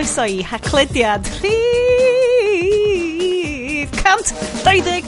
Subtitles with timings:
[0.00, 2.70] croeso i haclediad rhif
[4.00, 4.32] cant
[4.64, 5.04] deuddeg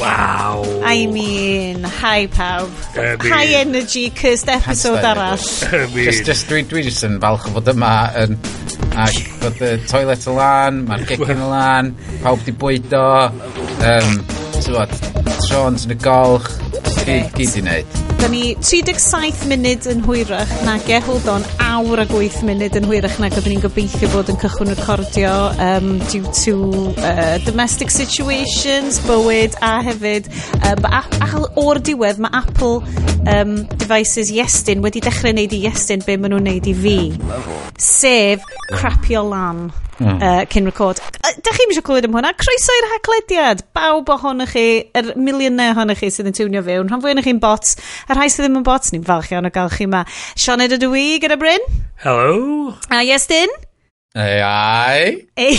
[0.00, 0.64] Wow.
[0.82, 2.70] I mean, hi pawb.
[2.96, 5.36] I mean, High energy cursed episode arall.
[5.74, 6.04] I mean.
[6.06, 7.92] Just, just, dwi, dwi just yn falch o fod yma
[8.22, 8.32] yn...
[8.96, 11.92] Ac bod y toilet y lan, mae'r gegin y lan,
[12.24, 13.06] pawb di bwydo,
[13.92, 14.10] um,
[14.56, 14.92] tywod,
[15.44, 16.48] trons yn y golch,
[17.04, 17.99] gyd i wneud.
[18.20, 22.84] Da ni 37 munud yn hwyrach na ge, hold on, awr ag 8 munud yn
[22.90, 26.58] hwyrach na gyda ni'n gobeithio bod yn cychwyn recordio um, due to
[27.00, 30.28] uh, domestic situations, bywyd a hefyd.
[30.60, 32.82] Um, a, a, o'r diwedd mae Apple
[33.24, 36.98] um, devices Iestyn wedi dechrau wneud i Iestyn be maen nhw'n wneud i fi.
[37.80, 38.44] Sef
[38.74, 40.18] crapio lan mm.
[40.18, 41.02] uh, cyn record.
[41.20, 42.32] Dych chi'n eisiau clywed am hwnna?
[42.40, 43.64] Croeso i'r haglediad.
[43.76, 44.66] Bawb ohonych chi,
[44.96, 46.90] yr er miliynau ohonych chi sydd yn tiwnio fewn.
[46.90, 47.76] Rhan fwy ohonych chi'n bots.
[48.08, 50.02] A rhai sydd ddim yn bots, ni'n falch iawn o gael chi yma.
[50.34, 51.68] Sean Ed ydw i gyda Bryn.
[52.02, 52.74] Hello.
[52.90, 53.52] A Iestyn.
[53.52, 53.68] Dyn.
[54.14, 55.28] AI.
[55.36, 55.58] Ei.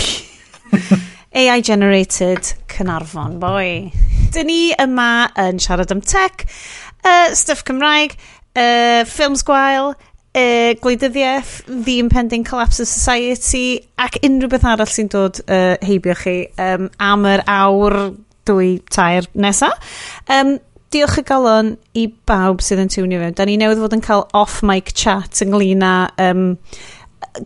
[1.34, 3.92] AI generated Cynarfon, boi.
[4.34, 6.44] Dyn ni yma yn siarad am tech,
[7.00, 8.18] uh, stuff Cymraeg,
[8.52, 9.94] uh, ffilms gwael,
[10.34, 16.16] uh, gwleidyddiaeth, ddim pending collapse of society, ac unrhyw beth arall sy'n dod uh, heibio
[16.18, 17.98] chi um, am yr awr
[18.48, 19.70] dwy tair nesa.
[20.32, 20.56] Um,
[20.92, 23.36] diolch y galon i bawb sydd yn tiwnio fewn.
[23.38, 25.94] Da ni newydd fod yn cael off-mic chat ynglyn â...
[26.22, 26.50] Um,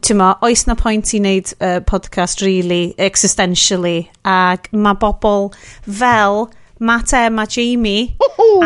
[0.03, 5.53] Tyma, oes na pwynt i wneud uh, podcast really, existentially, ac mae bobl
[5.87, 6.49] fel
[6.83, 8.17] Matt M a Jamie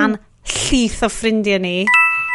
[0.00, 0.16] a'n
[0.48, 1.74] llith o ffrindiau ni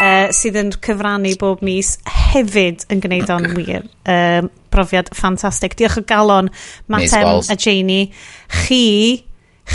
[0.02, 1.96] uh, sydd yn cyfrannu bob mis
[2.32, 3.86] hefyd yn gwneud o'n wir.
[4.10, 5.78] Um, profiad ffantastig.
[5.80, 6.52] Diolch o galon,
[6.92, 8.12] Matem a Janie.
[8.66, 9.24] Chi,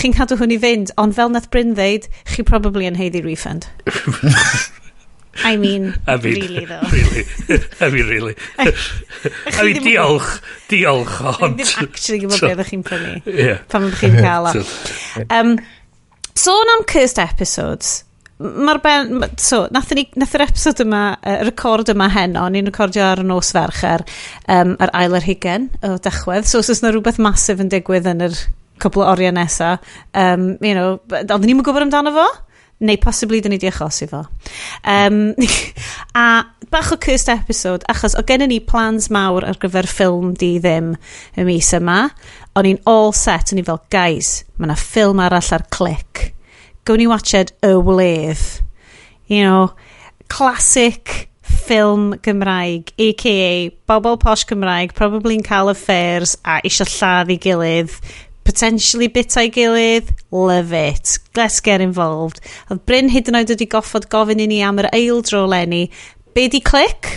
[0.01, 3.71] chi'n cadw hwn i fynd, ond fel nath Bryn ddeud, chi probably yn heiddi refund.
[5.45, 6.80] I mean, I mean really though.
[6.92, 7.25] Really.
[7.80, 8.35] I mean, really.
[8.59, 8.73] I,
[9.47, 10.41] I mean, diolch.
[10.69, 11.57] Diolch, ond...
[11.57, 13.14] Ddim actually gwybod beth ydych chi'n prynu.
[13.30, 13.63] Yeah.
[13.70, 14.64] Pan ydych chi'n cael o.
[15.30, 15.55] Um,
[16.35, 18.03] sôn am cursed episodes,
[18.40, 19.11] mae'r ben...
[19.20, 23.23] Ma, so, nath, ni, nath yr episod yma, y record yma heno, ni'n recordio ar
[23.23, 24.05] y nos fercher,
[24.51, 26.48] um, ar ail yr hugen o dechwedd.
[26.48, 28.39] So, os oes yna rhywbeth masif yn digwydd yn yr
[28.80, 29.74] cwbl o oriau nesa,
[30.17, 32.27] um, you know, ond ni'n gwybod amdano fo?
[32.80, 34.23] Neu possibly dyn ni di achosi fo.
[34.89, 35.34] Um,
[36.17, 36.27] a
[36.73, 40.95] bach o cursed episode, achos o gennym ni plans mawr ar gyfer ffilm di ddim
[41.36, 42.06] y mis yma.
[42.56, 46.30] O'n i'n all set, o'n i fel, guys, mae yna ffilm arall ar clic
[46.85, 48.63] Gwn i watched Y Wledd.
[49.27, 49.74] You know,
[50.29, 53.70] classic ffilm Gymraeg, a.k.a.
[53.89, 57.95] bobl posh Gymraeg, probably yn cael affairs a eisiau lladd i gilydd,
[58.48, 61.18] potentially bita'i gilydd, love it.
[61.36, 62.41] Let's get involved.
[62.70, 65.86] Oedd Bryn hyd yn oed wedi goffod gofyn i ni am yr eildro lenni.
[66.35, 67.12] Be di clic?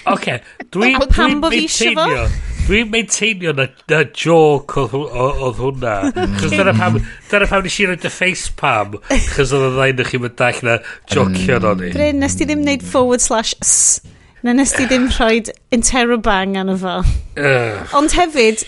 [0.00, 0.38] Oce, okay,
[0.72, 4.84] dwi'n dwi, dwi, dwi, dwi, dwi, dwi, dwi, dwi, dwi, Dwi'n maintainio na, na joke
[4.84, 5.94] oedd hw, hwnna.
[6.12, 6.34] Mm.
[6.38, 8.94] Chos dyna pam, dyna pam nes i roed y face pam.
[9.32, 10.76] Chos oedd y ddain chi mynd dall na
[11.10, 11.80] jocio mm.
[11.80, 11.88] ni.
[11.96, 13.74] Bryn, nes ti ddim wneud forward slash s.
[14.46, 15.40] Na nes ti ddim rhoi
[15.74, 17.00] interrobang anna fo.
[17.98, 18.62] Ond hefyd,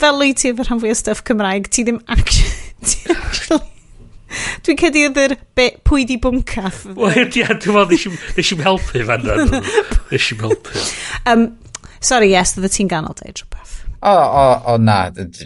[0.00, 3.60] fel wyt ti efo rhan fwy o stuff Cymraeg, ti ddim actually...
[4.64, 6.80] Dwi'n cedi oedd ydy'r pwy di bwncaff.
[6.96, 9.52] Wel, ia, dwi'n meddwl, nes i'n helpu fan hyn.
[10.08, 10.82] Nes i'n helpu.
[11.30, 11.44] Um,
[12.04, 13.74] Sorry, yes, oedd ti'n ganol deud rhywbeth.
[14.04, 14.98] O, oh, o, oh, o oh, na,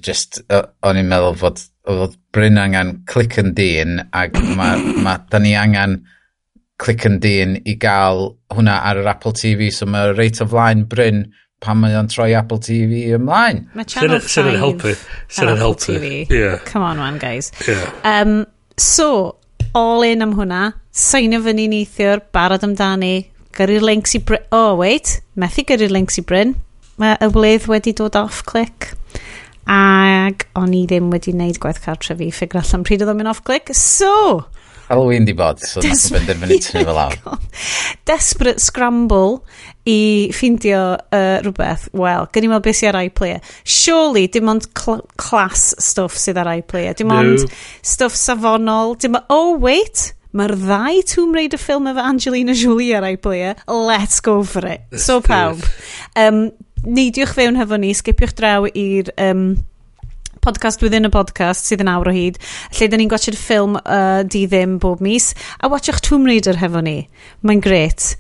[0.03, 5.39] just, o'n i'n meddwl fod, fod Bryn angen click yn dyn, ac mae, ma, da
[5.43, 6.01] ni angen
[6.79, 10.85] click yn dyn i gael hwnna ar yr Apple TV, so mae reit o flaen
[10.91, 11.29] Bryn
[11.63, 13.65] pan mae o'n troi Apple TV ymlaen.
[13.79, 14.95] Mae Channel 5 sy'n helpu.
[15.35, 15.99] Sy'n helpu.
[16.31, 16.59] Yeah.
[16.67, 17.51] Come on, man, guys.
[17.67, 17.91] Yeah.
[18.07, 18.47] Um,
[18.79, 19.39] so,
[19.75, 20.73] all in am hwnna.
[20.91, 23.17] Sain o fyny neithiwr, barod amdani
[23.57, 24.45] gyrru'r links i Bryn.
[24.55, 26.55] Oh, wait, methu gyrru'r links i Bryn.
[26.99, 28.93] Mae y wledd wedi dod off click.
[29.69, 33.33] Ag o'n i ddim wedi wneud gwaith cartre fi, ffigur allan pryd oedd o'n mynd
[33.35, 33.75] off click.
[33.77, 34.47] So...
[34.89, 37.17] Halloween di bod, so nes i benderfynu tynnu fel awr.
[38.09, 39.43] Desperate scramble
[39.85, 39.99] i
[40.33, 41.91] ffeindio uh, rhywbeth.
[41.93, 43.43] Wel, gen i weld beth sydd ar iPlayer.
[43.69, 46.97] Surely, dim ond cl class stuff sydd ar iPlayer.
[46.97, 47.51] Dim ond no.
[47.85, 48.97] stuff safonol.
[48.97, 53.17] Dim ond, oh wait, Mae'r ddau Tomb Raider ffilm efo Angelina Jolie ar ei.
[53.67, 54.85] Let's go for it.
[54.95, 55.65] So pawb.
[56.15, 56.53] Um,
[56.87, 59.11] neidiwch fewn hefo ni, sgipiwch draw i'r...
[59.19, 59.51] Um,
[60.39, 62.39] podcast within a podcast sydd yn awr o hyd,
[62.79, 66.81] lle da ni'n gwachod ffilm uh, di ddim bob mis, a watchwch Tomb Raider hefo
[66.87, 67.01] ni.
[67.43, 68.13] Mae'n gret.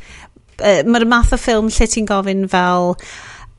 [0.58, 2.96] Uh, Mae'r math o ffilm lle ti'n gofyn fel...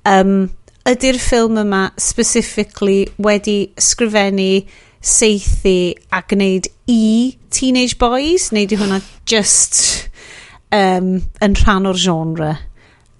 [0.09, 0.49] Um,
[0.89, 4.65] ydy'r ffilm yma specifically wedi sgrifennu
[5.01, 8.99] seithi a gwneud i teenage boys, neu di hwnna
[9.29, 10.09] just
[10.75, 12.53] um, yn rhan o'r genre?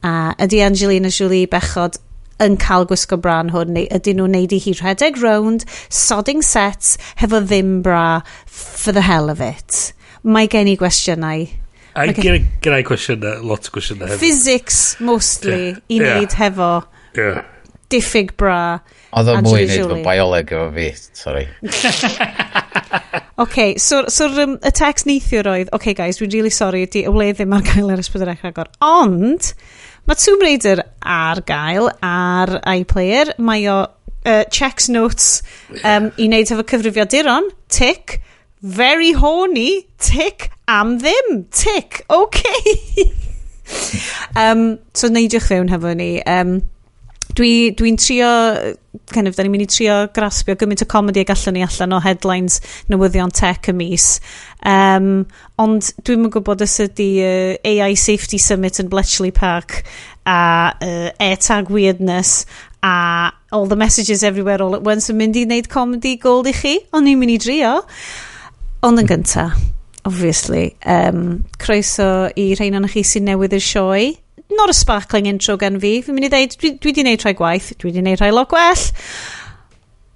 [0.04, 2.00] A ydy Angelina Jolie bechod
[2.40, 6.98] yn cael gwisgo bran hwn, neu ydyn nhw'n neud i hi rhedeg rownd, sodding sets,
[7.20, 9.92] hefo ddim bra, for the hell of it.
[10.24, 11.48] Mae gen i gwestiynau.
[12.00, 14.22] A gen i gwestiynau, lot o gwestiynau hefo.
[14.24, 15.84] Physics, mostly, yeah.
[15.90, 16.40] i wneud yeah.
[16.44, 16.72] hefo
[17.18, 17.44] yeah.
[17.92, 18.80] diffyg bra.
[19.10, 21.48] Oedd o mwy i wneud fy bioleg efo fi, sorry.
[23.44, 27.14] OK, so, so um, y text neithiwr oedd, OK guys, dwi'n really sorry, di y
[27.14, 28.70] wledd ddim ar gael ar ysbryd yr agor.
[28.86, 29.54] Ond,
[30.06, 35.40] mae Tomb Raider ar gael ar iPlayer, mae o uh, checks notes
[35.82, 38.20] um, i wneud efo cyfrifiaduron, tick,
[38.62, 42.44] very horny, tick, am ddim, tic, OK.
[44.44, 46.20] um, so neidiwch fewn hefo ni.
[46.30, 46.60] Um,
[47.30, 48.30] Dwi'n dwi, dwi trio,
[49.14, 51.94] kind of, da ni'n mynd i trio graspio gymaint o comedy a gallwn ni allan
[51.94, 52.58] o headlines
[52.90, 54.08] newyddion tech y mis.
[54.66, 55.28] Um,
[55.62, 59.84] ond dwi'n mynd gwybod os ydy uh, AI Safety Summit yn Bletchley Park
[60.26, 62.46] a uh, AirTag weirdness
[62.84, 66.54] a all the messages everywhere all at once yn mynd i wneud comedy gold i
[66.56, 66.78] chi.
[66.94, 67.76] ond ni'n mynd i drio.
[68.86, 69.50] Ond yn gynta,
[70.08, 74.06] obviously, um, croeso i rhain o'n chi sy'n newydd y sioe
[74.58, 76.00] not a sparkling intro gen fi.
[76.02, 78.86] Fi'n mynd i ddeud, dwi wedi gwneud rhai gwaith, dwi wedi gwneud rhai lot gwell.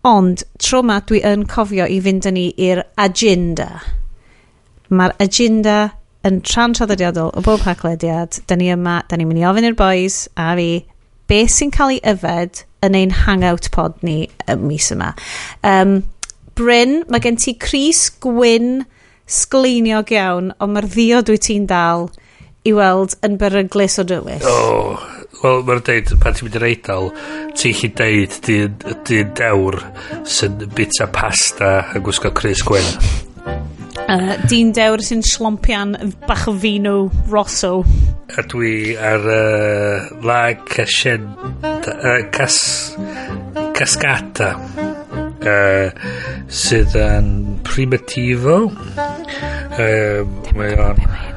[0.09, 3.69] Ond, tro ma dwi yn cofio i fynd yn ni i'r agenda.
[4.93, 5.77] Mae'r agenda
[6.27, 8.41] yn tran traddodiadol o bob haglediad.
[8.47, 10.69] Da ni yma, da ni'n mynd i ofyn i'r boys a fi,
[11.31, 15.13] beth sy'n cael ei yfed yn ein hangout pod ni y mis yma.
[15.63, 16.01] Um,
[16.57, 18.83] Bryn, mae gen ti Cris Gwyn
[19.29, 22.09] sgleiniog iawn, ond mae'r ddio dwi ti'n dal
[22.63, 24.45] i weld yn beryglus o dywys?
[24.47, 25.03] O, oh,
[25.41, 27.09] wel, mae'n deud, pan ti'n mynd i'r eidl,
[27.59, 28.77] ti'n chi deud dyn,
[29.07, 29.79] dyn dewr
[30.35, 32.87] sy'n bita pasta yn gwisgo Chris Gwyn.
[34.03, 35.95] Uh, dyn dewr sy'n slompian
[36.27, 36.95] bach o fino
[37.31, 37.81] rosso.
[38.33, 41.27] A dwi ar uh, la casien,
[41.67, 42.57] uh, cas,
[43.75, 44.53] cascata
[45.43, 45.91] uh,
[46.47, 47.29] sydd yn
[47.67, 48.63] primitivo.
[49.73, 50.23] Uh,
[50.55, 51.32] mae o'n...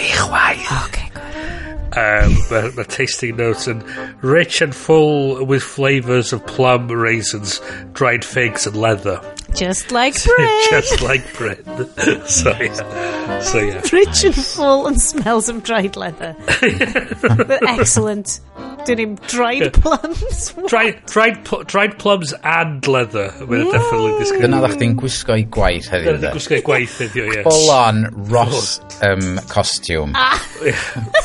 [0.00, 0.86] Fi chwaith.
[0.86, 1.98] Okay, good.
[1.98, 3.82] Um, Mae tasting notes yn
[4.22, 7.60] rich and full with flavours of plum, raisins,
[7.92, 9.20] dried figs and leather.
[9.54, 10.70] Just like bread.
[10.70, 11.64] Just like bread.
[12.26, 13.40] so yeah.
[13.40, 13.82] So yeah.
[13.92, 16.36] Rich and full and smells of dried leather.
[17.68, 18.40] Excellent.
[18.86, 20.54] Dyn ni'n dried plums.
[20.68, 23.28] dried, dried, pl dried plums and leather.
[23.40, 26.14] Dyna ddech chi'n gwisgo i gwaith heddiw.
[26.14, 27.42] Dyna ddech gwisgo i gwaith heddiw, ie.
[27.44, 28.02] Full on
[28.32, 30.16] Ross um, costume.
[30.16, 30.40] Ah.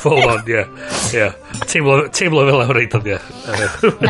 [0.04, 0.58] Full on, ie.
[0.58, 0.68] Yeah.
[1.16, 1.40] Yeah.
[1.64, 3.20] Teimlo fel awr eithaf, ie.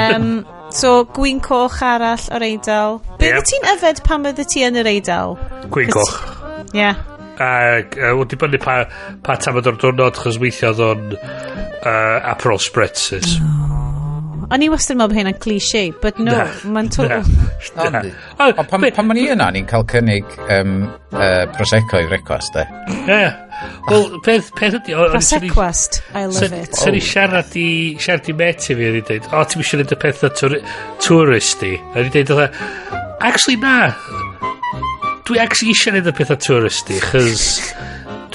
[0.02, 0.30] Um,
[0.76, 2.98] So, gwyn coch arall o'r eidl.
[3.16, 3.46] Be yep.
[3.48, 5.38] ti'n yfed pan bydde ti yn yr eidl?
[5.72, 6.18] Gwyn coch.
[6.74, 6.82] Ie.
[6.82, 7.00] Yeah.
[7.40, 8.82] Ac uh, wedi bynnu pa,
[9.24, 13.38] pa tam oedd o'r diwrnod, chos weithio oedd o'n uh, Aperol Spritzes.
[14.46, 16.36] O'n i wastad yn meddwl bod hyn yn cliché, but no,
[16.68, 17.16] mae'n twl...
[17.80, 20.78] Ond pan ma'n i yna, ni'n cael cynnig um,
[21.16, 22.68] uh, Prosecco i frecwast, de.
[22.92, 23.08] Ie.
[23.16, 23.45] Yeah.
[23.90, 24.96] Wel, peth, peth ydi...
[25.14, 26.76] Prosequest, I love it.
[26.78, 27.68] Sa'n i siarad i,
[28.02, 30.32] siarad i meti fi, o'n i dweud, o, ti'n mysio neud y peth o
[31.06, 31.74] tourist i?
[31.94, 32.48] O'n i dweud, e,
[33.30, 33.78] actually na,
[35.26, 36.40] dwi actually eisiau neud y peth o
[36.94, 37.46] i, chys...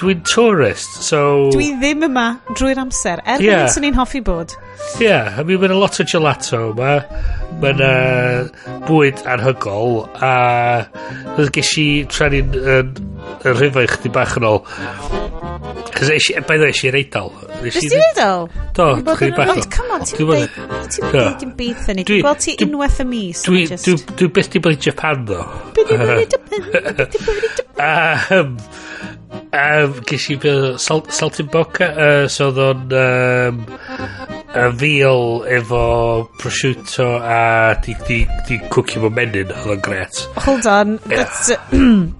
[0.00, 1.50] Dwi'n tourist, so...
[1.52, 3.66] Dwi ddim yma drwy'r amser, er yeah.
[3.68, 4.54] sy'n ni'n hoffi bod.
[4.96, 6.94] Ie, yeah, I mean, mae'n lot o gelato yma.
[7.60, 10.32] Mae'n uh, bwyd anhygol, a
[11.36, 12.80] uh, ges i tra ni'n uh,
[13.44, 14.62] rhyfau chdi bach yn ôl.
[15.92, 17.34] Cos eisi, By the way, i'r reidal.
[17.60, 18.48] Nes ti reidal?
[18.72, 19.68] Do, chdi bach yn ôl.
[19.76, 20.58] Come on, ti'n dweud
[20.96, 22.08] ti'n dweud yn byth yn ni.
[22.08, 23.44] Dwi'n gweld ti unwaith y mis.
[23.44, 25.44] Dwi'n beth di bod i Japan, ddo.
[25.76, 26.68] Beth di bod i Japan?
[26.72, 28.56] Beth di bod i Japan?
[29.52, 33.60] um, ges i fel sal, salted uh, so oedd o'n um,
[34.54, 35.82] a fil efo
[36.38, 40.24] prosciutto a di, di, di cwcio mo menyn, oedd o'n gret.
[40.46, 41.58] Hold on, uh, that's a,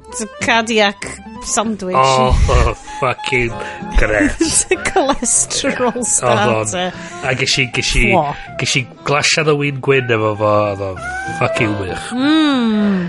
[0.09, 1.07] it's a cardiac
[1.45, 1.97] sandwich.
[1.97, 3.51] Oh, oh fucking
[3.99, 4.37] gret.
[4.41, 6.61] it's a cholesterol starter.
[6.61, 8.11] Oedd on, a ges i, ges i,
[8.61, 11.03] ges i glasiad o wyn gwyn efo fo, oedd o'n
[11.39, 12.13] fucking wych.
[12.15, 13.09] Mm.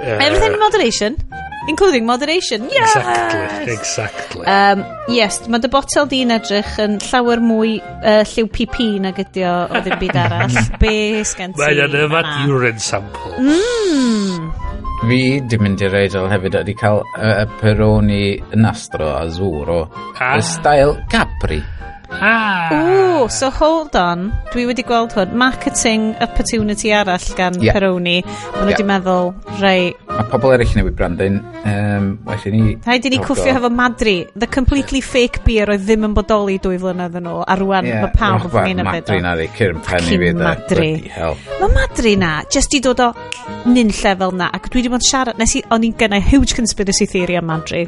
[0.00, 1.16] Uh, Everything in moderation
[1.68, 2.68] including moderation.
[2.70, 2.96] Yes!
[2.96, 4.46] Exactly, exactly.
[4.46, 9.44] Um, yes, mae dy botel di'n edrych yn llawer mwy uh, lliw PP nag ydi
[9.48, 10.60] o o ddim byd arall.
[10.82, 10.94] Be
[11.28, 11.62] sgen ti?
[11.62, 13.36] Mae'n yfad urine sample.
[13.40, 14.50] Mm.
[15.00, 20.34] Fi di mynd i'r reidol hefyd wedi cael uh, peroni nastro a zŵr o a?
[20.34, 20.40] Ah.
[20.44, 21.62] style Capri.
[22.12, 22.68] Ah.
[22.72, 24.30] Ooh, so hold on.
[24.52, 25.32] Dwi wedi gweld hwn.
[25.38, 27.76] Marketing opportunity arall gan yeah.
[27.76, 28.18] Peroni.
[28.24, 29.92] Maen nhw wedi meddwl, rei...
[30.10, 31.38] Mae pobl eraill newid brandyn.
[31.64, 32.74] Um, well, ni...
[32.86, 34.16] Rhaid i ni cwffio hefo Madri.
[34.34, 37.44] The completely fake beer oedd ddim yn bodoli dwy flynedd yn ôl.
[37.46, 38.06] A rwan, yeah.
[38.06, 39.04] mae pawb yn fwy'n ymwneud.
[39.04, 40.32] Madri na, cyrn penni fi.
[40.40, 40.90] Madri.
[41.60, 43.12] Mae Madri na, just i dod o
[43.70, 44.50] nyn llefel na.
[44.56, 47.48] Ac dwi wedi bod yn siarad, nes i, o'n i'n gynnau huge conspiracy theory am
[47.52, 47.86] Madri.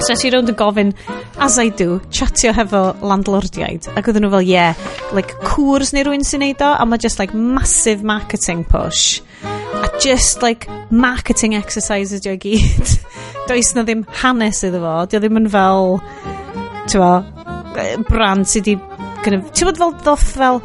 [0.00, 0.90] So nes i rownd yn gofyn,
[1.42, 6.06] as I do, chatio hefo landlord landlordiaid ac oedden nhw fel yeah, like cwrs neu
[6.06, 11.56] rwy'n sy'n neud o a mae just like massive marketing push a just like marketing
[11.58, 12.96] exercises ydi i gyd
[13.48, 15.96] does na ddim hanes iddo fo dio ddim yn fel
[16.86, 17.12] ti'n fo
[18.08, 20.62] brand sydd wedi ti'n fod fel ddoth fel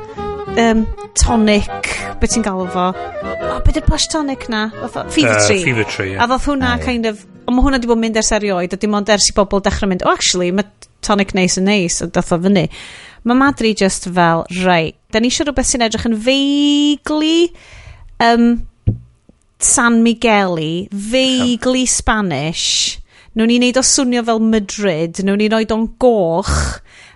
[0.61, 0.85] um,
[1.17, 1.89] tonic,
[2.21, 2.91] beth ti'n galw fo?
[2.93, 4.67] O, beth yw'r posh tonic na?
[4.69, 5.63] Fever uh, tree.
[5.65, 6.21] Fever tree, yeah.
[6.23, 8.75] A ddoth hwnna uh, kind of, ond mae hwnna wedi bod yn mynd ers erioed,
[8.75, 10.69] a dim ond ers i bobl dechrau mynd, oh actually, mae
[11.05, 12.67] tonic neis yn neis a dath o fyny.
[13.27, 17.35] Mae Madri just fel, rai, da ni eisiau rhywbeth sy'n edrych yn feigli
[18.25, 18.47] um,
[19.61, 21.85] San Migueli, feigli.
[21.85, 22.97] Spanish.
[23.37, 26.55] Nw'n ni wneud o swnio fel Madrid, nw'n ni roed o'n goch,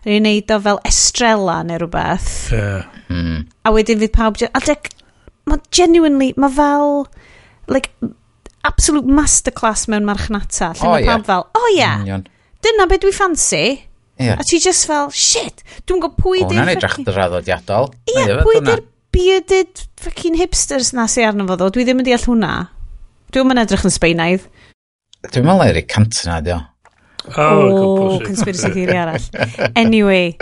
[0.05, 2.29] nw'n ni wneud o fel Estrella neu rhywbeth.
[2.53, 2.85] Yeah.
[3.09, 3.41] Mm.
[3.65, 4.39] A wedyn fydd pawb...
[4.45, 4.91] A dec,
[5.49, 7.03] mae genuinely, mae fel,
[7.67, 7.91] like,
[8.65, 10.71] absolute masterclass mewn marchnata.
[10.77, 12.05] Lle oh, mae pawb fel, o oh, yeah.
[12.05, 12.29] Mm,
[12.65, 13.63] dyna beth dwi ffansi.
[14.19, 14.39] Yeah.
[14.39, 16.51] A ti just fel, shit, dwi'n gwybod pwy di'r...
[16.53, 17.89] hwnna'n edrych yn draddodiadol.
[18.07, 18.83] Ie, yeah, pwy di'r
[19.15, 21.71] bearded fucking hipsters na sy'n arno fo ddo.
[21.75, 22.53] Dwi ddim yn deall hwnna.
[23.35, 24.45] Dwi'n mynd edrych yn Sbeinaidd.
[25.31, 26.61] Dwi'n mynd Larry Cantona, di o.
[27.25, 29.23] Oh, oh conspiracy theory arall.
[29.75, 30.35] Anyway,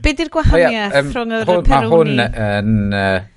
[0.00, 2.16] be di'r gwahaniaeth oh, yeah, um, rhwng yr Peroni?
[2.16, 2.96] Mae hwn yn...
[2.96, 3.28] Uh,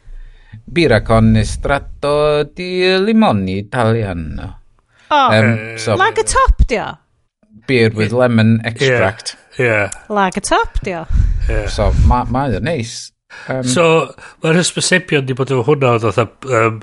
[0.65, 4.62] Bira con estrato di limoni italiano.
[5.12, 6.86] Oh, um, so, lag y top, dio?
[7.67, 9.36] beer with lemon extract.
[9.57, 9.65] Yeah.
[9.65, 9.91] yeah.
[10.10, 11.05] Lag y top, dio.
[11.50, 11.67] Yeah.
[11.67, 13.12] So, mae ma o'n neis.
[13.50, 13.86] Um, so,
[14.43, 16.79] mae'r hysbysebion di bod efo hwnna, oedd oedd um,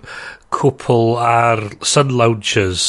[0.53, 2.87] cwpl ar sun loungers,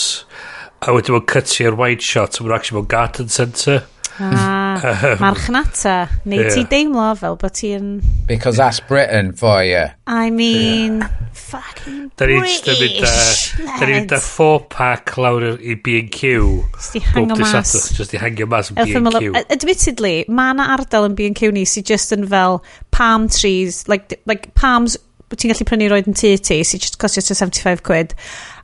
[0.83, 3.83] a wedi bod cutio'r wide shot, a mae'n actually mewn garden centre.
[4.19, 6.53] A marchnata, neu yeah.
[6.53, 7.87] ti deimlo fel bod ti'n...
[8.27, 9.87] Because that's Britain for you.
[10.07, 11.07] I mean, yeah.
[11.33, 13.55] fucking da British.
[13.57, 16.43] Da ni'n da four pack lawr i B&Q.
[16.75, 17.73] Just i hangio mas.
[17.97, 19.33] Just i hangio mas yn B&Q.
[19.43, 22.61] Admittedly, mae yna ardal yn B&Q ni sydd just yn fel
[22.93, 24.99] palm trees, like, like palms
[25.33, 28.13] ti'n gallu prynu roed yn tu ti, sy'n just costio 75 quid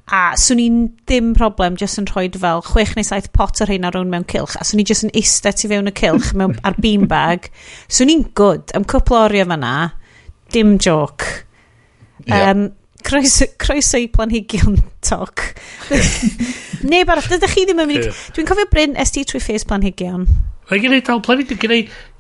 [0.10, 3.86] a swn i'n ddim problem jyst yn rhoi fel 6 neu 7 pot o'r hyn
[3.86, 6.78] ar mewn cilch a swn i jyst yn eistedd tu fewn y cilch mewn, ar
[6.82, 7.52] beanbag
[7.88, 8.74] swn i'n good.
[8.78, 9.74] Am cwpl o oriau fanna
[10.54, 11.26] dim joc.
[12.26, 12.52] Yeah.
[12.52, 12.66] um,
[13.06, 15.46] croeso, croeso i planhigion toc.
[16.90, 18.24] Neu barach dydych chi ddim yn mynd yeah.
[18.36, 20.26] dwi'n cofio Bryn ST trwy ffes planhigion.
[20.70, 21.62] Mae gen i dal planhigion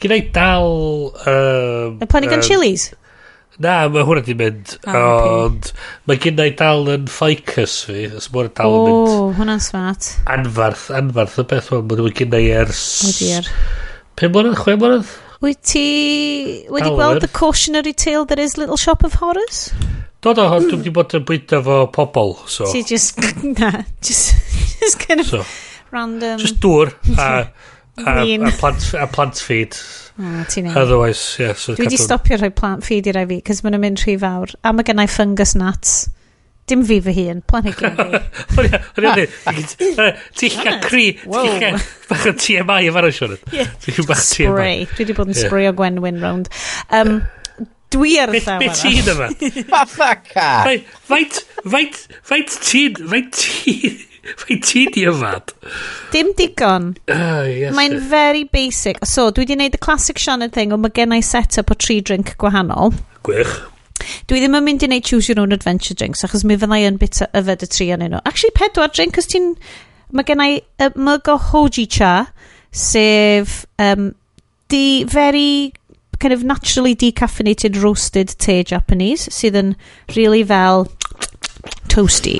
[0.02, 0.72] gen i dal
[1.26, 2.90] um, planhigion um, chilies?
[3.60, 4.98] Na, mae hwnna di mynd, ah,
[5.44, 5.74] ond
[6.08, 9.10] mae gen i dal yn ficus fi, os mae hwnna dal yn mynd.
[9.12, 10.08] O, hwnna'n smart.
[10.32, 12.84] Anfarth, anfarth y beth hwn, mae gen i ers...
[13.04, 13.50] O diar.
[13.50, 13.90] Er.
[14.20, 15.12] Pum mlynedd, chwe mlynedd?
[15.44, 15.84] Wyt ti
[16.72, 19.74] wedi gweld the cautionary tale that is Little Shop of Horrors?
[20.24, 22.68] Do, do, ond dwi'n bod yn bwyta fo pobl, so...
[22.72, 23.20] Ti just,
[23.60, 24.40] na, just,
[24.80, 25.44] just kind of so,
[25.92, 26.40] random...
[26.40, 27.28] Just dŵr, a...
[28.06, 29.76] A, a, plant, a plant feed.
[30.20, 31.54] Oh, Otherwise, yeah.
[31.54, 34.18] So Dwi wedi stopio rhoi plant feed i rai fi, cos maen nhw'n mynd rhy
[34.20, 34.52] fawr.
[34.64, 36.00] A mae gennau fungus nuts.
[36.70, 37.96] Dim fi fy hun, planhigion
[38.54, 38.66] fi.
[40.38, 41.72] Ti'n llca cri, ti'n llca
[42.12, 43.42] bach o TMI yma'n siarad.
[43.50, 44.52] Ti'n bach TMI.
[44.52, 46.52] Spray, Dwi wedi bod yn spray o Gwenwyn round.
[46.94, 47.24] Um,
[47.96, 49.32] dwi ar y llaw Be Beth ti'n yma?
[49.72, 50.50] Fatha ca.
[51.10, 53.98] Faint, faint, faint ti'n, faint ti'n,
[54.42, 55.54] Fai ti di yfad?
[56.14, 56.94] Dim digon.
[57.10, 57.74] Oh, yes.
[57.76, 59.02] Mae'n very basic.
[59.06, 62.00] So, dwi wedi gwneud y classic Shannon thing, ond mae gennau i set-up o tri
[62.06, 62.94] drink gwahanol.
[63.28, 63.58] Gwych.
[64.30, 67.00] Dwi ddim yn mynd i wneud choose your own adventure drinks, achos mi fyddai yn
[67.02, 68.24] bit yfed y tri yn nhw.
[68.24, 69.54] Actually, pedwar drink, cos ti'n...
[70.10, 72.32] Mae gennau i uh, mug o hoji cha,
[72.74, 74.16] sef um,
[74.74, 75.72] di very
[76.20, 79.76] kind of naturally decaffeinated roasted tea Japanese, sydd yn
[80.16, 80.88] really fel
[81.90, 82.38] toasty.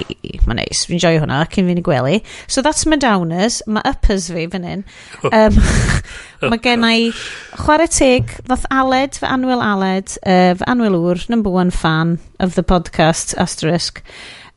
[0.48, 0.86] Mae'n neis.
[0.88, 2.22] Fi'n joio hwnna cyn fi'n i gwely.
[2.48, 3.62] So that's my downers.
[3.68, 4.84] Mae uppers fi fan hyn.
[5.24, 5.32] Oh.
[5.34, 5.60] Um,
[6.50, 6.98] mae oh, gen i
[7.60, 12.56] chwarae teg, ddoth Aled, fy Anwyl Aled, uh, fy Anwyl ŵr, number one fan of
[12.56, 14.04] the podcast, asterisk.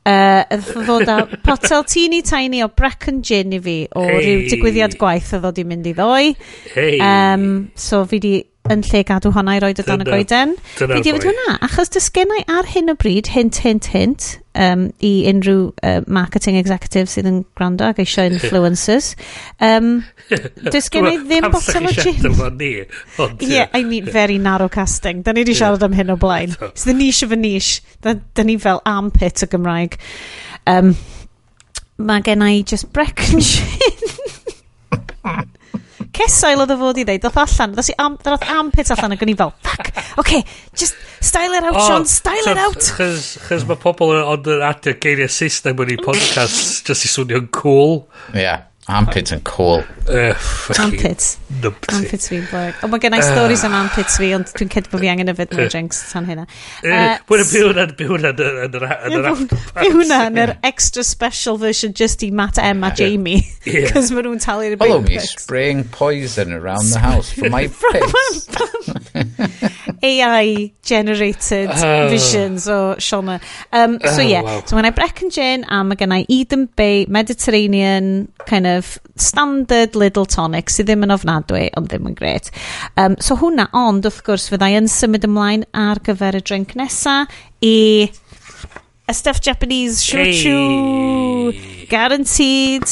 [0.03, 0.43] Uh,
[0.83, 4.17] ddod â potel teeny tiny o bracken gin i fi o hey.
[4.19, 6.33] ryw digwyddiad gwaith a ddod i mynd i ddoi.
[6.73, 6.97] Hey.
[6.99, 8.33] Um, so fi di
[8.71, 10.53] yn lle gadw honna i roed o dan y goeden.
[10.77, 15.11] Fi di dweud hwnna, achos dysgennau ar hyn o bryd, hint, hint, hint, um, i
[15.27, 19.13] unrhyw uh, marketing executive sydd yn gwrando ac eisiau influencers.
[19.59, 22.87] Um, dys gennau ddim bottle o gin.
[23.43, 25.25] Yeah, I mean, very narrow casting.
[25.27, 26.55] Da ni wedi siarad am hyn o blaen.
[26.71, 27.81] It's the niche of a niche.
[28.01, 29.99] Da, da ni fel armpit o Gymraeg.
[30.71, 30.95] Um,
[31.99, 34.02] mae gen i just brecon gin.
[36.13, 39.23] Cesail oedd o fod i ddeud, ddoth allan, ddoth am, ddoth am pit allan ac
[39.25, 39.89] o'n i fel, fuck,
[40.21, 40.43] okay,
[40.77, 42.77] just style it out, oh, Sean, style it out.
[42.99, 48.03] Chys, chys mae pobl yn adio geiriau Saesneg mewn i podcast, just i swnio'n cool.
[48.37, 48.67] Yeah.
[48.91, 49.79] Armpits yn cool.
[50.09, 50.33] Uh,
[50.77, 51.37] armpits.
[51.61, 51.93] Numpty.
[51.95, 52.81] Armpits fi'n blurg.
[52.83, 55.31] O, mae gen i uh, stories am armpits fi, ond dwi'n cedi bod fi angen
[55.31, 56.43] yfed mewn drinks tan hynna.
[56.83, 59.77] Wel, byw hwnna'n byw hwnna'n yn yr afterparts.
[59.77, 63.45] Byw hwnna'n yr extra special version just i Matt M a Jamie.
[63.93, 68.49] Cos maen nhw'n talu'r big Follow me spraying poison around the house for my pits.
[70.03, 73.39] AI-generated uh, visions o Shona.
[73.71, 74.43] Um, so, ah, yeah.
[74.43, 74.63] Wow.
[74.65, 78.97] So, mae i Brecon Gin a mae gen i Eden Bay, Mediterranean, kind of of
[79.15, 82.51] standard little tonic sydd ddim yn ofnadwy, ond ddim yn gret.
[82.97, 87.23] Um, so hwnna, ond wrth gwrs, fyddai yn symud ymlaen ar gyfer y drink nesa
[87.63, 87.75] i
[89.07, 91.85] a stuff Japanese shochu hey.
[91.87, 92.83] guaranteed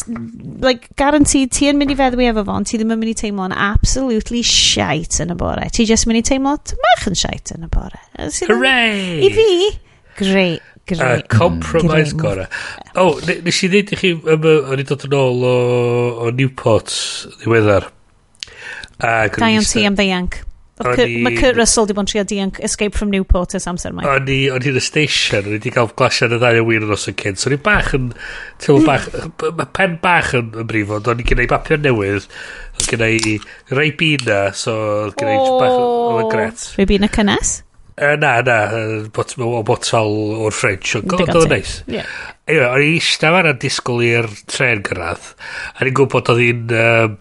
[0.62, 3.56] like guaranteed ti yn mynd i feddwi efo fo ti ddim yn mynd i teimlo'n
[3.56, 5.70] absolutely shite yn y bore.
[5.72, 6.58] Ti just mynd i teimlo
[6.88, 8.02] mach yn shite yn y bore.
[8.20, 9.24] Hooray!
[9.24, 9.48] I fi
[10.20, 11.26] great Gyda ni.
[11.32, 12.46] Compromise gora.
[12.94, 15.58] O, oh, nes i ddweud i chi, o'n i dod yn ôl o,
[16.28, 16.94] o Newport
[17.40, 17.90] ddiweddar.
[19.02, 20.42] Da iawn ti am ddeianc.
[20.82, 24.06] Mae Kurt Russell di bod yn trio dianc Escape from Newport ys amser mai.
[24.10, 26.94] O'n i yn y station, o'n i wedi cael glasiad y ddau o wir yn
[26.96, 27.42] os yn cynt.
[27.42, 28.12] So o'n i bach yn,
[28.62, 28.88] teimlo mm.
[28.90, 31.10] bach, mae pen bach yn yn brifod.
[31.12, 32.30] O'n i gynnau bapio newydd,
[32.78, 33.36] o'n gynnau
[33.78, 35.78] rei Bina, so o'n gynnau bach
[36.24, 36.72] yn gret.
[36.80, 37.60] Rei Bina cynnes?
[38.01, 38.58] Uh, na, na,
[39.13, 40.96] bot, o botel o'r French.
[40.98, 41.75] Oedd o'n neis.
[41.86, 45.27] Anyway, o'n i eistedd fan a disgwyl i'r tren gyrraedd.
[45.75, 47.20] A ni'n gwybod oedd hi'n um,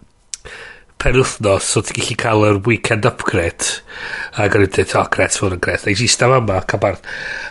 [1.00, 3.68] pen wythnos, so ti'n gallu cael yr weekend upgrade.
[4.40, 5.84] A gan i'n dweud, o, gret, fod yn gret.
[5.84, 7.04] eis i eistedd yma, cabarth.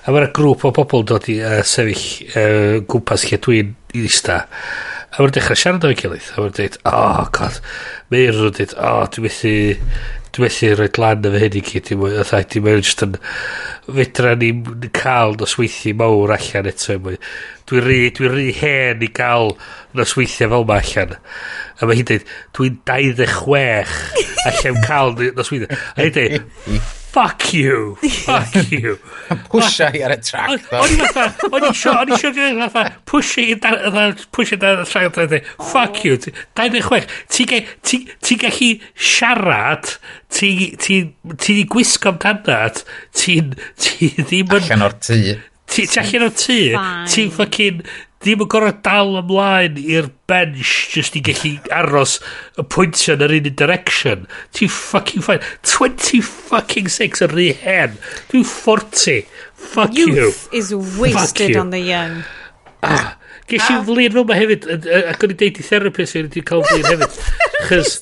[0.06, 4.50] A mae'na grŵp o bobl dod i uh, sefyll uh, gwmpas lle dwi'n eistedd.
[5.10, 6.34] A mae'n dechrau siarad o'i gilydd.
[6.34, 7.62] A mae'n dweud, oh, god.
[8.14, 9.54] Meir yn dweud, oh, dwi'n methu
[10.36, 11.90] Dwi'n methu rhoi glan efo hyn i gyd.
[11.90, 13.18] Dwi'n meddwl just yn...
[13.90, 14.52] Fedra ni
[14.94, 17.18] cael nosweithi mawr allan eto i mwy.
[17.70, 19.56] Dwi'n rhy, dwi rhy hen i gael
[19.98, 21.18] nosweithiau fel ma allan.
[21.80, 23.98] A mae hi'n dweud, dwi'n 26
[24.52, 25.84] allan cael nosweithiau.
[25.96, 27.96] A hi'n dweud, fuck you,
[28.26, 28.98] fuck you.
[29.50, 30.68] Pwysio hi ar y trac.
[30.78, 34.60] O'n i fatha, o'n i sio, o'n i sio gyda fatha, pwysio i dan, pwysio
[34.62, 35.36] ar y trac, dweud,
[35.72, 36.20] fuck you,
[36.60, 37.10] 26,
[38.26, 39.94] ti'n gallu siarad,
[40.38, 42.84] ti'n ti gwisgo amdanat,
[43.18, 44.60] ti'n ddim yn...
[44.60, 45.22] Allan o'r tŷ.
[45.70, 46.60] Ti allan o'r tŷ,
[47.14, 47.84] ti'n ffocin,
[48.20, 52.18] ddim yn gorau dal ymlaen i'r bench just i gallu aros
[52.60, 54.26] y pwyntio yn yr un direction.
[54.56, 55.44] Ti fucking fine.
[55.64, 57.96] 20 fucking 6 yn rhy hen.
[58.34, 59.24] Dwi'n 40.
[59.70, 60.26] Fuck Youth you.
[60.26, 61.64] Youth is wasted you.
[61.64, 62.22] on the young.
[62.84, 63.16] Ah,
[63.50, 64.68] Ges i flin fel ma hefyd,
[65.10, 67.16] ac o'n i deud i therapist fi, wedi cael flin hefyd.
[67.70, 67.96] Chys,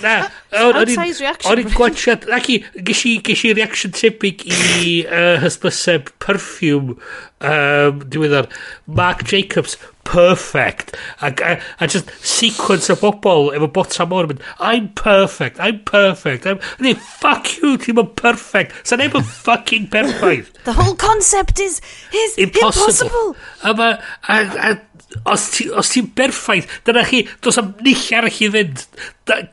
[0.00, 0.14] na,
[0.54, 1.50] Outsize reaction.
[1.52, 6.96] O'n i'n gwachad, ac i, gysi, i reaction tebyg i uh, hysbyseb perfume
[7.40, 8.48] um, diweddar.
[8.86, 10.96] Mark Jacobs, perfect.
[11.20, 16.46] A, a, a just sequence o bobl efo bota mor mynd, I'm perfect, I'm perfect.
[16.46, 18.76] I'm, ni, fuck you, ti'n mynd perfect.
[18.86, 20.52] Sa'n neb yn fucking perfect.
[20.68, 21.80] The whole concept is,
[22.14, 23.34] is impossible.
[23.34, 23.36] impossible.
[23.62, 28.42] A, a, a, a os ti, os ti'n berffaith, dyna chi, dos am nill arall
[28.44, 28.84] i fynd.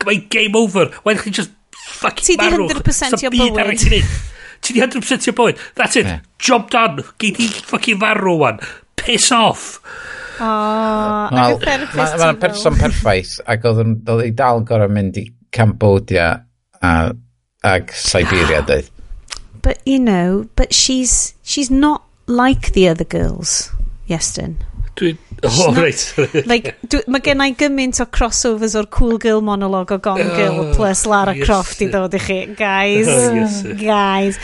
[0.08, 0.92] Mae game over.
[1.06, 1.54] Wain chi just
[2.02, 2.68] fucking marw.
[2.68, 4.08] Ti di 100% o bywyd.
[4.62, 5.66] Ti di 100% o bywyd.
[5.76, 6.06] That's it.
[6.06, 6.22] Yeah.
[6.40, 7.04] Job done.
[7.18, 8.60] Gei di fucking farw wan.
[8.96, 9.82] Piss off.
[10.42, 16.32] Oh, well, Mae'n person perffaith ac oedd ei dal gorau mynd i Cambodia
[16.82, 16.94] a,
[17.62, 18.90] ag Siberia dweud.
[19.62, 23.70] But you know, but she's she's not like the other girls,
[24.10, 24.56] Yestin.
[24.98, 26.14] Dwi'n Oh, right.
[26.46, 26.76] like,
[27.10, 31.04] mae gen i gymaint o crossovers o'r Cool Girl monolog o Gone oh, Girl plus
[31.10, 31.48] Lara yes.
[31.48, 31.92] Croft i eh.
[31.94, 32.40] ddod i chi.
[32.60, 33.58] Guys, oh, yes.
[33.66, 33.74] Eh.
[33.82, 34.38] guys.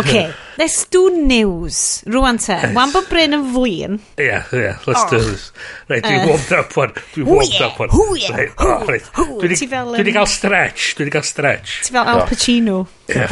[0.00, 0.14] OK,
[0.60, 2.02] let's do news.
[2.10, 2.74] Rwan te, yes.
[2.74, 3.98] wan bod Bryn yn flin.
[4.18, 5.10] Yeah, yeah, let's oh.
[5.14, 5.50] do this.
[5.90, 6.94] Right, dwi'n uh, warmed up one.
[7.14, 7.94] Dwi'n warmed up one.
[7.94, 9.10] Hwyr, right, oh, right.
[9.14, 9.58] hwyr, hwyr.
[9.60, 11.80] Dwi wedi cael stretch, dwi wedi cael stretch.
[11.86, 12.30] Ti fel Al oh.
[12.30, 12.80] Pacino.
[13.10, 13.30] Yeah.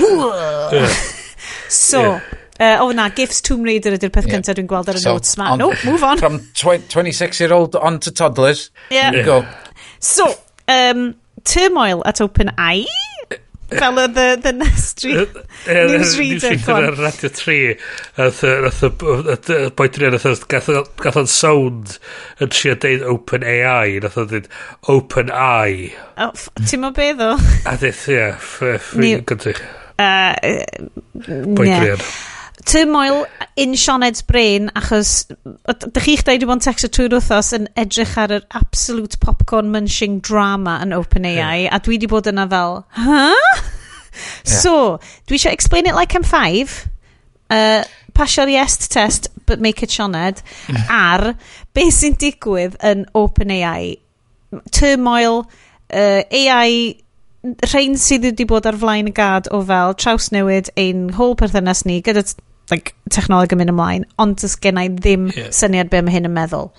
[1.69, 2.37] so, yeah.
[2.59, 4.39] Uh, o oh, na, Gifts Tomb Raider ydy'r peth yeah.
[4.39, 5.53] cyntaf dwi'n gweld ar y so, notes ma.
[5.61, 6.19] No, move on.
[6.19, 8.71] From 26-year-old on to toddlers.
[8.91, 9.13] Yeah.
[9.15, 9.23] yeah.
[9.23, 9.47] Go.
[10.01, 10.27] So,
[10.67, 12.87] um, turmoil at OpenAI?
[13.69, 15.29] Fel y the, the street,
[15.67, 16.57] newsreader.
[16.57, 17.77] Newsreader ar Radio 3,
[18.17, 18.43] nath
[18.83, 20.17] y boi drin,
[20.49, 21.99] gath o'n sound
[22.41, 24.49] yn trio deud open AI, nath o'n dweud
[24.89, 25.93] open eye.
[26.65, 27.29] Ti'n mo beth o?
[27.69, 29.63] A dweud, ie, ffyn gyntaf.
[31.29, 32.09] Boi drin.
[32.69, 33.27] Tim Moel
[33.57, 38.35] in Sioned's brain, achos dych chi'ch dweud bod yn texto trwy'r wythnos yn edrych ar
[38.37, 41.73] yr absolute popcorn munching drama yn OpenAI, yeah.
[41.73, 43.33] a dwi wedi bod yna fel, huh?
[43.33, 43.63] Yeah.
[44.45, 44.75] So,
[45.31, 46.75] dwi eisiau explain it like I'm five,
[47.49, 50.43] uh, pasio'r yes test, but make it Sioned,
[50.93, 51.31] ar
[51.73, 53.97] beth sy'n digwydd yn OpenAI.
[54.77, 55.47] Turmoil,
[55.89, 56.99] uh, AI
[57.71, 62.03] rhain sydd wedi bod ar flaen y gad o fel trawsnewid ein holl perthynas ni
[62.05, 62.27] gyda
[62.73, 65.51] like, technoleg yn mynd ymlaen, ond ys gen i ddim yeah.
[65.55, 66.71] syniad be mae hyn yn meddwl.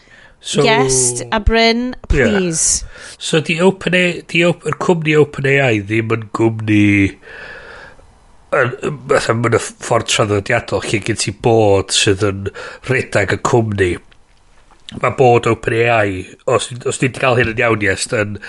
[0.41, 2.83] So, Guest a Bryn, please.
[2.83, 3.15] Yeah.
[3.17, 6.85] So di open AI, di op, yr cwmni OpenAI ddim yn gwmni
[8.49, 12.47] fatha mae'n y ffordd traddodiadol lle gen ti bod sydd yn
[12.87, 13.91] redag y cwmni.
[15.03, 18.39] Mae bod OpenAI, os, os ni wedi cael hyn yn iawn, yes, yn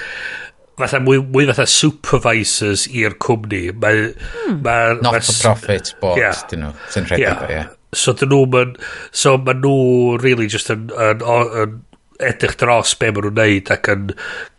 [0.79, 3.67] fatha mwy, mwy fatha supervisors i'r cwmni.
[3.83, 4.09] Mae...
[4.15, 4.63] Hmm.
[4.65, 6.43] Ma, Not for profit board, yeah.
[6.51, 6.73] dyn nhw.
[6.95, 7.37] Sy'n rhedeg yeah.
[7.37, 7.71] Efo, yeah.
[7.97, 8.75] So dyn nhw, man,
[9.11, 9.77] so ma nhw
[10.23, 11.79] really just yn, yn, yn, yn
[12.31, 14.07] edrych dros be maen nhw'n neud ac yn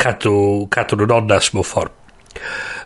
[0.01, 0.35] cadw,
[0.73, 1.97] cadw nhw'n onas mewn ffordd.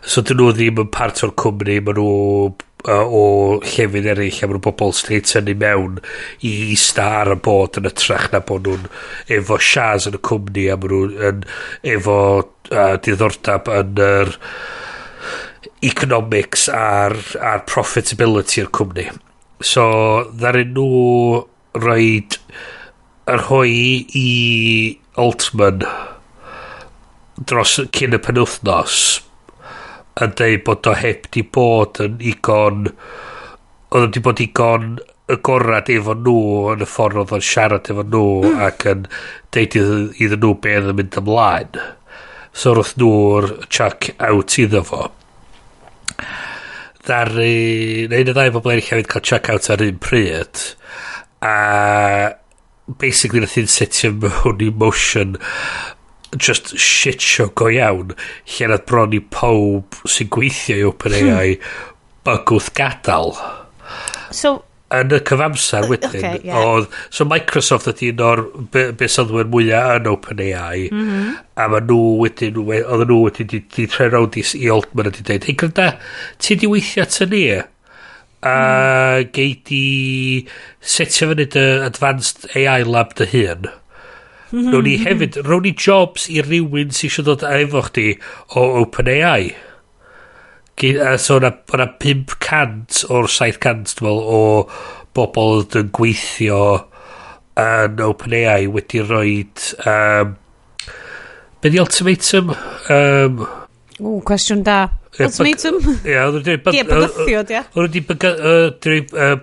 [0.06, 2.54] So dyn nhw ddim yn part o'r cwmni, maen nhw
[2.86, 3.24] uh, o
[3.64, 6.00] llefydd eraill a maen nhw bobl straight tynnu mewn
[6.46, 8.88] i ista ar y bod yn ytrach na bod nhw'n
[9.38, 11.44] efo sias yn y cwmni a maen nhw'n yn,
[11.96, 14.34] efo uh, diddordab yn yr
[15.86, 19.10] economics a'r, ar profitability o'r cwmni.
[19.64, 19.86] So
[20.32, 21.44] ddaren nhw
[21.76, 22.38] roed
[23.26, 23.72] yr hoi
[24.16, 24.28] i
[25.16, 25.82] Altman
[27.36, 28.98] dros cyn y penwthnos
[30.24, 34.96] yn deud bod o heb di bod yn igon oedd o di bod igon
[35.32, 36.38] agorad efo nhw
[36.72, 38.64] yn y ffordd oedd o'n siarad efo nhw mm.
[38.68, 39.04] ac yn
[39.54, 41.80] deud iddyn nhw be oedd yn mynd ymlaen
[42.56, 45.02] so roedd nhw'r chuck out iddo fo
[47.06, 47.50] ddaru
[48.10, 50.62] neu un o ddau bobl eraill hefyd cael chuck out ar un pryd
[51.44, 51.56] a
[53.02, 55.36] basically nath i'n setio mewn i motion
[56.36, 58.14] just shit show go iawn
[58.56, 61.92] lle nad bron i pob sy'n gweithio i OpenAI hmm.
[62.26, 63.36] bygwth gadael
[64.34, 64.58] so
[64.94, 66.58] yn y cyfamser wedyn okay, yeah.
[66.62, 68.42] oedd so Microsoft ydy un o'r
[69.00, 71.32] besoddwyr mwyaf yn OpenAI mm -hmm.
[71.58, 75.24] a ma nhw wedyn oedd nhw wedyn di, di tre round i, i Altman ydy
[75.26, 75.88] dweud hei gryda
[76.38, 77.64] ti di weithio at ni a
[78.46, 79.32] mm.
[79.34, 79.82] gei di
[80.80, 83.66] setio fyny dy advanced AI lab dy hun
[84.52, 84.72] Mhm.
[84.72, 88.08] Rwy'n ni hefyd, rwy'n ni jobs i rywun sy'n siarad dod efo chdi
[88.54, 89.54] o OpenAI.
[91.06, 94.42] A so yna 500 o'r 700 dwi'n o
[95.16, 96.60] bobl yn gweithio
[97.56, 99.38] yn OpenAI wedi rhoi
[99.88, 100.34] um,
[101.62, 102.52] be di ultimatum
[102.92, 103.40] um,
[104.04, 104.82] o cwestiwn da
[105.16, 107.62] ultimatum Ie, oedd ia bygythiad ie.
[107.72, 108.02] oedd wedi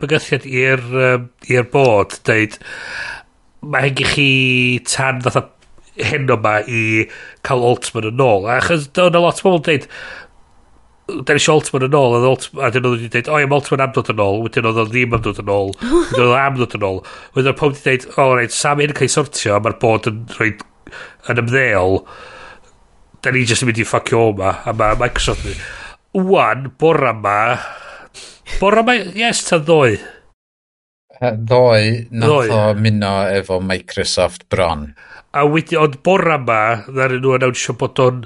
[0.03, 0.83] bygythiad i'r
[1.49, 2.59] i'r bod deud
[3.63, 4.29] mae gen chi
[4.87, 5.47] tan fatha
[5.95, 7.05] heno ma i
[7.45, 8.49] cael Altman yn ôl.
[8.49, 9.87] Achos dyna lot o bobl dweud,
[11.07, 13.85] da ni eisiau Altman yn ôl, a dyn nhw wedi dweud, o ie, mae Altman
[13.85, 16.59] am dod yn ôl, wedyn oedd o ddim am dod yn ôl, wedyn oedd am
[16.59, 17.01] dod yn ôl.
[17.35, 20.51] Wedyn oedd pob wedi dweud, o reit, Sam hyn cael sortio, mae'r bod yn rhoi
[21.31, 22.01] yn ymddeol,
[23.23, 25.63] da ni jyst yn mynd i ffacio o ma, a mae Microsoft yn...
[26.13, 27.37] Wan, bora ma,
[28.59, 29.95] bora ma, yes, ta ddoe
[31.31, 34.91] ddoe nath o muno efo Microsoft bron.
[35.33, 38.19] A wedi, ond bora ma, ddaren nhw annawnsio bod o'n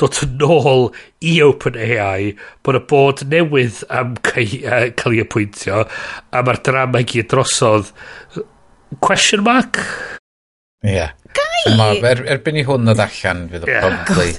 [0.00, 0.86] dod yn ôl
[1.20, 2.30] i OpenAI,
[2.64, 5.84] bod y bod newydd am cael ei apwyntio,
[6.32, 7.92] a mae'r drama i gyd drosodd.
[9.04, 9.82] Question mark?
[10.84, 10.96] Ie.
[10.96, 11.12] Yeah.
[11.36, 11.76] Gai!
[11.76, 13.84] Ma, er, erbyn i hwn ddod allan, fydd yeah.
[13.84, 14.36] o probably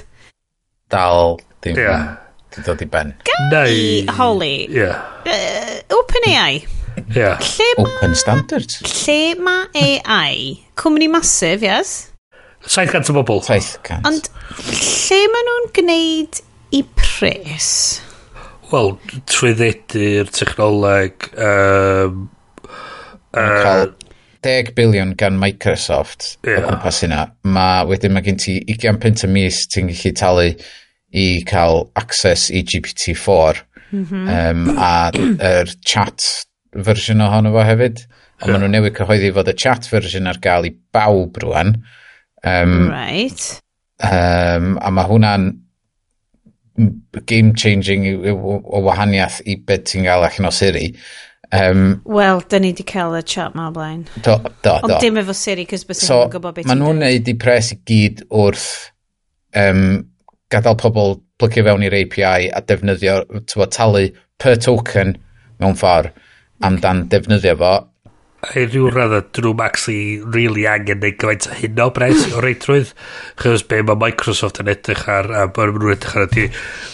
[0.92, 2.08] dal ddim yeah.
[2.66, 3.14] dod i ben.
[3.26, 4.16] Gai, Neu...
[4.18, 4.56] Holly.
[4.72, 5.02] Yeah.
[5.26, 6.64] Uh, OpenAI.
[7.14, 7.38] Yeah.
[7.40, 8.80] Lle ma, Open standards.
[9.04, 10.38] Lle mae AI,
[10.78, 11.96] cwmni masif, yes?
[12.66, 13.42] 700 o bobl.
[13.44, 14.00] 700.
[14.08, 14.30] Ond
[14.70, 16.40] lle maen nhw'n gwneud
[16.76, 17.70] i pres?
[18.72, 18.96] Wel,
[19.30, 21.30] trwyddedu'r technoleg...
[21.36, 22.26] Um,
[23.36, 23.86] uh,
[24.46, 26.60] 10 biliwn gan Microsoft yeah.
[26.60, 27.26] o gwmpas hynna.
[27.50, 30.50] Ma, wedyn mae gen ti 20 pint y mis ti'n gallu talu
[31.16, 34.28] i cael access i GPT-4 mm -hmm.
[34.50, 38.02] um, a yr er chat fersiwn ohono fo hefyd.
[38.36, 38.56] Ond yeah.
[38.56, 41.76] maen nhw newid cyhoeddi fod y chat fersiwn ar gael i bawb rwan.
[42.46, 43.46] Um, right.
[44.04, 45.46] Um, a mae hwnna'n
[47.24, 50.90] game changing o wahaniaeth i beth ti'n gael allan o Siri.
[51.54, 54.04] Um, Wel, dyn ni wedi cael y chat ma blaen.
[54.18, 54.98] Do, do, Ond do.
[55.00, 57.78] dim efo Siri, cys bys so, yn gwybod beth Maen nhw'n neud i pres i
[57.88, 58.68] gyd wrth
[59.56, 59.86] um,
[60.52, 64.06] gadael pobl plygio fewn i'r API a defnyddio, tywa, talu
[64.42, 65.16] per token
[65.62, 66.12] mewn ffordd
[66.64, 67.74] amdan defnyddio fo.
[68.46, 72.42] I ryw radda, dyn nhw'n actually really angen neu gyfaint o hyn o bres o
[72.44, 72.92] reitrwydd.
[73.40, 76.44] Chos be mae Microsoft yn edrych ar, a mae nhw'n edrych ar ydy,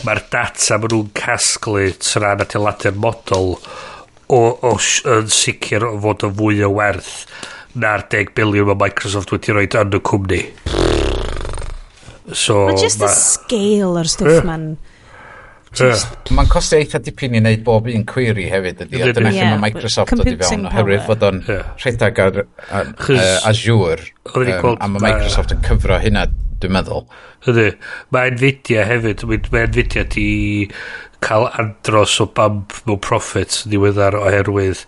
[0.06, 3.56] mae'r data mae nhw'n casglu tra'n adeiladu'r model
[4.32, 4.76] o, o,
[5.16, 7.12] yn sicr fod o fwy o werth
[7.74, 10.40] na'r 10 biliwn mae Microsoft wedi rhoi yn y cwmni.
[12.32, 13.08] So, Mae just ma...
[13.08, 14.46] the scale o'r stwff yeah.
[14.46, 14.66] ma'n
[15.80, 16.02] Yeah.
[16.36, 19.00] Mae'n costio eitha dipyn i wneud bob un query hefyd ydy.
[19.00, 21.70] A dyna lle yeah, mae Microsoft dod i fewn oherwydd fod o'n yeah.
[21.80, 24.10] rhedeg ar, ar uh, Azure.
[24.34, 26.26] Um, a mae Microsoft yn cyfro hynna,
[26.60, 27.06] dwi'n meddwl.
[27.48, 27.70] Ydy.
[28.14, 30.28] Mae Nvidia hefyd, mae Nvidia di
[31.22, 34.82] cael andros o bump mewn profits ddiweddar oherwydd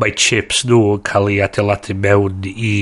[0.00, 2.74] mae chips nhw yn cael ei adeiladu mewn i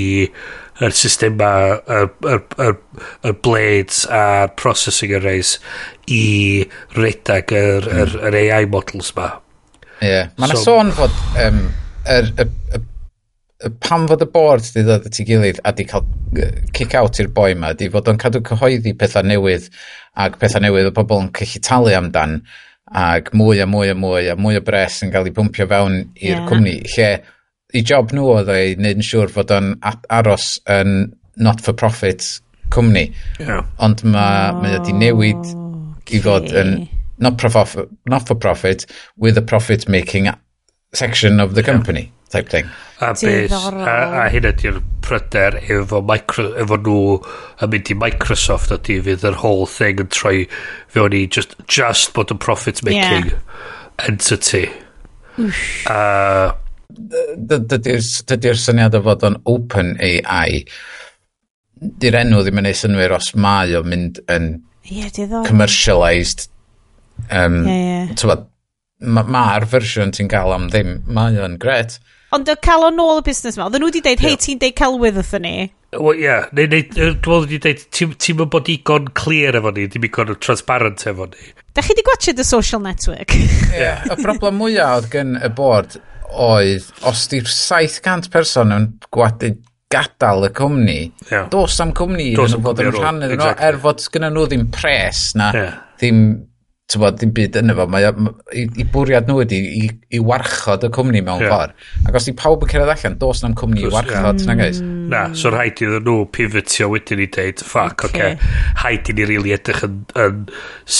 [0.84, 1.50] yr systema
[1.90, 2.76] yr, y yr,
[3.26, 5.56] yr blades a'r processing arrays
[6.06, 8.04] i redag yr, mm.
[8.04, 9.32] yr, yr AI models ma.
[9.98, 10.12] Ie.
[10.12, 10.30] Yeah.
[10.38, 11.64] Mae'n so, sôn fod um,
[12.14, 12.82] yr, y, y,
[13.66, 16.06] y, pan fod y board di ddod at ei gilydd a di cael
[16.76, 19.66] kick out i'r boi ma, di fod o'n cadw cyhoeddi pethau newydd
[20.22, 22.38] ac pethau newydd o bobl yn cyllu talu amdan
[22.94, 25.98] ac mwy a mwy a mwy a mwy o bres yn cael ei bwmpio fewn
[26.14, 26.46] i'r yeah.
[26.48, 27.10] cwmni lle
[27.76, 29.74] i job nhw oedd ei wneud yn siŵr fod o'n
[30.14, 32.24] aros yn not-for-profit
[32.72, 33.08] cwmni.
[33.40, 33.64] Yeah.
[33.84, 36.18] Ond mae oh, mae wedi newid okay.
[36.18, 36.76] i fod yn
[37.18, 40.30] not-for-profit not for profit with a profit-making
[40.94, 42.30] section of the company yeah.
[42.30, 42.70] type thing.
[43.00, 47.00] A, bes, a, a hyn ydy'r pryder efo, micro, efo nhw
[47.64, 50.46] yn mynd i Microsoft ydy fydd yr whole thing yn troi
[50.94, 53.66] fewn i just, just bod yn profit-making yeah.
[54.08, 54.64] entity.
[55.86, 56.54] Uh,
[56.98, 60.64] dydy'r dydy syniad o fod o'n open AI
[61.78, 64.50] di'r enw ddim yn ei synwyr os mae o'n mynd yn
[64.90, 65.10] yeah,
[65.46, 66.48] commercialised
[67.30, 68.44] um, yeah, yeah.
[68.98, 71.98] mae'r ma fersiwn ti'n cael am ddim mae o'n gret
[72.34, 74.44] ond y cael o'n ôl y busnes ma oedden nhw wedi deud hei yeah.
[74.46, 75.56] ti'n deud celwydd wrth ni
[75.96, 76.32] Wel, ie.
[76.52, 81.24] Dwi'n meddwl wedi dweud, ti'n mynd bod digon clear efo ni, dim digon transparent efo
[81.30, 81.46] ni.
[81.72, 83.32] Da chi wedi gwachod y social network?
[83.72, 83.94] Ie.
[84.12, 85.96] y broblem mwyaf oedd gen y bord
[86.34, 89.54] oedd, os di'r 700 person yn gwadu
[89.92, 90.98] gadael y cwmni,
[91.30, 91.48] yeah.
[91.52, 93.70] dos am cwmni dos yn fod yn rhan rhannu er exactly.
[93.70, 95.78] er fod gyda nhw ddim pres na yeah.
[96.00, 96.20] ddim
[96.88, 98.08] tywod, ddim byd yn efo mae,
[98.56, 99.82] i, i bwriad nhw ydy i,
[100.16, 101.52] i warchod y cwmni mewn yeah.
[101.52, 102.06] ffordd.
[102.08, 104.48] Ac os di pawb yn cyrraedd allan, dos na'n cwmni i warchod, yeah.
[104.48, 104.80] na gais.
[105.12, 108.38] Na, so rhaid iddyn nhw pivotio wedyn i dweud, ffac, oce, okay.
[108.38, 108.52] okay.
[108.80, 110.46] rhaid i ni rili really edrych yn, yn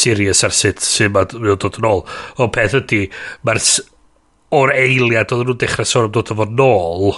[0.01, 2.05] serious ar sut sy'n ma'n dod yn ôl.
[2.37, 3.07] O peth ydy,
[3.49, 3.65] mae'r
[4.55, 7.17] o'r eiliad oedd nhw'n dechrau sôn am dod o fod nôl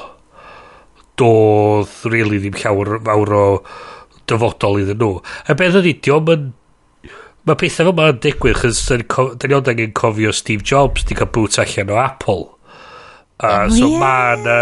[1.21, 3.45] doedd really ddim llawer fawr o
[4.31, 5.19] dyfodol iddyn nhw.
[5.47, 6.49] A beth ydy, diolch yn...
[7.49, 11.31] Mae pethau fel ma'n digwydd, chys da ni ond angen cofio Steve Jobs di cael
[11.33, 12.43] bwt allan o Apple.
[13.41, 14.03] Uh, oh, so yeah.
[14.03, 14.57] mae yna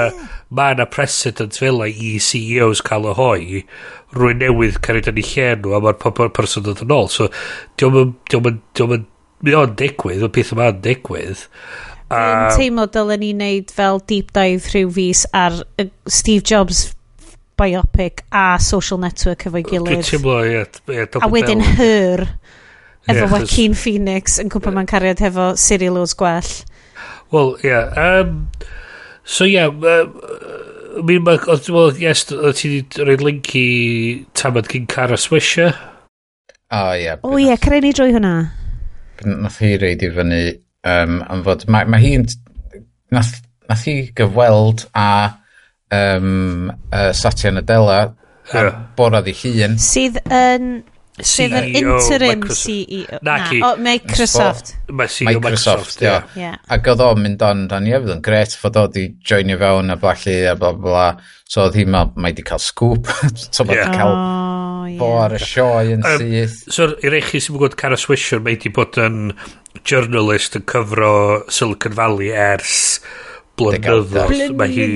[0.55, 3.63] ma, na precedent fel i CEOs cael y hoi
[4.15, 7.27] rwy'n newydd cael ei lle nhw a mae'r person dod yn ôl so
[7.81, 11.43] diolch yn digwydd o pethau ma'n digwydd
[12.09, 15.59] Dwi'n teimlo dylen ni wneud fel deep dive rhyw fus ar
[16.09, 16.87] Steve Jobs
[17.59, 19.99] biopic a social network efo'i gilydd.
[19.99, 20.63] Dwi'n teimlo, ie.
[20.95, 22.25] Yeah, a wedyn her
[23.09, 26.49] efo yeah, Joaquin Phoenix yn cwpa ma'n cariad hefo Cyril Lewis gwell.
[27.35, 27.69] Wel, ie.
[27.69, 27.93] Yeah,
[28.23, 28.49] um,
[29.25, 29.59] so, ie.
[29.59, 30.17] Yeah, um,
[31.05, 32.35] Mi'n ma, oedd ti'n meddwl, yes, ti
[32.73, 33.67] wedi rhoi link i
[34.35, 35.77] tamad gyn Cara swisher?
[36.75, 37.13] O, ie.
[37.23, 38.33] O, ie, creu ni drwy hwnna.
[39.29, 40.41] Nath hi reid i fyny
[40.87, 42.29] Um, am fod, mae, mae hi'n...
[43.15, 43.39] Nath,
[43.71, 45.09] nath hi gyfweld a
[45.95, 47.99] um, uh, Satya Nadella
[48.53, 49.77] a borodd ei hun.
[49.81, 50.79] Sydd yn...
[51.19, 52.61] Sydd yn interim Microsoft.
[52.63, 53.19] CEO.
[53.27, 54.69] Na, o, Microsoft.
[54.95, 56.13] Mae CEO Microsoft, ie.
[56.39, 56.61] Yeah.
[56.71, 59.91] Ac oedd o'n mynd on dan i efo, yn gret fod o di joinio fewn
[59.91, 60.85] a blachu a bla bla.
[60.85, 61.33] bla.
[61.49, 63.11] So oedd hi, mae di cael scoop.
[63.55, 64.48] so mae wedi cael oh
[64.99, 66.59] bo ar y sioe yn um, syth.
[66.73, 69.33] So, i'r eich sy'n gwybod Cara Swisher, mae di bod yn
[69.85, 71.13] journalist yn cyfro
[71.53, 72.77] Silicon Valley ers
[73.59, 74.55] blynyddoedd.
[74.59, 74.89] Mae hi...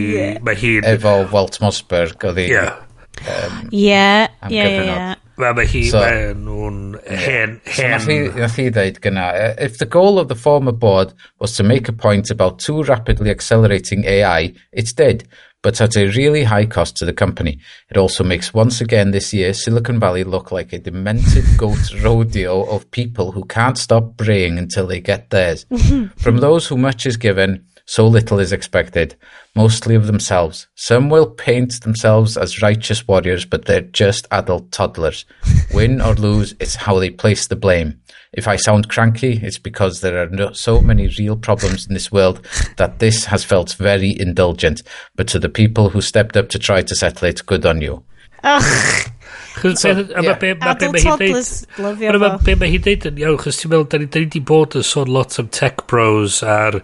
[0.45, 0.77] Mae hi...
[0.95, 2.49] Efo Walt Mosberg, oedd hi...
[2.55, 2.81] Yeah.
[3.23, 5.13] Ie, ie, yeah, yeah.
[5.39, 8.37] Mae hi, So- mae nhw'n hen, So nath hi, hen.
[8.37, 11.89] nath hi ddeud gyna, "Uh, if the goal of the former board was to make
[11.89, 15.25] a point about too rapidly accelerating AI, it's dead,
[15.63, 17.59] but at a really high cost to the company.
[17.91, 22.65] It also makes once again this year Silicon Valley look like a demented goat rodeo
[22.65, 25.65] of people who can't stop braying until they get theirs.
[26.19, 29.17] From those who much is given, so little is expected,
[29.55, 30.67] mostly of themselves.
[30.75, 35.25] Some will paint themselves as righteous warriors, but they're just adult toddlers.
[35.75, 38.01] Win or lose, it's how they place the blame.
[38.33, 42.11] If I sound cranky, it's because there are no, so many real problems in this
[42.11, 42.47] world
[42.79, 44.83] that this has felt very indulgent.
[45.17, 48.05] But to the people who stepped up to try to settle it, good on you.
[48.43, 49.12] Ach,
[49.57, 51.51] Chos ma' be ma' hi'n deud...
[51.79, 54.87] Ma' be mae hi'n deud yn iawn, chos ti'n meddwl, da ni wedi bod yn
[54.87, 56.81] sôn lot am tech bros a'r,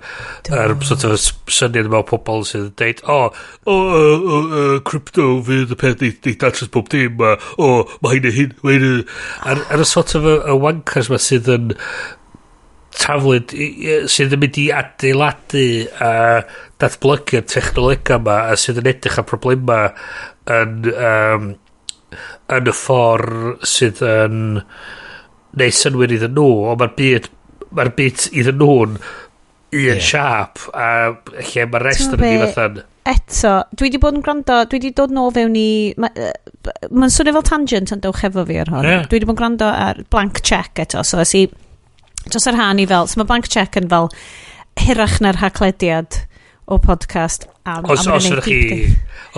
[0.53, 1.17] ar sort of
[1.53, 3.19] syniad yma o pobl sydd yn deud, o,
[3.65, 7.73] o, o, o, o, crypto fydd y peth i datrys bob dim, a, o,
[8.05, 9.57] mae hyn a hyn, mae hyn a...
[9.57, 11.75] Ar y sort of y wankers ma sydd yn
[12.99, 13.53] taflid
[14.11, 15.65] sydd yn mynd i adeiladu
[16.03, 16.11] a
[16.83, 19.93] datblygu'r technolegau yma a sydd yn edrych ar problemau
[20.51, 21.49] yn um,
[22.57, 24.43] yn y ffordd sydd yn
[25.59, 27.31] neu synwyr iddyn nhw, ond mae'r byd,
[27.75, 30.01] mae'r byd iddyn nhw'n un yeah.
[30.01, 31.13] siap, a
[31.51, 32.81] lle mae'r rest yn ei fathan.
[33.09, 35.71] Eto, dwi wedi bod yn gwrando, dwi wedi dod nôl fewn i...
[35.97, 38.85] Mae'n ma swnio fel tangent yn dewch efo fi ar hwn.
[38.85, 39.07] Yeah.
[39.09, 41.47] Dwi wedi bod yn gwrando ar blank check eto, so ys i...
[42.29, 44.11] Dros yr han i fel, so mae blank check yn fel
[44.79, 46.21] hirach na'r haglediad
[46.69, 47.87] o podcast am...
[47.93, 48.89] Os, am os ydych chi...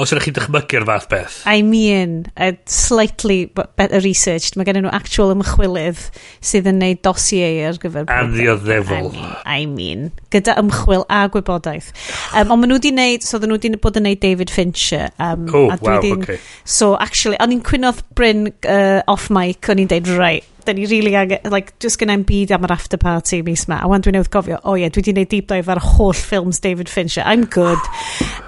[0.01, 1.37] Os ydych chi dychmygu'r fath beth.
[1.51, 4.57] I mean, uh, slightly better researched.
[4.57, 6.05] Mae gen nhw actual ymchwilydd
[6.39, 8.07] sydd yn neud dossier ar gyfer...
[8.15, 9.11] Am ddioddefol.
[9.45, 11.91] I mean, gyda ymchwil a gwybodaeth.
[12.31, 13.27] Um, ond maen nhw wedi neud...
[13.27, 15.11] So, nhw wedi bod yn neud David Fincher.
[15.19, 16.39] Um, oh, wow, okay.
[16.65, 20.87] So, actually, o'n i'n cwynodd Bryn uh, off mic, o'n i'n deud, right, da ni
[20.87, 23.81] really angen, like, just gynnau'n byd am yr after party mis ma.
[23.83, 25.83] A wan dwi'n newydd gofio, o oh, ie, yeah, dwi wedi gwneud deep dive ar
[25.85, 27.25] holl ffilms David Fincher.
[27.27, 27.81] I'm good.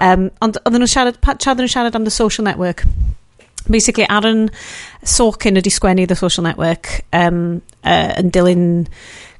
[0.03, 2.81] Um, ond oedden nhw'n siarad, pa, nhw'n siarad am The Social Network.
[3.71, 4.49] Basically, Aaron
[5.07, 8.65] Sorkin ydi sgwennu The Social Network um, uh, yn dilyn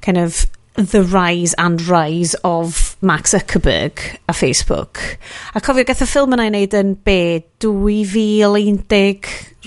[0.00, 5.18] kind of the rise and rise of Mark Zuckerberg a Facebook.
[5.54, 8.80] A cofio, gath y ffilm yna i wneud yn be, 2011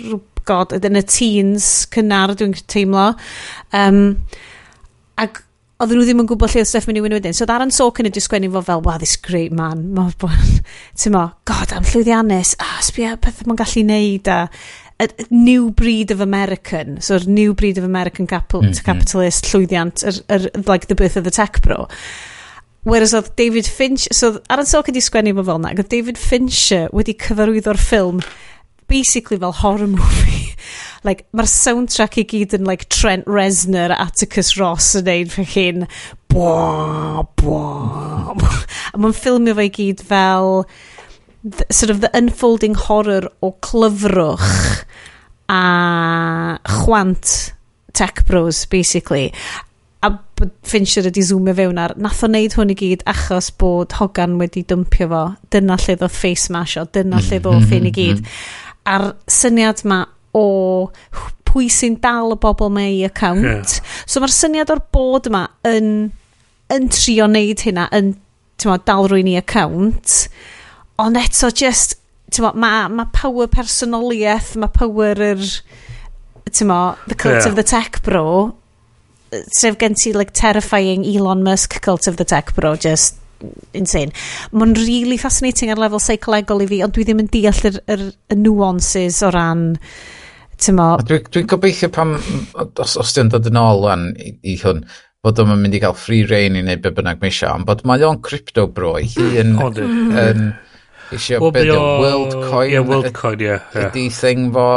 [0.01, 3.11] rhywbeth god, yn y teens cynnar dwi'n teimlo.
[3.75, 4.01] Um,
[5.19, 5.43] ac
[5.77, 7.35] oedden nhw ddim yn gwybod lle oedd Steph mynd i wynio wedyn.
[7.37, 9.83] So Darren Sorkin wedi sgwennu fo fel, wow, this great man.
[9.93, 10.07] Ma,
[10.97, 12.55] ti'n mo, god, am llwyddiannus.
[12.63, 14.31] Ah, sbia beth mae'n gallu neud.
[14.33, 14.39] A,
[14.97, 16.97] a, a, new breed of American.
[17.01, 18.85] So, new breed of American capital, mm -hmm.
[18.89, 21.85] capitalist llwyddiant, er, er, like the birth of the tech bro.
[22.87, 24.07] Whereas oedd David Finch...
[24.09, 25.75] So, Aaron Sorkin wedi sgwennu fo fel na.
[25.75, 28.23] Oedd David Fincher wedi cyfarwyddo'r ffilm
[28.87, 30.36] basically fel horror movie
[31.07, 35.87] like, mae'r soundtrack i gyd yn like Trent Reznor, Atticus Ross yn neud fy chi'n
[36.33, 37.63] bwa, bwa.
[38.93, 40.63] A mae'n ffilmio fe i gyd fel
[41.43, 44.83] the, sort of the unfolding horror o clyfrwch
[45.49, 47.53] a chwant
[47.93, 49.33] tech bros, basically.
[50.03, 50.19] A
[50.63, 54.61] Fincher wedi zoomio fewn ar, nath o wneud hwn i gyd achos bod Hogan wedi
[54.67, 57.71] dwmpio fo, dyna lle ddodd face mash o, dyna lle ddodd mhm.
[57.71, 58.21] ffyn i gyd.
[58.21, 58.35] Mhm.
[58.87, 59.07] A'r
[59.39, 60.03] syniad ma
[60.35, 60.45] o
[61.47, 63.45] pwy sy'n dal y bobl mae i account.
[63.45, 63.83] Yeah.
[64.05, 66.09] So mae'r syniad o'r bod yma yn,
[66.73, 68.15] yn trio wneud hynna, yn
[68.65, 70.27] ma, dal rwy'n i account.
[71.01, 71.97] Ond eto, just,
[72.41, 75.43] ma, mae ma power personoliaeth, mae power yr,
[76.67, 77.49] ma, the cult yeah.
[77.49, 78.55] of the tech bro,
[79.53, 83.19] sef gen ti like terrifying Elon Musk cult of the tech bro, just
[83.77, 84.13] insane.
[84.51, 88.05] Mae'n really fascinating ar lefel seicolegol i fi, ond dwi ddim yn deall yr, yr,
[88.33, 89.67] y nuances o ran
[90.61, 90.93] tymo...
[91.07, 92.15] Dwi'n dwi gobeithio pam,
[92.57, 94.83] os, os ti'n dod yn ôl wan i, i hwn,
[95.25, 97.83] bod o'n mynd i gael free reign i wneud be bynnag mae eisiau, ond bod
[97.87, 100.45] mae o'n crypto bro i hi yn yn
[101.13, 103.89] eisiau beth o world coin, yeah, world coin yeah, yeah.
[103.89, 104.69] ydi thing fo.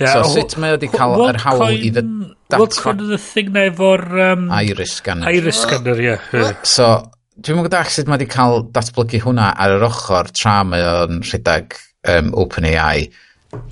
[0.00, 2.58] Yeah, so sut mae o wedi cael yr hawl i the data?
[2.58, 4.06] World coin yn y thing na efo'r...
[4.28, 5.30] Um, Iris scanner.
[5.30, 6.08] Iris scanner, ie.
[6.08, 6.56] Yeah, yeah.
[6.66, 6.88] So
[7.34, 11.22] Dwi'n mwyn gwybod sut mae wedi cael datblygu hwnna ar yr ochr tra mae o'n
[11.26, 11.74] rhedeg
[12.06, 13.08] um, OpenAI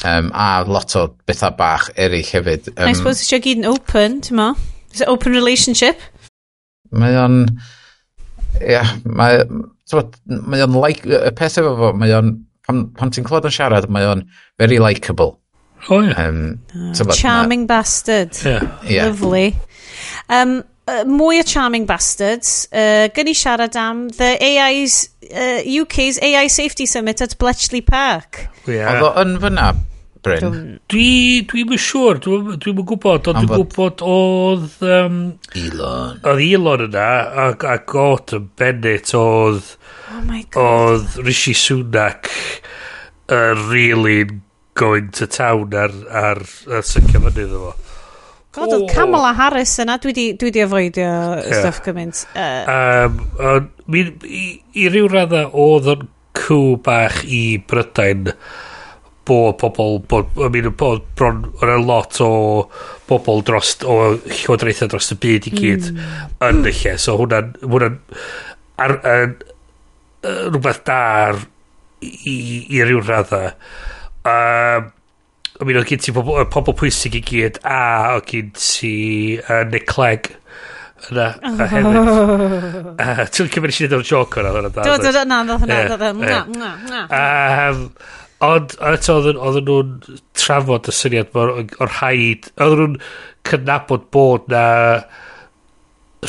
[0.05, 2.72] um, a lot o bethau bach eraill hefyd.
[2.75, 4.48] Um, I suppose it's gyd yn open, ti'n ma?
[4.90, 6.03] Is it open relationship?
[6.90, 7.44] Mae o'n...
[8.61, 9.44] Ia, mae...
[10.27, 11.07] Mae o'n like...
[11.07, 12.35] Y peth efo fo, mae o'n...
[12.66, 14.27] Pan, pan ti'n clywed yn siarad, mae o'n
[14.59, 15.37] very likeable.
[15.88, 16.03] O, oh.
[16.03, 16.27] Yeah.
[16.27, 18.35] Um, oh, charming bastard.
[18.42, 18.66] Yeah.
[18.87, 19.07] yeah.
[19.07, 19.55] Lovely.
[20.28, 22.66] Um, Uh, mwy o Charming Bastards.
[22.74, 28.49] Uh, Gyn i siarad am the AI's, uh, UK's AI Safety Summit at Bletchley Park.
[28.66, 28.91] Yeah.
[28.91, 29.68] Oedd o yn fyna,
[30.26, 30.59] Bryn?
[30.91, 31.07] Dwi,
[31.51, 34.74] dwi'n yn siŵr, dwi yn gwybod, ond dwi'n gwybod oedd...
[34.83, 35.20] Um,
[35.59, 36.18] Elon.
[36.26, 37.09] Oedd Elon yna,
[37.47, 39.76] ac, ac oedd Bennett, oedd...
[40.12, 40.66] Oh my god.
[40.66, 42.30] Oedd Rishi Sunak
[43.30, 44.26] uh, really
[44.74, 47.91] going to town ar, ar, ar sy'n cyfynnu iddo fo.
[48.53, 51.55] God, oedd Kamala Harris yna, dwi di, dwi di afoidio yeah.
[51.61, 52.26] stuff gymaint.
[52.36, 52.74] Uh.
[52.74, 54.44] Um, on, mi, i,
[54.76, 56.05] i ryw radda oedd yn
[56.36, 58.28] cw bach i Brydain
[59.24, 62.32] bod pobl, bod, I mean, bod bron yn a e lot o
[63.09, 66.00] bobl dros, o llywodraethau dros y byd i gyd mm.
[66.48, 66.96] yn y lle.
[67.00, 68.00] So hwnna'n, hwnna'n,
[68.82, 69.28] ar, ar,
[70.22, 70.98] rhywbeth da
[71.28, 71.44] ar,
[72.03, 72.36] i,
[72.68, 73.55] i ryw radda.
[74.26, 74.90] Um,
[75.63, 78.95] I mean, oedd gen ti pobl, pobl pwysig i gyd, a oedd gen ti
[79.39, 80.33] uh, Nick Clegg
[81.11, 81.61] yna a oh.
[81.71, 81.87] hefyd.
[82.93, 84.53] Uh, Ti'n cymryd mynd i o'r joc o'na?
[84.67, 87.23] Do, do, do, na, ddodd hwnna, ddodd hwnna, na, na.
[88.43, 92.97] Ond eto oedden nhw'n trafod y syniad o'r rhaid, oedden nhw'n
[93.47, 94.67] cydnabod bod na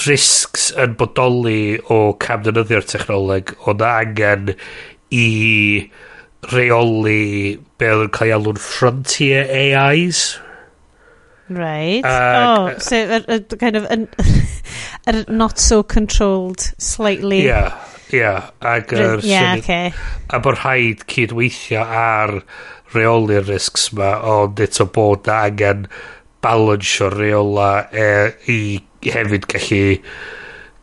[0.05, 4.53] risgs yn bodoli o camdynyddiau'r technoleg, o na angen
[5.13, 5.27] i
[6.51, 10.23] reoli be oedd yn cael ei alw'n frontier AIs.
[11.49, 12.03] Right.
[12.05, 14.07] Ag, oh, so a, a kind of an,
[15.07, 17.43] a not so controlled slightly.
[17.45, 17.75] Yeah,
[18.11, 18.49] yeah.
[18.61, 19.93] Ag yr yeah, okay.
[20.29, 22.39] A bod rhaid cydweithio ar
[22.93, 25.87] reoli'r risgs ma, ond eto bod angen
[26.43, 28.07] balansio reola e,
[28.51, 28.59] i
[29.03, 29.83] hefyd gallu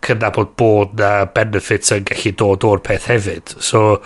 [0.05, 3.55] cydnabod bod na benefits yn gallu dod o'r peth hefyd.
[3.61, 4.01] So,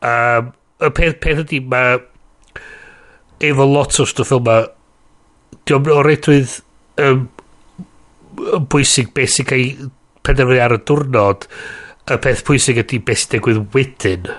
[0.00, 0.52] um,
[0.82, 1.98] y peth, peth ydy, mae
[3.42, 4.58] efo lot o stwff yma,
[5.68, 6.56] diolch o redwydd
[7.02, 7.26] um,
[8.72, 9.90] bwysig beth sy'n cael
[10.26, 11.48] penderfynu ar y diwrnod,
[12.10, 14.32] y peth pwysig ydy beth sy'n digwydd wedyn.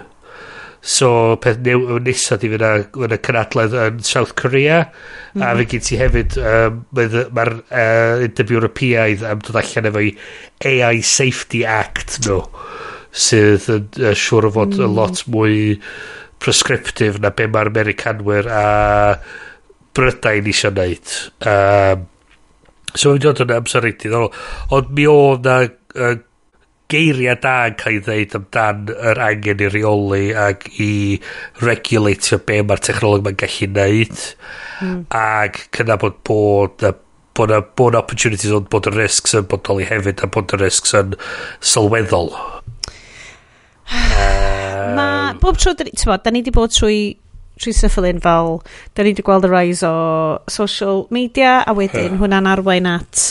[0.84, 5.44] So, peth new, nesaf di fyna, fyna cynadledd yn South Korea, mm -hmm.
[5.44, 5.60] a mhm.
[5.60, 10.12] fe gyd ti hefyd, um, mae'r uh, interview Europeaidd am dod allan efo'i
[10.68, 12.42] AI Safety Act no,
[13.14, 14.84] sydd yn uh, siŵr o fod mm.
[14.84, 15.80] a lot mwy
[16.44, 18.66] prescriptive na be mae'r Americanwyr a
[19.94, 21.16] Brydain eisiau wneud.
[21.48, 22.06] Um,
[22.94, 24.32] so mae'n dod yn amser reit diddorol.
[24.74, 26.16] Ond mi o na uh,
[26.94, 30.92] geiriau da yn cael ei ddeud amdan yr angen i reoli ac i
[31.64, 34.28] regulatio be mae'r technolog mae'n gallu wneud.
[34.84, 35.02] Mm.
[35.20, 36.94] Ac cyna bod bod y
[37.34, 40.62] bod na, bod na opportunities ond bod y risks yn bodoli hefyd a bod y
[40.62, 41.16] risks yn
[41.74, 42.34] sylweddol.
[43.94, 44.53] uh,
[44.84, 47.00] Um, Mae bob tro, ti'n da ni wedi bod trwy
[47.62, 48.60] trwy syffilin fel,
[48.96, 53.26] da ni wedi gweld y rise o social media a wedyn hwnna'n arwain at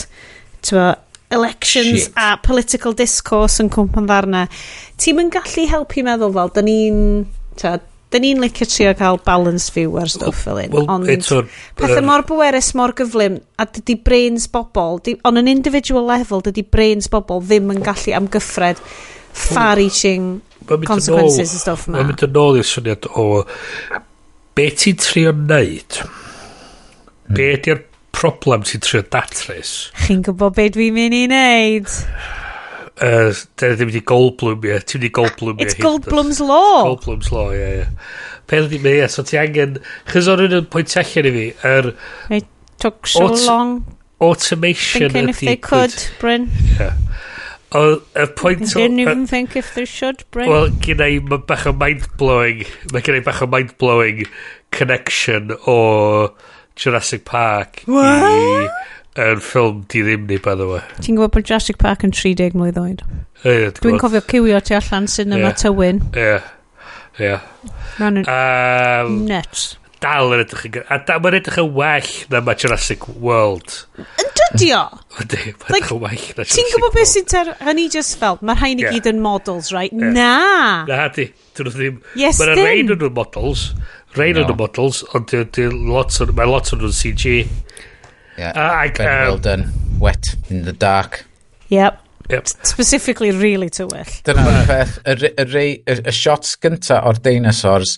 [0.63, 0.93] tywa,
[1.33, 2.13] elections Shit.
[2.15, 4.45] a political discourse yn cwmpan ddarna.
[5.01, 7.01] Ti'n mynd gallu helpu meddwl fel, da ni'n
[8.13, 10.75] da ni'n licio trio cael balanced view ar stwff fel un.
[10.75, 11.47] Well, ond or,
[11.79, 16.65] pethau um, mor bwerus, mor gyflym, a dydy brains bobl, on an individual level, dydy
[16.75, 18.81] brains bobl ddim yn gallu amgyffred
[19.33, 20.41] far-reaching
[20.85, 21.99] consequences and stuff ma.
[21.99, 23.25] Mae'n mynd yn ôl i'r syniad o
[24.57, 25.99] be ti'n trio wneud?
[26.03, 27.35] Hmm.
[27.37, 29.73] Be ydy'r problem ti'n trio datrys?
[30.05, 31.91] Chi'n gwybod be dwi'n mynd i neud?
[33.01, 34.77] Uh, Dyna ddim wedi Goldblum, ie.
[34.85, 35.65] Ti'n wedi Goldblum, ie.
[35.65, 36.83] It's Goldblum's Law.
[36.91, 37.81] Goldblum's Law, ie, ie.
[37.81, 38.13] Yeah.
[38.47, 39.07] Peth ddim, ie.
[39.09, 39.79] So ti angen...
[40.11, 41.89] chys o'n yn pwynt allan i fi, yr...
[41.89, 42.47] Er, It
[42.83, 43.79] took so long.
[44.21, 45.09] Automation.
[45.09, 46.51] Thinking if they could, Bryn.
[46.77, 46.93] Yeah
[47.73, 48.79] y pwynt o...
[48.79, 50.49] Didn't even think if they should bring...
[50.51, 52.63] Wel, gyda i bach o mind-blowing,
[52.93, 54.25] mae gyda i bach o mind-blowing
[54.73, 55.77] connection o
[56.75, 58.25] Jurassic Park What?
[58.33, 58.69] i
[59.21, 60.81] yn ffilm di ddim ni, by the way.
[60.97, 63.03] Ti'n gwybod bod Jurassic Park yn 30 mlynedd oed?
[63.43, 65.59] Yeah, Dwi'n cofio cywio tu allan cinema yeah.
[65.61, 66.01] tywyn.
[66.13, 66.49] Ie, yeah.
[67.19, 67.29] ie.
[67.29, 67.49] Yeah.
[68.01, 70.77] Um, Nuts dal yn edrych yn...
[70.91, 73.75] A da, mae'n edrych yn well na mae Jurassic World.
[74.01, 74.81] Yn dydio?
[75.23, 77.51] Ydy, mae'n edrych yn well na Jurassic Ti'n gwybod beth sy'n ter...
[77.63, 78.97] Hynny just felt, mae'r rhain i yeah.
[78.97, 79.93] gyd yn models, right?
[79.95, 80.13] Yeah.
[80.15, 80.33] Na!
[80.89, 81.29] Na, di.
[81.55, 81.99] Dyn nhw ddim...
[82.19, 83.67] Yes, Mae'r rhain yn nhw'n models.
[84.17, 84.47] Rhain yn no.
[84.51, 85.35] nhw'n models, ond
[86.37, 87.43] mae lot o'n nhw'n CG.
[88.37, 89.69] Yeah, uh, very um, well done.
[90.01, 91.25] Wet in the dark.
[91.69, 91.99] Yep.
[92.29, 92.47] Yep.
[92.47, 94.09] Specifically really tywyll.
[94.25, 97.97] Dyna'r peth, y, y, y, y shots gynta o'r dinosaurs,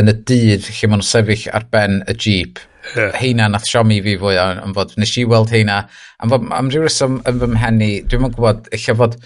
[0.00, 2.60] yn y dydd lle maen nhw'n sefyll ar ben y jeep.
[2.96, 3.12] Yeah.
[3.20, 5.82] Heina nath siomi fi fwy am fod, nes i weld heina,
[6.22, 9.18] am fod, am rhyw reswm yn fy mhenni, dwi'n mwyn gwybod, eich fod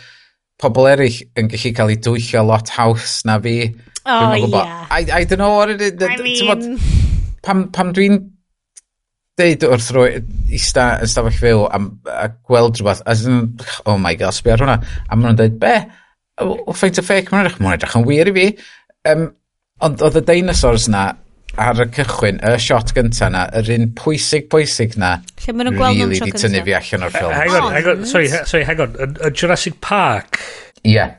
[0.60, 3.56] pobl eraill yn gallu cael ei dwyllio lot haws na fi.
[4.04, 4.86] Oh, yeah.
[4.90, 5.94] I, I don't know what it is.
[6.02, 6.46] I mean...
[6.50, 6.64] Bod,
[7.46, 8.18] pam, pam dwi'n
[9.40, 10.20] deud wrth rwy
[10.54, 11.80] eista yn stafell fyw a,
[12.12, 13.54] a gweld rhywbeth, as in,
[13.86, 14.76] oh my god, sbi ar hwnna.
[15.08, 15.74] A maen nhw'n dweud, be?
[16.42, 18.46] O, ffaint o ffec, maen nhw'n edrych yn wir i fi.
[19.10, 19.26] Um,
[19.82, 21.00] Ond oedd y dinosaurs na
[21.58, 25.78] ar y cychwyn, y shot gynta na, yr un pwysig pwysig na, Lle maen nhw'n
[25.78, 27.34] gweld nhw'n really tro di tynnu fi allan o'r ffilm.
[27.34, 28.94] Hang on, hang on, oh, sorry, ha- sorry, hang on.
[29.02, 30.38] Yn- Yn Jurassic Park,
[30.84, 31.12] Ie, Yeah.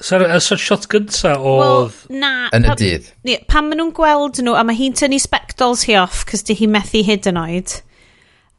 [0.00, 1.98] so y so shot gynta Wel, oedd...
[2.12, 2.30] na.
[2.56, 3.10] yn y pam- dydd.
[3.24, 6.56] Ie, pan maen nhw'n gweld nhw, a mae hi'n tynnu spectols hi off, cos di
[6.60, 7.76] hi methu hyd yn oed.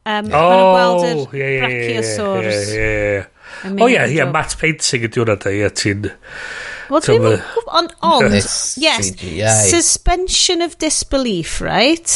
[0.08, 1.06] Um, oh, maen nhw'n gweld
[1.42, 2.72] yr brachiosaurs.
[2.74, 3.22] ie, ie.
[3.66, 6.10] yn mynd O ie, ie, drwy- matte painting ydi hwnna da, ie, ti'n...
[6.88, 8.36] Wel, dwi'n gwybod, ond, ond,
[8.80, 9.10] yes,
[9.68, 12.14] suspension of disbelief, right?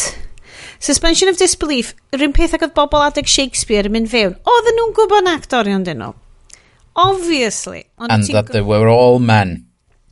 [0.82, 4.34] Suspension of disbelief, rhywun peth ac oedd bobl adeg Shakespeare yn mynd fewn.
[4.48, 6.14] Oedden nhw'n gwybod yn actorion dyn nhw.
[6.96, 7.86] Obviously.
[7.98, 9.66] And that they were all men.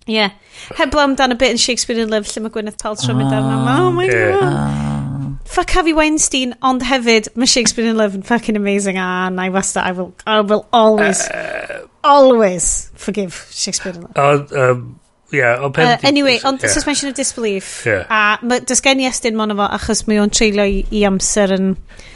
[0.06, 0.30] Yeah.
[0.78, 3.58] Heblaw amdano bit yn Shakespeare in Love lle mae Gwyneth Paltrow yn mynd arno.
[3.74, 4.44] Oh my god.
[4.44, 5.09] Ah
[5.50, 9.82] fuck Harvey Weinstein, ond hefyd, mae Shakespeare in Love yn fucking amazing, and I wasta,
[9.84, 14.16] I will, I will always, uh, always forgive Shakespeare in Love.
[14.16, 15.00] Ond, uh, um,
[15.32, 15.98] yeah, ond pen...
[15.98, 16.70] Uh, anyway, ond yeah.
[16.70, 17.84] suspension of disbelief.
[17.86, 18.06] Yeah.
[18.08, 21.56] A ma, does gen i estyn mon efo, achos mae o'n treulio i, i amser
[21.58, 21.74] yn...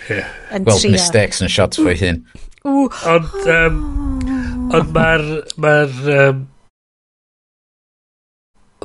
[0.08, 0.30] Yeah.
[0.54, 0.94] yn well, trio.
[0.94, 2.24] mistakes yn shots fwy hyn.
[2.64, 3.84] Ond, um,
[4.70, 5.30] ond mae'r...
[5.58, 5.78] Ma
[6.22, 6.44] um,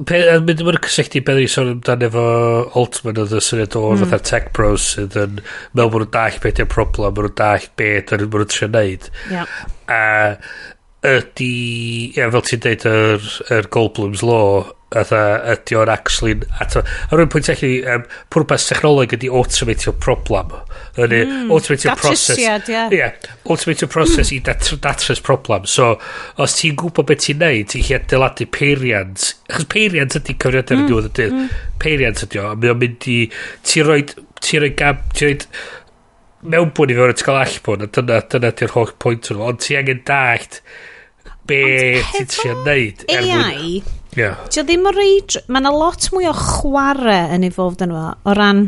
[0.08, 2.26] Pe, yn mynd ymwyr cysylltu beth ni'n sôn amdano efo
[2.80, 4.04] Altman oedd y syniad o mm.
[4.04, 7.70] fatha'r tech pros sydd yn meddwl bod nhw'n dall beth yw'r problem, bod nhw'n dall
[7.82, 9.10] beth yw'n nhw'n trio neud.
[9.34, 9.56] Yeah.
[9.92, 10.02] A
[11.06, 11.54] ydy,
[12.18, 14.68] ia, fel ti'n deud, yr, yr Goldblum's Law,
[15.00, 15.22] atha,
[15.54, 16.36] ydy o'n actually...
[16.60, 16.84] at, a
[17.14, 20.56] rwy'n pwynt allan um, pwrpas technoleg ydy automatio problem.
[20.98, 22.40] Ydy, mm, automatio process.
[22.42, 22.96] Ia, yeah.
[22.96, 24.36] yeah, automatio process mm.
[24.36, 25.68] i dat, datres problem.
[25.70, 25.94] So,
[26.42, 29.30] os ti'n gwybod beth ti'n neud, ti'n chi adeiladu peiriant.
[29.50, 31.38] Achos peiriant ydy cyfriadau mm, yn diwedd y dydd.
[31.38, 31.54] Mm.
[31.86, 32.50] Peiriant ydy o.
[32.58, 33.20] Mae o'n mynd i...
[33.70, 34.02] Ti'n rhoi...
[34.40, 35.06] Ti'n rhoi gam...
[35.14, 35.78] Ti'n rhoi
[36.42, 39.78] mewnbwn i fewn at cael allbwn, a dyna, dyna di'r holl pwynt nhw, ond ti
[39.80, 40.62] angen dallt
[41.50, 41.64] be
[42.14, 43.04] ti ti eisiau neud.
[43.10, 43.82] AI,
[44.18, 44.38] yeah.
[44.48, 48.06] ti ddim o reid, mae yna lot mwy o chwarae yn ei fod yn fo,
[48.24, 48.68] o ran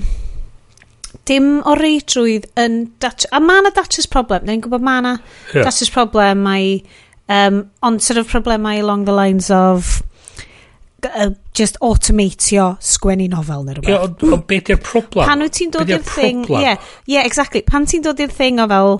[1.29, 3.27] dim o reidrwydd yn dat...
[3.31, 5.15] A mae yna datrys problem, Ni'n gwybod mae yna
[5.53, 5.63] yeah.
[5.63, 6.81] datrys problem, mae...
[7.31, 10.01] Um, ond sort of problemau along the lines of
[11.09, 13.93] uh, just automatio sgwennu nofel neu rhywbeth.
[13.93, 15.27] Ie, ond on, beth yw'r problem?
[15.29, 16.43] Pan wyt ti'n dod i'r thing...
[16.49, 17.63] Ie, yeah, yeah, exactly.
[17.67, 18.99] Pan ti'n dod i'r thing o fel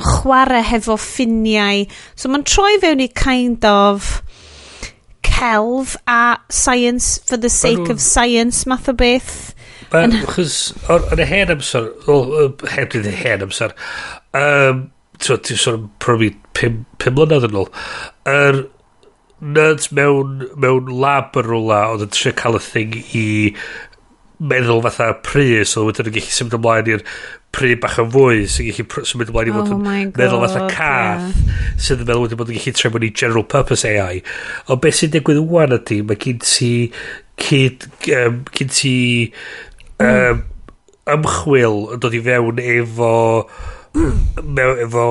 [0.00, 1.86] chwarae hefo ffiniau.
[2.14, 4.20] So mae'n troi fewn i kind of
[5.40, 9.54] celf a science for the sake But, of science math o beth.
[9.90, 13.72] Chos, yn y hen amser, heb ddydd y hen amser,
[14.38, 14.84] um,
[15.18, 16.84] ti'n sôn am probably pum
[17.16, 17.72] mlynedd yn ôl,
[18.30, 18.60] yr er,
[19.40, 23.26] nerds mewn, mewn lab yn rwla oedd yn trio cael y thing i
[24.40, 27.04] meddwl fatha prys oedd wedyn yn gallu symud ymlaen i'r
[27.56, 30.68] pry bach yn fwy sy'n gallu symud ymlaen i fod oh yn oh meddwl fatha
[30.70, 31.40] cath
[31.80, 34.20] sydd yn meddwl wedyn bod yn gallu trefnu i general purpose AI
[34.68, 36.70] ond beth sy'n digwydd wwan ydy mae gyn ti
[37.40, 38.94] cyd, um, gyd ti
[40.04, 40.44] um,
[41.10, 43.12] ymchwil yn dod i fewn efo
[43.90, 45.06] efo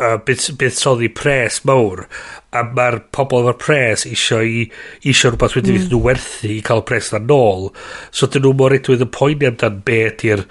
[0.00, 2.06] uh, buddsoddi pres mawr
[2.54, 4.64] a mae'r pobl efo'r pres isio i
[5.10, 5.86] isio rhywbeth wedi mm.
[5.90, 7.68] nhw werthu i cael pres na nôl
[8.10, 10.44] so dyn nhw mor edrych yn poeni amdan be ydy'r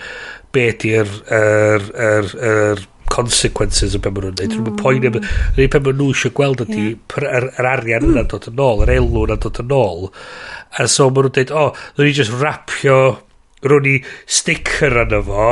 [0.54, 4.54] be ydy'r er, er, er, consequences o beth maen nhw'n neud.
[4.54, 4.68] Mm.
[4.68, 5.18] Dwi'n poen am...
[5.58, 7.36] Rwy'n pe maen nhw eisiau gweld ydy yr yeah.
[7.42, 8.30] er, arian yna hmm.
[8.32, 10.08] dod yn ôl, yr elw yna dod yn ôl.
[10.80, 12.98] A so maen nhw'n dweud, o, oh, rwy'n just rapio,
[13.66, 13.96] rwy'n ni
[14.40, 15.50] sticker yna fo,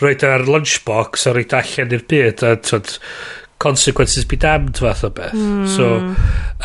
[0.00, 2.96] roed e ar lunchbox a roed e allan i'r byd a twyd
[3.62, 5.34] consequences be damned fath o beth.
[5.38, 5.66] Mm.
[5.70, 6.14] so hmm.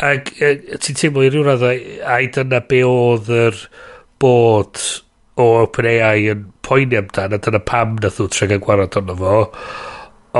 [0.02, 3.60] ag e, ti'n teimlo i ryw radd ai dyna be oedd yr
[4.22, 4.80] bod
[5.38, 9.36] o OpenAI yn poeni amdan a dyna pam nath nhw trega gwarad ond fo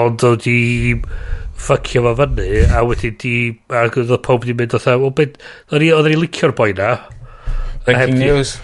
[0.03, 0.59] ond oedd i
[1.59, 3.35] ffucio fo fyny a wedyn di
[3.83, 5.39] ac oedd pob di mynd oedd o beth
[5.71, 6.97] oedd ni licio'r boi na.
[7.87, 8.59] Breaking news.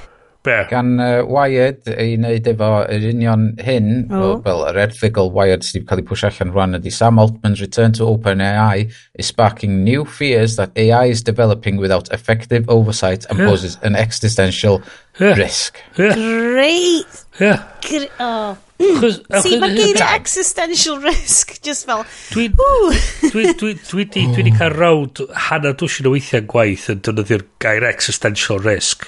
[0.45, 0.66] Be?
[0.68, 4.34] Gan uh, Wired ei wneud efo yr union hyn, oh.
[4.45, 7.97] fel yr erthigol Wired sydd wedi cael ei pwysio allan rwan ydy Sam Altman's return
[7.97, 13.49] to OpenAI is sparking new fears that AI is developing without effective oversight and yeah.
[13.49, 14.82] poses an existential
[15.18, 15.34] yeah.
[15.40, 15.80] risk.
[15.97, 16.14] Yeah.
[16.14, 17.24] Great!
[17.40, 17.64] Yeah.
[17.80, 18.59] Gr oh.
[18.74, 19.04] Mm.
[19.44, 22.02] See, mae gyd existential risk, just fel...
[22.34, 22.48] Dwi
[23.94, 29.06] wedi cael rawd hanner dwysyn o weithiau gwaith yn dynyddio'r gair existential risk.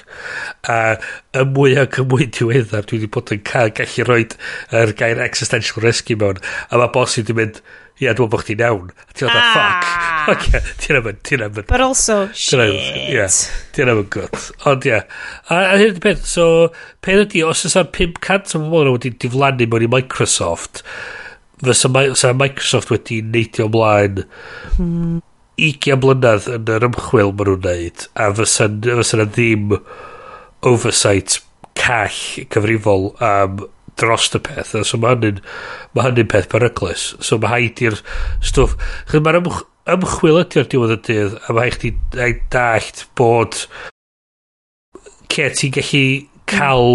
[0.70, 0.96] A
[1.34, 4.22] y mwy ac y mwy diweddar, dwi wedi bod yn cael gallu rhoi
[4.82, 6.38] yr gair existential risk i mewn.
[6.70, 7.60] A mae bosib wedi mynd...
[7.97, 8.90] Ie, dwi'n bod chdi'n iawn.
[8.92, 9.86] A ti'n dda, ffac.
[9.88, 10.03] Ah.
[10.82, 11.55] Ti'n am ti'n am.
[11.68, 12.61] But also, shit.
[12.61, 13.26] Ie,
[13.76, 14.51] ti'n am yn gwrt.
[14.68, 14.99] Ond ie.
[14.99, 16.47] A, a hyn ydy peth, so,
[17.05, 20.82] peth ydy, os ys ar 500 o bobl wedi diflannu mewn i Microsoft,
[21.62, 24.26] fysa, fysa Microsoft wedi neidio ymlaen
[24.76, 25.22] hmm.
[25.62, 29.78] 20 blynedd yn yr ymchwil maen nhw'n neud, a fysa, fysa ddim
[30.66, 31.38] oversight
[31.78, 32.20] call
[32.53, 33.64] cyfrifol am um,
[34.01, 35.42] dros y peth a so mae hynny'n
[35.97, 37.09] ma hynny'n peth beryglus.
[37.24, 37.99] So mae haid i'r
[38.44, 38.76] stwff.
[39.11, 39.61] Chyd mae'r ymch,
[39.97, 43.61] ymchwil ydy'r diwedd y dydd a mae haid i dallt bod
[45.36, 46.05] ce ti'n gallu
[46.49, 46.90] cael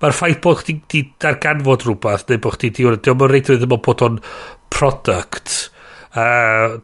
[0.00, 3.60] mae'r ffaith bod chdi di darganfod rhywbeth neu bod chdi di wneud diolch yn reidrwydd
[3.62, 4.20] ddim yn bod o'n
[4.72, 5.56] product
[6.16, 6.24] a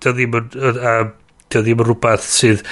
[0.03, 1.07] dy ddim yn uh,
[1.53, 2.63] dy ddim yn rhywbeth sydd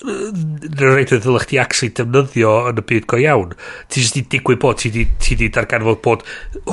[0.00, 3.54] rhaid yn ddylech ti actually defnyddio yn y byd go iawn.
[3.92, 6.24] Ti jyst i digwydd bod ti di, ti di darganfod bod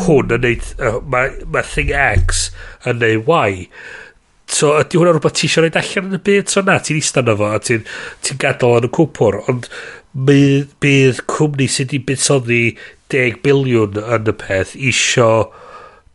[0.06, 2.50] hwn yn neud uh, mae ma thing X
[2.88, 3.68] yn neud Y.
[4.48, 6.52] So ydy hwnna rhywbeth ti eisiau rhaid allan yn y byd?
[6.52, 7.84] So na ti'n eistedd na fo a ti'n
[8.24, 9.68] ti gadael yn y cwpwr ond
[10.28, 12.62] bydd, bydd cwmni sydd wedi buddsoddi
[13.12, 15.32] 10 biliwn yn y peth isio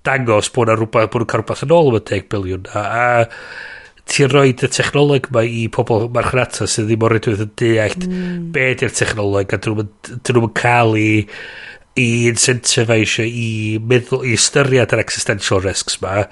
[0.06, 2.72] dangos bod yna rhywbeth bod nhw'n cael rhywbeth yn ôl am y 10 biliwn.
[2.72, 3.71] A, a
[4.10, 8.48] ti'n rhoi y technoleg ma i pobl marchnata sydd ddim o'r rydwydd yn deallt mm.
[8.54, 9.84] be di'r technoleg a dyn
[10.38, 11.10] nhw'n cael i
[12.00, 16.22] i incentivise i meddwl i ystyried yr existential risks ma.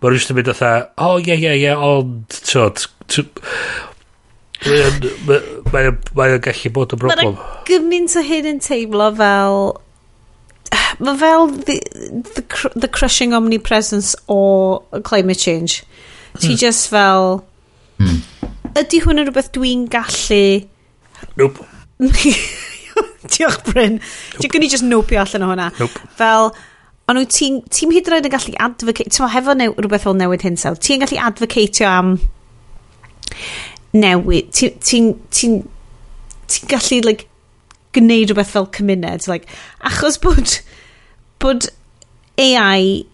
[0.00, 0.62] Mae'n yn mynd oedd
[0.96, 2.86] o ie ie ie ond tyd
[6.38, 7.36] o'n gallu bod yn broblem.
[7.36, 9.60] mae'n gymaint o hyn yn teimlo fel
[11.00, 11.76] mae fel the,
[12.34, 15.82] the, the crushing omnipresence o climate change.
[16.38, 16.58] Ti hmm.
[16.60, 17.44] just fel...
[18.00, 18.20] Mm.
[18.80, 20.42] Ydy hwn yn rhywbeth dwi'n gallu...
[21.40, 21.66] Nope.
[23.34, 23.98] Diolch Bryn.
[23.98, 24.42] Nope.
[24.42, 25.70] Ti'n gynnu just nopio allan o hwnna.
[25.80, 26.04] Nope.
[26.18, 26.52] Fel,
[27.10, 29.10] ond nhw ti'n ti hyd yn oed yn gallu advocate...
[29.10, 30.80] Ti'n hefo new, rhywbeth fel newid hinsawdd.
[30.86, 32.14] Ti'n gallu advocateio am
[33.96, 34.54] newid...
[34.54, 35.02] Ti'n ti,
[35.34, 35.52] ti, ti,
[36.50, 37.26] ti gallu like,
[37.96, 39.26] gwneud rhywbeth fel cymuned.
[39.28, 39.50] Like,
[39.82, 40.56] achos bod,
[41.42, 41.70] bod
[42.40, 43.04] AI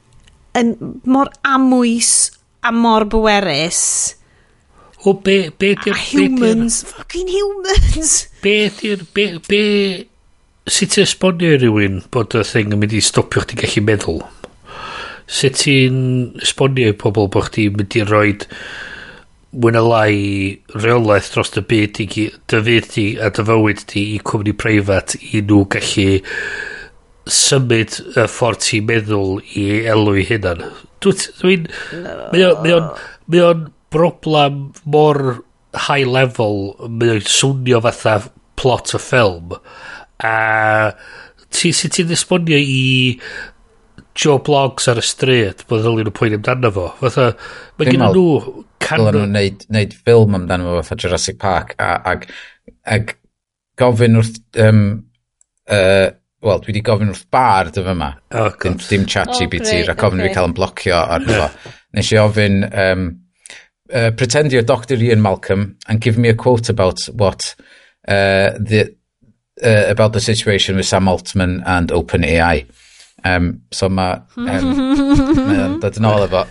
[0.57, 2.31] yn mor amwys
[2.67, 3.83] a mor bwerus.
[5.05, 5.95] O, be, be di'r...
[5.95, 8.15] A humans, be fucking humans!
[8.43, 9.05] Be di'r...
[9.15, 9.63] Be, be...
[10.67, 14.25] Sut ti'n esbonio i rywun bod y thing yn mynd i stopio chdi gallu meddwl?
[15.31, 16.01] Sut ti'n
[16.43, 18.33] esbonio i pobl bod chdi mynd i roi
[19.57, 20.17] mwy na lai
[20.75, 25.15] reolaeth dros dy byd i dy fyd ti a dy fywyd ti i cwmni preifat
[25.31, 26.09] i nhw gallu
[27.39, 29.65] symud y ffordd ti'n meddwl i
[29.95, 30.67] elw i hynna'n
[31.05, 31.67] Dwi'n...
[32.33, 32.63] Mae o'n...
[32.63, 33.67] Mae o'n...
[33.97, 34.49] Mae
[34.93, 35.21] mor
[35.87, 36.75] high level.
[36.89, 38.19] Mae o'n swnio fatha
[38.61, 39.57] plot o ffilm.
[40.25, 40.35] A...
[41.57, 42.81] Ti, sut ti'n esbonio i
[44.17, 46.87] Joe Blogs ar y stryd bod ddylwn nhw pwynt amdano fo.
[47.03, 47.31] Fatha,
[47.77, 48.27] mae gen nhw
[48.83, 49.03] can...
[49.03, 52.27] Dylen nhw'n neud, neud ffilm amdano fo fatha Jurassic Park a, ag,
[52.97, 53.15] ag
[53.81, 54.83] gofyn wrth um,
[55.69, 56.09] uh,
[56.47, 58.11] wel, dwi wedi gofyn wrth bar yma yma.
[58.39, 60.31] Oh, dim, dim chat oh, GPT, oh, a gofyn okay.
[60.31, 61.57] fi cael yn blocio ar yeah.
[61.97, 63.07] Nes i ofyn, um,
[63.93, 67.55] uh, pretend you're Dr Ian Malcolm and give me a quote about what
[68.09, 68.95] uh, the,
[69.63, 72.67] uh, about the situation with Sam Altman and OpenAI.
[73.25, 74.21] Um, so mae...
[74.37, 76.45] Um, dod yn ôl efo...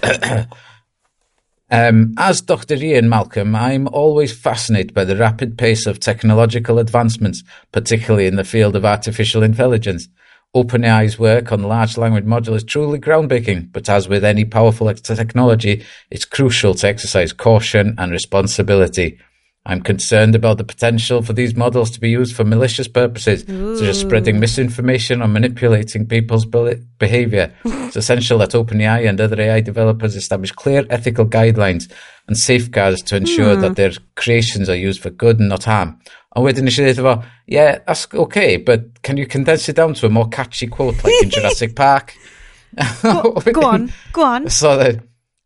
[1.71, 2.75] Um, as Dr.
[2.75, 8.43] Ian Malcolm, I'm always fascinated by the rapid pace of technological advancements, particularly in the
[8.43, 10.07] field of artificial intelligence.
[10.55, 15.83] OpenAI's work on large language model is truly groundbreaking, but as with any powerful technology,
[16.11, 19.19] it's crucial to exercise caution and responsibility.
[19.67, 23.77] I'm concerned about the potential for these models to be used for malicious purposes, Ooh.
[23.77, 27.51] such as spreading misinformation or manipulating people's behavior.
[27.65, 31.91] it's essential that OpenAI and other AI developers establish clear ethical guidelines
[32.27, 33.61] and safeguards to ensure mm.
[33.61, 35.99] that their creations are used for good and not harm.
[36.35, 39.93] A wedyn nes i dweud efo, yeah, that's okay, but can you condense it down
[39.95, 42.13] to a more catchy quote like in Jurassic Park?
[43.01, 44.49] go, go on, go on.
[44.61, 44.99] So that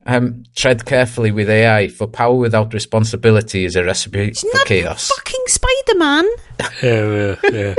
[0.10, 5.08] um, tread carefully with AI, for power without responsibility is a recipe It's for chaos.
[5.08, 6.26] fucking Spider-Man.
[6.84, 7.76] yeah, yeah,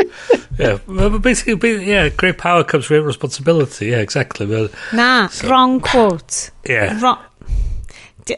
[0.59, 0.77] yeah.
[0.89, 1.19] yeah.
[1.19, 3.87] Basically, yeah, great power comes with responsibility.
[3.87, 4.47] Yeah, exactly.
[4.47, 6.51] Well, nah, so, wrong quote.
[6.65, 7.01] Yeah.
[7.01, 7.19] Wrong.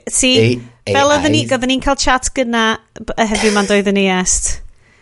[0.08, 2.62] See, A fel oedden ni, oedden ni'n cael chat gyda
[3.14, 4.56] y heddiw ma'n doedden ni est.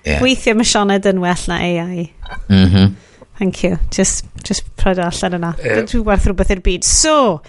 [0.05, 0.21] Yeah.
[0.25, 2.11] Weithio mae Sioned yn well na AI.
[2.49, 2.91] Mm -hmm.
[3.39, 3.79] Thank you.
[3.91, 5.55] Just, just pryd allan yna.
[5.65, 5.85] Yeah.
[5.89, 6.85] Dwi'n werth rhywbeth i'r byd.
[6.85, 7.41] So,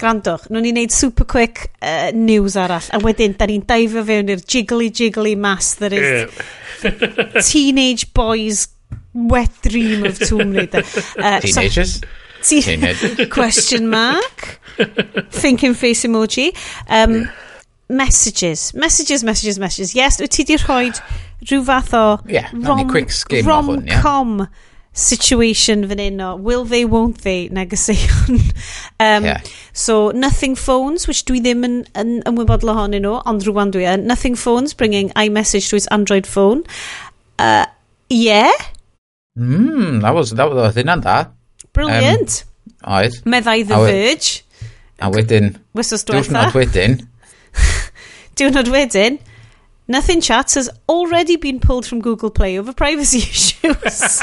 [0.00, 4.32] grandwch, nhw'n i wneud super quick uh, news arall, a wedyn, da ni'n daifio fewn
[4.32, 6.40] i'r jiggly jiggly mass that is
[7.50, 8.68] teenage boys
[9.12, 10.82] wet dream of Tomb Raider.
[11.18, 12.00] Uh, Teenagers?
[12.40, 13.30] So, Teenage.
[13.30, 14.60] question mark.
[15.30, 16.56] Thinking face emoji.
[16.88, 17.32] Um, yeah.
[17.88, 18.72] Messages.
[18.74, 19.94] Messages, messages, messages.
[19.94, 20.92] Yes, wyt ti di rhoi
[21.42, 24.02] rhyw fath o yeah, rom, quick skim rom hwn, yeah.
[24.04, 24.46] com
[24.92, 28.40] situation fan hyn o will they, won't they negeseuon.
[29.00, 29.40] um, yeah.
[29.72, 34.06] So, Nothing Phones, which dwi ddim yn, yn ymwybodol ohonyn nhw, ond rwan dwi yn.
[34.10, 36.64] Nothing Phones, bringing iMessage to his Android phone.
[37.38, 37.66] Uh,
[38.10, 38.50] yeah?
[39.38, 41.24] Mm, that was, that was, hynna'n da.
[41.72, 42.42] Brilliant.
[42.44, 42.50] Um,
[42.98, 43.22] oedd.
[43.24, 44.42] Meddai The a Verge.
[45.00, 45.54] A wedyn.
[45.76, 47.00] Wysws diwrnod wedyn.
[48.36, 49.20] diwrnod wedyn.
[49.90, 54.22] Nothing Chats has already been pulled from Google Play over privacy issues.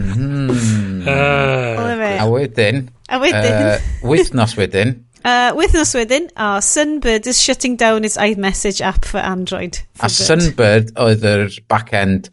[0.00, 1.06] mm.
[1.06, 2.88] uh, a wedyn.
[3.10, 3.52] A wedyn.
[3.52, 5.04] Uh, wythnos wedyn.
[5.22, 9.76] Uh, wythnos wedyn, a Sunbird is shutting down its iMessage app for Android.
[9.94, 10.26] For a bit.
[10.26, 12.26] Sunbird oedd yr back-end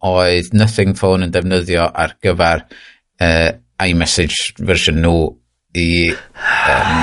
[0.00, 2.62] oedd Nothing Phone yn defnyddio ar gyfer
[3.20, 3.50] uh,
[3.84, 5.34] iMessage version nhw
[5.76, 6.94] i, um,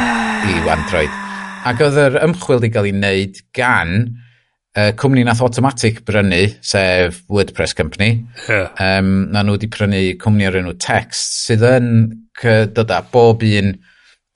[0.49, 1.13] i Android.
[1.69, 3.93] Ac oedd yr ymchwil i gael ei wneud gan
[4.78, 8.69] uh, cwmni nath automatic brynu, sef WordPress Company, yeah.
[8.80, 11.93] um, na nhw wedi prynu cwmni o'r enw Text, sydd yn
[12.78, 13.73] dod â bob un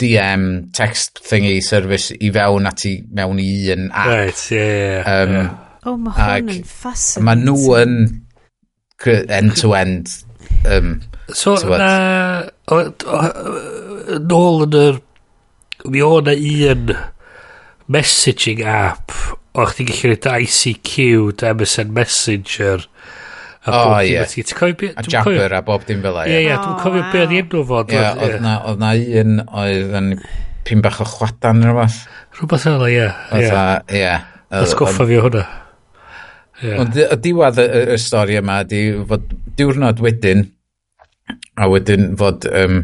[0.01, 4.09] DM text thingy service i fewn at i mewn i un app.
[4.09, 5.51] Right, yeah, yeah, um, yeah.
[5.85, 7.27] Oh, mae hwn yn fascinating.
[7.27, 7.95] Mae nhw yn
[9.37, 10.11] end-to-end.
[10.69, 10.91] Um,
[11.33, 12.49] so, na,
[14.25, 14.99] nôl yn yr,
[15.89, 16.91] mi o na un
[17.91, 19.13] messaging app
[19.53, 20.93] o chdi gallu rhaid ICQ,
[21.51, 22.85] MSN Messenger,
[23.61, 24.25] a oh, bob yeah.
[24.25, 24.93] ti'n cofio...
[24.97, 26.27] A Jabber a bob dim fel e.
[26.31, 27.91] Ie, ie, dwi'n cofio be oedd enw fod.
[27.93, 30.13] Ie, oedd na oedd na un oedd yn
[30.67, 31.99] pyn bach o chwadan neu rhywbeth.
[32.39, 33.09] Rhywbeth fel ie.
[33.37, 34.15] Oedd ie.
[34.61, 35.43] Oedd goffa fi hwnna.
[36.77, 39.29] Ond y diwad y stori yma, di fod
[39.59, 40.47] diwrnod wedyn,
[41.59, 42.47] a wedyn fod...
[42.49, 42.81] Um,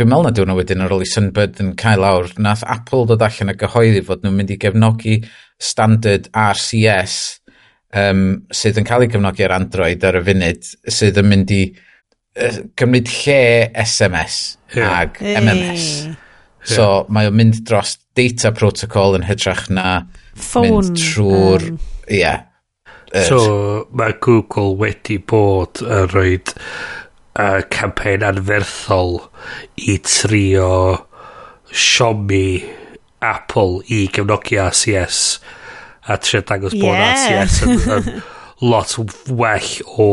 [0.00, 3.20] Dwi'n meddwl na diwrnod wedyn ar ôl i Sunbird yn cael awr, nath Apple dod
[3.20, 5.18] allan a gyhoeddi fod nhw'n mynd i gefnogi
[5.60, 7.16] standard RCS
[8.00, 11.60] um, sydd yn cael ei gefnogi ar Android ar y funud, sydd yn mynd i
[11.68, 13.38] uh, cymryd lle
[13.84, 14.40] SMS
[14.72, 15.02] yeah.
[15.02, 15.90] ag MMS.
[16.06, 16.16] Hey.
[16.72, 21.74] So mae o'n mynd dros data protocol yn hytrach na Phone, mynd trwy'r...
[21.74, 21.84] Um.
[22.08, 22.46] Yeah,
[23.12, 26.38] so mae Google wedi bod yn rhoi
[27.36, 29.20] uh, campaign anferthol
[29.76, 30.72] i trio
[31.70, 32.62] siomi
[33.20, 35.40] Apple i gefnogi ACS
[36.08, 36.82] a trio dangos yeah.
[36.82, 38.22] bod ACS yn, yn
[38.60, 38.96] lot
[39.28, 40.10] well o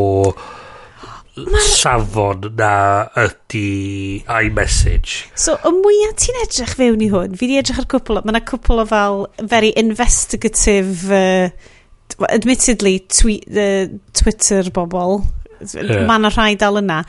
[1.77, 5.27] safon na ydy iMessage.
[5.37, 8.43] So, y mwyaf ti'n edrych fewn i hwn, fi di edrych ar cwpl, mae yna
[8.47, 13.85] cwpl o fel very investigative, uh, admittedly, twi, uh,
[14.17, 15.21] Twitter bobl,
[15.61, 16.05] yeah.
[16.07, 17.01] mae yna rhai dal yna.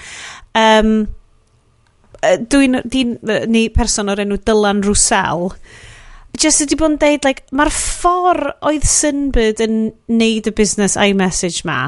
[0.58, 0.94] Um,
[2.22, 3.04] dwi'n, dwi,
[3.50, 5.52] ni person o'r enw Dylan Roussel,
[6.38, 9.78] just ydi bod yn deud, like, mae'r ffordd oedd Sunbird yn
[10.10, 11.80] neud y busnes iMessage ma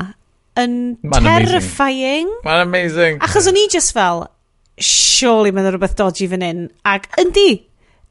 [0.59, 2.31] yn Man terrifying.
[2.45, 3.19] Mae'n amazing.
[3.25, 4.25] Achos o'n i just fel,
[4.81, 6.65] surely mae'n rhywbeth dodgy fan hyn.
[6.89, 7.49] Ac yndi,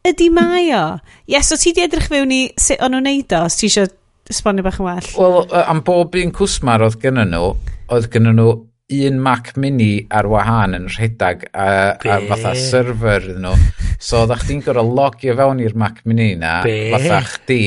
[0.08, 0.84] ydi mae o.
[1.30, 3.90] Yes, o ti di edrych fewn i sut o'n nhw'n neud o, os ti eisiau
[4.30, 5.12] esbonio bach yn well?
[5.18, 7.54] Wel, am bob un cwsmar oedd gen nhw,
[7.90, 8.50] oedd gynnu nhw
[8.90, 12.10] un Mac Mini ar wahân yn rhedag a, Be?
[12.10, 13.56] a fatha server iddyn nhw.
[14.02, 16.90] So oeddach chdi'n gorau logio fewn i'r Mac Mini na, Be?
[16.96, 17.62] fatha chdi,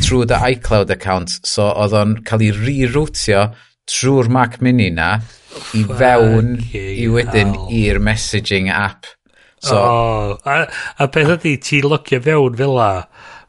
[0.00, 1.36] trwy dy iCloud account.
[1.46, 3.48] So oedd o'n cael ei reroutio
[3.88, 5.18] trwy'r Mac Mini na
[5.78, 9.06] i fewn i wedyn i'r messaging app.
[9.62, 10.68] So, oh, a,
[11.02, 12.90] a beth ydy, ti logio fewn fel la?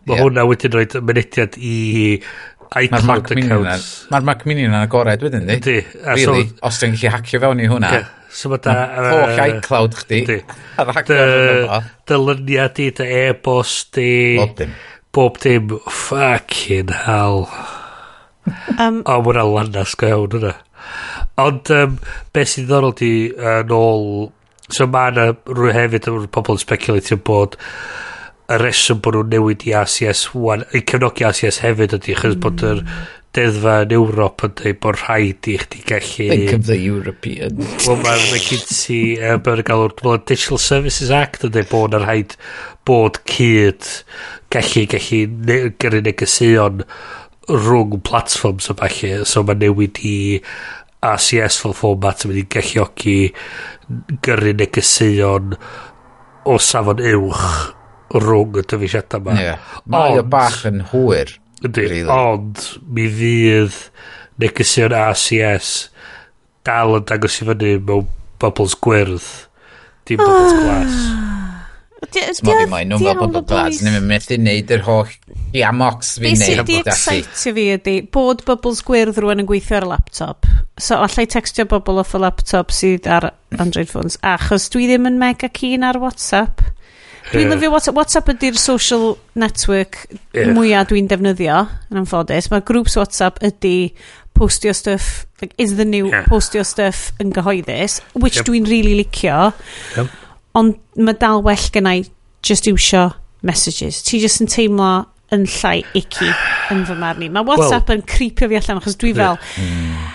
[0.05, 0.23] Mae yeah.
[0.25, 1.75] hwnna wedyn rhoi mynediad i
[2.69, 3.75] Mae'r Mac Mini yna,
[4.13, 5.57] mae'r Mac Mini yna'n agored wedyn, di?
[5.65, 5.77] Di.
[6.05, 7.89] Really, so, os ti'n gallu hacio fewn i hwnna.
[7.95, 8.11] Yeah.
[8.29, 8.75] So mae da...
[8.93, 10.19] Holl uh, iCloud chdi.
[10.27, 10.37] Di.
[10.77, 14.11] A hacio fewn i Dylyniad di, dy e-bost di.
[14.37, 14.75] Bob dim.
[15.17, 15.73] Bob dim.
[15.89, 17.47] Fucking hell.
[18.77, 20.53] Um, o, mae'n alanas go iawn hwnna.
[21.41, 21.97] Ond um,
[22.35, 24.29] beth sy'n ddorol di yn uh, ôl...
[24.69, 27.57] So mae yna rhyw hefyd, pobl yn speculatio bod
[28.49, 32.41] y reswm bod nhw'n newid i ACS1 i cefnogi ACS hefyd ydy chos mm.
[32.45, 33.03] bod yr hmm.
[33.37, 38.01] deddfa yn Ewrop yn dweud bod rhaid i chdi gallu Think of the European Wel
[38.01, 42.35] mae'n ma cyn ti yn gael o'r Digital Services Act yn dweud bod yn rhaid
[42.89, 43.85] bod cyd
[44.49, 46.83] gallu gallu ne, gyrru negesion
[47.49, 50.19] rhwng platforms o falle so mae newid i
[51.05, 53.19] ACS fel format yn mynd i galluogi
[54.25, 55.53] gyrru negesion
[56.49, 57.75] o safon uwch
[58.15, 59.37] rhwng y dyfeisiadau yma.
[59.39, 59.77] Yeah.
[59.89, 61.35] Mae o bach yn hwyr.
[61.59, 62.07] Ydy, really.
[62.07, 63.75] ond mi fydd
[64.39, 65.89] negesion RCS
[66.67, 68.07] dal yn dangos i fyny mewn
[68.39, 69.27] bubbles gwyrdd.
[70.07, 70.61] Dim bubbles ah.
[70.63, 71.01] glas.
[72.39, 73.81] Smogi mai nhw'n fel bubble glas.
[73.83, 75.11] Ni'n methu neud yr holl
[75.53, 76.63] giamox fi'n neud.
[76.69, 80.47] Beth sydd excitio fi ydy bod bubbles gwyrdd rwan yn gweithio ar y laptop.
[80.79, 84.17] So allai textio bobl off y laptop sydd ar Android phones.
[84.23, 86.63] Achos dwi ddim yn mega keen ar WhatsApp
[87.29, 87.97] Dwi'n lyfio WhatsApp.
[87.97, 89.99] WhatsApp ydy'r social network
[90.33, 90.49] yeah.
[90.55, 91.59] mwyaf dwi'n defnyddio,
[91.91, 92.49] yn anffodus.
[92.49, 93.91] Mae grŵps WhatsApp ydy
[94.37, 96.25] postio stuff, like, is the new yeah.
[96.31, 98.49] postio stuff yn gyhoeddus, which yep.
[98.49, 99.51] dwi'n really licio.
[99.97, 100.17] Yep.
[100.57, 101.89] Ond mae dal well gen
[102.41, 103.11] just iwsio
[103.45, 104.01] messages.
[104.07, 104.91] Ti just yn teimlo
[105.35, 106.31] yn llai icky
[106.73, 107.29] yn fy marn i.
[107.29, 109.37] Mae WhatsApp well, yn creepio fi allan achos dwi fel...
[109.61, 110.07] Mm.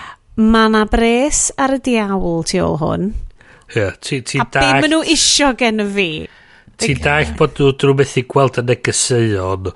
[0.51, 3.05] Mae na bres ar y diawl tu ôl hwn.
[3.69, 4.65] Ie, yeah, ti, ti a da...
[4.65, 6.07] Be maen nhw isio gen y fi
[6.81, 9.69] Ti'n dall bod nhw'n methu gweld y negeseuon,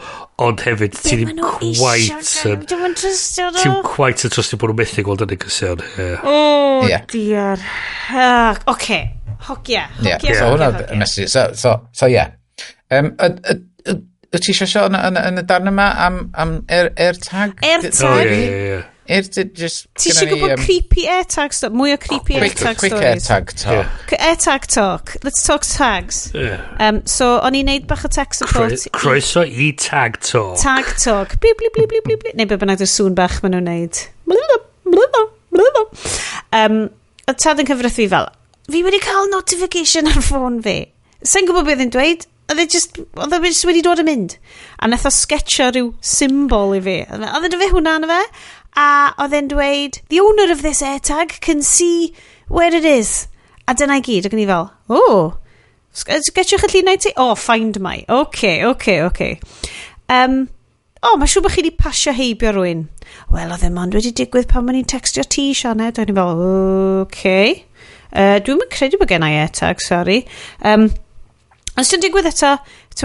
[0.43, 2.65] ond hefyd ti'n ddim quite yn...
[2.67, 5.85] Ti'n quite yn trostio bod nhw'n methu gweld y negeseuon.
[6.27, 6.35] O,
[7.13, 7.63] diar.
[8.73, 8.99] Oce,
[9.47, 9.87] hogia.
[10.03, 11.31] So hwnna'n mesur.
[11.31, 12.35] So, so, so, yeah.
[12.91, 13.13] Um,
[14.29, 17.55] Wyt ti eisiau siarad yn y darn yma am, am air, air tag?
[17.65, 18.05] Air tag?
[18.05, 19.87] O, ie, ie, ie just...
[19.97, 21.73] Ti eisiau gwybod um, creepy airtag stuff?
[21.73, 22.93] Mwy o creepy oh, airtag stories.
[22.93, 24.13] Quick airtag talk.
[24.13, 24.27] Yeah.
[24.29, 25.15] Airtag talk.
[25.25, 26.29] Let's talk tags.
[26.37, 26.61] Yeah.
[26.77, 28.85] Um, so, o'n i'n neud bach o tech support.
[28.93, 30.59] Croeso i tag talk.
[30.61, 31.39] Tag talk.
[31.41, 32.37] Bli, bli, bli, bli, bli, bli.
[32.37, 34.05] Neu be bynnag y sŵn bach maen nhw'n neud.
[36.55, 36.89] Um,
[37.29, 38.25] y tad yn cyfrif fi fel,
[38.69, 40.81] fi wedi cael notification ar ffôn fi.
[41.25, 42.25] Sa'n gwybod beth yn dweud?
[42.49, 44.37] Oedd e just, oedd e just wedi dod yn mynd.
[44.81, 46.95] A nath o sketcha rhyw symbol i fi.
[47.05, 48.19] Oedd e dy e fe hwnna na fe?
[48.79, 52.13] a oedd e'n dweud, the owner of this AirTag can see
[52.47, 53.27] where it is.
[53.67, 55.25] A dyna i gyd, ac yn i fel, o, oh,
[56.05, 57.11] getiwch y llunau ti?
[57.17, 57.99] O, oh, find my.
[58.07, 59.11] Oce, okay, oce, okay, oce.
[59.11, 59.75] Okay.
[60.09, 60.47] Um,
[60.99, 62.85] o, oh, mae siŵr bod chi wedi pasio heibio rwy'n.
[63.33, 65.99] Wel, oedd e mond wedi digwydd pan ma'n i'n textio ti, Sianed.
[66.01, 67.03] O'n i fel, oce.
[67.09, 67.53] Okay.
[68.09, 70.23] Uh, Dwi'n mynd credu bod gen i AirTag, sorry.
[70.65, 70.87] Um,
[71.77, 72.55] os ti'n digwydd eto,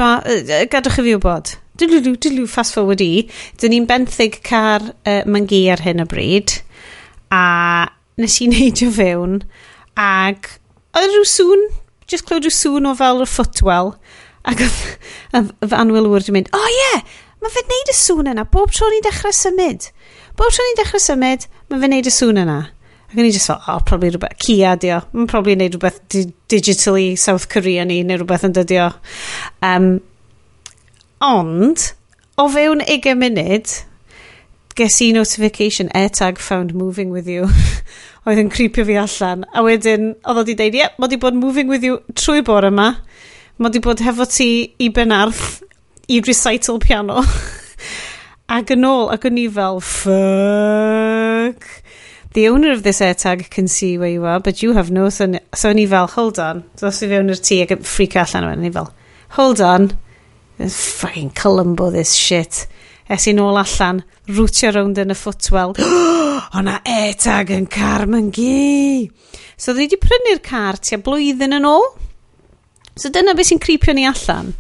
[0.01, 0.15] ma,
[0.71, 3.27] gadwch i fi wybod dwlw, dwlw, fast forward i,
[3.61, 6.59] dyn ni'n benthyg car uh, mangi ar hyn o bryd,
[7.35, 7.45] a
[8.21, 9.41] nes i neidio fewn,
[9.99, 10.51] ag
[10.95, 11.67] oedd rhyw sŵn,
[12.11, 13.95] just clywed rhyw sŵn o fel y footwell,
[14.47, 17.05] ac oedd anwylwyr di mynd, o oh, ie, yeah,
[17.43, 19.91] mae fe'n neud y sŵn yna, bob tro ni'n dechrau symud.
[20.39, 22.61] Bob tro ni'n dechrau symud, mae fe'n neud y sŵn yna.
[23.11, 25.03] Ac o'n i just fel, oh, probably rhywbeth, Kia di o.
[25.13, 28.89] Mae'n probably neud rhywbeth di digitally South Korea ni, neu rhywbeth yn dydio.
[29.63, 29.93] Um,
[31.23, 31.93] Ond,
[32.37, 33.77] o fewn 20 munud,
[34.75, 37.47] ges i notification AirTag found moving with you.
[38.25, 39.45] oedd yn creepio fi allan.
[39.53, 42.71] A wedyn, oedd oedd i deud, yep, mod i bod moving with you trwy bore
[42.73, 42.89] yma.
[43.63, 44.49] Mod i bod hefo ti
[44.83, 45.63] i Benarth
[46.11, 47.23] i recital piano.
[48.57, 51.69] ac yn ôl, ac o'n i fel, fuck.
[52.35, 55.09] The owner of this AirTag can see where you are, but you have no...
[55.11, 56.65] So o'n i fel, hold on.
[56.81, 58.91] Dos i fewn i'r tŷ ac freak allan o'n i fel,
[59.37, 59.93] hold on.
[60.59, 62.67] It's fucking Columbo, this shit.
[63.11, 65.75] Es i nôl allan, rwtio rownd yn y footwell.
[66.57, 69.11] o na e-tag yn car mae'n gi.
[69.59, 71.85] So dwi wedi prynu'r car tua blwyddyn yn ôl.
[72.97, 74.55] So dyna beth sy'n creepio ni allan.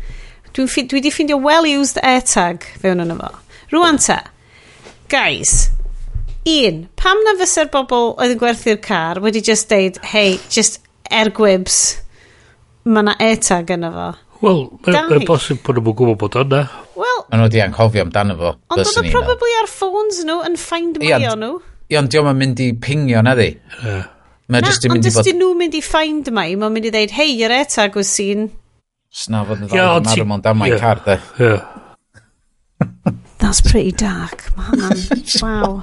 [0.55, 3.30] Dwi wedi ffeindio well-used e-tag fewn yn efo.
[3.72, 4.20] Rwan ta.
[5.11, 5.70] Guys,
[6.49, 11.30] un, pam na fysa'r bobl oedd yn gwerthu'r car wedi just deud, hey, just er
[11.34, 11.80] gwibs,
[12.84, 14.11] mae na e-tag yn efo.
[14.45, 16.64] Wel, mae'n bosib bod nhw'n gwybod bod yna.
[16.99, 17.20] Wel...
[17.24, 18.51] Ond nhw wedi anghofio amdano fo.
[18.74, 21.55] Ond oedd probably ar ffôns nhw yn find my o nhw.
[21.88, 23.51] Ie, ond diolch yn mynd i pingio na di.
[23.55, 23.95] Ie.
[24.53, 25.22] Mae jyst yn mynd i fod...
[25.22, 28.11] Ond dyn nhw'n mynd i find my, mae'n mynd i ddeud, hei, yr etag was
[28.12, 28.51] seen.
[29.14, 31.16] Sna fod yn ddau yn marw mewn am my car, de.
[33.40, 34.97] That's pretty dark, man.
[35.42, 35.82] wow.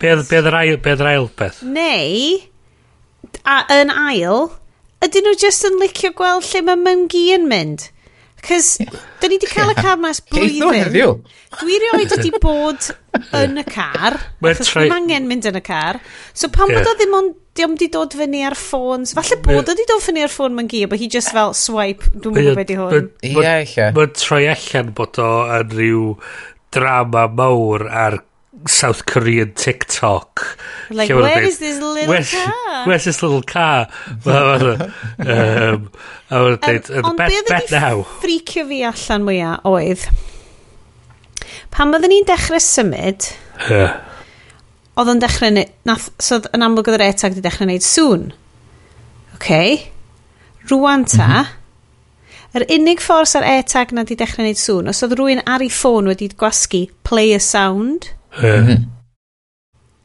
[0.00, 1.62] Be oedd yr ail beth?
[1.64, 2.40] Neu,
[3.44, 4.50] a, yn ail,
[5.02, 7.90] ydyn nhw just yn licio gweld lle mae mewn yn mynd?
[8.42, 8.80] Cys,
[9.22, 11.20] da ni wedi cael y car mas blwyddyn.
[11.60, 12.88] Dwi rioed wedi bod
[13.38, 14.18] yn y car.
[14.50, 16.00] Achos mae angen mynd yn y car.
[16.34, 19.14] So pan bod o ddim ond diom di dod fyny ar ffôns.
[19.14, 22.10] Falle bod o di dod fyny ar ffôn mae'n gi, but hi just fel swipe.
[22.16, 23.08] Dwi'n gwybod beth i hwn.
[23.30, 23.78] Ie, eich.
[23.94, 25.30] Mae'n troi allan bod o
[25.60, 26.04] yn rhyw
[26.74, 28.18] drama mawr ar
[28.66, 30.58] South Korean TikTok.
[30.90, 32.86] Like, where dweud, is this little where's, car?
[32.86, 33.88] Where's this little car?
[34.08, 35.90] um,
[36.30, 38.02] a wna'n um, dweud, the bet, bet now.
[38.02, 40.04] Ond ffricio fi allan mwyaf oedd,
[41.74, 43.30] pan oedden ni'n dechrau symud,
[43.68, 43.96] yeah.
[44.96, 48.30] oedd yn dechrau neud, nath, so yn amlwg oedd yr etag wedi dechrau neud sŵn.
[49.38, 49.50] OK.
[50.70, 51.58] Rwan ta, mm -hmm.
[52.52, 55.70] Yr unig ffordd sy'r etag na wedi dechrau neud sŵn, os oedd rhywun ar ei
[55.72, 58.10] ffôn wedi gwasgu play a sound,
[58.40, 58.62] Yeah.
[58.62, 58.88] Mhm.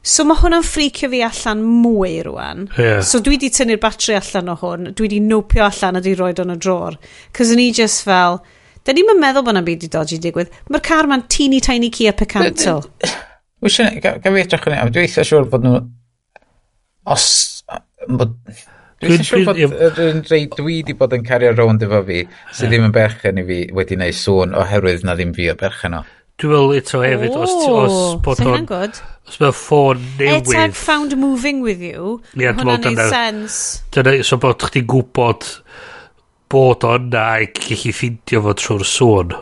[0.08, 2.68] So mae hwnna'n ffricio fi allan mwy rwan.
[2.78, 3.02] Yeah.
[3.04, 6.40] So dwi di tynnu'r batri allan o hwn, dwi di nopio allan a di roed
[6.40, 6.96] o'n y dror.
[7.36, 8.38] Cos ni just fel,
[8.86, 10.54] da ni'n meddwl bod yna byd i dodgy digwydd.
[10.70, 12.78] Mae'r car ma'n teeny tiny Kia Picanto.
[13.64, 15.84] Wysi, gan fi edrych yn ei, dwi eitha siŵr bod nhw...
[17.12, 17.28] Os...
[18.08, 18.36] Bod,
[19.02, 22.22] dwi eitha siŵr bod yr un rei dwi di bod yn cario rownd efo fi,
[22.54, 25.98] sydd ddim yn berchen i fi wedi wneud sŵn oherwydd na ddim fi o berchen
[25.98, 26.04] o.
[26.38, 28.66] Dwi'n meddwl eto hefyd, os, os oh, bod o'n...
[29.28, 30.52] Os mae ffôn newydd...
[30.52, 33.56] Etag found moving with you, Ie, yeah, hwnna'n neud sens.
[33.94, 35.48] Dyna, so bod chdi'n gwybod
[36.52, 39.34] bod o'n na i gallu ffeindio fo trwy'r sôn.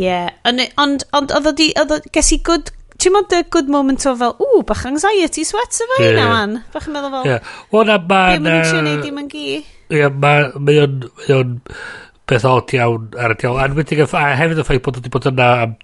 [0.00, 0.32] Ie, yeah.
[0.80, 4.62] ond oedd oedd o ges i good Ti'n mynd y good moment o fel, ww,
[4.68, 6.06] bach anxiety sweats efo yeah.
[6.06, 6.52] hynna, man.
[6.72, 7.52] Bach yn meddwl fel, yeah.
[7.74, 9.44] well, na, man, be mae'n eisiau gwneud i yn gi?
[9.58, 11.00] Ie, yeah, mae o'n...
[11.18, 11.56] Mae o'n...
[11.58, 13.60] ma, ma, beth od iawn ar y diol.
[13.60, 15.76] A, enwedig, a hefyd y ffaith bod wedi bod yna am...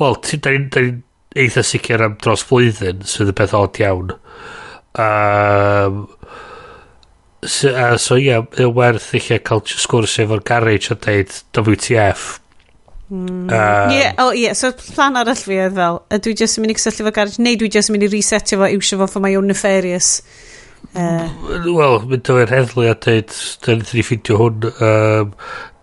[0.00, 4.12] Wel, da ni'n ni eitha sicr am dros flwyddyn, sydd y beth od iawn.
[4.98, 6.04] Um,
[7.44, 12.38] so, uh, so ie, yeah, mae'n werth eich cael sgwrs efo'r garage a dweud WTF.
[13.12, 13.50] Mm.
[13.50, 16.74] Uh, yeah, oh, yeah, so plan arall fi oedd fel, ydw i jyst yn mynd
[16.74, 19.24] i cysylltu fo garage, neu dwi jyst yn mynd i resetio fo, iwsio fo for
[19.24, 20.14] my own nefarious.
[20.92, 23.32] Wel, mynd o'r heddlu a dweud,
[23.64, 25.30] dyn ni ni hwn, um,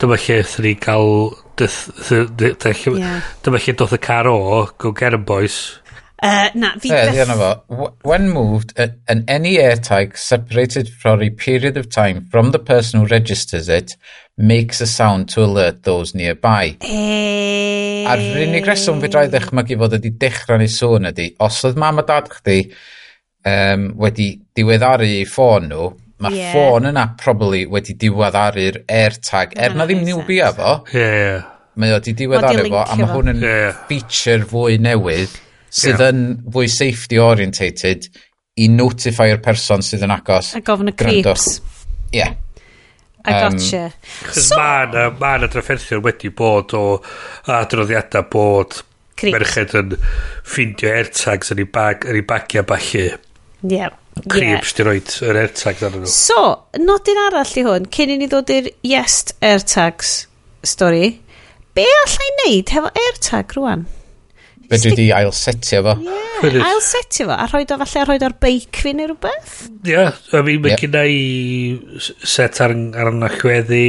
[0.01, 5.79] dyma lle da ni gael, dyma lle doth y car o, go get em, boys.
[6.21, 7.63] Uh, na, fi beth...
[8.03, 13.07] When moved, an any AirTag separated for a period of time from the person who
[13.07, 13.95] registers it
[14.37, 16.77] makes a sound to alert those nearby.
[16.85, 18.05] E...
[18.09, 22.01] A'r unig reswm fi drai ddechmygu fod ydi dechrau neu sôn ydi, os oedd mam
[22.01, 22.61] a dad chdi
[23.47, 25.89] um, wedi diweddaru eu ffôn nhw,
[26.23, 26.55] mae yeah.
[26.55, 30.79] ffôn yna probably wedi diweddaru'r AirTag, er na ddim niw bia fo.
[30.95, 31.45] Yeah.
[31.79, 33.85] Mae o wedi diweddaru fo, a mae hwn yn yeah.
[33.91, 35.37] feature fwy newydd
[35.69, 36.11] sydd yeah.
[36.11, 38.09] yn fwy safety orientated
[38.59, 40.53] i notify'r person sydd yn agos.
[40.57, 41.47] A gofyn y creeps.
[42.11, 42.19] Ie.
[42.23, 42.37] Yeah.
[43.27, 43.85] I gotcha.
[43.91, 46.83] Um, so, mae yna ma drafferthion wedi bod o
[47.51, 48.79] adroddiadau bod
[49.19, 49.35] Creeps.
[49.35, 49.97] merched yn
[50.47, 53.09] ffindio airtags yn ei, bag, yn ei bagia falle
[53.61, 53.95] Yeah.
[54.27, 54.77] Creeps yeah.
[54.77, 56.09] di roed yr airtags ar nhw.
[56.11, 56.41] So,
[56.79, 60.13] nodyn arall i hwn, cyn i ni ddod i'r yes airtags
[60.67, 61.13] stori,
[61.75, 63.85] be allai wneud hefo airtag rwan?
[64.69, 65.95] Be dwi di ailsetio fo?
[66.03, 69.55] Yeah, ailsetio fo, a rhoi o falle rhoi o'r beic fi neu rhywbeth?
[69.87, 70.83] Ie, yeah, I mean, mae yep.
[70.83, 73.87] gen i set ar, ar yna chweddi,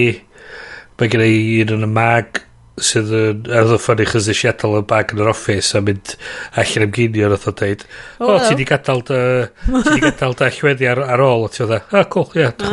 [1.01, 1.35] mae gen i
[1.67, 2.43] un yn y mag,
[2.85, 6.15] sydd yn oedd yn ffynnu chys y Seattle yn bag yn yr office a mynd
[6.61, 7.85] allan am ginio oedd o dweud
[8.19, 9.21] o oh, ti di gadael dy
[9.69, 11.47] ti di gadael dy allweddi ar, ar ôl.
[11.47, 12.65] A ti oedd a ah, cool ie yeah,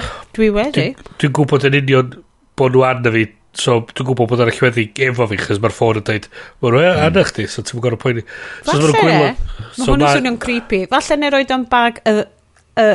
[0.00, 0.90] ah, dwi wedi.
[1.22, 2.12] Dwi'n gwybod yn union
[2.58, 3.24] bod nhw arna fi
[3.54, 6.84] so dwi'n gwybod bod ar allweddi efo fi chys mae'r ffôn yn dweud mae nhw
[6.84, 7.02] mm.
[7.06, 9.08] arna chdi so ti'n gwybod pwyni so falle.
[9.08, 9.34] mae
[9.80, 10.84] hwnnw swnio'n creepy.
[10.90, 12.20] Falle neu roed o'n bag y,
[12.82, 12.88] y,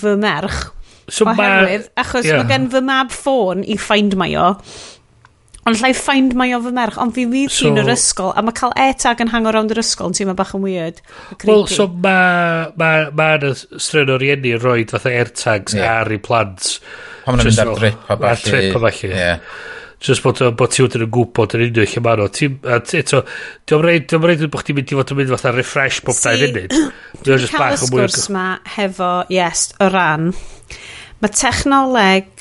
[0.00, 0.68] fy merch
[1.10, 2.40] so oherwydd, achos yeah.
[2.40, 4.50] mae gen fy mab ffôn i find my o,
[5.68, 8.40] Ond llai find my of fy merch, ond fi fydd so, yn yr ysgol, a
[8.44, 11.02] mae cael e-tag yn hango rownd yr ysgol yn teimlo bach yn weird.
[11.44, 16.00] Wel, so mae ma, ma y stren o rieni yn rhoi fatha e-tags yeah.
[16.00, 16.78] ar ei plant.
[17.26, 18.32] Pan maen nhw'n mynd ar drip a falle.
[18.32, 19.12] Ar trip a falle.
[19.12, 19.44] Yeah.
[20.00, 22.50] Just bod, bod ti wedyn yn gwybod yn unrhyw lle maen nhw.
[23.02, 23.20] Eto,
[23.68, 26.40] diolch reid, diolch reid bod chdi'n mynd i fod yn mynd fatha refresh bob dau
[26.40, 26.78] funud.
[27.26, 28.46] Dwi'n cael y sgwrs ma
[28.78, 30.30] hefo, yes, o ran.
[31.20, 32.39] Mae technoleg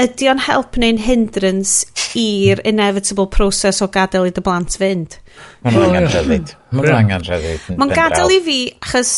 [0.00, 1.84] ydy o'n help neu'n hindrance
[2.18, 5.18] i'r inevitable process o gadael i dy blant fynd?
[5.66, 6.54] Mae'n oh, angen rhedid.
[6.74, 7.68] Mae'n angen rhedid.
[7.78, 9.14] Mae'n gadael i fi, achos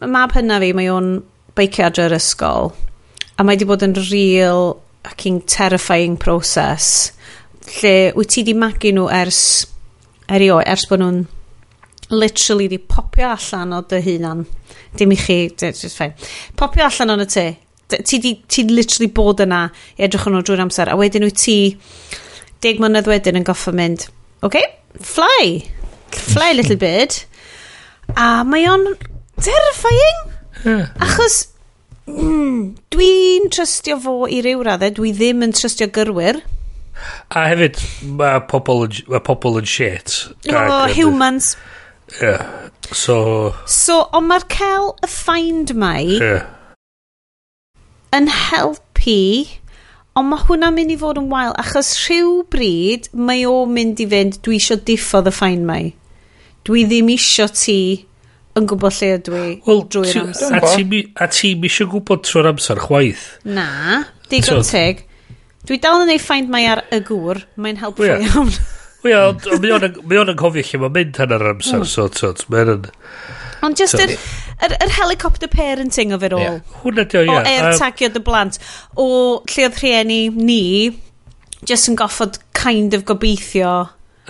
[0.00, 1.10] y mab hynna fi, mae o'n
[1.58, 2.70] beicio adre yr ysgol,
[3.36, 4.76] a mae wedi bod yn real
[5.06, 7.10] fucking terrifying process,
[7.80, 9.42] lle wyt ti di magu nhw ers,
[10.30, 11.20] erioed, ers bod nhw'n
[12.10, 14.44] literally di popio allan o dy hunan.
[14.98, 16.14] Dim i chi, just fine.
[16.58, 17.46] Popio allan o'n y te,
[18.06, 19.66] ti, di, ti literally bod yna
[19.98, 21.58] i edrych yn nhw drwy'r amser a wedyn wyt ti
[22.64, 24.06] deg mlynedd wedyn yn goffa mynd
[24.46, 24.56] OK,
[24.96, 25.60] fly
[26.10, 27.14] fly little bird.
[28.16, 28.86] A mae o'n
[29.40, 30.20] terrifying!
[30.60, 30.90] Yeah.
[31.00, 31.36] achos
[32.10, 36.40] mm, dwi'n trystio fo i ryw raddau dwi ddim yn trystio gyrwyr.
[37.32, 37.80] A hefyd
[38.18, 40.18] mae pobl, ma pobl yn shit.
[40.52, 41.54] O humans.
[42.20, 42.70] Yeah.
[42.90, 46.48] so so ond mae'r cael y ffind mai yeah
[48.16, 49.46] yn helpu,
[50.18, 54.06] ond mae hwnna'n mynd i fod yn wael, achos rhyw bryd mae o mynd i
[54.10, 55.92] fynd, dwi eisiau diffodd y ffain mai.
[56.66, 57.80] Dwi ddim eisiau ti
[58.58, 60.56] yn gwybod lle ydw i well, drwy'r amser.
[60.58, 63.28] A ti, a ti'n eisiau gwybod trwy'r amser chwaith?
[63.46, 64.02] Na,
[64.32, 65.06] digon teg.
[65.68, 68.26] Dwi dal yn ei ffaint mai ar y gŵr, mae'n helpu yeah.
[68.26, 68.52] iawn.
[69.04, 72.34] Wel, ond mae o'n, mae o'n yn cofio lle mae'n mynd hanner amser, so, so,
[72.52, 72.88] mae'n yn...
[73.64, 74.12] Ond just yr,
[74.64, 76.40] yr, yr helicopter parenting of it all.
[76.40, 76.60] Yeah.
[76.82, 77.32] Hwna dio, ie.
[77.32, 78.56] O air tagio dy blant.
[78.96, 79.06] O
[79.44, 80.62] lle oedd rhieni ni,
[81.68, 83.74] just yn goffod kind of gobeithio.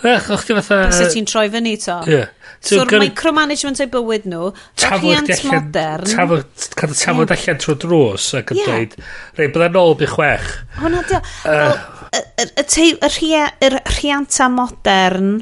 [0.01, 0.85] Ech, o'ch ti fatha...
[0.89, 2.01] Bys ti'n troi fyny to.
[2.11, 2.23] Ie.
[2.65, 4.51] So, micromanagement o'i bywyd nhw,
[4.83, 6.11] rhiant modern...
[6.11, 6.43] Cadw
[6.95, 8.99] tafod allan trwy drws ac yn dweud,
[9.39, 10.53] rei, bydda'n ôl bych chwech.
[10.81, 11.21] Hwna dio
[12.13, 15.41] y, y, y, y rhianta modern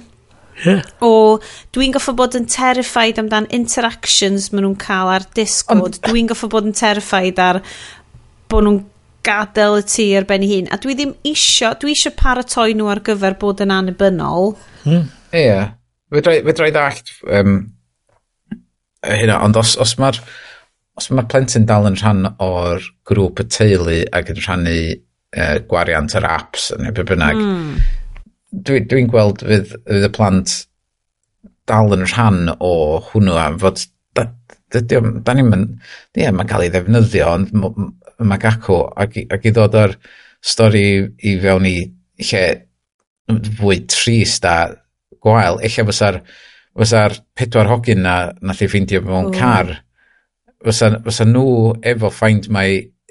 [0.65, 0.83] yeah.
[1.05, 1.39] o
[1.75, 6.51] dwi'n goffa bod yn terrified amdan interactions maen nhw'n cael ar Discord, um, dwi'n goffa
[6.53, 7.63] bod yn terrified ar
[8.51, 8.83] bod nhw'n
[9.29, 10.71] gadael y tŷ ar ben ei hun.
[10.73, 14.55] A dwi ddim isio, dwi isio paratoi nhw ar gyfer bod yn annibynnol.
[14.85, 14.95] Hmm.
[14.95, 15.03] Ie.
[15.03, 15.43] Hmm.
[15.43, 15.75] Yeah.
[16.09, 17.59] Fedrai ddallt um,
[19.05, 20.17] hynna, ond os, os mae'r
[20.99, 24.79] os mae'r plentyn dal yn rhan o'r grŵp y teulu ac yn rhannu
[25.37, 27.43] uh, gwariant yr apps neu be bynnag.
[27.43, 27.77] Mm.
[28.65, 30.57] Dwi'n dwi, gweld fydd, fydd y plant
[31.69, 32.73] dal yn rhan o
[33.11, 33.83] hwnnw am fod
[34.73, 35.77] dydy, da ni'n mynd,
[36.19, 37.53] ie, mae'n cael ei ddefnyddio, ond
[38.19, 39.95] mae gacw, ac, ac i ddod o'r
[40.45, 40.85] stori
[41.25, 41.77] i fewn i
[42.29, 42.43] lle
[43.59, 44.59] fwy trist a
[45.25, 46.21] gwael, eich fysa'r
[46.79, 49.73] fysa'r pedwar hogyn na nath i ffeindio mewn car,
[50.65, 52.69] fysa, fysa nhw efo find my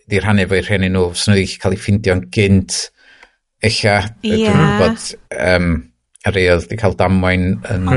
[0.08, 2.78] di rhannu fo'i rhieni nhw, sy'n nhw wedi cael ei ffindio'n gynt.
[3.68, 4.78] Ella, yeah.
[4.80, 5.72] bod um,
[6.28, 7.89] ar rei oedd wedi cael damwain yn...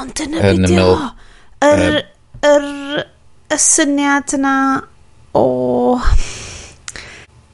[0.00, 0.90] Ond dyna fi di o,
[1.64, 2.00] yr,
[2.50, 2.66] yr,
[3.54, 4.56] y syniad yna
[5.38, 5.46] o...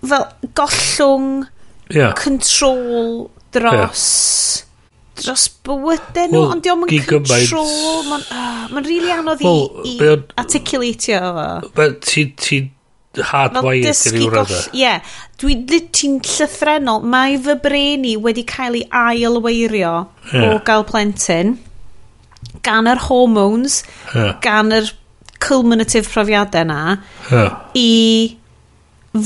[0.00, 0.26] Fel
[0.58, 1.46] gollwng,
[1.92, 2.16] yeah.
[2.18, 4.08] control dros...
[4.08, 4.66] Yeah
[5.20, 7.72] dros bywydau nhw, well, ond diolch yn control,
[8.08, 11.18] mae'n uh, ma rili anodd well, i, i articulatio
[11.76, 11.88] fo.
[12.06, 12.60] Ti, ti
[13.18, 14.60] hardwired i ryw radda.
[14.76, 14.92] Ie,
[15.40, 17.02] dwi'n ti'n llythrenol.
[17.10, 19.94] Mae fy bren i wedi cael ei ailweirio
[20.32, 20.50] yeah.
[20.50, 21.56] o gael plentyn
[22.66, 23.82] gan yr hormones,
[24.14, 24.34] yeah.
[24.44, 24.90] gan yr
[25.40, 26.80] culminative profiadau na,
[27.30, 27.56] yeah.
[27.74, 28.36] i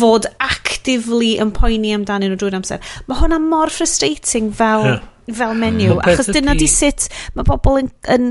[0.01, 2.95] fod actively yn poeni amdanyn nhw drwy'r amser.
[3.09, 5.05] Mae hwnna mor frustrating fel, yeah.
[5.41, 8.31] fel menu, achos dyna di sut mae pobl yn, yn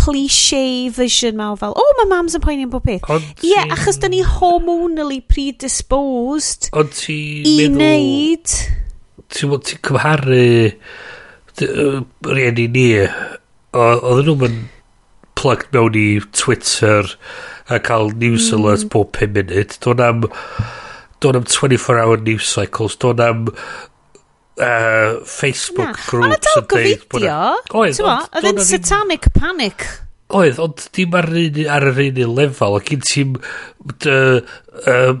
[0.00, 3.06] cliché version ma o oh, mae mams yn poeni am bob peth.
[3.10, 8.58] Ie, yeah, achos da ni hormonally predisposed ond ti i wneud...
[9.30, 10.44] Ti'n ti cymharu
[11.60, 12.86] rieni ni,
[13.76, 14.68] oedd nhw'n mynd
[15.38, 17.06] plug mewn i Twitter
[17.70, 18.58] a cael news mm.
[18.58, 19.76] alerts bob 5 munud.
[19.84, 20.26] Do'n am...
[21.20, 23.48] Do'n am 24 hour news cycles, do'n am
[24.60, 26.06] uh, Facebook Na.
[26.06, 27.40] groups Ond dal gofidio.
[27.80, 29.88] Oedd Oedd yn satanic panic.
[30.30, 33.32] Oedd ond dim ar, un, ar yr un lefel Ac un ti'n
[34.06, 35.14] uh,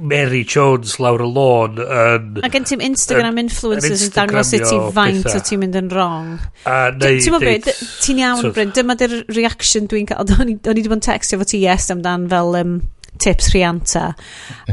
[0.00, 4.78] Mary Jones lawr y lôn yn, A gen ti'n Instagram influencers yn dangos sut ti
[4.96, 6.30] faint o ti'n mynd yn wrong.
[6.64, 8.72] Ti'n mynd beth, ti'n iawn Bryn?
[8.76, 12.30] Dyma dy'r reaction dwi'n cael O'n i wedi bod yn textio fo ti yes amdan
[12.32, 12.78] fel um,
[13.20, 14.08] tips rhianta.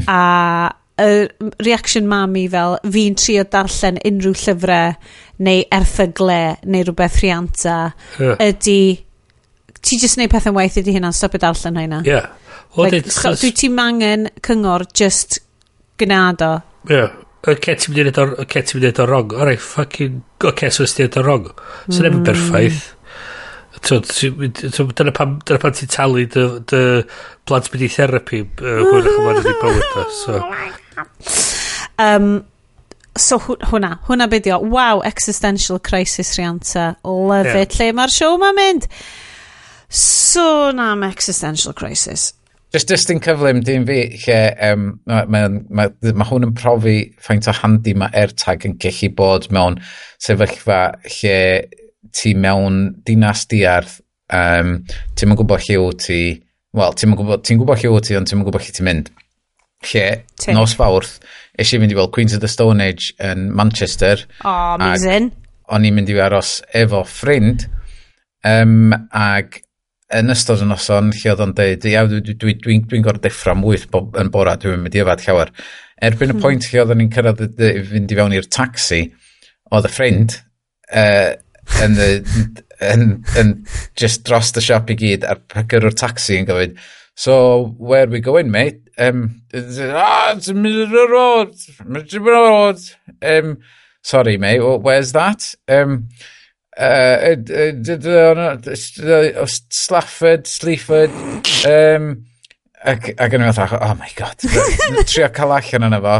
[0.07, 0.21] a
[1.03, 4.93] y reaction mami fel fi'n trio darllen unrhyw llyfrau
[5.43, 7.77] neu erthygle neu rhywbeth rhianta
[8.19, 8.37] yeah.
[8.43, 8.79] ydy
[9.83, 12.29] ti jyst neud pethau'n waith ydy hynna'n stopio darllen hynna yeah.
[12.77, 15.41] well, like, so, dwi ti mangen cyngor just
[16.01, 16.55] gnad o
[16.89, 17.11] yeah.
[17.43, 18.29] Oce, ti'n mynd i wneud o'r...
[18.39, 19.33] Oce, ti'n mynd i wneud o'r wrong.
[19.35, 20.21] Alright, fucking...
[20.47, 21.49] Oce, so ysdi wneud o'r wrong.
[21.89, 22.05] So mm.
[22.05, 22.85] nefyn berffaith.
[23.83, 26.79] Dyna pan dyna pam ti'n talu dy, dy
[27.43, 30.15] plant mynd i therapi uh, hwyrach yn ei bywyd.
[30.21, 30.79] So, oh
[32.01, 32.45] Um,
[33.17, 34.61] so hwnna, hwnna bidio.
[34.61, 36.95] Wow, existential crisis Rianta.
[37.03, 37.65] Love yeah.
[37.65, 37.75] it.
[37.79, 38.87] Lle mae'r siow ma'n mynd?
[39.93, 42.31] So na, am existential crisis.
[42.73, 45.83] Just, just yn cyflym dim fi, lle um, mae ma, ma,
[46.17, 49.77] ma hwn yn profi faint o handi mae AirTag yn gallu bod mewn
[50.17, 50.79] sefyllfa
[51.19, 51.35] lle
[52.17, 53.99] ti mewn dinas diarth,
[54.33, 54.79] um,
[55.13, 56.19] ti'n yn gwybod lle wyt ti,
[56.73, 59.13] wel, ti'n gwybod, ti gwybod lle wyt ti, ond ti'n gwybod lle ti'n mynd
[59.91, 60.07] lle,
[60.39, 60.57] Tim.
[60.57, 61.17] nos fawrth,
[61.59, 64.23] eisiau mynd i weld Queens of the Stone Age yn Manchester.
[64.43, 65.31] O, oh, amazing.
[65.73, 67.67] O'n i'n mynd i aros efo ffrind,
[68.47, 69.59] um, ag
[70.13, 73.21] yn ystod y noson lle oedd o'n dweud, ia, dwi'n dwi, dwi, dwi, dwi gorau
[73.23, 75.53] deffro am wyth bob, yn bora, dwi'n mynd i yfad llawer.
[76.03, 76.43] Erbyn y hmm.
[76.43, 79.01] pwynt lle oedd o'n i'n cyrraedd i fynd i fewn i'r taxi,
[79.73, 80.35] oedd y ffrind
[80.93, 81.31] uh,
[81.83, 81.97] yn,
[82.91, 83.07] yn,
[83.39, 83.53] yn,
[83.99, 86.75] just dros y siop i gyd a'r pygyrwr taxi yn gofyn,
[87.15, 88.81] So, where are we going, mate?
[88.97, 91.55] Um, ah, it's the middle of the road.
[91.85, 92.79] Middle of the road.
[93.21, 93.59] Um,
[94.01, 95.55] sorry, mate, where's that?
[95.67, 96.09] Um,
[96.77, 98.57] uh, uh, uh,
[99.69, 101.11] Slafford, Sleaford,
[101.67, 102.25] um,
[102.83, 104.41] ac, ac yn meddwl, oh, oh my god,
[105.09, 106.15] trio cael allan yna fo,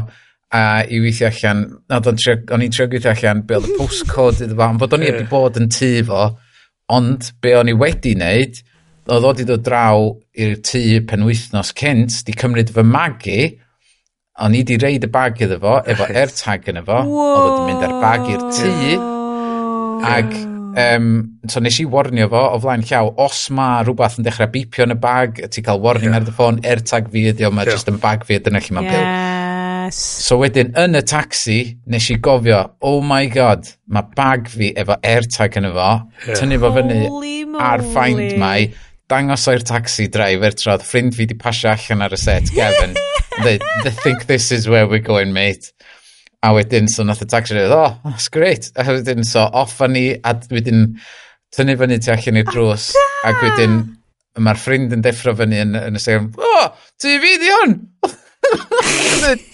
[0.53, 4.68] a i weithio allan, o'n i'n trio gweithio allan, be oedd y postcode iddo fo,
[4.70, 6.28] ond bod o'n i wedi bod yn tu fo,
[6.94, 8.61] ond be o'n i wedi wneud,
[9.08, 10.08] oedd o wedi dod draw
[10.40, 13.42] i'r tŷ penwythnos cynt, di cymryd fy magu,
[14.44, 17.86] o'n i di reid y bag iddo fo, efo AirTag yn efo, oedd wedi mynd
[17.90, 18.74] ar bag i'r tŷ,
[20.14, 20.34] ac
[20.80, 21.10] um,
[21.50, 24.96] so nes i warnio fo o flaen llaw, os mae rhywbeth yn dechrau bipio yn
[24.96, 26.22] y bag, ti cael warning yeah.
[26.24, 27.78] ar y ffôn, AirTag fi ydi, o, mae yeah.
[27.78, 28.96] just yn bag fi ydy, lle mae'n yes.
[28.96, 29.52] byw.
[29.94, 31.60] So wedyn, yn y taxi,
[31.92, 35.92] nes i gofio, oh my god, mae bag fi efo AirTag yn efo,
[36.24, 36.40] yeah.
[36.40, 37.04] tynnu fo fyny
[37.62, 38.72] ar find my,
[39.14, 42.95] dangos o'r taxi driver trodd, ffrind fi di pasio allan ar y set Gavin
[43.44, 45.72] they, they think this is where we're going, mate.
[46.44, 48.72] A wedyn, so nath y taxi driver, oh, that's great.
[48.76, 50.98] A wedyn, so off a ni, a wedyn
[51.53, 52.90] tynnu fyny tu allan i'r oh, drws.
[53.30, 53.77] Ac wedyn,
[54.41, 56.68] mae'r ffrind yn deffro fyny yn, yn y sefn oh,
[56.98, 57.80] ti fi di hwn!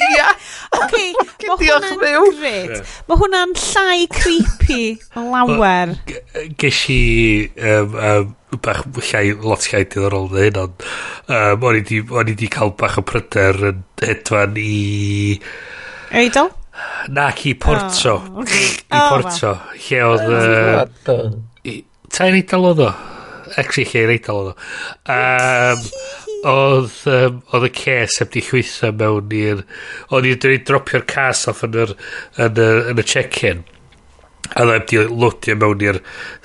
[0.10, 0.31] Ia!
[0.69, 1.14] Okay,
[1.49, 2.90] mae hwnna'n gret.
[3.10, 4.84] Mae hwnna'n llai creepy
[5.18, 5.95] lawer.
[6.61, 6.99] Ges i
[7.57, 8.27] um, um,
[8.58, 10.86] bach llai, lot llai diddorol na hyn, ond
[11.30, 15.38] um, o'n i di, o'n i di cael bach o pryder yn hedfan i...
[16.18, 16.50] Eidol?
[17.14, 18.16] Nac i Porto.
[18.18, 18.44] Oh.
[18.44, 19.54] I oh, Porto.
[19.54, 19.78] Well.
[19.86, 21.10] Lle oedd...
[21.10, 21.78] Uh,
[22.10, 22.90] Ta i'n eidol oedd o?
[23.60, 24.70] Actually, lle i'n eidol oedd o.
[25.14, 25.84] Um,
[26.50, 29.66] oedd um, oedd y ces heb di llwytho mewn i'r...
[30.16, 31.94] Oedd i'n dropio'r cas off yn, yr,
[32.40, 33.68] yn, y, yn y check-in
[34.49, 35.99] a dda wedi lodio mewn i'r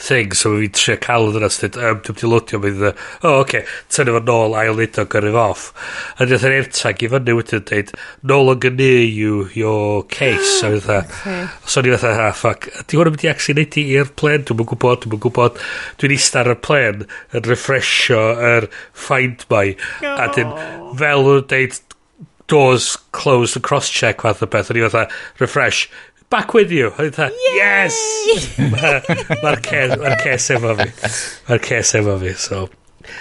[0.07, 2.91] thing so mae fi'n trio cael yn yna sydd um, dwi wedi lodio mewn i'r
[2.91, 3.63] o oh, oce okay.
[3.97, 5.65] tynnu fo nôl ail nid o gyrru fo off.
[6.19, 7.95] A dwi wedi ertag i fyny wedyn dweud
[8.33, 10.61] no longer near you your case.
[10.61, 11.01] A dwi dda
[11.65, 14.13] so ni fatha ah, ha ffac di hwn yn mynd i actually neud i i'r
[14.21, 14.45] plen?
[14.45, 15.65] Dwi'n mynd gwybod dwi'n mynd gwybod
[16.03, 18.23] dwi'n eista ar y plen yn refresho
[18.53, 19.67] yr find my.
[20.13, 20.53] A dyn
[21.01, 21.81] fel yn dweud
[22.47, 24.71] doors closed and cross check fath o beth.
[24.71, 25.09] A i fatha
[25.41, 25.89] refresh
[26.35, 26.91] back with you.
[26.91, 27.51] Tha, e?
[27.59, 27.99] yes!
[29.45, 30.89] Mae'r ces, ma ces efo fi.
[31.49, 32.65] Mae'r ces efo fi, so...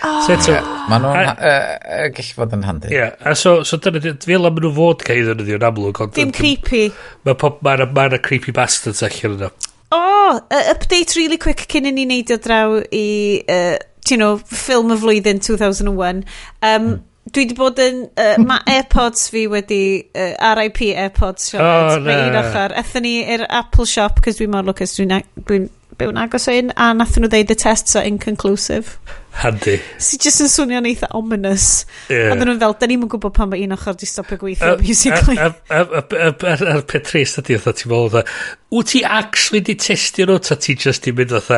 [0.01, 0.13] Oh.
[0.25, 0.55] So eto...
[0.89, 2.89] Mae nhw'n uh, gallu fod yn handi.
[2.95, 6.01] Ie, a so, so dyna, fel am nhw fod cael iddyn nhw yn amlwg.
[6.17, 6.87] Dim creepy.
[7.27, 9.53] Mae ma, ma, ma, ma creepy bastards allan yna.
[9.93, 10.41] O, oh,
[10.73, 13.07] update really quick cyn i ni neidio draw i,
[13.45, 13.77] uh,
[14.09, 16.23] you know, ffilm y flwyddyn 2001.
[16.65, 17.01] Um, mm
[17.33, 18.03] dwi wedi bod yn...
[18.13, 19.83] Uh, mae AirPods fi wedi...
[20.13, 21.49] Uh, RIP AirPods.
[21.51, 22.43] Siarad, oh, na.
[22.43, 22.75] Ochr.
[22.83, 25.63] Ethyn ni i'r Apple Shop, cos dwi'n mor lwcus, dwi'n dwi
[25.99, 28.97] byw'n agos o un, a nath nhw ddeud y tests are inconclusive.
[29.33, 29.75] Handi.
[29.97, 31.85] Si jyst yn swnio'n eitha ominous.
[32.11, 32.31] Yeah.
[32.31, 35.37] Ond nhw'n fel, da ni'n gwybod pan mae un ochr di stopio gweithio, basically.
[35.41, 38.29] A'r peth trist ydy, oedd ti'n meddwl,
[38.73, 41.49] wyt ti actually di testio nhw, ta ti just di mynd oedd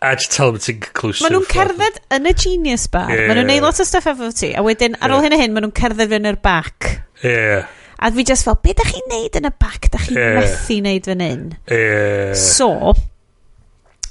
[0.00, 1.26] agitalement inconclusive.
[1.26, 3.26] Maen nhw'n cerdded yn y genius bar, yeah.
[3.26, 5.52] maen nhw'n neud lot o stuff efo ti, a wedyn ar ôl hyn a hyn,
[5.56, 6.92] maen nhw'n cerdded fy'n yr bac.
[7.26, 7.68] Yeah.
[8.00, 9.90] A fi just fel, be da chi'n neud yn y bac?
[9.92, 10.38] Da chi'n yeah.
[10.38, 11.42] methu neud fan hyn?
[11.68, 12.32] Yeah.
[12.38, 12.94] So,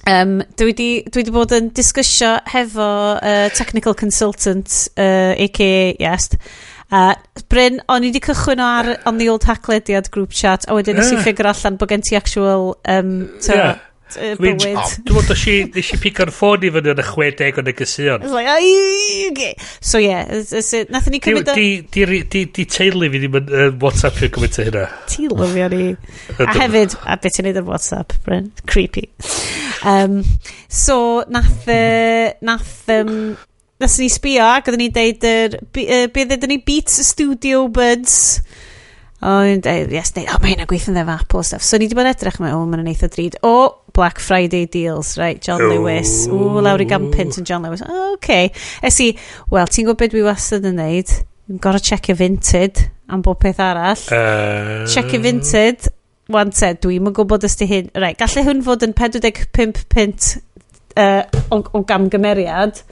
[0.09, 6.39] Um, dwi, di, dwi di bod yn disgysio hefo uh, technical consultant, uh, aka Iest.
[6.89, 7.13] Uh,
[7.51, 11.03] Bryn, o'n i wedi cychwyn ar on the old Hacklediad group chat, a wedyn yeah.
[11.03, 11.21] nes i ah.
[11.21, 13.13] ffigur allan bod gen ti actual um,
[13.45, 13.77] to, yeah
[14.17, 14.63] uh, bywyd.
[15.05, 18.23] Dwi'n meddwl, nes i pico'r ffôn i fyny yn y 60 o negesion.
[18.25, 19.51] It's like, ai, okay.
[19.79, 20.25] So, yeah,
[20.93, 21.51] nath ni cymryd...
[21.53, 24.85] Di, di, di, di teulu fi ddim yn WhatsApp i'n cymryd hynna.
[25.11, 25.91] Ti lyfio ni.
[26.39, 28.49] A hefyd, a beth ti'n neud yn WhatsApp, Bryn.
[28.69, 29.05] Creepy.
[29.83, 30.23] Um,
[30.65, 31.67] so, nath...
[31.67, 33.37] Uh, nath um,
[33.79, 38.17] Nes ni sbio ac oedden ni'n deud er, uh, bydd ydyn ni Beats Studio Buds
[39.21, 41.63] O, oh, yes, neu, o, oh, mae hynna gweithio'n ddef Apple stuff.
[41.67, 43.35] So ni wedi bod edrych mewn, o, mae'n eitha drud.
[43.43, 45.73] O, Black Friday deals, right, John Ooh.
[45.73, 46.27] Lewis.
[46.29, 47.83] Ww, lawr i Gampint yn John Lewis.
[47.85, 48.51] Oh, okay.
[48.85, 49.11] Es i,
[49.51, 51.13] wel, ti'n gwybod beth dwi wastad yn neud?
[51.49, 54.03] Dwi'n gorau checio vinted am bob peth arall.
[54.13, 54.85] Uh...
[54.89, 55.89] Checio vinted,
[56.29, 57.89] wanted, dwi'n yn gwybod ysdi hyn.
[57.97, 60.29] Right, gallai hwn fod yn 45 pint
[60.99, 62.83] uh, o, o gamgymeriad,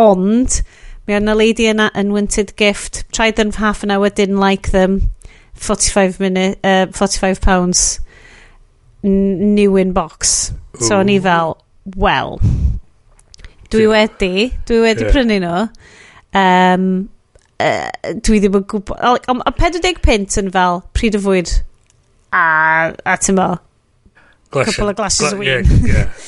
[0.00, 0.60] ond
[1.06, 5.00] mi oedd yna lady yna unwanted gift, tried them half an hour, didn't like them,
[5.54, 8.00] 45 minute, uh, 45 pounds
[9.02, 10.52] new in box.
[10.52, 10.84] Ooh.
[10.84, 11.56] So o'n i fel,
[11.96, 12.38] well,
[13.70, 15.14] dwi wedi, dwi wedi yeah.
[15.14, 15.62] prynu nhw.
[16.40, 16.84] Um,
[17.60, 19.00] uh, e, dwi ddim yn gwybod...
[19.30, 21.54] Ond like, 40 pint yn fel pryd y fwyd
[22.30, 22.44] a,
[22.92, 23.48] a ti'n mo,
[24.54, 25.48] couple of glasses Gla o win.
[25.48, 26.26] Yeah, yeah.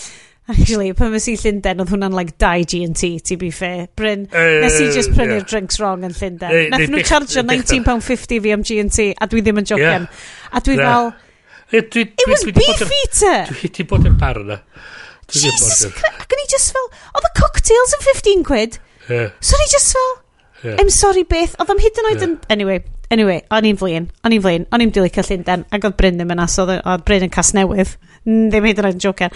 [0.51, 3.87] Actually, pan mes i Llundain, oedd hwnna'n like 2 G&T, to be fair.
[3.97, 5.49] Bryn, uh, nes i just prynu'r yeah.
[5.49, 6.73] drinks wrong yn Llundain.
[6.73, 10.09] Nath nhw charge £19.50 fi am G&T, a dwi ddim yn jocian.
[10.09, 10.25] Yeah.
[10.53, 11.13] A dwi fel...
[11.13, 11.29] Yeah
[11.73, 13.47] Dwi, It was beef eater!
[13.49, 14.59] Dwi wedi bod yn bar yna.
[15.33, 16.21] Jesus Christ!
[16.21, 18.77] Ac o'n i just fel, oedd y cocktails yn 15 quid.
[19.09, 19.31] Yeah.
[19.41, 20.11] So o'n i just fel,
[20.67, 20.77] yeah.
[20.83, 22.35] I'm sorry Beth, oedd am hyd yn oed yn...
[22.53, 22.83] Anyway,
[23.15, 26.21] anyway, o'n i'n flin, o'n i'n flin, o'n i'n dilyn cyllun den, ac oedd Bryn
[26.21, 29.33] ddim yna, so oedd Bryn yn cas newydd ddim hyd yn oed yn jocan.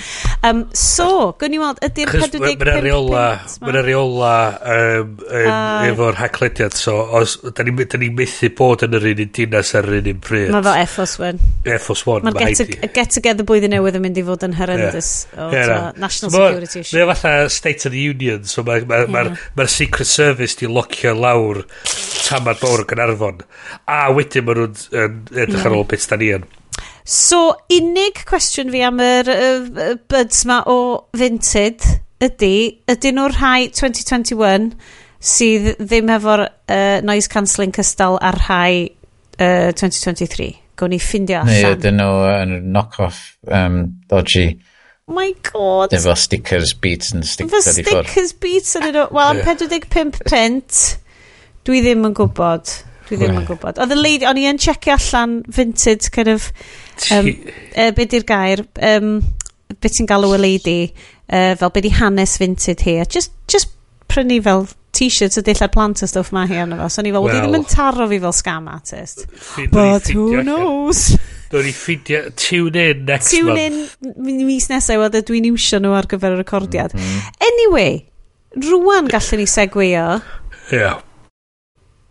[0.47, 3.23] Um, so, gwn i weld, ydy'r 45 Mae'n reola,
[3.65, 8.85] mae'n reola um, um, uh, efo'r haclediad, so os, da ni, da ni methu bod
[8.87, 10.53] yn yr un un dinas ar yr un un pryd.
[10.55, 11.43] Mae fo FOS1.
[11.87, 15.11] FOS1, mae get, a, get Together blwyddyn newydd yn mynd i fod yn horrendous.
[15.33, 15.41] Yeah.
[15.41, 15.89] O, yeah.
[15.99, 16.99] National ma, Security Issue.
[17.01, 19.41] Mae fatha State of the Union, so mae'r ma, ma, yeah.
[19.57, 21.65] ma, ma Secret Service di locio lawr
[22.27, 23.43] tamad mawr yn Gynarfon.
[23.91, 26.47] A wedyn maen nhw'n edrych ar ôl beth da ni yn.
[27.07, 30.79] So, unig cwestiwn fi am yr uh, buds ma o
[31.15, 31.85] Vinted
[32.19, 34.73] ydy, ydy nhw'r rhai 2021
[35.23, 38.89] sydd ddim efo'r uh, noise cancelling cystal ar rhai
[39.39, 40.49] uh, 2023?
[40.75, 41.55] Gawn ni ffindio allan.
[41.55, 43.23] Neu ydyn nhw yn uh, knock-off
[43.55, 43.79] um,
[44.11, 44.49] dodgy.
[45.07, 45.95] My god.
[45.95, 47.71] Efo stickers, beats and stickers.
[47.71, 49.07] Efo stickers, beats yn ydw.
[49.15, 50.83] Wel, am 45 pint,
[51.71, 52.75] dwi ddim yn gwybod.
[53.07, 53.79] Dwi ddim yn gwybod.
[53.83, 56.49] Oedd y lady, o'n i yn checio allan vintage kind of,
[57.15, 57.29] um,
[57.77, 59.21] uh, be di'r gair, um,
[59.83, 60.81] be ti'n galw y lady,
[61.29, 63.71] uh, fel be di hanes vintage hi, just, just
[64.11, 64.67] prynu fel
[64.97, 66.91] t-shirts a dillad plant a stwff ma hi arno fo.
[66.91, 69.27] So o'n i fel, well, ddim yn taro fi fel scam artist.
[69.71, 71.13] But who knows?
[71.53, 73.99] Dwi'n ni ffidio, tune in next tune month.
[74.03, 76.97] Tune in mis nesaf, oedd dwi'n iwsio nhw ar gyfer y recordiad.
[76.97, 77.35] Mm -hmm.
[77.53, 78.01] Anyway,
[78.67, 80.09] rwan gallwn ni segwio.
[80.75, 81.05] Yeah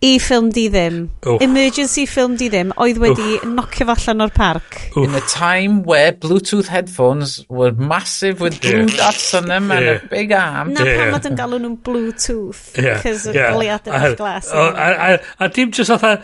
[0.05, 0.97] i ffilm di ddim.
[1.25, 1.41] Oof.
[1.41, 4.77] Emergency ffilm di ddim oedd wedi nocio allan o'r parc.
[5.01, 8.97] In a time where Bluetooth headphones were massive with blue yeah.
[8.99, 9.77] dots on them yeah.
[9.77, 10.73] and a big arm.
[10.75, 10.99] Na yeah.
[11.01, 12.61] pan oedd yn galw nhw'n Bluetooth.
[12.77, 13.01] Yeah.
[13.03, 13.53] Cys yeah.
[13.55, 14.51] goliad yn eich glas.
[14.53, 16.19] A, a, a, a dim just fatha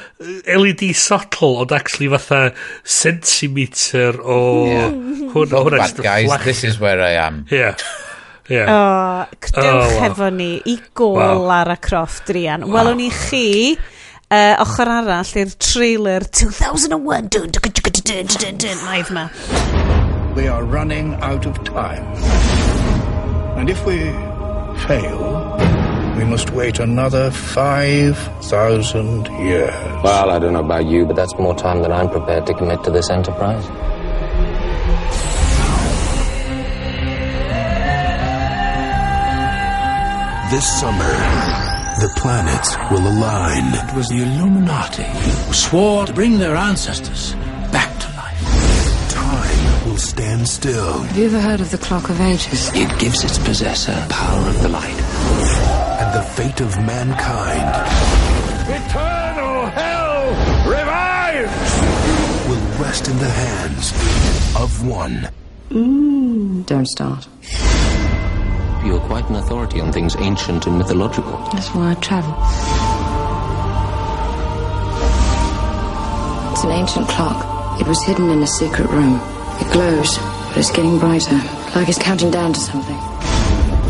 [0.45, 2.51] LED subtle ond actually fatha
[2.83, 4.87] centimeter o yeah.
[5.33, 5.65] hwnna.
[5.65, 5.81] Hwnna.
[5.81, 7.45] Bad guys, this is where I am.
[7.49, 7.75] Yeah.
[8.51, 8.67] Yeah.
[8.67, 8.79] O,
[9.39, 11.39] cdewch oh, hefo ni i gol wow.
[11.47, 12.65] Lara Croft, Drian.
[12.65, 12.73] Wow.
[12.75, 13.45] Welwn ni chi
[14.31, 17.29] uh, ochr arall i'r trailer 2001
[18.89, 19.29] live ma.
[20.35, 22.05] We are running out of time.
[23.59, 23.97] And if we
[24.87, 25.21] fail,
[26.17, 29.73] we must wait another 5,000 years.
[30.03, 32.83] Well, I don't know about you, but that's more time than I'm prepared to commit
[32.85, 33.65] to this enterprise.
[40.51, 41.13] This summer,
[42.01, 43.73] the planets will align.
[43.73, 47.35] It was the Illuminati who swore to bring their ancestors
[47.71, 49.09] back to life.
[49.09, 51.03] Time will stand still.
[51.03, 52.69] Have you ever heard of the Clock of Ages?
[52.75, 54.99] It gives its possessor power of the light.
[56.01, 57.71] And the fate of mankind
[58.67, 62.49] Eternal hell revives!
[62.49, 63.93] will rest in the hands
[64.57, 65.29] of one.
[65.69, 67.25] Mmm, don't start.
[68.83, 71.37] You're quite an authority on things ancient and mythological.
[71.53, 72.33] That's why I travel.
[76.51, 77.79] It's an ancient clock.
[77.79, 79.21] It was hidden in a secret room.
[79.59, 81.39] It glows, but it's getting brighter,
[81.75, 82.97] like it's counting down to something.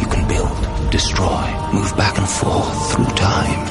[0.01, 3.65] You can build, destroy, move back and forth through time.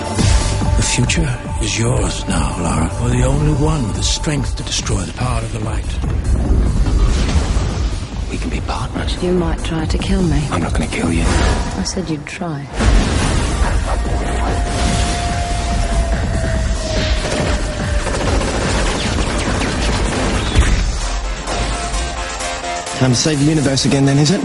[0.76, 2.90] The future is yours now, Lara.
[3.00, 6.89] You're the only one with the strength to destroy the power of the light.
[8.30, 9.20] We can be partners.
[9.22, 10.46] You might try to kill me.
[10.50, 11.24] I'm not going to kill you.
[11.24, 12.64] I said you'd try.
[22.98, 24.40] Time to save the universe again, then, is it?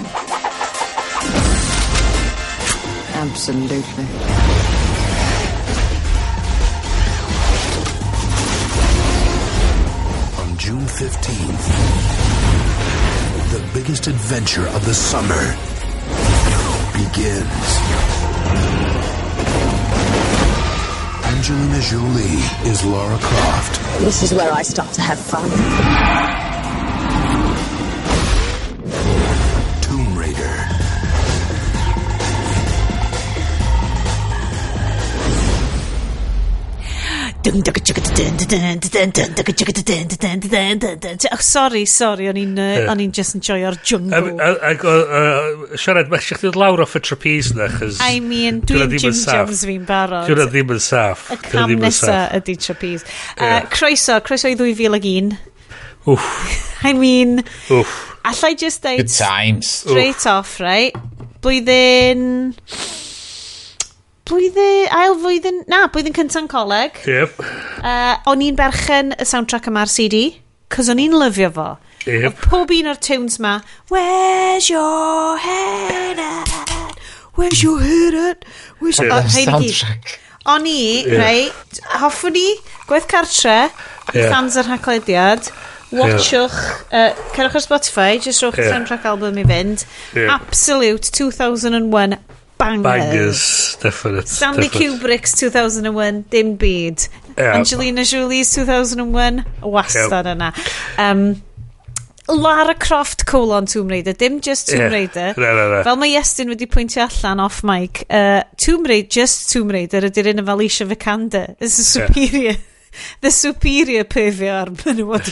[3.13, 4.05] Absolutely.
[10.41, 12.34] On June 15th,
[13.51, 15.55] the biggest adventure of the summer
[16.93, 17.45] begins.
[21.25, 23.99] Angelina Jolie is Laura Croft.
[23.99, 26.44] This is where I start to have fun.
[41.31, 42.57] Oh, sorry, sorry, o'n i'n
[42.89, 44.31] o'n i'n just enjoyo'r jungle.
[44.65, 44.85] Ac
[45.81, 47.99] siarad, mae eisiau chdi'n lawr off y trapeze na, chys...
[48.01, 50.25] I mean, dwi'n Jim Jones fi'n barod.
[50.29, 51.29] Dwi'n ddim yn saff.
[51.35, 53.05] Y cam nesa ydy trapeze.
[53.73, 55.35] Croeso, croeso i 2001.
[56.09, 56.59] Wff.
[56.89, 57.43] I mean...
[57.69, 57.95] Wff.
[58.25, 59.05] Allai just deud...
[59.05, 59.69] Good times.
[59.85, 60.97] Straight off, right?
[61.45, 62.55] Blwyddyn
[64.25, 66.97] blwyddyn, ail flwyddyn, na, blwyddyn cynta'n coleg.
[67.05, 67.41] Yep.
[67.81, 70.23] Uh, o'n i'n berchen y soundtrack yma'r CD,
[70.73, 71.67] cos o'n i'n lyfio fo.
[72.05, 72.25] Yep.
[72.25, 76.99] Oedd pob un o'r tunes ma, Where's your head at?
[77.35, 78.45] Where's your head at?
[78.79, 79.09] Where's your...
[79.09, 79.29] Yeah.
[79.45, 80.17] soundtrack.
[80.45, 81.21] O'n i, yeah.
[81.21, 81.45] rei,
[82.01, 82.45] hoffwn ni,
[82.89, 83.71] gwaith cartre,
[84.13, 84.29] yeah.
[84.29, 85.49] fans yr haglediad,
[85.93, 86.57] watchwch,
[86.91, 87.09] yeah.
[87.13, 88.73] uh, cerwch ar Spotify, jyst rwch yeah.
[88.73, 89.85] soundtrack album i fynd.
[90.13, 90.33] Yeah.
[90.37, 92.17] Absolute 2001
[92.57, 92.83] bangers.
[92.83, 94.27] Bangers, definite.
[94.27, 95.01] Stanley definite.
[95.01, 97.07] Kubrick's 2001, dim byd.
[97.37, 97.57] Yeah.
[97.57, 100.35] Angelina Jolie's 2001, wastad yeah.
[100.35, 100.53] yna.
[100.97, 101.41] Um,
[102.27, 104.87] Lara Croft colon Tomb Raider, dim just Tomb yeah.
[104.87, 105.33] Raider.
[105.37, 105.83] Na, na, na.
[105.83, 110.31] Fel mae Iestyn wedi pwyntio allan off mic, uh, Tomb Raider, just Tomb Raider ydy'r
[110.33, 111.57] un y Alicia Vikander.
[111.59, 112.55] This is superior.
[112.55, 112.71] Yeah
[113.21, 115.27] the superior pefio ar menywod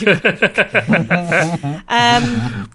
[1.88, 2.28] um,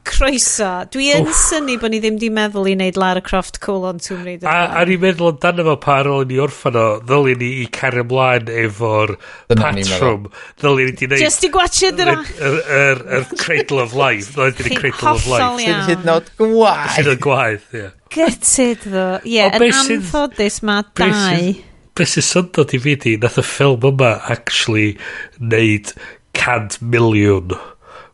[0.07, 0.71] croeso.
[0.93, 1.35] Dwi yn oh.
[1.35, 4.49] syni bod ni ddim di meddwl i wneud Lara Croft colon Tomb Raider.
[4.49, 7.67] A, a ni'n meddwl amdano fo pa ar ôl ni orffan o, ddylun ni i
[7.75, 9.15] cario ymlaen efo'r
[9.53, 10.27] patrwm.
[10.61, 11.23] Ddylwn ni di wneud...
[11.23, 12.17] Just i gwachio dyna.
[12.39, 14.35] Yr Cradle of Life.
[14.35, 15.63] Ddylwn ni di Cradle of Life.
[15.63, 16.93] Sy'n hyd nod gwaith.
[16.97, 17.87] Sy'n hyd gwaith, ie.
[18.09, 19.07] Gytid ddo.
[19.29, 21.67] Ie, yn anffodus mae dau
[21.99, 24.93] be sy'n syndod i fi di, nath y ffilm yma actually
[25.39, 25.93] neud
[26.37, 27.57] 100 miliwn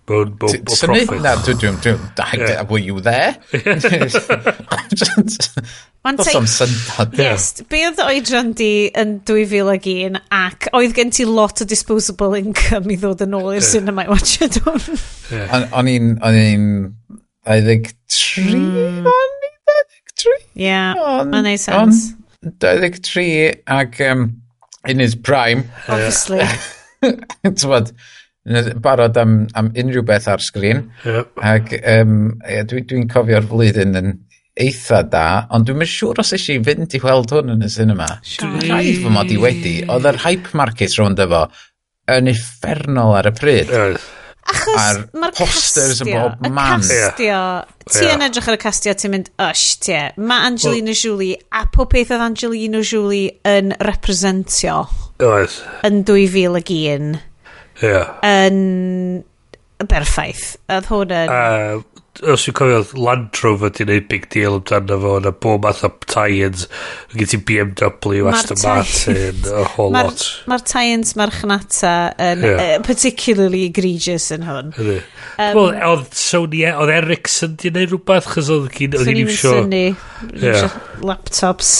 [0.05, 1.21] mewn mewn mewn profit.
[1.23, 3.35] Na, dwi'n dwi'n dwi'n were you there?
[6.05, 6.41] Mae'n teimlo...
[6.45, 7.15] Does syndod.
[7.17, 12.93] Yes, be oedd oedran di yn 2001 ac oedd gen ti lot o disposable income
[12.93, 15.01] i ddod yn ôl i'r cinema i watcha dwi'n.
[15.73, 16.13] O'n i'n...
[16.21, 16.69] O'n i'n...
[17.45, 19.09] 23 hmm.
[19.09, 19.49] o'n i?
[20.15, 20.37] 23?
[20.65, 20.77] Ie,
[21.29, 22.05] mae'n neud sens.
[22.59, 24.27] 23 ac um,
[24.87, 25.65] in his prime.
[25.87, 26.43] Obviously.
[27.43, 27.91] Tywod,
[28.81, 30.85] barod am, am unrhyw beth ar sgrin.
[31.05, 31.33] Yep.
[31.41, 32.15] Ac um,
[32.45, 34.13] dwi'n dwi cofio'r flwyddyn yn
[34.55, 38.07] eitha da, ond dwi'n siŵr os eisiau fynd i weld hwn yn y cinema.
[38.39, 38.67] Dwi...
[38.69, 41.47] Rhaid fy mod i wedi, oedd yr hype market rhwnd efo
[42.15, 43.73] yn effernol ar y pryd.
[43.73, 43.97] Yeah.
[44.45, 46.83] Achos a'r mae'r posters yn bob man.
[46.83, 47.39] Y castio.
[47.85, 48.13] Ti yeah.
[48.13, 50.01] yn edrych ar y castio, ti'n mynd, ysh, tie.
[50.21, 54.83] Mae Angelina well, Jolie, a pob peth oedd Angelina Jolie yn representio.
[55.23, 55.57] Oedd.
[55.87, 57.09] Yn 2001.
[57.15, 57.89] Ie.
[57.89, 58.13] Yeah.
[58.25, 59.23] Yn
[59.89, 60.55] berffaith.
[60.71, 61.33] Oedd hwn yn...
[61.33, 65.83] Uh, os dwi'n cofio, Land Rover di wneud big deal amdano fo, na bob math
[65.87, 66.67] o tie-ins,
[67.15, 70.25] gyd ti BMW, Aston Martin, a whole mar, lot.
[70.51, 71.95] Mae'r tie-ins marchnata
[72.29, 72.63] yn yeah.
[72.63, 74.71] uh, particularly egregious yn hwn.
[74.79, 79.57] Um, Wel, oedd Sony, oedd Ericsson di wneud rhywbeth, chos oedd gyn, oedd gyn iwsio...
[79.59, 79.85] Sony,
[81.05, 81.75] laptops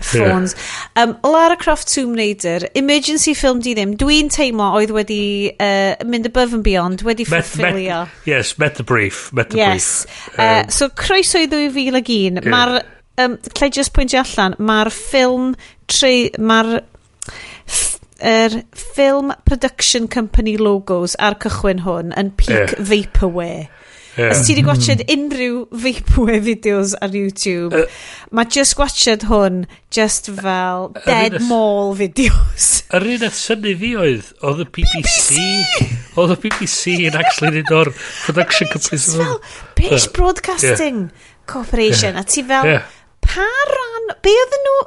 [0.00, 0.54] ffôns.
[0.54, 1.02] Yeah.
[1.04, 5.22] Um, Lara Croft Tomb Raider, emergency film di ddim, dwi'n teimlo oedd wedi
[5.54, 8.04] uh, mynd above and beyond, wedi ffilio.
[8.28, 9.28] Yes, met the brief.
[9.32, 10.04] Met the yes.
[10.06, 10.38] brief.
[10.38, 12.50] Um, uh, so croeso i 2001, yeah.
[12.52, 12.82] mae'r,
[13.24, 15.54] um, lle just pwyntio allan, mae'r ffilm,
[16.38, 16.78] mae'r
[18.18, 22.88] er film production company logos ar cychwyn hwn yn peak yeah.
[22.90, 23.68] vaporware.
[24.18, 24.32] Yeah.
[24.34, 27.84] Os ti wedi gwachod unrhyw Vapeware videos ar YouTube, uh,
[28.34, 29.60] mae just gwachod hwn
[29.94, 32.66] just fel uh, dead mall videos.
[32.98, 35.44] Yr un a syni fi oedd, oedd y BBC,
[36.18, 37.92] oedd y BBC yn actually un o'r
[38.24, 39.12] production companies.
[39.14, 39.38] Fel
[39.78, 41.28] British Broadcasting yeah.
[41.46, 42.26] Corporation, yeah.
[42.26, 42.88] a ti fel, yeah.
[43.22, 44.80] pa ran, be oedden nhw...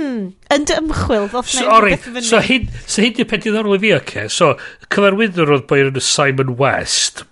[0.00, 0.20] Mm,
[0.54, 4.06] yn dy ymchwil ddoth Sorry, so hyn, so hyn di'r peth diddorol i fi, oce.
[4.06, 4.30] Okay.
[4.30, 4.54] So,
[4.94, 7.24] cyfarwyddwr oedd boi yn Simon West,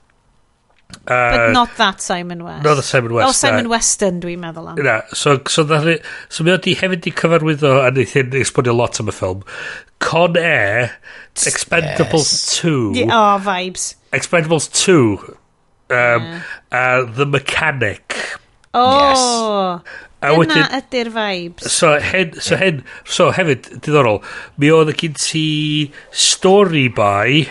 [0.89, 2.65] Uh, But not that Simon West.
[2.65, 3.29] Not the Simon oh, West.
[3.29, 3.71] Oh, Simon na.
[3.71, 4.81] Weston, dwi'n meddwl am.
[4.85, 5.97] Na, so, so, so,
[6.33, 9.45] so mi oedd i hefyd i cyfarwyddo a wneud hyn exponio lot am y ffilm.
[10.05, 10.95] Con Air,
[11.49, 12.93] Expendables 2.
[12.97, 13.95] Yeah, oh, vibes.
[14.17, 15.19] Expendables 2.
[15.29, 15.37] Um,
[15.91, 16.43] yeah.
[16.73, 18.17] uh, the Mechanic.
[18.73, 18.99] Oh.
[19.01, 19.97] Yes.
[20.19, 21.69] A Dyna wedyn, ydy'r vibes.
[21.71, 24.23] So, hen, so, hen, so hefyd, diddorol,
[24.59, 25.49] mi oedd y gyn ti
[26.11, 27.45] story by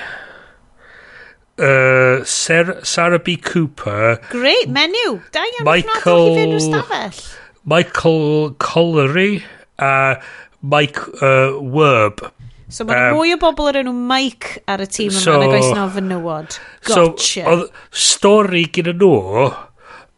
[1.60, 3.38] uh, Sarah, Sarah B.
[3.38, 4.20] Cooper.
[4.30, 5.20] Great menu.
[5.32, 7.22] Da iawn Michael, i stafell.
[7.66, 9.44] Michael Collery
[9.80, 10.22] a
[10.62, 12.32] Mike uh, Werb.
[12.70, 15.48] So mae um, mwy o bobl ar enw Mike ar y tîm yma so, na
[15.54, 16.58] gais na fenywod.
[16.88, 17.44] Gotcha.
[17.46, 17.64] So, oedd
[17.96, 19.46] stori gyda nhw,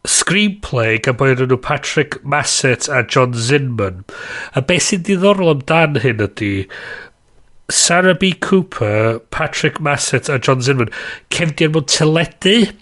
[0.08, 4.02] screenplay gan boi nhw Patrick Massett a John Zinman.
[4.58, 6.52] A beth sy'n diddorol amdan hyn ydy,
[7.70, 8.32] Sarah B.
[8.32, 10.92] Cooper, Patrick Massett a John Zinman,
[11.30, 12.72] cefnir mewn teledu.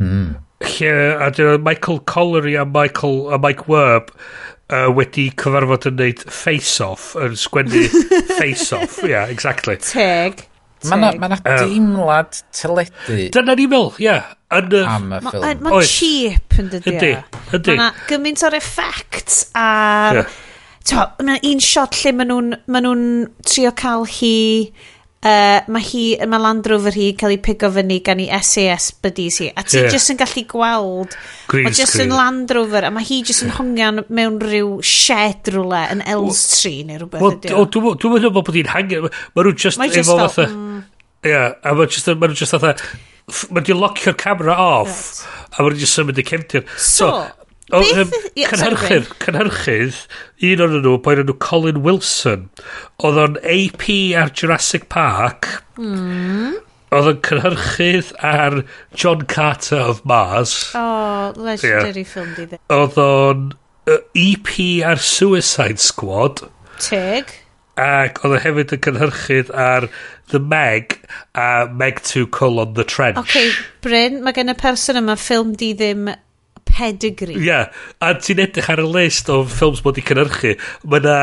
[0.00, 0.36] Mm.
[0.64, 4.12] Lle, a dyna Michael Collery a Michael, a Mike Werb
[4.70, 7.86] uh, wedi cyfarfod yn neud face-off, yn sgwennu
[8.38, 9.02] face-off.
[9.04, 9.76] yeah, exactly.
[9.82, 10.46] Teg.
[10.86, 13.20] Mae na, ma na deimlad um, teledu.
[13.34, 14.08] Dyna ni'n meddwl, ie.
[14.08, 14.82] Yeah, yn y...
[14.86, 15.62] Am y ffilm.
[15.66, 16.96] Mae'n cheap yn dydi.
[16.96, 17.14] Ydy,
[17.56, 17.76] ydy.
[17.76, 20.22] Mae na gymaint o'r effect ar...
[20.22, 20.42] Yeah
[20.90, 22.98] to, mae un shot lle maen nhw'n ma nhw
[23.46, 24.36] trio cael hi...
[25.26, 29.40] Uh, mae hi, mae Land Rover hi cael ei pigo fyny gan i SAS buddies
[29.42, 29.48] hi.
[29.58, 29.88] A ti yeah.
[29.90, 31.16] jyst yn gallu gweld,
[31.50, 35.80] mae jyst yn Land Rover, a mae hi jyst yn hongian mewn rhyw shed rhywle
[35.96, 37.24] yn Elms Tree neu rhywbeth.
[37.24, 40.46] Well, Dwi'n meddwl bod hi'n hangian, mae nhw'n just efo fel, fatha...
[40.52, 40.78] mm.
[41.26, 42.76] Ie, a mae just, ma nhw'n just fatha...
[43.50, 45.50] Mae nhw'n locio'r camera off, right.
[45.56, 46.68] a mae nhw'n just symud y cefnir.
[46.76, 49.96] So, so O, um, cynhyrchydd, cynhyrchydd,
[50.46, 52.44] un o'n nhw, boi'n nhw Colin Wilson,
[53.02, 53.88] oedd o'n AP
[54.20, 56.52] ar Jurassic Park, mm.
[56.94, 58.60] oedd o'n cynhyrchydd ar
[58.94, 60.54] John Carter of Mars.
[60.78, 62.12] Oh, legendary yeah.
[62.12, 62.60] film di dde.
[62.76, 63.48] Oedd o'n
[63.90, 64.52] uh, EP
[64.86, 66.44] ar Suicide Squad.
[66.78, 67.34] Teg.
[67.82, 69.88] Ac oedd o hefyd yn cynhyrchydd ar
[70.30, 71.00] The Meg
[71.34, 73.18] a Meg 2 Call on the Trench.
[73.18, 73.42] OK,
[73.82, 76.14] Bryn, mae gen y person yma ffilm di ddim
[76.76, 77.36] pedigree.
[77.38, 77.72] Ie, yeah.
[78.04, 80.54] a ti'n edrych ar y list o ffilms bod i cynhyrchu,
[80.84, 81.16] mae yna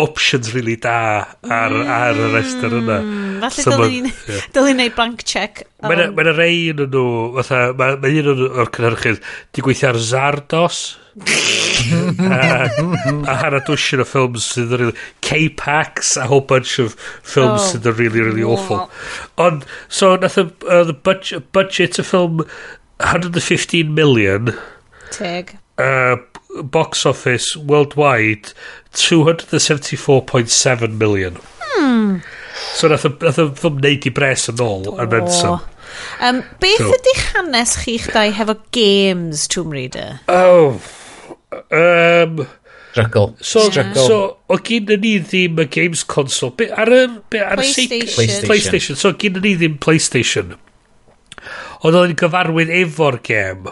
[0.00, 1.90] options really da ar, mm.
[1.96, 3.00] ar y rester yna.
[3.00, 4.76] Mm, falle so dylen yeah.
[4.82, 5.64] neud bank check.
[5.84, 7.04] Mae yna ma um, rei yn nhw,
[7.40, 9.20] fatha, mae ma un o'r cynhyrchydd,
[9.54, 10.86] di gweithio ar Zardos.
[11.18, 12.68] a,
[13.26, 15.04] a hana dwysyn o ffilms sydd yn really...
[15.24, 17.68] K-Pax a whole bunch of films oh.
[17.72, 18.86] sydd yn really, really awful.
[19.40, 22.44] Ond, so, nath y uh, budget, budget y ffilm
[22.98, 24.52] 115 million...
[25.14, 25.54] Teg.
[25.78, 26.16] Uh,
[26.62, 28.52] box office worldwide
[28.92, 31.38] 274.7 million.
[31.60, 32.18] Hmm.
[32.74, 35.60] So nath y ffilm neud i bres yn ôl yn Benson.
[36.20, 36.92] Um, beth so.
[36.96, 40.20] ydy hanes chi'ch dau hefo games Tomb Raider?
[40.28, 40.80] Oh.
[41.70, 42.46] Um,
[42.92, 43.36] Struggle.
[43.40, 44.06] So, Struggle.
[44.06, 46.50] so o gyn ni ddim y games console.
[46.58, 48.08] Be, ar y, be, ar PlayStation.
[48.08, 48.48] PlayStation.
[48.50, 48.98] PlayStation.
[48.98, 50.56] So gyn ni ddim PlayStation.
[51.86, 53.70] Ond oedd yn gyfarwydd efo'r game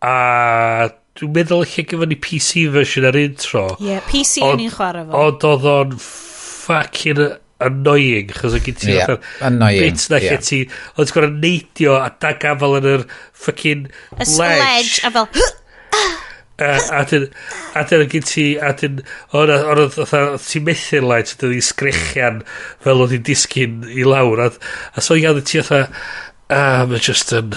[0.00, 3.66] a dwi'n meddwl lle gyfo ni PC version ar intro.
[3.78, 5.22] Ie, yeah, PC yn ni'n chwarae fo.
[5.26, 7.22] Ond oedd o'n fucking
[7.60, 9.14] annoying, chos o'n gyda ti yeah,
[9.44, 10.40] annoying, bit na yeah.
[10.40, 10.62] ti,
[10.96, 13.06] oedd ti'n gwrdd neidio a dag afel yn yr
[13.44, 13.86] fucking
[14.16, 15.04] y ledge.
[15.04, 15.30] a fel...
[16.60, 17.22] A dyn,
[17.72, 18.98] a dyn gyd ti, a dyn,
[19.32, 22.42] oedd ti'n methu'r lait, dyn ni sgrechian
[22.84, 24.50] fel oedd hi'n disgyn i lawr, a,
[24.92, 25.72] a so iawn ti oedd
[26.50, 27.54] Ah, mae just yn...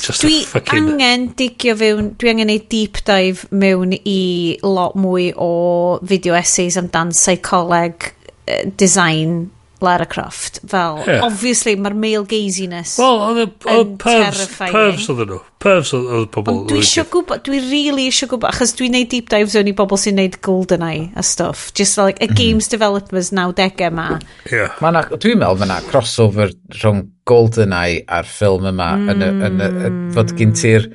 [0.00, 0.94] Just dwi fucking...
[0.94, 5.52] angen digio fewn, dwi angen ei deep dive mewn i lot mwy o
[6.00, 9.50] video essays amdan psycholeg uh, design
[9.80, 10.60] Lara Croft.
[10.68, 11.24] Fel, yeah.
[11.24, 14.74] obviously, mae'r male gaziness well, oedd yn terrifying.
[14.76, 15.38] Pervs oedd nhw.
[15.60, 16.52] Pervs oedd pobl.
[16.52, 19.74] Ond dwi eisiau gwybod, dwi really eisiau gwybod, achos dwi'n neud deep dives o'n i
[19.76, 21.70] bobl sy'n neud GoldenEye a stuff.
[21.76, 22.36] Just like, y mhm.
[22.40, 24.10] games developers 90au yma.
[24.52, 24.76] Yeah.
[24.80, 28.90] Dwi'n meddwl fyna crossover rhwng GoldenEye a'r ffilm yma.
[28.98, 29.14] Mm.
[29.14, 30.10] Yn, y, yn, yn hmm.
[30.18, 30.90] fod gyn ti'r...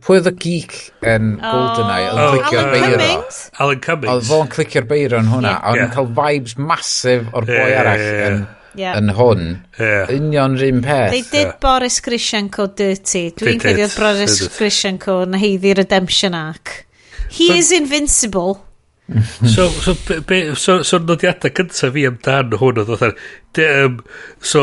[0.00, 0.74] Pwy oedd y geek
[1.10, 1.44] yn oh.
[1.50, 2.10] GoldenEye?
[2.14, 3.40] Oedd oh, clicio'r beir Cummings?
[3.60, 4.12] Alan Cummings.
[4.14, 5.56] Oedd fo'n clicio'r beiro yn hwnna.
[5.56, 5.64] Yeah.
[5.64, 5.94] A oedd yeah.
[5.96, 8.28] cael vibes masif o'r boi yeah, arall yeah, yeah.
[8.28, 8.44] yn
[8.74, 8.98] yeah.
[8.98, 9.48] yn hwn.
[9.78, 10.12] Yeah.
[10.14, 11.10] Union rhywun peth.
[11.10, 11.56] They did yeah.
[11.62, 13.24] Boris Grishenko dirty.
[13.38, 16.84] Dwi'n credu oedd Boris Grishenko yn heiddi Redemption Arc.
[17.28, 18.60] He so, is invincible.
[19.54, 19.94] so, so,
[20.26, 23.98] be, so, so nodiadau cyntaf fi amdan hwn oedd oedd um,
[24.40, 24.62] so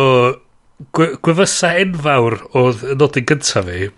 [0.95, 3.89] gwyfysa enfawr oedd nodyn gyntaf fi.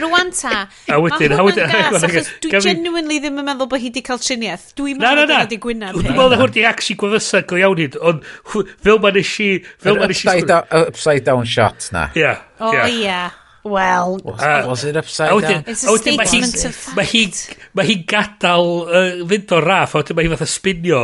[0.00, 0.66] Rwan ta.
[0.92, 1.70] A wedyn, a wedyn.
[1.72, 4.68] Gas, achos dwi genuinely ddim yn meddwl bod hi wedi cael triniaeth.
[4.78, 5.96] Dwi'n meddwl bod hi wedi gwynaf.
[5.96, 8.22] Dwi'n meddwl hwn di actually gwyfysa go iawn hyd, ond
[8.52, 9.50] fel mae nes i...
[9.82, 10.36] Fel nes i...
[10.82, 12.08] Upside down shot na.
[12.18, 12.36] Ia.
[12.60, 13.24] O ia.
[13.66, 15.64] Well, was, it upside down?
[15.66, 17.56] It's a statement of fact.
[17.74, 21.00] Mae hi, gadael uh, fynd o'r raff, a wedyn mae hi fatha spinio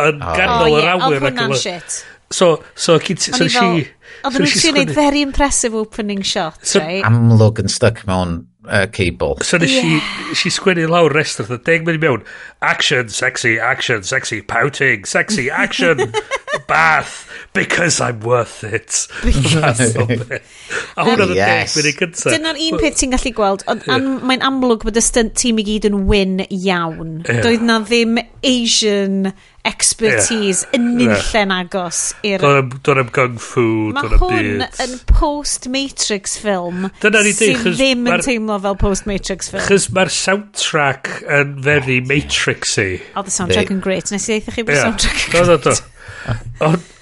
[0.00, 1.18] yn ganol yr awyr.
[1.18, 1.98] Oedd hwnna'n shit.
[2.32, 3.95] So, so, so, so, so, so, so, so, so, so, so,
[4.26, 7.04] Oedden nhw'n trio gwneud very impressive opening shot, so, right?
[7.06, 9.38] Amlwg yn stuck mewn uh, cable.
[9.42, 10.00] So nes yeah.
[10.32, 12.24] i sgwennu lawr rest o'r deg mynd i mewn.
[12.64, 16.12] Action, sexy, action, sexy, pouting, sexy, action,
[16.70, 19.06] bath, because I'm worth it.
[20.96, 22.30] A hwn oedd y deg mynd i gyntaf.
[22.32, 23.98] Dyna'r un peth ti'n gallu gweld, ond yeah.
[23.98, 27.20] an, mae'n amlwg bod y stunt tîm i gyd yn win iawn.
[27.26, 27.44] Yeah.
[27.46, 29.30] Doedd na ddim Asian
[29.66, 30.76] expertise yeah.
[30.78, 31.64] yn nillen yeah.
[31.64, 32.44] agos i'r...
[32.86, 33.66] Do'n am gung fu,
[33.96, 34.20] do'n am byd.
[34.22, 39.66] Mae hwn yn post-Matrix film Dyna sydd ddim yn teimlo fel post-Matrix film.
[39.66, 43.02] Chys mae'r soundtrack yn very Matrixy.
[43.14, 44.12] Oh, the soundtrack yn great.
[44.14, 45.84] Nes i ddeitha chi bod soundtrack yn great.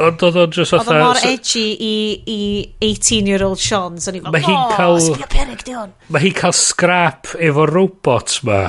[0.04, 0.88] Ond oedd o'n just oedd...
[0.90, 1.94] o'n mor edgy i,
[2.28, 2.40] i
[2.84, 5.94] 18-year-old Sean, so ni fel, o, sbio perig di hwn.
[6.12, 8.64] Mae hi'n cael scrap efo robots ma.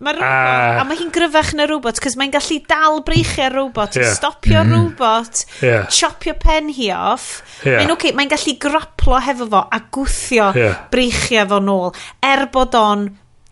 [0.00, 0.20] Mae ah.
[0.20, 4.14] robot, uh, a mae hi'n gryfach na robot, cos mae'n gallu dal breichiau robot, yeah.
[4.16, 4.70] stopio mm.
[4.70, 4.86] Mm-hmm.
[4.88, 5.88] robot, yeah.
[5.92, 7.42] chopio pen hi off.
[7.64, 7.82] Yeah.
[7.82, 10.86] Mae'n okay, mae'n gallu graplo hefo fo a gwthio yeah.
[10.92, 11.90] breichiau fo nôl,
[12.24, 13.10] er bod o'n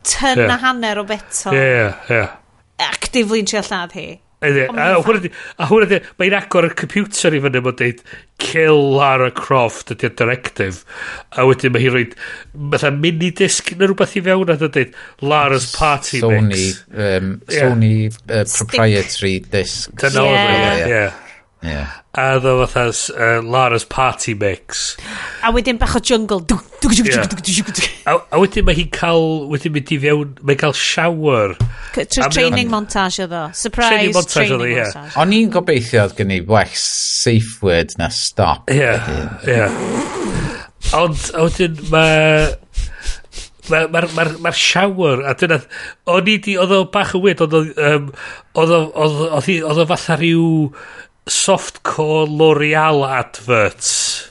[0.09, 0.55] tyn yeah.
[0.55, 1.53] a hanner o beto.
[1.53, 2.17] Ie, yeah, ie, yeah, ie.
[2.17, 2.35] Yeah.
[2.89, 4.09] Actively'n trio lladd hi.
[4.39, 6.01] A hwnna di...
[6.21, 8.03] Mae'n agor y computer i fyny mae'n dweud,
[8.39, 10.85] kill Lara Croft ydy'r directive.
[11.35, 12.05] A wedyn mae hi'n rhoi,
[12.55, 16.85] Mae'n mini disc neu rhywbeth i fewn a dweud, Lara's party Sony, mix.
[16.95, 18.43] Um, Sony yeah.
[18.43, 19.91] uh, proprietary disc.
[19.99, 20.37] Dyna oedd.
[20.39, 20.61] Yeah.
[20.69, 20.93] yeah.
[20.95, 21.25] yeah.
[21.63, 21.91] Yeah.
[22.15, 24.97] A ddo fatha uh, Lara's party mix.
[25.43, 26.45] A wedyn bach o jungle.
[26.47, 27.27] Yeah.
[28.07, 31.57] A, a wedyn mae hi'n cael, wedyn mynd i fewn, mae'n cael shower.
[31.97, 33.49] Trwy training montage ddo.
[33.59, 34.53] Surprise training montage.
[34.55, 35.17] Training montage.
[35.19, 38.71] O'n i'n gobeithio oedd gen i well safe word na stop.
[38.71, 38.95] Ie,
[39.51, 39.67] ie.
[40.99, 42.49] Ond a wedyn mae...
[43.69, 45.59] Mae'r ma, ma, ma, ma shower, a dyna,
[46.09, 48.07] o'n i di, oedd o bach yn wyd, oedd o, um,
[48.63, 50.47] oedd o, oedd o fatha rhyw,
[51.29, 54.29] softcore L'Oreal adverts.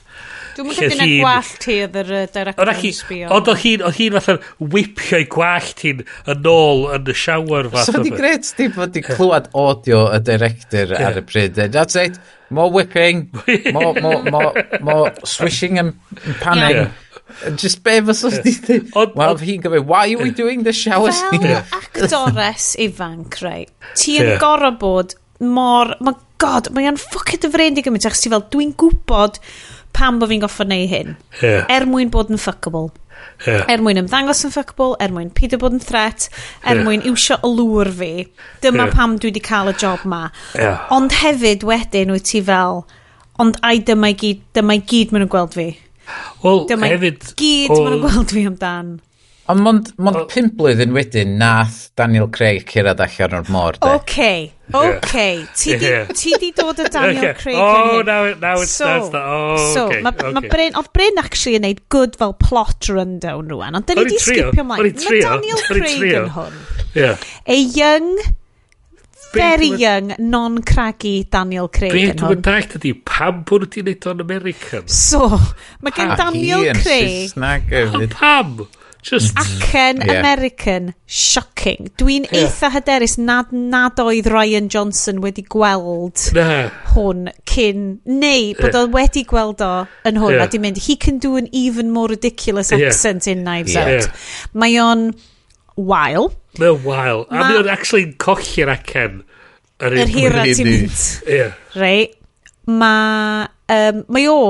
[0.58, 3.28] Dwi'n mynd mwyn dyna gwallt hi oedd yr director yn sbio.
[3.36, 4.36] Ond oedd hi'n hi fatha
[4.74, 6.00] wipio'i gwallt hi'n
[6.34, 7.92] yn ôl yn y shower fath.
[7.92, 11.12] So di gret di bod di clywed audio y director yeah.
[11.12, 11.62] ar y pryd.
[11.76, 12.18] That's it.
[12.50, 13.28] More whipping.
[13.76, 15.94] more, more, more, more swishing and
[16.42, 16.88] panning.
[16.88, 17.54] Yeah.
[17.60, 18.48] Just be fysos yeah.
[18.48, 19.14] di ddim.
[19.14, 21.44] Wel, hi'n gofyn, why are we doing the shower scene?
[21.44, 25.96] Fel actores ifanc, rei, ti yn gorau bod mor...
[26.04, 29.40] Mae god, mae o'n ffocin dyfrin di gymryd, achos ti fel, dwi'n gwybod
[29.98, 31.16] pam bod fi'n goffa neu hyn.
[31.42, 31.66] Yeah.
[31.74, 32.92] Er mwyn bod yn fuckable.
[33.46, 33.66] Yeah.
[33.70, 36.28] Er mwyn ymddangos yn fuckable, er mwyn pidio bod yn threat,
[36.62, 36.86] er yeah.
[36.86, 38.12] mwyn iwsio olwr fi.
[38.66, 38.94] Dyma yeah.
[38.94, 40.28] pam dwi wedi cael y job ma.
[40.58, 40.86] Yeah.
[40.94, 42.84] Ond hefyd wedyn wyt ti fel,
[43.42, 45.68] ond ai dyma i gyd, dyma i gyd maen nhw'n gweld fi.
[46.44, 47.82] Well, dyma hefyd, gyd o...
[47.82, 48.96] maen nhw'n gweld fi amdan.
[49.48, 50.26] Ond mond, mond oh.
[50.28, 53.78] pum blwyddyn wedyn nath Daniel Craig cyrraedd allan o'r môr.
[53.80, 53.92] de.
[53.96, 54.26] OK,
[54.76, 55.14] OK.
[55.56, 57.38] Ti, di, ti di dod o Daniel okay.
[57.40, 59.22] Craig Oh, now, it, now it's so, that's the...
[59.24, 60.02] Oh, so, okay.
[60.04, 60.34] Ma, okay.
[60.36, 64.10] Ma Bryn, oedd Bryn actually yn neud good fel plot rundown rwan, ond dyn ni
[64.12, 64.92] di skipio ymlaen.
[64.92, 66.60] Mae Daniel Craig yn hwn.
[66.98, 67.24] Yeah.
[67.48, 68.20] A young
[69.34, 72.20] very young, non-craggy Daniel Craig Bryd yn hwn.
[72.20, 74.92] Bryd dwi'n dalt ydi, pam bwrdd ti'n neud o'n American?
[74.92, 75.40] So,
[75.80, 77.32] mae gen Daniel Craig...
[77.40, 77.54] Ha,
[77.96, 78.58] hi Pam?
[79.02, 80.20] Just, Acen yeah.
[80.20, 80.94] American.
[81.06, 81.90] Shocking.
[81.98, 82.48] Dwi'n yeah.
[82.48, 86.68] eitha hyderus nad, nad oedd Ryan Johnson wedi gweld nah.
[86.96, 88.82] hwn cyn, neu bod yeah.
[88.82, 89.72] o wedi gweld o
[90.08, 90.44] yn hwn yeah.
[90.44, 93.38] a di mynd, he can do an even more ridiculous accent yeah.
[93.38, 93.88] in Knives yeah.
[93.88, 94.10] Out.
[94.10, 94.52] Yeah.
[94.60, 95.08] Mae o'n
[95.78, 96.32] wael.
[96.60, 97.26] Mae o'n wael.
[97.32, 99.22] A mae o'n actually colli'r acen.
[99.78, 101.04] Yr hira ti'n mynd.
[101.30, 101.56] Yeah.
[101.78, 102.10] Rei.
[102.68, 104.42] Mae um, mae o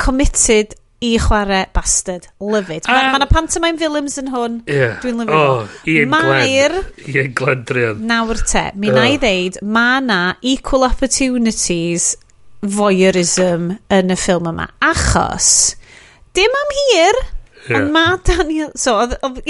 [0.00, 2.28] committed i chwarae bastard.
[2.40, 2.88] Love it.
[2.88, 4.58] Mae ma um, yna pantomime films yn hwn.
[4.68, 4.98] Yeah.
[5.00, 5.40] Dwi'n lyfio.
[5.40, 6.76] Oh, Ian Mae'r...
[7.08, 8.02] Ian Glendrian.
[8.10, 8.98] Nawr te, mi oh.
[8.98, 12.12] na i ddeud, mae na equal opportunities
[12.60, 14.68] voyeurism yn y ffilm yma.
[14.84, 15.50] Achos,
[16.36, 17.20] dim am hir,
[17.68, 17.80] Yeah.
[17.80, 18.70] Ond ma Daniel...
[18.78, 19.40] So, oedd, oedd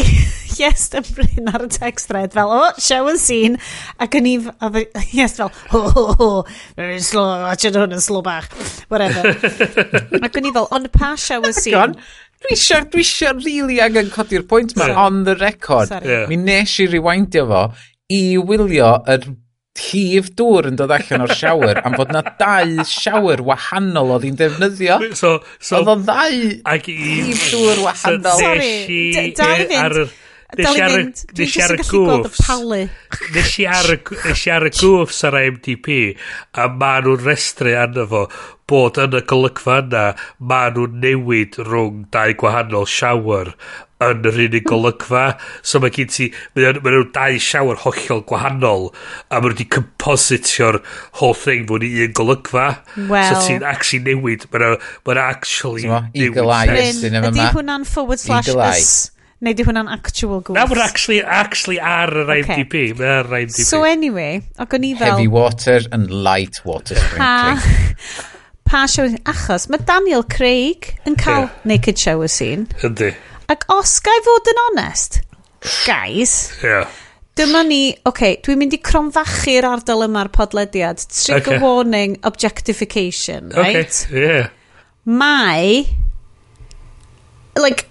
[0.58, 3.60] yes yn bryn ar y text thread fel, oh, show and scene.
[4.02, 4.34] Ac yn i...
[4.66, 4.80] Oedd
[5.16, 6.30] yes fel, ho, ho, ho.
[6.80, 7.44] Very slow.
[7.46, 8.50] Watch it hwn yn slow bach.
[8.92, 9.36] Whatever.
[10.26, 11.94] ac yn i fel, ond pa show and scene...
[12.40, 15.90] Dwi eisiau, dwi eisiau really angen codi'r pwynt ma, on the record.
[15.90, 16.08] Sorry.
[16.08, 16.22] Yeah.
[16.30, 17.66] Mi nes i rewindio fo
[18.10, 19.26] i wylio yr
[19.80, 24.40] cif dŵr yn dod allan o'r siawer am fod na dau siawer wahanol oedd hi'n
[24.40, 24.98] defnyddio.
[25.16, 26.40] So, so, oedd o ddau
[26.74, 28.34] ag cif dŵr wahanol.
[28.34, 30.16] So, Sorry, dal i fynd.
[31.38, 32.40] Nes i ar y gwffs
[33.36, 33.66] Nes i
[34.50, 35.98] ar y gwffs ar MDP
[36.58, 38.24] A ma nhw'n restru arno fo
[38.70, 40.02] Bod yn y golygfa yna
[40.50, 43.54] Ma nhw'n newid rhwng dau gwahanol siawer
[44.04, 45.24] yn yr unig golygfa.
[45.66, 48.88] So mae gen ti, mae nhw dau siawr hollol gwahanol,
[49.28, 50.80] a mae nhw wedi compositio'r
[51.20, 52.66] whole thing fwy'n un golygfa.
[52.96, 53.30] Well.
[53.30, 54.74] So ti'n actually newid, mae nhw
[55.06, 56.20] ma actually so, newid.
[56.26, 57.32] Eagle Eye ystyn yma.
[57.32, 59.10] Ydy hwnna'n forward slash us?
[59.40, 60.56] Neu di hwnna'n actual gwrs?
[60.58, 62.74] Na, mae'n actually, actually ar yr IMDb.
[62.90, 62.96] Okay.
[62.98, 63.64] Mae ar IMDb.
[63.64, 65.14] So anyway, ac o'n i fel...
[65.14, 67.62] Heavy water and light water sprinkling.
[68.68, 69.08] pa, pa show...
[69.32, 71.56] Achos, mae Daniel Craig yn cael yeah.
[71.72, 72.68] naked shower scene.
[72.84, 73.14] Ydy.
[73.50, 75.16] Ac os ga'i fod yn onest,
[75.82, 76.86] guys, yeah.
[77.34, 81.02] dyma ni, oce, okay, dwi'n mynd i cromfachu'r ardal yma'r podlediad.
[81.10, 81.62] Trigger okay.
[81.64, 83.80] warning, objectification, okay.
[83.80, 84.00] right?
[84.14, 84.52] yeah.
[85.02, 85.82] Mae,
[87.58, 87.88] like,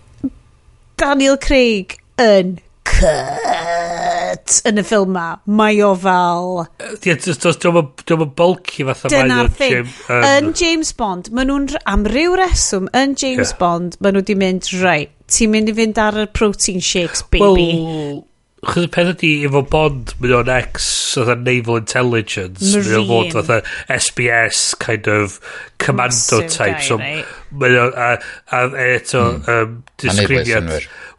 [0.99, 2.57] Daniel Craig yn
[2.99, 5.27] cut yn y ffilm ma.
[5.59, 6.63] Mae o fel...
[6.99, 9.91] Ie, dwi'n bulky fatha Dyna'r thing.
[10.19, 13.59] Yn James Bond, maen nhw'n am ryw reswm yn James yeah.
[13.61, 17.69] Bond, maen nhw wedi mynd, right, ti'n mynd i fynd ar y protein shakes, baby.
[17.79, 18.25] Well,
[18.67, 20.87] chyd y peth ydi efo Bond mynd o'n ex
[21.19, 23.59] oedd naval intelligence mynd o'n fod fatha
[23.95, 25.37] SBS kind of
[25.79, 27.37] commando Massive type guy, so right?
[27.61, 28.09] mynd o'n a,
[28.57, 30.67] a eto um, disgrifiad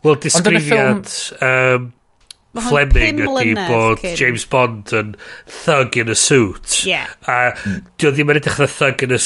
[0.05, 1.11] Wel, disgrifiad
[1.45, 1.91] um,
[2.59, 4.17] Fleming ydy bod cyn.
[4.19, 5.13] James Bond yn
[5.63, 6.81] thug in a suit.
[6.89, 7.07] Yeah.
[7.31, 7.85] A mm.
[8.01, 9.21] dio ddim yn edrych na thug in a...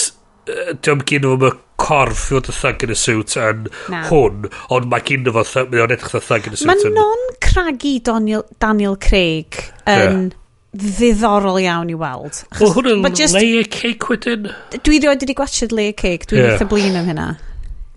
[0.84, 4.00] Dio'm gyn nhw'n y corff i fod y thug in a suit yn no.
[4.10, 6.68] hwn, ond mae gyn nhw thug, mae o'n edrych na thug in a suit.
[6.68, 10.32] Mae non-cragu Daniel, Daniel Craig yn...
[10.32, 10.40] Yeah
[10.74, 12.40] ddiddorol iawn i weld.
[12.58, 14.48] Wel, hwn yn layer cake wedyn.
[14.74, 16.26] Dwi rioed wedi gwachod layer cake.
[16.26, 16.56] Dwi'n yeah.
[16.56, 17.26] eitha blin am hynna.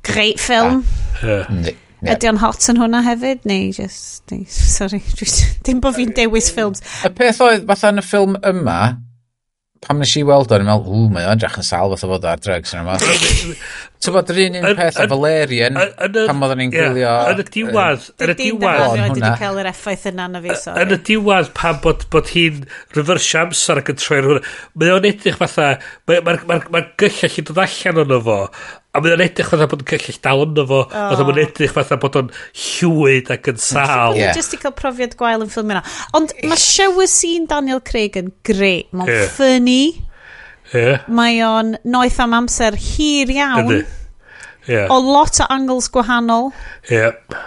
[0.05, 0.83] Great film.
[1.17, 1.49] Ah, yeah.
[1.49, 1.86] Mm.
[1.97, 2.13] Yeah.
[2.13, 4.99] Ydy o'n hot yn hwnna hefyd, neu just, neu, sorry,
[5.65, 6.83] dim bod fi'n dewis ffilms.
[7.07, 8.81] Y peth oedd, fatha yn y ffilm yma,
[9.81, 12.27] pam nes i weld o'n, meddwl, ww, mae o'n drach yn sal fath o fod
[12.29, 12.75] ar drugs.
[12.75, 12.97] yn yma.
[13.97, 17.13] Ti'n bod, yr un un peth o Valerian, pam oedden ni'n gwylio...
[17.31, 18.81] Yn y diwad, yn y diwedd...
[18.93, 20.83] Dwi'n wedi cael yr effaith yna na fi, sori.
[20.85, 22.61] Yn y diwad, pam bod, bod hi'n
[22.97, 25.71] reverse amser ac yn troi'r hwnna, mae o'n edrych fatha,
[26.09, 28.39] mae'r ma, ma, ma, ma gyllell i dod allan o'n fo,
[28.95, 30.79] A mae o'n edrych fatha bod yn cyllell dal ynddo fo.
[30.87, 31.11] Oh.
[31.13, 32.31] a mae'n edrych fatha bod o'n
[32.63, 34.15] llwyd ac yn sal.
[34.15, 34.23] Ie.
[34.23, 34.37] Yeah.
[34.37, 35.83] Jyst i cael profiad gwael yn ffilm yna.
[36.17, 38.87] Ond mae shower scene Daniel Craig yn greu.
[38.95, 39.27] Mae'n yeah.
[39.35, 39.81] ffynnu.
[40.73, 41.05] Yeah.
[41.19, 43.83] Mae o'n noeth am amser hir iawn.
[44.67, 44.89] Yeah.
[44.91, 46.51] O lot o angles gwahanol.
[46.89, 46.97] Ie.
[46.97, 47.45] Yeah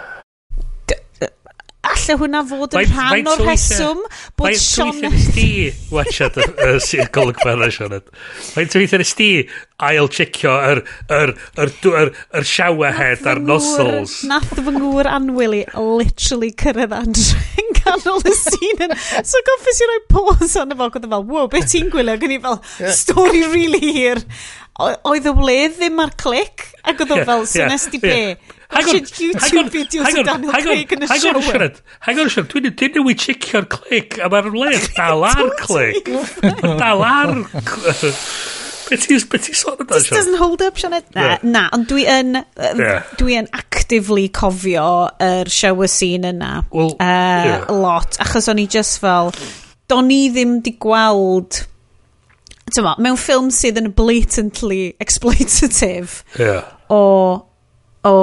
[1.91, 4.05] allai hwnna fod yn rhan o'r rheswm
[4.39, 4.93] bod Sean...
[5.01, 5.49] Mae'n nes di
[5.93, 7.97] watchad y golygfa yna, Sean.
[8.55, 9.29] Mae'n nes di
[9.81, 14.19] ail checio yr, yr, yr, yr, yr shower head a'r nostrils.
[14.29, 18.95] Nath fy ngŵr anwyl i literally cyrraedd Andre yn ganol y sîn yn...
[19.27, 22.17] So goffis i roi pause ond efo, gwrdd fel, wow, beth ti'n gwylio?
[22.21, 22.59] Gwni fel,
[22.95, 24.21] story really here.
[24.81, 28.15] Oedd y wledd ddim ar clic, Ac oedd o fel, so nes di be?
[28.71, 31.75] Watched YouTube videos o Daniel Craig yn y shower.
[32.07, 36.09] Hang on, Sean, dwi'n dyn nhw i chicio'r clic, a mae'r lef dal ar clic.
[36.63, 37.35] Dal ar...
[38.91, 39.85] Be ti'n sôn yna, Sean?
[39.87, 40.95] This doesn't hold up, Sean.
[41.15, 42.41] Na, na, ond dwi yn,
[43.19, 44.87] dwi yn actively cofio
[45.21, 46.53] yr shower scene yna.
[46.71, 49.31] Well, uh, Lot, achos o'n i just fel,
[49.91, 51.65] do'n i ddim di gweld
[52.69, 56.67] tyma, mewn ffilm sydd yn blatantly exploitative yeah.
[56.93, 57.01] o,
[58.07, 58.17] o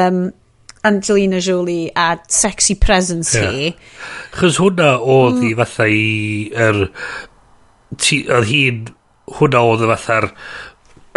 [0.00, 0.24] um,
[0.84, 3.50] Angelina Jolie a sexy presence yeah.
[3.50, 3.70] hi.
[4.36, 5.48] Chos hwnna oedd mm.
[5.48, 6.04] i fatha i...
[6.66, 6.84] Er,
[7.96, 8.84] ti, oedd hi'n...
[9.38, 10.28] Hwnna oedd y fatha'r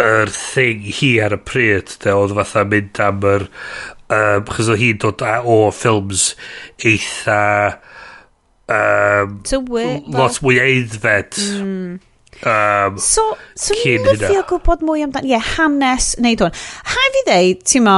[0.00, 1.92] er thing hi ar y pryd.
[2.00, 3.46] De, oedd fatha mynd am yr...
[4.08, 6.30] Um, chos oedd hi'n dod a, o ffilms
[6.88, 7.42] eitha...
[8.68, 9.84] Um, Tywy.
[10.12, 11.36] Lot mwy eiddfed.
[11.60, 11.98] Mm.
[12.46, 13.24] Um, so,
[13.58, 14.30] so cyn hynna.
[14.30, 16.54] So, gwybod mwy amdano, ie, yeah, hanes wneud hwn.
[16.92, 17.96] Ha fi ddeud, ti'n ma,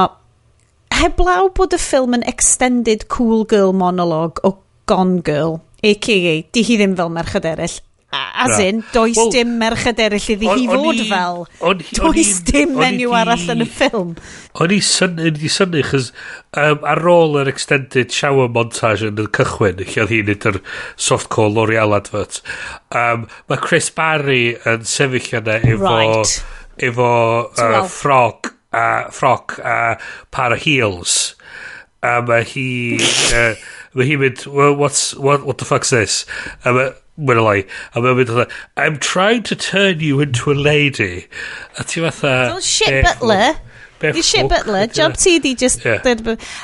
[0.97, 4.57] heblaw bod y ffilm yn extended cool girl monolog o
[4.91, 6.35] Gone Girl, a.k.a.
[6.53, 7.77] di hi ddim fel merched eraill,
[8.13, 8.65] As na.
[8.65, 11.45] in, does well, dim merched eraill iddi hi fod fel.
[11.63, 14.17] On, does on, dim menyw arall yn y ffilm.
[14.59, 16.11] O'n i wedi syni, chys
[16.59, 20.59] um, ar ôl yr extended shower montage yn y cychwyn, lle oedd hi'n neud yr
[20.99, 22.41] soft L'Oreal advert,
[22.91, 26.41] um, mae Chris Barry yn sefyll yna efo, right.
[26.91, 27.13] efo
[27.47, 31.37] uh, ffrog a uh, ffroc a uh, par o heels
[32.07, 32.69] a mae hi
[33.35, 33.55] uh,
[33.95, 36.25] mae hi'n mynd well, what's, what, what the fuck's this
[36.65, 36.91] a mae
[37.21, 37.59] mae'n loi.
[37.95, 41.27] A mae'n mynd fatha, I'm trying to turn you into a lady.
[41.79, 42.37] A ti fatha...
[42.55, 43.57] Don't shit butler.
[44.01, 45.85] Di shit butler, job ti di just...
[45.85, 46.01] Yeah.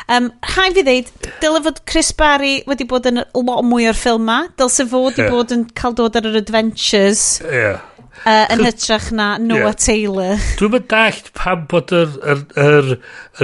[0.08, 1.10] Um, Rhaid fi ddeud,
[1.42, 4.38] dyle fod Chris Barry wedi bod yn lot mwy o'r ffilm ma.
[4.56, 5.34] Dylse fod wedi yeah.
[5.34, 7.26] bod yn cael dod ar yr adventures.
[7.44, 7.84] Yeah.
[8.24, 9.80] Uh, yn hytrach na Noah yeah.
[9.84, 10.40] Taylor.
[10.56, 12.92] Dwi'n mynd dallt pam bod yr, yr, yr,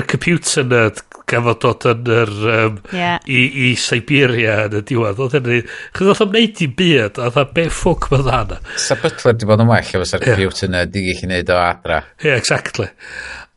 [0.00, 3.22] yr computer nerd gafod dod yn yr, um, yeah.
[3.24, 5.22] i, i Siberia yn y diwedd.
[5.22, 5.62] Oedd hynny,
[5.94, 8.60] chyd oedd o'n neud i byd, oedd o'n be ffwc mae dda.
[8.82, 10.74] Sa butler di bod yn well efo sa'r computer yeah.
[10.74, 12.02] na, di gallu neud o adra.
[12.18, 12.88] Ie, Yeah, exactly.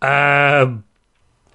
[0.02, 0.84] Um,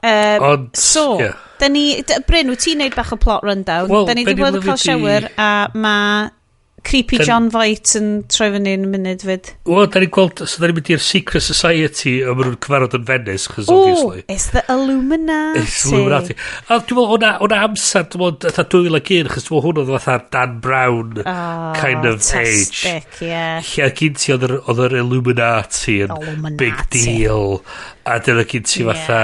[0.03, 1.35] uh, ond, so, yeah.
[1.61, 3.91] Da ni, Bryn, wyt ti'n neud bach o plot rundown?
[3.93, 6.31] Well, da ni wedi bod yn cael shower a mae
[6.83, 7.27] Creepy Can...
[7.27, 9.51] John Voight yn troi fyny yn y munud fyd.
[9.69, 12.97] Wel, da ni'n gweld, so da ni'n mynd i'r Secret Society a maen nhw'n cyfarfod
[12.99, 14.25] yn Venice, chos obviously.
[14.29, 15.63] it's the Illuminati.
[15.65, 16.37] It's the Illuminati.
[16.69, 19.95] A dwi'n meddwl, hwnna, hwnna amser, dwi'n meddwl, atha 2001, chos dwi'n meddwl hwnna oedd
[19.97, 22.83] fatha Dan Brown oh, kind of age.
[22.83, 23.73] Fantastic, yeah.
[23.75, 27.61] Lle gynti oedd yr Illuminati yn big deal
[28.11, 29.21] a dyna gyd ti fatha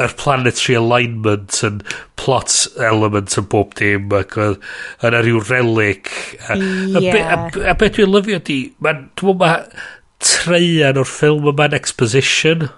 [0.00, 1.80] yr planetary alignment yn
[2.20, 2.56] plot
[2.90, 4.60] element yn bob dim ac oedd
[5.06, 6.12] yna rhyw relic
[6.48, 7.22] a, yeah.
[7.22, 9.54] a, a, a beth dwi'n lyfio di mae'n dwi'n ma
[10.20, 12.68] treian o'r ffilm yma'n exposition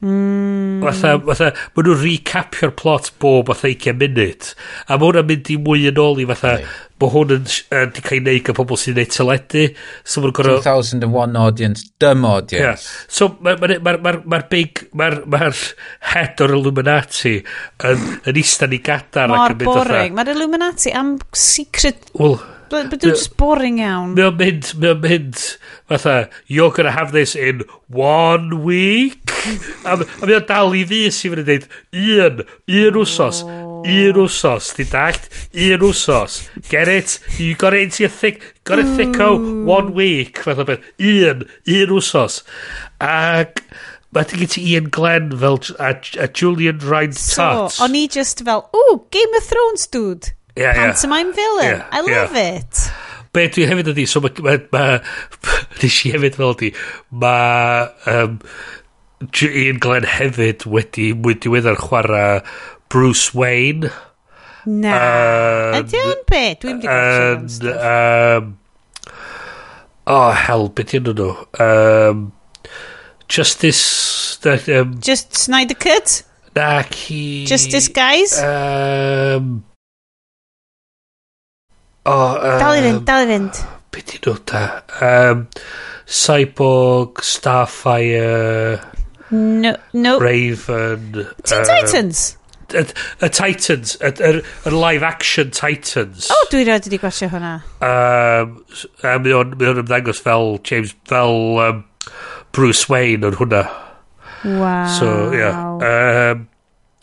[0.00, 0.80] Mm.
[0.80, 4.46] Fatha, fatha, maen nhw'n recapio'r plot bob fatha 20 munud.
[4.88, 7.86] A mae hwnna'n mynd i mwy yn ôl i fatha, right mae hwn yn uh,
[7.94, 9.64] di cael ei wneud gan pobl sy'n gwneud teledu.
[10.04, 12.86] So, 2001 audience, dumb audience.
[12.86, 13.08] Yeah.
[13.08, 15.48] So mae'r ma, ma, ma, ma big, mae'r ma
[16.12, 19.32] head o'r Illuminati yn, yn istan i gadar.
[19.32, 20.16] Mor boring.
[20.18, 22.10] Mae'r Illuminati am secret...
[22.14, 22.40] Well,
[22.70, 24.12] But, but they're just boring iawn.
[24.14, 25.40] Mae o'n mynd, mae o'n mynd,
[25.90, 29.34] fatha, you're gonna have this in one week?
[29.82, 31.66] a, a mae o'n dal i fi sy'n mynd i dweud,
[31.98, 32.44] un,
[32.78, 33.42] un wsos.
[33.42, 35.28] Oh un wsos, di dallt?
[35.54, 36.48] Un wsos.
[36.68, 37.18] Get it?
[37.38, 38.62] You got it into your thick...
[38.64, 40.38] Got it thicko one week.
[40.38, 40.84] Fath o beth.
[40.98, 41.46] Un.
[41.66, 42.42] Un wsos.
[43.00, 43.64] Ac...
[44.10, 47.70] Mae ti gyda Ian Glenn fel a, a Julian Ryan Tutt.
[47.76, 48.82] So, o'n i just fel, o,
[49.14, 50.32] Game of Thrones, dude.
[50.56, 50.90] Yeah, yeah.
[50.90, 51.76] Pantomime villain.
[51.78, 52.58] Yeah, I love yeah.
[52.58, 52.80] it.
[53.30, 54.34] Be dwi hefyd ydi, so mae...
[54.42, 54.82] Ma, ma,
[55.78, 56.74] nes i hefyd fel ydi,
[57.22, 57.86] mae...
[58.10, 58.40] Um,
[59.20, 62.40] Ian Glenn hefyd wedi mwy diweddar chwarae
[62.90, 63.90] Bruce Wayne.
[64.66, 66.56] No, uh, tympä,
[66.86, 68.58] and, um,
[70.06, 72.32] oh hell, but you know, um,
[73.26, 76.24] Justice, uh, um, just Snyder Cut.
[76.54, 78.38] Nah, he, Justice guys.
[78.38, 79.64] Um,
[82.04, 83.06] oh, um, talent.
[83.06, 83.64] Talivent.
[83.90, 84.84] Pity you know that.
[85.00, 85.48] Um,
[86.06, 88.84] Cyborg, Starfire.
[89.30, 90.18] No, no.
[90.18, 90.96] Teen uh,
[91.64, 92.36] Titans.
[92.74, 96.30] y Titans, y live action Titans.
[96.30, 97.56] O, oh, dwi rhaid wedi gwasio hwnna.
[97.84, 98.54] Um,
[99.04, 101.84] a mi o'n ymddangos fel James, fel um,
[102.56, 103.64] Bruce Wayne yn hwnna.
[104.44, 104.86] Wow.
[104.98, 105.58] So, yeah.
[105.80, 106.46] Um,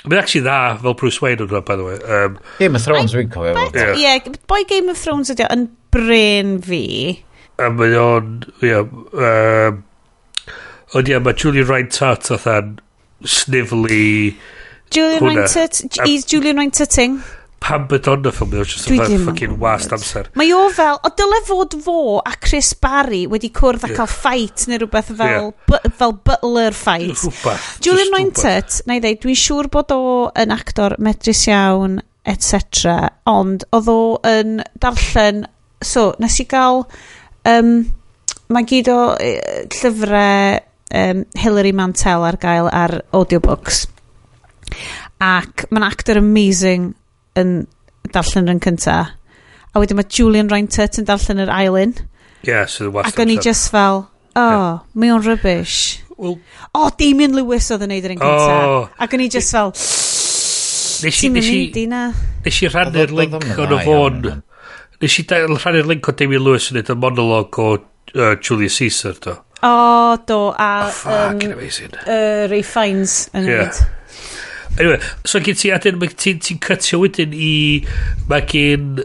[0.07, 1.97] Mae'n actually dda fel Bruce Wayne yn hwnna, by the way.
[2.07, 3.67] Um, Game of Thrones, dwi'n cofio.
[3.75, 4.35] Ie, yeah.
[4.47, 6.83] boi Game of Thrones ydy yn brain fi.
[7.59, 9.81] A mae o'n, ie, um,
[10.95, 12.77] ond ie, mae Julian Ryan Tart oedd yn
[13.25, 14.37] snively...
[14.93, 15.67] Julian Reinter,
[16.05, 17.19] He's Julian Reinter ting?
[17.59, 20.27] Pam bod ond y ffilm oedd ddim yn ffucking wast amser.
[20.37, 24.67] Mae o fel, o dyle fod fo a Chris Barry wedi cwrdd a cael fight
[24.69, 25.87] neu rhywbeth fel, yeah.
[25.97, 27.25] fel butler ffait.
[27.83, 29.99] Julian Reintert na i ddeud, dwi'n siŵr bod o
[30.37, 31.97] yn actor medrus iawn,
[32.29, 33.09] etc.
[33.27, 33.99] Ond oedd o
[34.29, 35.43] yn darllen,
[35.81, 36.85] so nes i gael,
[37.49, 37.75] um,
[38.53, 40.61] mae gyd o llyfrau
[40.93, 43.87] um, Hilary Mantel ar gael ar audiobooks
[45.23, 46.91] ac mae'n actor amazing
[47.37, 47.55] yn
[48.13, 48.99] darllen yn cynta.
[49.73, 51.95] A wedyn mae Julian Reintert yn darllen yr ail un
[52.47, 54.77] yeah, so ac o'n i just fel oh, yeah.
[54.93, 56.03] mae o'n rubbish.
[56.17, 56.39] Well,
[56.73, 58.53] oh, Damien Lewis oedd yn neud yr un cynta.
[58.65, 59.73] Oh, ac o'n i just fel
[61.05, 64.23] nes i nes i rannu'r link o'n y fôn.
[65.01, 69.19] nes i rhannu'r link o Damien Lewis yn neud y monolog o uh, Julius Caesar
[69.21, 69.37] do.
[69.65, 71.93] O oh, do a oh, um, amazing.
[72.05, 73.65] uh, Ray Fiennes yn yeah.
[73.65, 73.96] neud.
[74.77, 77.53] Anyway, so gen ti adyn, ti'n ti cytio wedyn i...
[78.29, 79.01] Mae gen...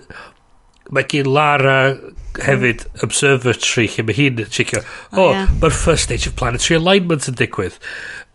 [0.93, 1.95] Mae gen Lara
[2.41, 4.85] hefyd observatory lle mae hi'n chicio o
[5.21, 5.51] oh, yeah.
[5.61, 7.77] mae'r first stage of planetary alignment yn digwydd.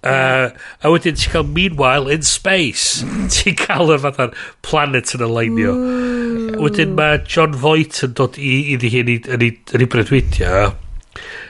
[0.06, 0.54] Uh,
[0.86, 3.04] a wedyn ti'n cael meanwhile in space
[3.34, 4.30] ti'n cael y fatha
[4.66, 5.74] planet yn alignio.
[5.74, 6.18] Ooh.
[6.62, 10.70] wedyn mae John Voight yn dod i iddi hi yn ei bredwidio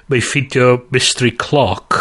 [0.08, 2.00] mae'n ffidio mystery clock.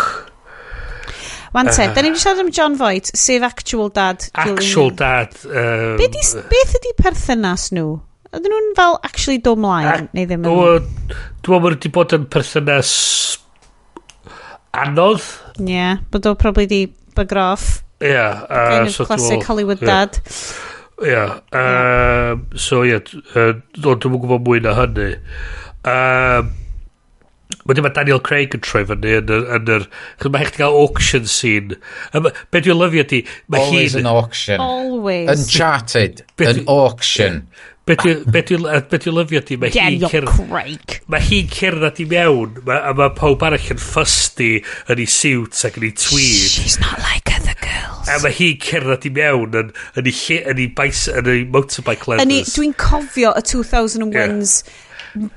[1.57, 4.27] Wan te, uh, da ni wedi siarad am John Voight, sef actual dad.
[4.37, 5.33] Actual dad.
[5.49, 6.21] Um, Be di,
[6.51, 7.95] beth ydi perthynas nhw?
[8.37, 10.53] Ydyn nhw'n fel actually do mlaen, neu ddim yn...
[10.53, 12.93] Dwi'n meddwl wedi bod yn perthynas
[14.77, 15.25] anodd.
[15.63, 16.83] Ie, yeah, bod o probably di
[17.17, 17.81] bygroff.
[18.03, 18.13] Ie.
[18.13, 20.05] Yeah, uh, kind of so classic Hollywood yeah.
[20.05, 20.21] dad.
[21.01, 21.09] Ie.
[21.09, 22.47] Yeah, um.
[22.61, 25.11] So ie, yeah, uh, dwi'n gwybod mwy na hynny.
[25.89, 26.53] Um,
[27.67, 29.47] Mae'n ma Daniel Craig yn troi fyny yn yr...
[29.59, 29.87] Yn yr
[30.23, 31.79] Chos mae hech ti gael auction scene.
[32.15, 33.23] Um, be dwi'n lyfio di...
[33.53, 34.63] Mae Always an auction.
[34.63, 35.33] Always.
[35.33, 36.23] Uncharted.
[36.37, 37.43] Beth, An auction.
[37.87, 39.59] Be dwi'n lyfio di...
[39.63, 40.97] Mae Daniel cer, Craig.
[41.11, 44.53] Mae hi'n cerdded i mewn ma, a mae pawb arall yn ffysdi
[44.91, 46.49] yn ei siwt ac yn ei tweed.
[46.55, 48.11] She's not like other girls.
[48.11, 52.11] A mae hi'n cerdded i mewn yn, yn, ei, yn, ei, bais, yn ei motorbike
[52.11, 52.57] leathers.
[52.59, 54.83] Dwi'n cofio y 2001's yeah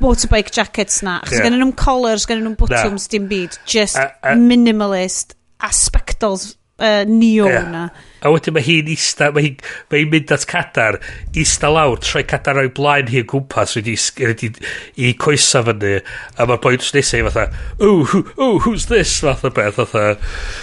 [0.01, 1.19] motorbike jackets na.
[1.23, 1.47] Achos yeah.
[1.47, 3.59] gennyn nhw'n collars, gen nhw'n bottoms, dim byd.
[3.69, 5.35] Just a, a, minimalist,
[5.65, 7.69] aspectals uh, neo yeah.
[7.71, 7.89] na.
[8.19, 9.61] A wedyn mae hi'n ista, mae hi'n
[9.91, 10.97] mae hi mynd at cadar,
[11.39, 14.49] ista lawr, troi cadar o'i blaen hi yn gwmpas, wedi i,
[15.07, 15.99] i coesa fyny,
[16.35, 17.45] a mae'r boi nesau fatha,
[17.79, 19.19] oh, who, oh, who's this?
[19.23, 20.17] Fath o beth, fatha.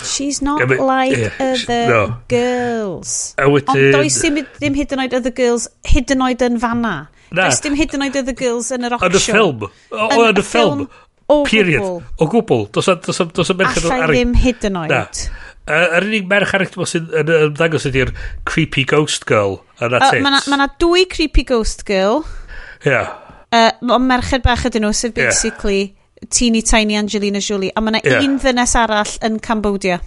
[0.05, 2.03] She's not yeah, like yeah, other no.
[2.29, 3.35] girls.
[3.39, 3.93] A wedyn...
[3.95, 4.21] Ond does
[4.61, 6.97] dim hyd yn oed other girls, hyd yn oed yn fanna.
[7.31, 7.49] Na.
[7.49, 9.11] Does dim hyd yn oed oedd girls yn yr auction.
[9.11, 9.67] Yn y ffilm.
[9.91, 10.87] O, yn y ffilm.
[11.27, 11.83] O Period.
[11.83, 11.99] gwbl.
[12.23, 12.65] O gwbl.
[12.75, 14.15] Dos am dos, dos, o'n merched o'r arig.
[14.15, 14.95] ddim hyd yn oed.
[14.95, 15.05] Na.
[15.67, 18.13] Yr unig merch arall dwi'n sy'n ymddangos ydy'r
[18.47, 19.59] creepy ghost girl.
[19.81, 20.23] And that's uh, it.
[20.23, 22.23] Mae yna dwy creepy ghost girl.
[22.87, 23.17] Yeah.
[23.51, 26.29] Uh, Ond merched bach ydyn nhw, sydd basically yeah.
[26.31, 27.73] teeny tiny Angelina Jolie.
[27.75, 28.23] A mae yna yeah.
[28.23, 29.99] un ddynes arall yn Cambodia.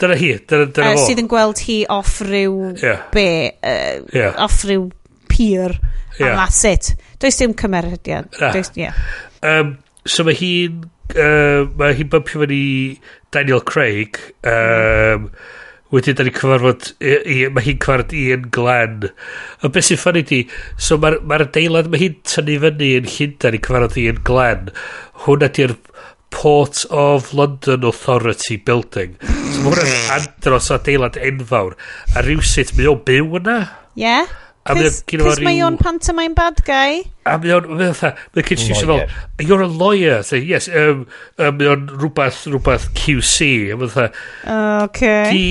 [0.00, 3.02] Dyna hi, dyna, dyna uh, Sydd yn gweld hi off ryw yeah.
[3.12, 3.24] be,
[3.64, 4.36] uh, yeah.
[4.40, 4.90] off ryw
[5.32, 5.72] pier.
[6.18, 6.32] Yeah.
[6.32, 6.94] And that's it.
[7.18, 8.28] Does dim cymeriad.
[8.40, 8.50] Ah.
[8.52, 8.96] Does, yeah.
[9.42, 10.84] Um, so mae hi'n...
[11.10, 13.00] Uh, mae hi'n bumpio fyny
[13.34, 14.18] Daniel Craig.
[14.46, 15.30] Um.
[15.90, 16.92] Wedyn, da ni cyfarfod...
[17.02, 19.08] Mae hi'n cyfarfod Ian Glenn.
[19.58, 20.44] A beth sy'n ffynnu di...
[20.78, 21.88] So mae'r ma adeilad...
[21.90, 24.70] Mae hi'n tynnu fyny yn Llundain i cyfarfod Ian Glenn.
[25.24, 25.74] Hwna di'r
[26.30, 29.16] Port of London Authority Building.
[29.26, 31.74] So mae hwnna'n andros o adeilad enfawr.
[32.14, 33.58] A rhywsut, mae o'n byw yna?
[33.98, 34.04] Ie.
[34.04, 34.30] Yeah.
[34.76, 37.02] Chris, Chris mae o'n pantomime bad guy.
[37.28, 39.04] A mae o'n, mae o'n, mae Chris Hughes fel,
[39.42, 40.22] you're a lawyer.
[40.26, 41.06] So, yes, um,
[41.38, 43.50] um, mae o'n rhywbeth, rhywbeth QC.
[43.74, 44.24] A mae'n fatha,
[44.86, 45.30] okay.
[45.34, 45.44] di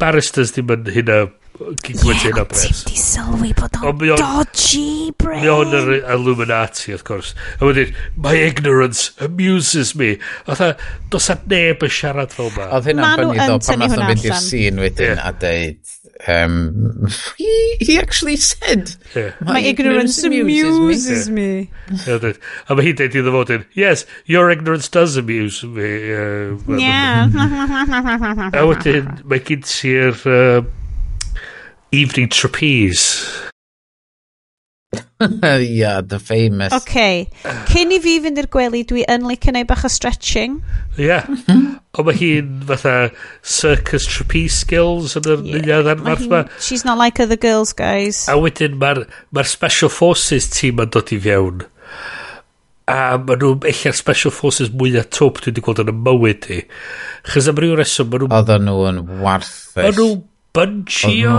[0.00, 1.26] barristers ddim yn hynna
[1.58, 2.64] gigwyd hynna bres.
[2.68, 5.42] Ie, ti'n di sylwi bod o'n dodgy, Bryn.
[5.42, 7.34] Mae o'n yr Illuminati, of course.
[7.58, 10.14] A wedyn, my ignorance amuses me.
[10.46, 10.70] A dda,
[11.12, 12.68] dos a neb yn siarad fel ma.
[12.78, 15.80] Oedd hynna'n bynnu ddo pan nath o'n fynd i'r sîn wedyn a deud,
[16.26, 19.32] um, he, he actually said, yeah.
[19.40, 21.34] my, my, ignorance, ignorance amuses, me.
[21.34, 21.70] me.
[22.06, 22.18] Yeah.
[22.18, 22.32] yeah
[22.68, 23.64] I mean, he did the voting.
[23.74, 26.12] Yes, your ignorance does amuse me.
[26.12, 27.28] Uh, yeah.
[28.52, 28.82] I would
[29.24, 30.62] my kids here uh,
[31.92, 33.47] evening trapeze.
[35.42, 36.72] yeah, the famous.
[36.72, 36.82] Oce.
[36.82, 37.28] Okay.
[37.72, 40.60] Cyn i fi fynd i'r gwely, dwi yn licio neud bach o stretching.
[40.94, 41.08] Ie.
[41.08, 41.26] Yeah.
[41.98, 42.92] Ond mae hi'n fatha
[43.42, 45.82] circus trapeze skills yn yr yeah.
[45.88, 46.44] ddarnfarth ma.
[46.62, 48.28] She's not like other girls, guys.
[48.30, 49.02] A wedyn mae'r
[49.34, 51.66] ma Special Forces team yn dod i fiewn.
[52.88, 56.62] A maen nhw, eich Special Forces mwyaf top dwi wedi gweld yn y mywyd i.
[57.26, 58.34] Chos am ryw reswm, maen nhw...
[58.38, 59.74] Oedden nhw yn warthus.
[59.82, 60.10] Maen nhw
[60.54, 61.38] bunchio...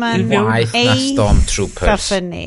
[0.00, 1.90] Maen nhw waith na Stormtroopers.
[1.92, 2.46] Gorffen ni.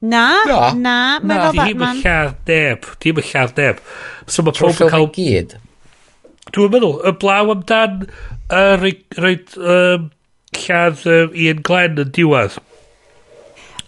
[0.00, 1.98] Na, na, na mae fel Batman.
[1.98, 3.82] Dim y lladd neb, dim y lladd neb.
[4.26, 5.10] So mae pob yn cael...
[5.16, 5.58] gyd.
[6.50, 10.08] Dwi'n meddwl, y blaw amdan uh, roed um,
[10.56, 12.56] lladd um, Ian Glenn yn diwedd.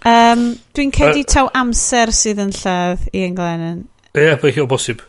[0.05, 0.45] Um,
[0.77, 3.83] Dwi'n cedi uh, taw amser sydd yn lladd Ian Glenn.
[4.13, 5.01] Ie, yeah, mae hi o bosib.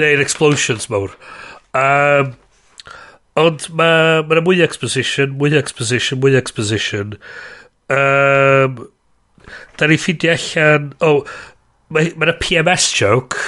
[0.00, 1.12] Neu'n explosions mawr.
[1.76, 2.32] Um,
[3.36, 7.18] ond mae ma mwy exposition, mwy exposition, mwy exposition.
[7.92, 8.86] Um,
[9.78, 10.90] da ni ffindio allan...
[11.00, 11.36] O, oh,
[11.92, 13.38] mae yna PMS joke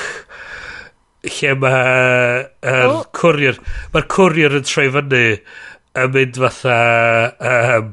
[1.27, 3.05] lle mae um, oh.
[3.17, 3.59] courier,
[3.95, 5.23] mae'r courier yn troi fyny
[5.99, 6.79] yn mynd fatha
[7.51, 7.93] um,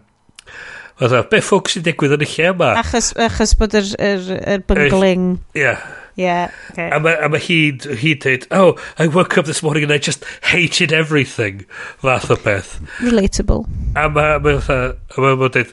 [1.01, 4.65] fatha be ffwc sy'n digwydd yn y lle yma achos, achos bod yr, yr, yr
[4.69, 5.85] byngling ie yeah.
[6.15, 6.85] Yeah, okay.
[6.95, 10.23] A mae ma hi'n hi dweud, oh, I woke up this morning and I just
[10.47, 11.65] hated everything.
[11.99, 12.77] Fath o beth.
[13.03, 13.65] Relatable.
[13.99, 14.77] A mae ma, ma, ma,
[15.19, 15.65] mae, ma, ma,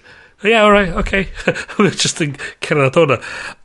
[0.45, 1.29] yeah, alright, okay.
[1.47, 3.19] a mae'n just yn cerdded o'na.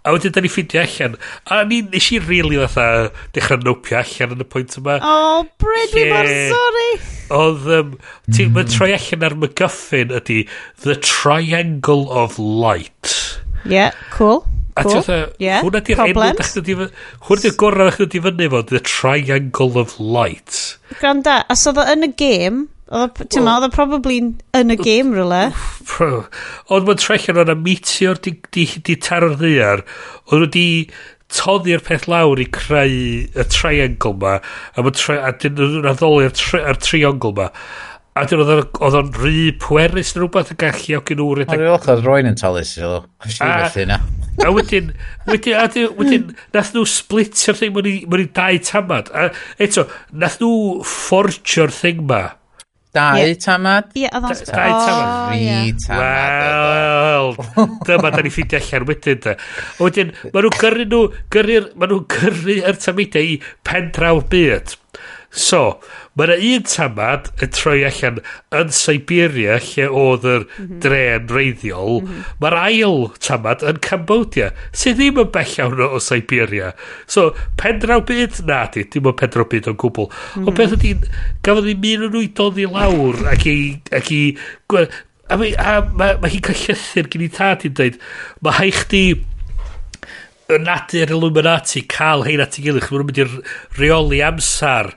[0.08, 1.18] A wedyn, da ni ffindio allan.
[1.52, 5.00] A ni, nes i rili really fatha dechrau nopio allan yn y pwynt yma.
[5.02, 6.92] Oh, Bryd, dwi mor sori.
[7.38, 7.96] Oedd, um,
[8.30, 8.70] ti'n mm.
[8.76, 10.44] troi allan ar MacGuffin ydy
[10.86, 13.18] The Triangle of Light.
[13.66, 14.46] Yeah, cool.
[14.78, 15.02] A cool.
[15.02, 16.88] ti'n yeah, hwnna di'r enw,
[17.26, 20.78] hwnna di'r gorau dach chi'n di fyny fod, The Triangle of Light.
[21.02, 24.22] Granda, a so yn y game, Ti'n ma, oedd o probably
[24.56, 25.50] yn y game rhywle.
[26.72, 29.84] Oedd mae'n trechio o'n y meteor di, di, di taro'r ddiar.
[30.30, 30.68] Oedd nhw di
[31.36, 32.96] toddi'r peth lawr i creu
[33.28, 34.38] y triangle ma.
[34.40, 37.50] A mae'n tre, a dyn nhw'n addoli'r tri, triangle ma.
[38.18, 41.68] A dyn oedd o'n rhy pwerus neu rhywbeth yn gallu awgyn nhw rydyn.
[41.68, 43.12] Oedd oedd oedd roi'n yn talus i ddod.
[44.48, 44.94] A wedyn,
[45.28, 45.68] wedyn, a
[46.00, 49.12] wedyn, nath nhw splitio'r thing, mae'n i dau tamad.
[49.12, 49.28] A
[49.60, 52.37] eto, nath nhw forgio'r thing ma
[52.98, 53.38] Dau yeah.
[53.44, 53.92] tamad?
[53.94, 54.56] Ie, oedd o'n sbwyd.
[54.58, 55.36] Dau tamad.
[55.36, 57.38] Rhi tamad.
[57.38, 59.36] Wel, dyma da ni ffeindio allan wedyn da.
[59.78, 61.04] O wedyn, maen nhw'n gyrru nhw,
[61.36, 63.38] gyrru, maen nhw'n gyrru yr tamidiau i
[63.68, 64.76] pen draw'r byd.
[65.38, 65.78] So,
[66.18, 68.20] mae yna un tamad yn troi allan
[68.58, 70.80] yn Siberia lle oedd yr mm -hmm.
[70.84, 72.02] dren reiddiol.
[72.02, 72.36] Mm -hmm.
[72.42, 76.74] Mae'r ail tamad yn Cambodia, sydd ddim yn bell iawn o Siberia.
[77.06, 77.30] So,
[77.62, 78.42] pendraw byd?
[78.50, 80.10] Na, di, dim ond pendraw byd o'n gwbl.
[80.10, 80.48] Mm -hmm.
[80.48, 80.82] Ond beth mhm.
[80.82, 83.58] ydy, gafodd ni un o'n nhw i doddi lawr ac i...
[83.94, 84.22] Ac i
[85.28, 85.56] a mae
[86.00, 87.98] ma, ma hi'n cael llythyr gen i tad i'n dweud,
[88.44, 89.04] mae hai chdi
[90.48, 93.34] y nadur Illuminati cael hein at ei gilydd, chymryd mynd i'r
[93.76, 94.94] reoli amser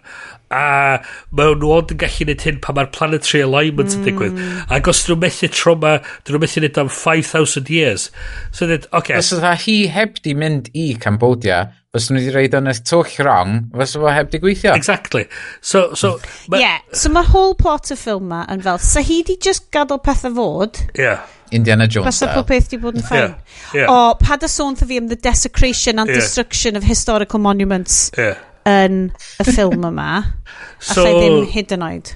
[0.50, 0.98] a
[1.30, 4.62] maen nhw ond yn gallu gwneud hyn pan mae'r planetary alignment yn digwydd hmm.
[4.76, 8.08] ac os dyn nhw'n methu trauma dyn nhw'n methu neud am 5,000 years
[8.50, 9.20] so dweud okay.
[9.20, 11.62] os oedd hi heb di mynd i Cambodia
[11.94, 15.26] os nhw wedi reid yn y twll wrong os nhw heb di gweithio exactly
[15.60, 16.16] so so
[16.50, 16.58] ma...
[16.62, 20.02] yeah so mae whole plot of film ma yn fel so hi di just gadael
[20.02, 23.32] pethau fod yeah Indiana Jones Basta pob peth di bod yn ffain.
[23.74, 23.90] Yeah, yeah.
[23.90, 26.20] O, pa da sôn fi am the desecration and yeah.
[26.20, 28.12] destruction of historical monuments.
[28.16, 28.38] Yeah
[28.68, 29.02] yn
[29.40, 30.12] y ffilm yma.
[30.78, 32.14] so, a ddim hyd yn oed.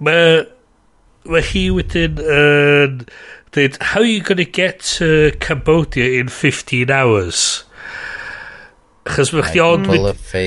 [0.00, 0.40] Mae
[1.30, 3.02] ma hi wedyn yn...
[3.04, 7.64] Uh, dweud, how are you going to get to Cambodia in 15 hours?
[9.08, 9.88] Chos fe chdi ond...
[10.30, 10.44] Fe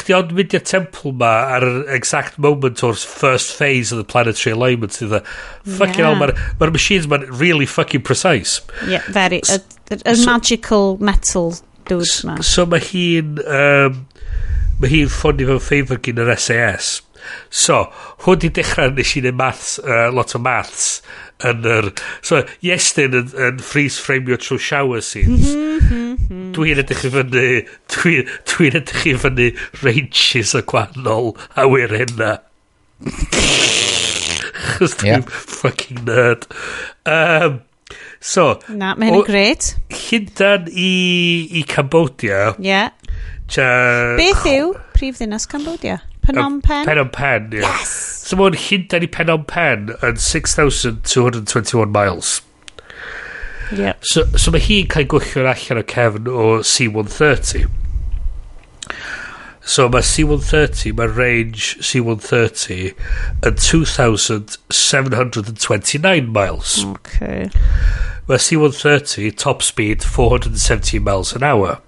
[0.00, 4.06] chdi ond mynd i'r temple ma ar yr exact moment o'r first phase of the
[4.06, 5.18] planetary alignment sydd.
[5.66, 6.12] Fucking yeah.
[6.12, 8.60] hell, mae'r ma machines ma'n really fucking precise.
[8.88, 9.42] Yeah, very.
[9.44, 11.54] Y so, magical metal
[11.90, 12.40] dude ma.
[12.40, 13.40] So mae hi'n...
[13.44, 14.06] Um,
[14.80, 16.96] mae hi'n ffonio fe'n ffeifr gyn yr SAS.
[17.50, 17.86] So,
[18.24, 21.00] hwn di dechrau nes i i'n maths, uh, lot o maths
[21.44, 21.90] yn yr...
[22.24, 25.52] So, Iestyn yn, yn freeze frame trwy shower scenes.
[25.52, 26.50] Mhm, mhm, mhm.
[26.56, 27.46] dwi'n edrych i fyny...
[27.92, 29.48] Dwi'n dwi edrych i fyny
[29.82, 32.32] ranges y gwahanol a wir hynna.
[34.76, 35.40] Chos dwi'n yeah.
[35.60, 36.48] fucking nerd.
[37.04, 37.60] Um,
[38.20, 38.54] so...
[38.68, 39.72] Na, mae hyn yn gret.
[40.06, 40.92] Hyndan i,
[41.60, 42.54] i Cambodia.
[42.62, 42.92] Yeah.
[43.48, 44.16] Cha...
[44.18, 46.00] Beth yw prifddinas Cambodia?
[46.26, 46.86] Phnom Pen?
[46.86, 47.62] Phnom Pen, ie.
[47.62, 47.94] Yes!
[48.26, 52.40] So mae'n hyndan i Phnom Pen yn 6,221 miles.
[53.72, 53.96] Yep.
[54.02, 57.66] So, so mae hi'n cael gwyllio'n allan o cefn o C-130.
[59.66, 62.94] So mae C-130, mae range C-130
[63.46, 66.70] yn 2,729 miles.
[66.92, 67.50] Okay.
[68.26, 71.78] Mae C-130 top speed 470 miles an hour.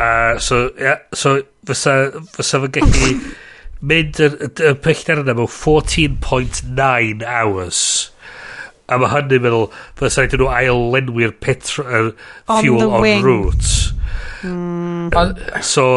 [0.00, 1.36] A so, ia, so
[1.68, 1.96] fysa,
[2.36, 3.12] fysa fy gallu
[3.90, 7.82] mynd y, y pellter yna mewn 14.9 hours.
[8.90, 9.68] A mae hynny'n meddwl,
[10.00, 12.10] fysa iddyn nhw ail lenwi'r petrol, er,
[12.48, 13.76] fuel on, on route.
[14.42, 15.62] Mm.
[15.62, 15.92] So,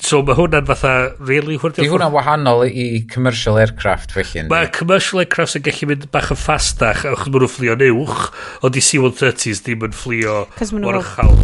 [0.00, 0.92] So mae hwnna'n fatha
[1.28, 1.76] really hwrdd.
[1.76, 4.46] Di hwnna'n wahanol i commercial aircraft felly.
[4.48, 8.30] Mae commercial aircraft yn gallu mynd bach yn ffastach achos maen nhw'n fflio'n uwch,
[8.64, 11.36] ond i C-130s ddim yn fflio o'r uchel.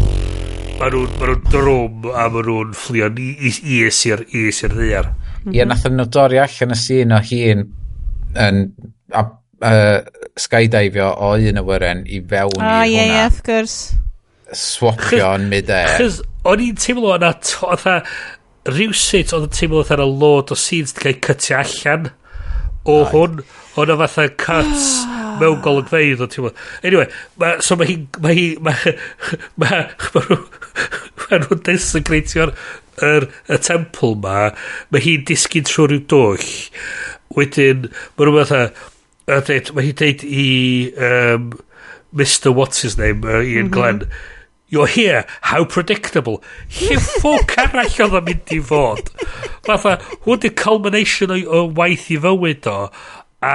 [0.76, 5.06] Mae nhw'n ma nhw drwm a mae nhw'n fflio is i'r is i'r ddiar.
[5.48, 7.62] Ie, nath yn dorri allan y sîn o hun
[8.44, 8.58] yn
[9.16, 9.22] a,
[9.64, 13.14] uh, skydivio o un awyren i fewn ah, i yeah, hwnna.
[13.14, 13.96] Yeah, of course.
[14.52, 15.96] Swapio yn mid-air.
[15.96, 17.32] Chos o'n i'n teimlo yna,
[18.68, 22.10] rhywsut oedd yn teimlo oedd yna lod o scenes di cael cytio allan
[22.90, 23.42] o hwn,
[23.76, 24.88] hwn o fatha cuts
[25.40, 26.50] mewn golygfeidd o ti'n
[26.82, 27.06] Anyway,
[27.40, 27.98] ma, so mae hi...
[28.24, 28.96] mae hi, mae,
[29.60, 29.70] ma,
[30.14, 30.40] ma, mae,
[31.26, 32.54] ma nhw'n desegreitio'r
[33.04, 34.50] yr, y temple ma,
[34.92, 36.52] mae hi'n disgyn trwy rhyw dwll,
[37.36, 38.62] wedyn, mae nhw'n fatha,
[39.76, 40.46] mae hi'n deud i
[41.10, 41.50] um,
[42.16, 43.74] Mr What's his name, uh, Ian mm -hmm.
[43.74, 44.04] Glenn,
[44.68, 46.42] You're here, how predictable.
[46.74, 49.12] Lliffo arall oedd o'n mynd i fod.
[49.66, 52.78] Fatha, hwn di'r culmination o, o waith i fywyd o.
[53.46, 53.54] A,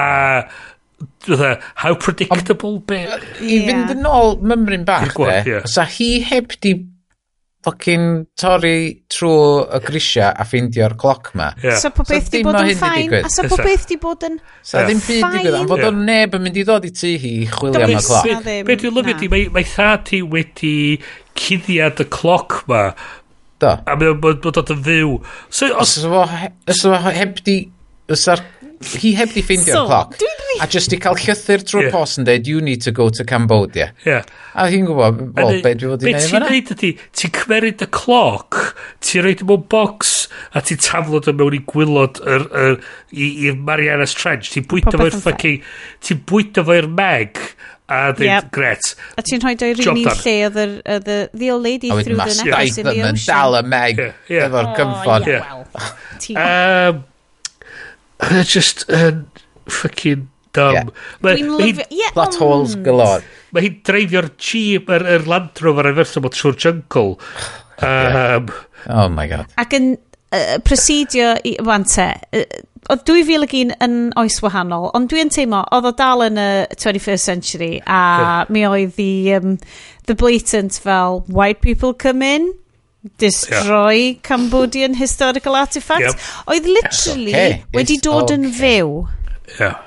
[1.27, 1.51] fatha,
[1.83, 3.01] how predictable be...
[3.43, 5.67] I fynd yn ôl mymryn bach, de, yeah.
[5.67, 6.77] sa hi heb di
[7.65, 8.05] fucking
[8.39, 8.75] torri
[9.11, 11.51] trwy y grisiau a ffeindio'r cloc ma.
[11.61, 11.77] Yeah.
[11.81, 13.15] So po beth so di bod yn ffain?
[13.21, 15.91] A so po beth di bod yn so ddim byd digwydd, am fod yeah.
[15.91, 18.47] o'n neb yn mynd i ddod i tu hi i chwilio am y cloc.
[18.69, 20.75] Be dwi'n lyfio di, mae, mae thati wedi
[21.37, 22.87] cuddiad y cloc ma.
[23.61, 23.75] Do.
[23.85, 25.13] A mae'n bod bod yn fyw.
[25.53, 25.99] So, os...
[26.01, 27.59] Os yma heb di...
[28.11, 28.41] Os ar
[28.81, 30.15] hi heb di ffeindio'r so, cloc.
[30.21, 30.57] Dwi...
[30.63, 31.93] A just i cael llythyr trwy'r yeah.
[31.93, 33.91] post yn dweud, you need to go to Cambodia.
[34.05, 34.27] Yeah.
[34.55, 36.49] A hi'n gwybod, well, be dwi fod i wneud fyna?
[36.49, 36.91] Beth ti'n ydy,
[37.21, 38.59] ti'n cymeryd y cloc,
[39.05, 40.15] ti'n rhaid mewn box,
[40.55, 42.79] a ti'n taflod o mewn i gwylod yr, yr,
[43.11, 44.51] i, i Marianas Trench.
[44.55, 45.61] Ti'n bwyta fo'r ffucking,
[46.07, 47.39] ti'n bwyta fo'r meg,
[47.91, 48.51] a dweud, yep.
[48.55, 48.95] gret.
[49.19, 50.67] A ti'n rhoi o'r un lle oedd the,
[51.07, 53.05] the, the old lady through the necklace in the ocean.
[53.05, 54.03] A wedyn mae dal y meg
[54.41, 55.23] efo'r oh, cymffon.
[58.21, 59.25] Hynna just yn
[59.69, 60.75] ffucking dumb.
[60.75, 60.89] Yeah.
[61.23, 61.87] Ma, Dwi'n lyfio...
[61.89, 62.85] Yeah, Plot holes mm.
[62.85, 63.23] galore.
[63.55, 67.17] Mae hi'n dreifio'r jeep, yr, er, er Land Rover yn fersio bod trwy'r jungle.
[67.81, 68.45] Um,
[68.89, 69.49] Oh my god.
[69.57, 69.93] Ac yn
[70.33, 72.43] uh, presidio i wante, uh,
[72.91, 77.71] o 2001 yn oes wahanol, ond dwi'n teimlo, oedd o dal yn y 21st century,
[77.85, 78.53] a yeah.
[78.53, 79.57] mi oedd the, um,
[80.09, 82.51] the blatant fel, white people come in,
[83.17, 84.19] destroy yeah.
[84.21, 86.13] Cambodian historical artifacts.
[86.13, 86.49] Yep.
[86.53, 87.63] Oedd literally okay.
[87.73, 88.37] wedi dod okay.
[88.37, 88.91] yn fyw.
[89.59, 89.79] Yeah.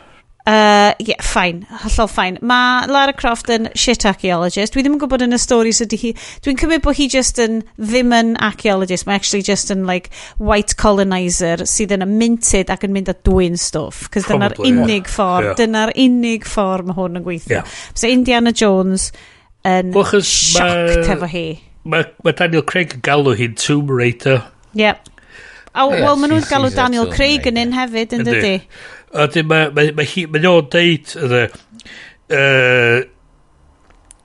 [0.46, 2.36] Uh, yeah, fine, hollol fine.
[2.42, 4.74] Mae Lara Croft yn shit archaeologist.
[4.74, 6.10] Dwi ddim yn gwybod yn y stories ydy hi.
[6.44, 9.06] Dwi'n cymryd bod hi just yn ddim yn archaeologist.
[9.08, 13.56] Mae actually just yn like white colonizer sydd yn minted ac yn mynd â dwy'n
[13.56, 14.10] stwff.
[14.12, 15.14] Cos dyna'r unig yeah.
[15.14, 15.60] ffordd, yeah.
[15.62, 17.62] dyna'r unig ffordd mae hwn yn gweithio.
[17.62, 17.78] Yeah.
[17.96, 19.14] So Indiana Jones
[19.64, 21.14] yn shocked ma...
[21.16, 21.46] efo hi.
[21.84, 24.40] Mae ma Daniel Craig yn galw hi'n Tomb Raider.
[24.72, 25.10] Yep.
[25.74, 28.54] A, yeah, wel, maen nhw'n galw Daniel Craig yn un hefyd, yn dydy?
[29.14, 31.42] A dyn, mae ma, ma hi, ma nhw'n deud, ydde,
[32.38, 33.02] uh,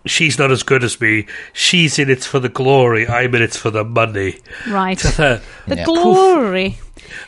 [0.05, 3.53] she's not as good as me, she's in it for the glory, I'm in it
[3.53, 4.37] for the money.
[4.67, 4.99] Right.
[4.99, 6.77] the glory?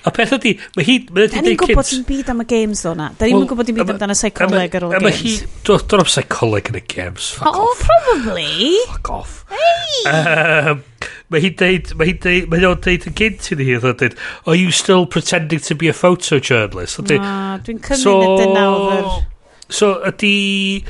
[0.06, 0.98] A peth ydy, mae hi...
[1.12, 3.10] Ma da ni'n gwybod dim byd am y games ddo na.
[3.18, 5.08] Da ni'n gwybod dim byd amdano psycholeg ar ôl games.
[5.08, 5.34] Mae hi...
[5.68, 7.32] Dwi'n am psycholeg yn y games.
[7.40, 7.84] Fuck oh, off.
[7.88, 8.78] probably.
[8.88, 9.34] Fuck off.
[9.52, 9.98] Hey!
[10.12, 11.91] Ehm, um, mae hi'n deud...
[11.99, 12.48] Mae hi'n deud...
[12.52, 13.68] Mae hi'n deud yn gynt i ni.
[13.74, 17.03] Dwi'n deud, are you still pretending to be a photojournalist?
[17.22, 17.36] Na,
[17.66, 19.12] dwi'n cymryd so, y dynawr.
[19.72, 20.36] So, ydy...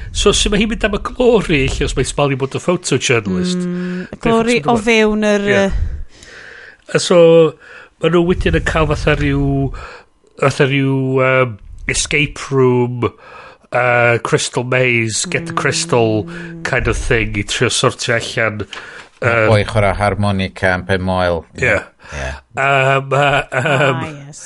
[0.09, 3.61] So, sut mae hi'n mynd am y glori, lle, os mae'n sbalio bod y photojournalist?
[3.61, 5.49] Mm, glori o fewn yr...
[5.51, 5.81] Yeah.
[6.99, 7.19] So,
[8.01, 9.43] ma nhw wedyn yn cael fatha rhyw
[10.41, 11.59] fatha rhyw um,
[11.91, 13.05] escape room
[13.71, 16.61] uh, crystal maze get the crystal hmm.
[16.63, 18.65] kind of thing i trio sortio allan
[19.21, 21.85] um, boi chwarae harmonica yn pen moel yeah.
[22.11, 22.39] yeah.
[22.57, 24.41] Um, uh, um, ah, yes.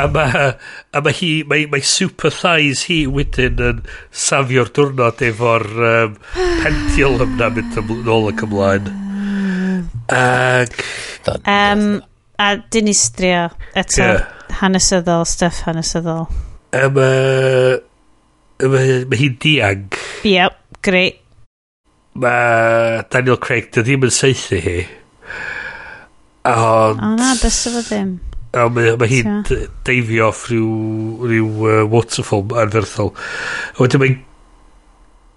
[0.00, 0.44] a mae
[0.94, 3.82] a ma hi mae ma super thighs hi wedyn yn
[4.26, 6.16] safio'r diwrnod efo'r um,
[6.62, 9.84] pential yma mynd ymlaen hmm.
[10.22, 10.80] ac
[11.42, 11.86] um,
[12.42, 14.24] A dinistrio eto yeah.
[14.58, 16.26] hanesyddol, stuff hanesyddol.
[16.74, 17.76] Um, uh,
[18.72, 19.98] mae ma hi'n diag.
[20.26, 21.20] Yep, great.
[22.18, 24.76] Mae Daniel Craig dy ddim yn seithi hi.
[26.50, 26.98] Ond...
[26.98, 28.16] O na, bys efo ddim.
[28.58, 29.44] A mae, ma hi'n
[29.86, 30.74] deifio off rhyw,
[31.22, 33.14] rhyw uh, waterfall anferthol.
[33.76, 34.18] A wedyn mae'n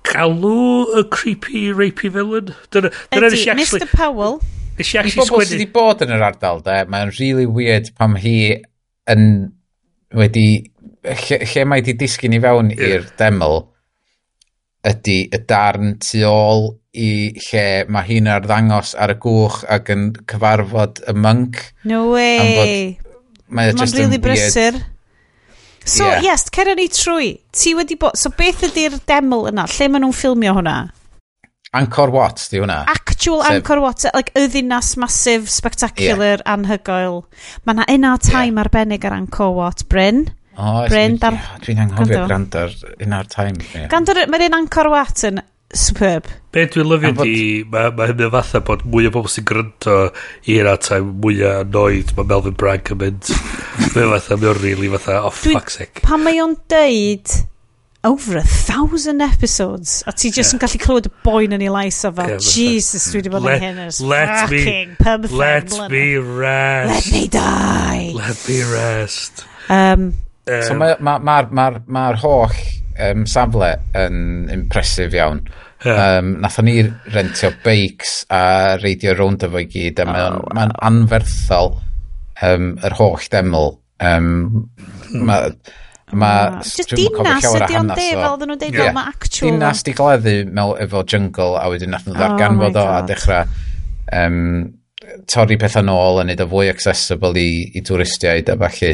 [0.10, 0.58] galw
[1.00, 2.56] y creepy, rapey villain.
[2.74, 3.86] Dyna, dyna Ydy, actually...
[3.86, 4.40] Mr Powell.
[4.76, 5.50] Nes i actually sgwennu...
[5.50, 8.38] sydd wedi bod yn yr ardal, de, mae'n really weird pam hi
[9.12, 9.30] yn
[10.16, 10.50] wedi...
[11.06, 12.96] Lle, lle mae wedi disgyn i fewn yeah.
[12.96, 13.60] i'r deml
[14.86, 17.10] ydy y darn tu ôl i
[17.48, 21.62] lle mae hi'n arddangos ar y gwch ac yn cyfarfod y monk.
[21.90, 22.96] No way.
[23.50, 24.78] Mae'n ma really brysur.
[25.86, 26.24] So, yeah.
[26.32, 27.36] yes, cer ni trwy.
[27.54, 28.18] Ti wedi bod...
[28.18, 29.68] So, beth ydy'r deml yna?
[29.70, 30.78] Lle maen nhw'n ffilmio hwnna?
[31.76, 32.84] Angkor Wat, di hwnna.
[32.92, 33.52] Actual Sef...
[33.52, 36.54] Angkor Wat, like, y ddinas masif, spectacular, yeah.
[36.56, 37.24] anhygoel.
[37.68, 38.64] Mae yna un time yeah.
[38.64, 40.26] arbennig ar Angkor Wat, Bryn.
[40.56, 41.36] O, Bryn, dar...
[41.66, 43.60] Dwi'n anghofio gwrando ar un ar time.
[43.74, 43.90] Yeah.
[43.92, 45.44] Gandor, mae'r un Angkor Wat yn
[45.76, 46.30] superb.
[46.56, 47.40] Be dwi'n lyfio di,
[47.72, 49.98] mae ma hynny'n fatha bod mwy o bobl sy'n gryndo
[50.52, 53.34] i'r atai mwy o noed mae Melvin Bragg yn mynd.
[53.96, 56.06] Mae'n fatha, mae'n rili really fatha, oh dwi, fuck's sake.
[56.06, 57.36] Pan mae o'n deud
[58.06, 60.04] over a thousand episodes.
[60.08, 63.10] A ti just yn gallu clywed y boen yn ei lais o fel, uh, Jesus,
[63.10, 65.92] dwi wedi bod yn hyn ys let fucking me, Let blynedd.
[65.92, 66.94] me rest.
[66.94, 68.12] Let me die.
[68.16, 69.46] Let me rest.
[69.68, 70.08] Um,
[70.46, 72.54] um, so mae'r ma, ma, ma, ma, holl
[73.02, 74.20] um, safle yn
[74.54, 75.42] impresif iawn.
[75.86, 76.80] Um, nath ni
[77.14, 78.44] rentio beics a
[78.82, 81.76] reidio rownd efo i gyd a oh, mae'n oh, anferthol
[82.46, 83.74] um, yr holl deml.
[84.06, 84.70] Um,
[85.26, 85.42] ma,
[86.14, 86.62] Mae...
[86.62, 88.94] Just dinas ydi o'n de, fel oedden nhw'n deud, yeah.
[88.94, 89.50] mae actual...
[89.50, 93.00] Dinas di gleddu mel, efo jungle, a wedyn nath nhw oh ddarganfod oh o a
[93.10, 93.48] dechrau
[94.14, 94.42] um,
[95.30, 98.92] torri pethau nôl a neud o fwy accessible i, i twristiaid a falle.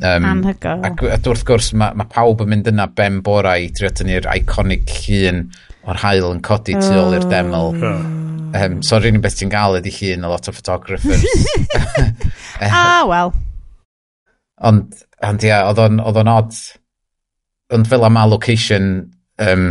[0.00, 0.84] Um, Anhygoel.
[0.86, 4.28] Ac, ac wrth gwrs, mae ma pawb yn mynd yna ben bora i trio tynnu'r
[4.36, 5.44] iconic llun
[5.90, 7.78] o'r hael yn codi tu ôl i'r deml.
[8.50, 11.22] Um, so, rhywun beth ti'n gael ydy llun a lot o photographers.
[12.66, 13.34] ah, wel.
[14.66, 16.60] Ond Ond ia, oedd o'n, oedd o'n odd.
[17.76, 18.86] Ond fel am location,
[19.42, 19.66] um,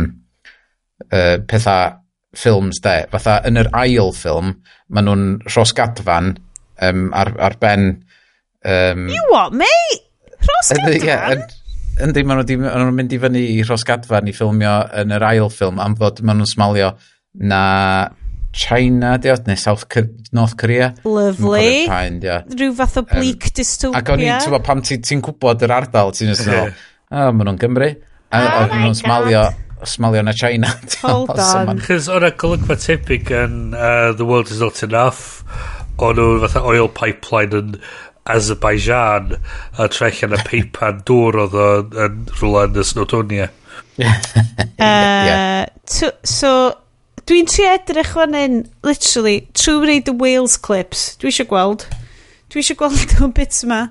[1.10, 1.96] uh, pethau
[2.36, 4.54] ffilms de, fatha yn yr ail ffilm,
[4.94, 6.36] maen nhw'n rhosgadfan
[6.86, 7.90] um, ar, ar ben...
[8.62, 10.06] Um, you what, mate?
[10.38, 11.02] Rhosgadfan?
[11.04, 11.34] Yeah,
[12.00, 15.98] Yndi, maen nhw'n mynd i fyny i Rhosgadfan i ffilmio yn yr ail ffilm am
[15.98, 16.94] fod maen nhw'n smalio
[17.50, 17.62] na
[18.52, 19.86] China, di dio, neu South,
[20.32, 20.92] North Korea.
[21.04, 21.86] Lovely.
[21.86, 24.02] Paen, Rhyw fath o bleak um, dystopia.
[24.02, 26.74] Ac o'n i'n tyfo, pam ti'n ti gwybod yr ardal, ti'n just nôl, o,
[27.14, 27.90] oh, maen nhw'n Gymru.
[28.30, 29.44] A oh o'n nhw'n smalio,
[29.86, 30.74] smalio na China.
[31.04, 31.82] Hold on.
[31.86, 35.42] Chos o'n golygfa tebyg yn uh, The World Is Not Enough,
[36.02, 37.74] o'n nhw'n fatha oil pipeline yn
[38.30, 39.36] Azerbaijan,
[39.78, 43.50] a trellian y peipan dŵr oedd yn rhywle yn y Snowdonia.
[44.00, 44.06] uh,
[44.80, 45.66] yeah.
[45.84, 46.12] so,
[47.30, 51.12] Dwi'n tri edrych fan hyn, literally, trwy wneud y Wales clips.
[51.22, 51.84] Dwi eisiau gweld.
[52.50, 53.84] Dwi eisiau gweld y bits yma.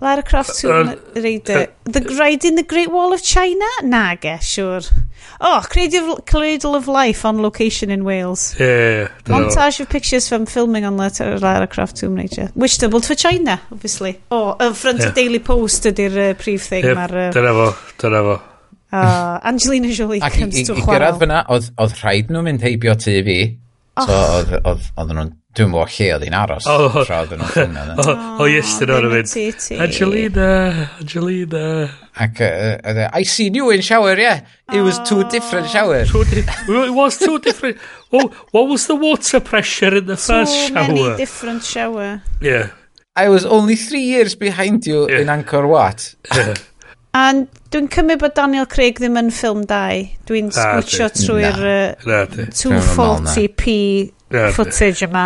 [0.00, 1.68] Lara Croft Tomb uh, Raider.
[1.84, 3.64] The Ride in the Great Wall of China?
[3.82, 4.84] Na, ge, siwr.
[4.84, 5.06] Sure.
[5.40, 8.54] Oh, Creative Cradle of Life on location in Wales.
[8.60, 9.08] Yeah.
[9.24, 9.84] Montage no.
[9.84, 12.50] of pictures from filming on Lara Croft Tomb Raider.
[12.52, 14.20] Which doubled for China, obviously.
[14.30, 15.08] Oh, in front yeah.
[15.08, 16.84] of Daily Post ydy'r uh, prif thing.
[16.84, 18.49] Yep, dyna fo, dyna fo.
[18.92, 22.64] Uh, Angelina Jolie Ac comes i, to i gyrraedd fyna, oedd, oedd rhaid nhw mynd
[22.66, 23.36] heibio tu fi.
[23.96, 24.06] Oh.
[24.06, 26.66] So, oedd, oedd, oedd nhw'n, dwi'n mwyn lle oedd hi'n aros.
[26.70, 27.84] Oh, tra oedd nhw'n ffynna.
[28.02, 29.34] O, o, ystyr o'n mynd.
[29.86, 30.48] Angelina,
[30.98, 31.62] Angelina.
[32.20, 34.42] Ac, uh, I seen you in shower, yeah.
[34.72, 35.70] It was two different oh.
[35.70, 36.10] showers.
[36.14, 37.78] it was two different.
[38.12, 40.86] Oh, what was the water pressure in the first so shower?
[40.86, 42.22] Too many different shower.
[42.40, 42.70] Yeah.
[43.14, 45.18] I was only three years behind you yeah.
[45.18, 46.14] in Angkor Wat.
[47.16, 47.22] A
[47.74, 50.04] dwi'n cymryd bod Daniel Craig ddim yn ffilm 2.
[50.30, 53.74] Dwi'n switio trwy'r uh, 240p
[54.30, 55.24] na, footage yma.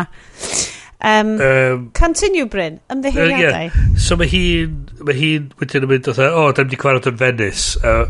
[1.05, 2.81] Um, um, continue, Bryn.
[2.89, 3.69] Ymddeheuliadau.
[3.69, 4.01] Uh, yeah.
[4.01, 4.81] So mae hi'n...
[5.05, 7.77] Mae hi'n wedyn yn mynd o, oh, da ni gwarad yn Venice.
[7.85, 8.09] Uh,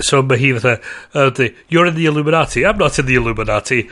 [0.00, 0.78] so mae hi fatha,
[1.12, 3.88] uh, you're in the Illuminati, I'm not in the Illuminati.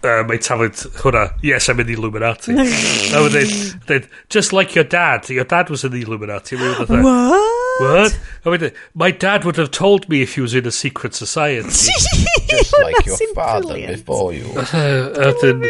[0.00, 2.54] Uh, mae tafod hwnna, yes, I'm in the Illuminati.
[2.54, 3.50] a wedyn,
[3.84, 5.28] dweud, just like your dad.
[5.28, 6.56] Your dad was in the Illuminati.
[6.56, 7.82] A wedyn What?
[7.84, 8.20] What?
[8.46, 11.68] A wedyn, my dad would have told me if he was in a secret society.
[12.50, 14.04] Just like your father brilliant.
[14.06, 14.44] before you.
[14.56, 15.68] A wedyn,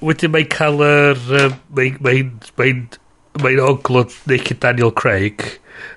[0.00, 1.18] wedyn mae'n cael yr...
[1.40, 1.98] Uh, mae'n...
[2.06, 2.30] Mae'n...
[2.62, 2.80] Mae'n...
[3.42, 5.42] Mae'n ogl o Naked Daniel Craig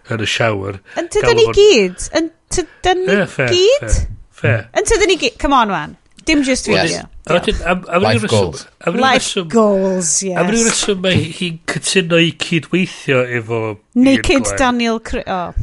[0.09, 0.79] yn y shower.
[0.97, 2.09] Yn tydyn ni Galw fo'n- gyd?
[2.17, 3.85] Yn tydyn ni fair, gyd?
[3.85, 3.97] fair,
[4.41, 4.63] fair.
[4.81, 5.37] Yn tydyn ni gyd?
[5.45, 5.93] Come on, man.
[6.27, 6.75] Dim just fi.
[6.75, 7.05] Yes.
[7.27, 8.67] A, a, Life goals.
[8.85, 10.37] Life goals, yes.
[10.37, 13.61] Am rhywun reswm mae hi'n cytuno i cydweithio efo...
[13.95, 14.99] Naked Daniel...
[14.99, 15.27] Craig.
[15.27, 15.55] Oh.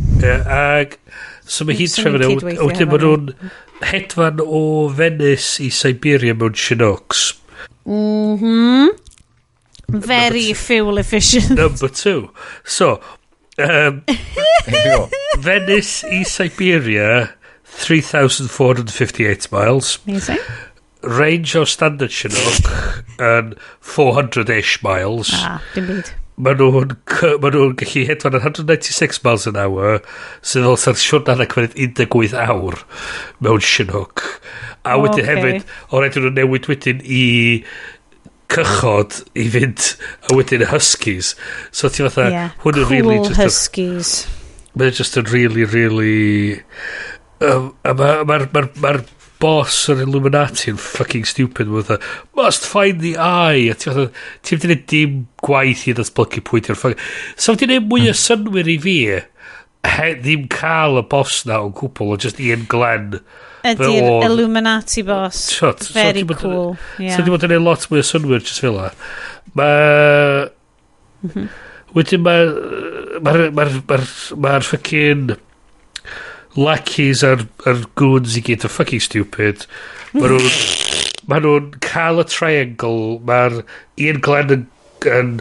[0.56, 0.98] Ag...
[1.44, 3.30] So mae hi'n trefyn e, a wedyn maen nhw'n
[3.84, 4.64] hedfan o
[4.96, 7.26] Venice i Siberia mewn Chinooks.
[7.84, 8.94] Mhm.
[9.88, 11.50] Very fuel efficient.
[11.50, 12.30] Number two.
[12.64, 13.00] So,
[13.58, 14.02] um,
[15.38, 17.34] Venice i Siberia
[17.76, 19.98] 3,458 miles.
[20.06, 20.38] Amazing.
[21.02, 22.68] Range o standard Chinook
[23.32, 25.32] yn 400-ish miles.
[25.36, 26.12] Ah, dim byd.
[26.34, 26.94] Mae nhw'n
[27.42, 30.00] ma nhw gallu hedfan yn 196 miles an hour
[30.42, 32.80] sydd fel sa'r siwrna'n cymryd 18 awr
[33.44, 34.24] mewn Chinook.
[34.82, 35.36] A oh, wedyn okay.
[35.36, 37.22] hefyd, o rhaid nhw'n newid wedyn i
[38.54, 39.92] cychod i fynd
[40.28, 41.34] a wedyn y huskies.
[41.70, 42.56] So ti fatha, yeah.
[42.64, 43.36] hwn yn cool really just...
[43.36, 44.14] Cool huskies.
[44.74, 46.62] Mae'n just yn really, really...
[47.42, 48.96] Um, a mae'r ma, ma, ma, ma
[49.44, 51.98] boss o'r Illuminati yn fucking stupid with a
[52.36, 53.68] must find the eye.
[53.72, 54.10] A ti'n
[54.46, 57.00] ti dweud dim gwaith i ddatblygu pwynt i'r ffog
[57.36, 58.20] so ti'n neud mwy o hmm.
[58.22, 63.18] synwyr i fi he, ddim cael y boss na o'n cwpl o just Ian Glenn
[63.64, 65.42] ydy'r Illuminati boss.
[65.58, 67.16] So, very so, cool yeah.
[67.16, 68.92] so ti'n bod yn neud lot mwy o synwyr just fel la
[69.58, 70.46] mae
[71.26, 71.50] mhm.
[71.96, 72.46] wedyn mae
[73.24, 74.06] mae'r mae'r mae'r
[74.46, 75.34] mae'r ffucking
[76.56, 79.66] lackeys a'r, ar goons i gyd yn fucking stupid.
[80.14, 80.50] Mae nhw'n
[81.30, 81.54] ma nhw
[81.84, 83.60] cael y triangle, mae'r
[84.08, 84.66] un glen yn,
[85.08, 85.32] yn,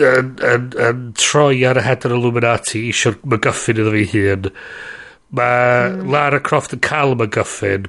[0.00, 4.50] yn, yn, yn, troi ar y head yr Illuminati eisiau MacGuffin iddo fi hun.
[5.38, 6.10] Mae mm.
[6.10, 7.88] Lara Croft yn cael y MacGuffin,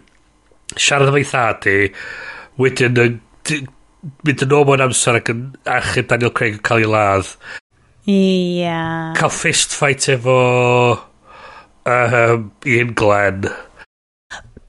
[0.77, 1.77] siarad efo'i ei thadi,
[2.61, 3.19] wedyn yn
[4.25, 7.35] mynd yn ôl amser ac yn achub Daniel Craig yn cael ei ladd.
[8.09, 8.13] Ia.
[8.13, 9.09] Yeah.
[9.17, 10.37] Cael fist fight efo
[11.85, 13.49] um, Ian Glenn.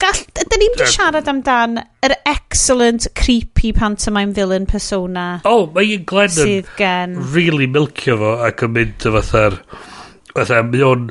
[0.03, 5.39] Gall, dyn ni'n uh, siarad amdan yr excellent creepy pantomime villain persona.
[5.45, 7.17] O, oh, mae Ian Glenn sydd gen...
[7.35, 9.59] really milkio fo ac yn mynd o fatha'r...
[10.33, 11.09] Fatha, mae o'n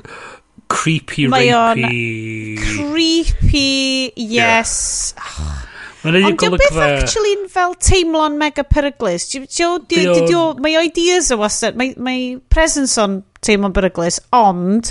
[0.72, 2.56] creepy, mae rapey...
[2.62, 3.68] creepy,
[4.16, 5.14] yes.
[5.16, 5.36] Yeah.
[5.38, 5.60] Oh.
[6.02, 9.28] Ond diw beth actually'n fel teimlo'n mega peryglis?
[9.38, 14.90] Mae o ideas o wastad, mae presence o'n teimlo'n peryglis, ond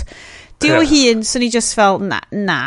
[0.62, 2.58] Di o hun, so ni just fel, na, na.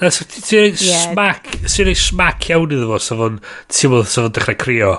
[0.00, 3.40] Na, so Ti'n ei smac, ti'n ei smac iawn iddo fo, sef fo'n,
[3.70, 4.94] ti'n meddwl, sef o'n dechrau crio.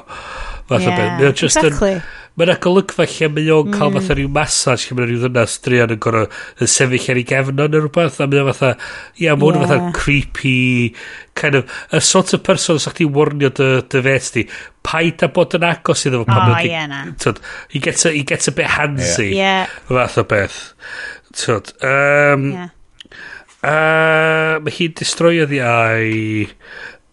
[0.70, 1.98] Fath yeah, exactly.
[2.34, 3.96] Mae yna golygfa lle mae o'n cael mm.
[4.00, 6.26] fatha rhyw massage lle mae rhyw ddynas drian yn gorau
[6.58, 8.72] yn sefyll ar ei gefn o'n rhywbeth a mae o'n fatha
[9.22, 9.66] ia mae o'n yeah.
[9.70, 10.56] fatha creepy
[11.38, 14.44] kind of y sort of person sa'ch ti warnio dy, dy fet di
[14.82, 17.04] paid a bod yn agos iddo fo pan oh, yeah, na.
[17.22, 17.38] Tod,
[17.70, 19.68] he, gets a, he gets a bit handsy yeah.
[19.68, 19.76] yeah.
[19.92, 20.58] fath o beth
[21.38, 22.72] tod um, yeah.
[23.64, 26.50] Uh, mae hi'n destroio the eye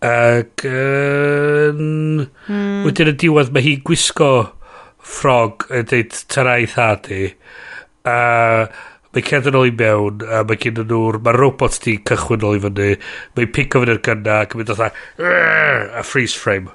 [0.00, 2.24] ac yn...
[2.24, 2.80] mm.
[2.88, 4.30] wedyn y diwedd mae hi'n gwisgo
[5.00, 8.16] ffrog yn dweud tyrai thad a
[9.10, 12.58] mae cerdd yn ôl i mewn a mae gen nhw'r mae robot di cychwyn ôl
[12.58, 12.90] i fyny
[13.36, 14.90] mae'n pico fyny'r gynna ac yn mynd a
[16.00, 16.70] a freeze frame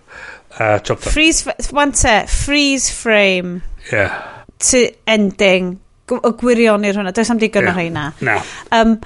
[0.60, 3.61] a chop down freeze one te freeze frame.
[3.91, 7.73] Yeah to ending y gwirionir hwnna does am digon yeah.
[7.73, 8.41] o hynna na.
[8.76, 8.99] Um,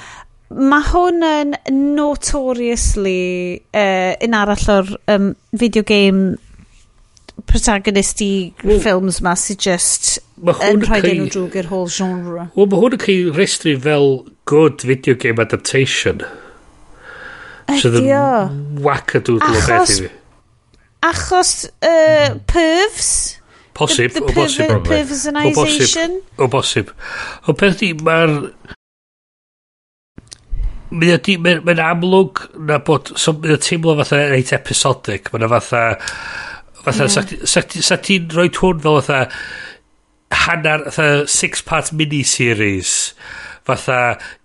[0.49, 1.51] Mae hwn yn
[1.93, 6.39] notoriously uh, un arall o'r um, video game
[7.47, 8.31] protagonist i
[8.63, 12.49] well, ffilms ma sy'n just yn rhoi enw drwg i'r whole genre.
[12.55, 14.13] Wel, mae hwn yn cael restru fel
[14.49, 16.23] good video game adaptation.
[17.69, 17.81] Ydio.
[17.83, 20.13] Sydd wacadoodle o beth i fi.
[21.09, 21.53] Achos
[21.85, 23.11] uh, pervs?
[23.79, 24.73] Posib, o bosib.
[24.83, 26.19] Pervsonization?
[26.37, 26.91] O bosib.
[27.47, 28.35] O beth di, mae'r...
[30.89, 35.83] Mae ydi, mae'n amlwg na bod, so, mae'n teimlo fatha reit episodic, mae'n fatha
[36.83, 37.13] Fatha, yeah.
[37.13, 39.21] sa, sa, sa ti'n rhoi hwn fel fatha
[40.45, 42.93] hanner, fatha six-part mini-series.
[43.67, 43.99] Fatha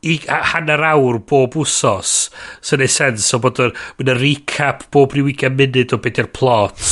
[0.05, 0.19] i,
[0.52, 2.16] hanner awr bob wsos.
[2.65, 6.35] Sy'n ei sens o so, bod yna recap bob rhyw 20 munud o beth yw'r
[6.35, 6.90] plot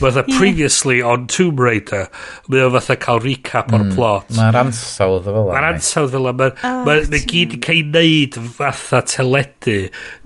[0.00, 0.38] Fatha yeah.
[0.38, 2.08] previously on Tomb Raider,
[2.50, 3.92] mae o fatha cael recap o'r hmm.
[3.94, 4.32] plot.
[4.34, 5.52] Mae'r ansawdd fel yna.
[5.52, 6.48] Mae'r ansawdd fel yna.
[6.88, 9.76] Mae'n ma gyd i cael ei wneud fatha teledu,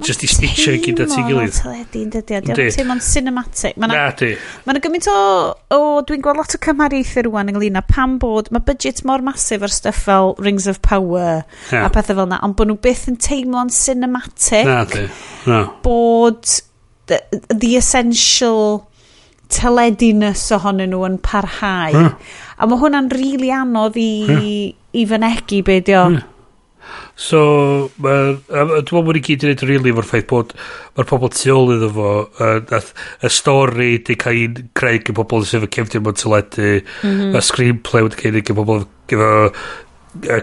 [0.06, 1.60] just i stitio i gyd at ei gilydd.
[1.68, 1.84] Mae'n
[2.14, 2.54] teledu, dydy.
[2.54, 3.78] Mae'n teimlo'n cinematic.
[3.82, 4.32] Ma na, di.
[4.64, 5.18] Mae'n gymaint o...
[5.76, 8.48] o dwi'n gweld lot o cymhariaethau rwan ynglyn â pam bod...
[8.54, 11.84] Mae budget mor masif ar stuff fel Rings of Power yeah.
[11.84, 14.64] a pethau fel yna, ond bod nhw byth yn teimlo'n cinematic.
[14.68, 15.04] Na, di.
[15.48, 15.64] No.
[15.84, 16.48] Bod
[17.08, 17.20] the,
[17.52, 18.88] the essential
[19.52, 21.94] teledinus ohonyn nhw yn parhau.
[21.94, 22.10] Mm.
[22.58, 24.50] A mae hwnna'n rili really anodd i, mm.
[24.98, 26.08] i fynegu be di o.
[26.12, 26.26] Mm.
[27.18, 27.40] So,
[27.98, 30.54] dwi'n meddwl bod ni gyd yn wneud rili efo'r ffaith bod
[30.96, 32.12] mae'r pobl tu ôl iddo fo,
[33.26, 36.70] y stori di cael ei creu gyda pobl sydd efo cefnir mewn teledu,
[37.02, 37.34] mhm.
[37.34, 38.86] y screenplay wedi cael ei gyda pobl
[39.18, 39.42] efo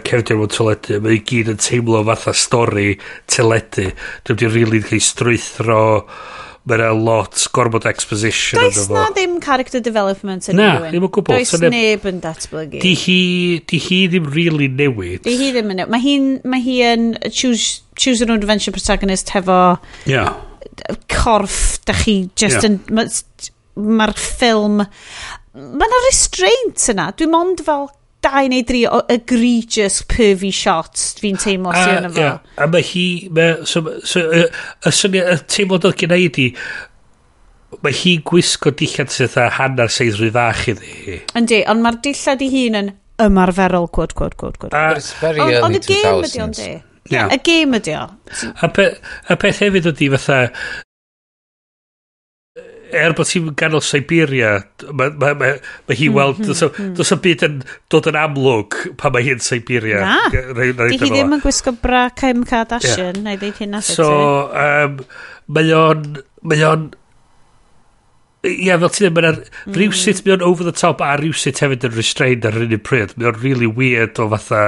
[0.10, 2.90] cefnir mewn teledu, mae i gyd yn teimlo fatha stori
[3.32, 3.90] teledu.
[4.28, 5.84] Dwi'n e meddwl rili cael ei strwythro
[6.70, 11.38] mae'n a lot gormod exposition Does na ddim character development yn Na, ddim yn gwbl.
[11.38, 12.82] Does so neb yn datblygu.
[12.82, 13.20] Di hi,
[13.70, 15.22] di hi ddim really newid.
[15.28, 15.94] Di hi ddim yn newid.
[15.94, 19.60] Mae hi, ma hi yn choose, choose an adventure protagonist hefo
[20.10, 20.34] yeah.
[21.12, 22.72] corff, da chi just yeah.
[22.72, 22.82] yn...
[22.90, 23.14] Mae'r
[23.76, 24.82] ma ffilm...
[25.56, 27.12] Mae yna restraint yna.
[27.16, 27.88] Dwi'n mond fel
[28.26, 32.26] dau neu dri o egregious pervy shots fi'n teimlo sy'n yna fo.
[32.26, 34.44] Yeah, a mae hi, mae, so, so, y,
[34.86, 36.50] y syniad, y teimlad oedd gen i di,
[37.86, 41.20] mae hi gwisgo dillad sydd a hanner seis rwy fach iddi.
[41.38, 42.92] Yndi, ond mae'r dillad i hun yn
[43.22, 44.74] ymarferol, quote, quote, quote, quote.
[44.74, 45.76] Uh, it's very on, early on 2000s.
[45.76, 46.72] Ond y game ydi ond di.
[47.14, 47.30] Yeah.
[47.30, 48.06] Y game ydi o.
[48.66, 48.90] A, pe,
[49.30, 50.40] a peth hefyd ydi fatha,
[52.98, 54.56] er bod ti'n ganol Siberia,
[54.92, 55.52] mae ma, ma,
[55.88, 56.92] ma hi weld, mm, does mhm.
[56.98, 57.62] dos o byd yn
[57.92, 60.02] dod yn amlwg pan mae hi'n Siberia.
[60.04, 63.24] Na, di hi ddim yn gwisgo bra Kim Kardashian, yeah.
[63.26, 64.00] na ddeud hyn athyn.
[64.00, 64.12] So,
[64.52, 65.02] um,
[65.58, 66.14] mae o'n,
[66.46, 66.94] mae o'n,
[68.46, 69.74] Ie, yeah, fel ti'n dweud, mae'n mm.
[69.74, 73.16] rhywsit, mae o'n over the top a rhywsit hefyd yn restrained ar yr un pryd.
[73.18, 74.66] Mae o'n really weird o fatha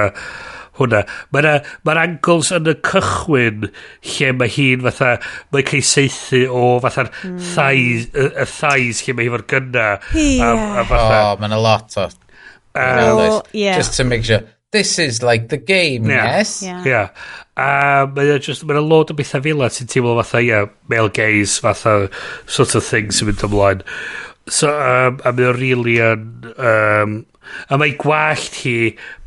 [0.78, 1.02] hwnna.
[1.34, 1.48] Mae'r
[1.86, 5.16] ma angles yn y cychwyn lle mae hi'n fatha,
[5.54, 7.40] mae'n cael seithi o fatha'r mm.
[7.54, 9.88] thais, y, y thais lle mae hi fo'r gynna.
[10.14, 10.46] Yeah.
[10.48, 11.18] A, a fatha.
[11.24, 12.08] Oh, mae'n a lot o.
[12.78, 13.76] Uh, yeah.
[13.76, 14.44] Just to make sure.
[14.70, 16.36] This is like the game, yeah.
[16.36, 16.62] yes?
[16.62, 16.84] Yeah.
[16.84, 17.08] yeah.
[17.56, 22.10] A mae'n just, mae'n load o bethau fila sy'n teimlo fatha, yeah, male gaze, fatha
[22.46, 23.82] sort of thing sy'n mynd ymlaen.
[24.46, 27.16] So, um, a mae'n really yn, um,
[27.68, 28.74] A mae gwallt hi,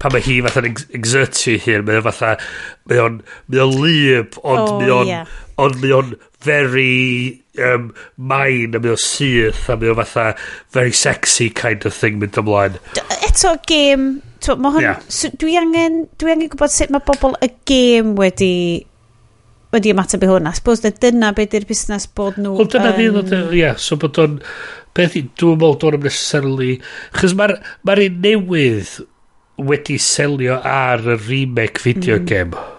[0.01, 2.33] pan mae hi fatha'n ex exertio hyn, mae o fatha,
[2.89, 3.21] mae o'n,
[3.51, 5.31] mae o'n lyb, ond oh, mae o'n, yeah.
[5.61, 10.27] ond mae o'n very um, main, a mae o'n syth, a mae o'n fatha
[10.75, 12.77] very sexy kind of thing mynd ymlaen.
[13.21, 15.03] Eto, game, to, mae hwn, yeah.
[15.09, 18.53] so, dwi angen, dwi angen gwybod sut mae bobl y game wedi
[19.71, 20.49] wedi ymateb i hwn.
[20.49, 22.57] A suppose dyna beth yw'r busnes bod nhw...
[22.59, 24.39] Wel, dyna um, ni, ie, so bod o'n...
[24.97, 26.73] Beth i, dwi'n meddwl dwi'n meddwl necessarily,
[27.15, 27.55] chys mae'r
[27.87, 28.93] ma un newydd
[29.71, 32.27] wedi selio ar y remake video mm.
[32.27, 32.69] game.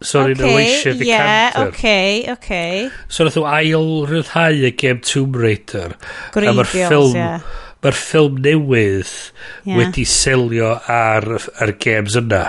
[0.00, 1.68] So okay, yn eisiau the Yeah, Canter.
[1.68, 2.90] okay, okay.
[3.08, 5.96] So nath o ail rhyddhau y game Tomb Raider.
[6.32, 7.48] Gwreiddiol, mae'r ffilm, yeah.
[7.84, 9.12] Mae'r ffilm newydd
[9.68, 9.76] yeah.
[9.76, 11.28] wedi selio ar,
[11.60, 12.44] ar games yna.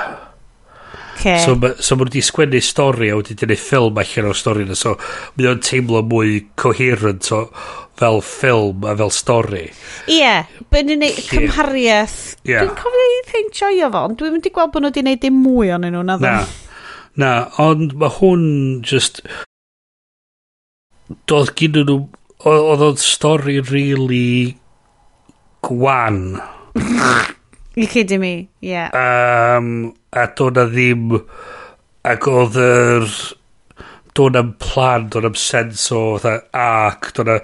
[1.22, 1.38] Okay.
[1.45, 4.64] So, ma, so mae nhw wedi sgwennu stori a wedi dynnu ffilm allan o'r stori
[4.65, 4.73] yna.
[4.77, 4.95] So
[5.38, 7.43] mae o'n teimlo mwy coherent o,
[8.02, 9.68] fel ffilm a fel stori.
[10.07, 12.15] Ie, yeah, bydd ni'n gwneud cymhariaeth.
[12.49, 12.65] Yeah.
[12.65, 15.22] Dwi'n cofio i ddyn joio fo, ond dwi'n mynd i gweld bod nhw wedi gwneud
[15.22, 16.34] dim mwy o'n nhw na Na,
[17.22, 18.48] na, ond mae hwn
[18.81, 19.22] just...
[21.30, 21.99] Doedd gyn nhw...
[22.49, 24.56] Oedd o'n stori really
[25.61, 26.39] gwan.
[27.76, 28.89] You kidding me, yeah.
[28.91, 31.14] Um, a doedd na ddim...
[32.03, 33.06] Ac oedd yr...
[34.11, 37.38] Doedd am plan, doedd am sens o fatha arc, doedd na...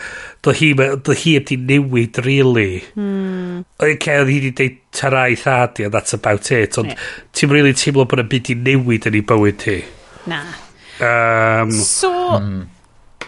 [0.44, 2.82] Doedd hi, doedd hi wedi newid, really.
[3.00, 3.64] Mm.
[3.80, 6.76] Okay, oedd hi wedi deud tarai thadi, and that's about it.
[6.82, 7.10] Ond yeah.
[7.32, 9.78] ti'n really teimlo bod y byd i newid yn ei bywyd hi.
[10.28, 10.44] Na.
[11.00, 12.66] Um, so, mm.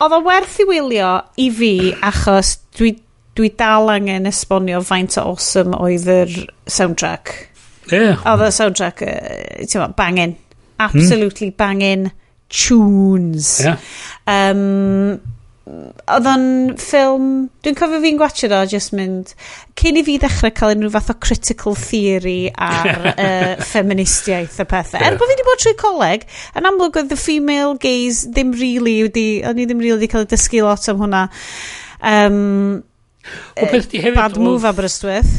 [0.03, 1.75] oedd o werth i wylio i fi,
[2.11, 2.97] achos dwi
[3.39, 6.35] dwi dal angen esbonio faint o awesome oedd yr
[6.67, 7.33] soundtrack.
[7.89, 8.19] Yeah.
[8.27, 10.37] Oedd y soundtrack, uh, bangin.
[10.79, 11.57] Absolutely hmm.
[11.57, 12.11] bangin
[12.49, 13.59] tunes.
[13.63, 13.77] Yeah.
[14.27, 15.19] Um,
[16.09, 16.45] oedd o'n
[16.81, 17.25] ffilm,
[17.63, 19.35] dwi'n cofio fi'n gwachio o just mynd,
[19.77, 24.97] cyn i fi ddechrau cael unrhyw fath o critical theory ar uh, feministiaeth y pethau.
[24.97, 25.13] Yeah.
[25.13, 26.25] Er bod fi wedi bod trwy coleg,
[26.57, 30.25] yn amlwg oedd the female gaze ddim really wedi, o'n i ddim really wedi cael
[30.25, 31.25] ei dysgu lot am hwnna.
[31.99, 32.39] Um,
[33.59, 34.19] O beth di hefyd...
[34.19, 35.31] Bad move Aberystwyth.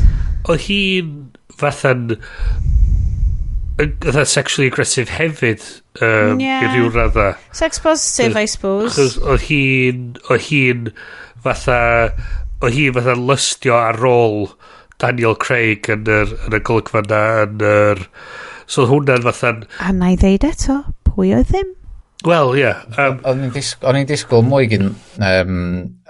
[0.48, 1.30] O hi'n
[1.60, 2.16] fatha'n
[3.80, 5.62] fatha sexually aggressive hefyd
[6.02, 6.64] um, yeah.
[6.64, 7.34] i ryw radda.
[7.52, 8.94] Sex positive, I suppose.
[8.96, 10.92] Chos o hi'n, Oedd hi'n
[11.44, 11.80] fatha,
[12.60, 14.52] Oedd hi'n fatha lystio ar ôl
[15.00, 18.06] Daniel Craig yn yr, yn y golygfa na, yn yr...
[18.70, 19.64] So hwnna'n fatha'n...
[19.82, 21.72] A na i ddeud eto, pwy oedd ddim?
[22.26, 22.60] Wel, ie.
[22.60, 24.90] Yeah, um, o'n i'n disgwyl, disgwyl mwy gyn
[25.24, 25.54] um,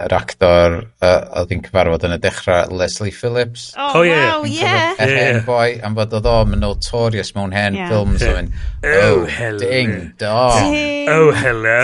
[0.03, 3.69] yr actor uh, oedd hi'n cyfarfod yn y dechrau Leslie Phillips.
[3.77, 4.33] Oh, oh yeah.
[4.33, 4.99] wow, yeah.
[4.99, 7.87] Y hen boi, am fod oedd o'n notorious mewn hen yeah.
[7.87, 8.27] ffilms.
[8.27, 8.51] Yeah.
[8.83, 9.63] Oh, oh, hello.
[9.63, 10.77] Ding, dong.
[11.15, 11.79] Oh, hello.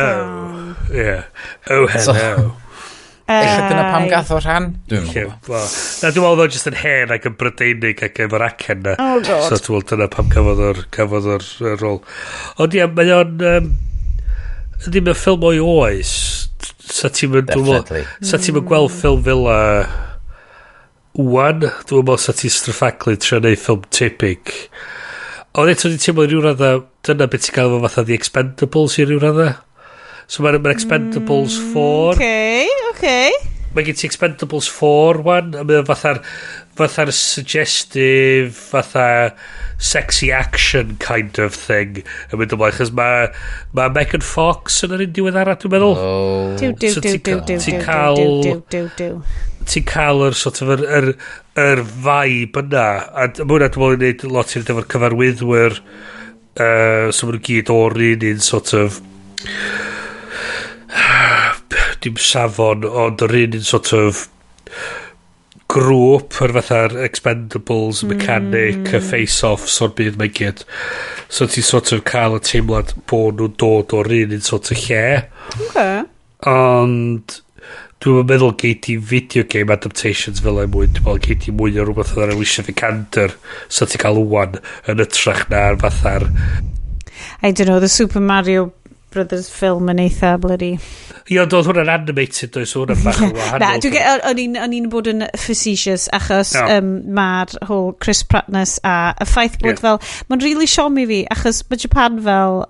[0.91, 1.23] Yeah.
[1.71, 2.51] Oh, hello.
[3.27, 4.69] Eich dyna pam gath o rhan?
[4.87, 5.49] Dwi'n gwybod.
[5.51, 8.99] Na, dwi'n meddwl jyst yn hen ac yn brydeinig ac efo'r acen na.
[9.03, 9.47] Oh, god.
[9.47, 12.01] So, dwi'n meddwl dyna pam cafodd o'r rôl.
[12.63, 13.37] Ond ie, mae o'n...
[13.55, 13.75] Um,
[14.85, 16.11] ddim yn ffilm o'i oes?
[16.87, 17.49] Sa ti'n mynd
[18.25, 19.61] sa ti'n mynd gweld ffilm fel a
[21.17, 24.53] wwan dwi'n meddwl sa ti'n straffaglu trio neud ffilm typig
[25.57, 26.71] ond eto ti'n teimlo rhyw radda
[27.07, 29.47] dyna beth ti'n cael efo fatha The Expendables i rhyw radda.
[30.29, 33.31] So mae'n ma Expendables 4 mm, okay, okay.
[33.73, 36.21] mae gen ti Expendables 4 wan a mae'n fatha'r
[36.77, 39.07] fatha'r suggestive fatha
[39.77, 43.27] sexy action kind of thing yn mynd ymlaen chos mae
[43.77, 46.55] ma Megan Fox yn yr un diweddara dwi'n meddwl oh.
[46.57, 47.21] do, do, so ti'n
[47.85, 48.23] cael
[49.67, 51.09] ti'n cael yr sort of yr, yr,
[51.61, 57.27] yr vibe yna a mwyn dwi'n meddwl i wneud lot i'n dyfo'r cyfarwyddwyr uh, so
[57.27, 59.01] maen nhw gyd o'r un un sort of
[62.01, 64.25] dim safon ond yr un un sort of
[65.71, 68.13] grŵp yr fatha'r Expendables, mm.
[68.13, 69.07] Mechanic, mm.
[69.09, 70.63] Face-Offs o'r byd mae'n gyd.
[71.27, 74.85] So ti sort of cael y teimlad bod nhw'n dod o'r un un sort of
[74.85, 75.03] lle.
[75.67, 75.99] Okay.
[76.47, 77.41] Ond
[78.03, 80.87] dwi'n meddwl gei ti video game adaptations fel ei mwy.
[80.87, 83.35] Dwi'n meddwl gei ti mwy o rhywbeth o'r Alicia Vikander
[83.67, 86.29] so ti cael wwan yn ytrach na'r fatha'r
[87.41, 88.73] I don't know, the Super Mario
[89.13, 90.73] Brothers film yn eitha bloody.
[91.27, 93.63] Ie, ond oedd hwnna'n animated, does hwnna'n bach yn wahanol.
[93.63, 96.65] Na, o'n i'n bod yn facetious, achos no.
[96.77, 99.83] um, mae'r whole Chris Prattness a y ffaith bod yeah.
[99.83, 102.65] fel, mae'n really siomi fi, achos mae Japan fel,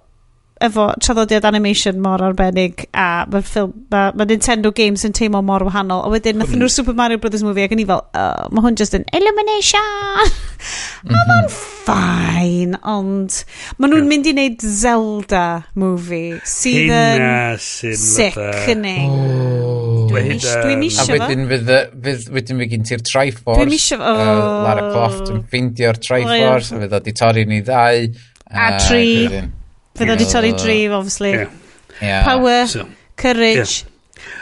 [0.63, 5.65] efo traddodiad animation mor arbennig a mae'r ffilm mae ma Nintendo games yn teimlo mor
[5.67, 8.65] wahanol a wedyn nath nhw'r Super Mario Brothers movie ac yn i fel uh, mae
[8.65, 9.81] hwn just yn illumination
[10.27, 11.17] mm -hmm.
[11.17, 13.41] a mae'n ffain ond
[13.77, 14.11] mae nhw'n yeah.
[14.13, 18.41] mynd i wneud Zelda movie sydd yn sick
[18.73, 19.77] yn ei
[20.07, 21.13] Dwi'n misio fo.
[21.13, 23.59] A wedyn wedyn fydd gen ti'r Triforce.
[23.59, 24.15] Dwi'n misio fo.
[24.65, 25.45] Lara Croft yn oh.
[25.51, 26.75] ffeindio'r oh, Triforce.
[26.75, 28.09] A fydd o di torri ni ddau.
[28.47, 29.43] A, a tri.
[29.97, 31.31] Fydd di torri drif, obviously.
[31.31, 31.53] Yeah.
[32.01, 32.23] Yeah.
[32.23, 33.83] Power, so, courage,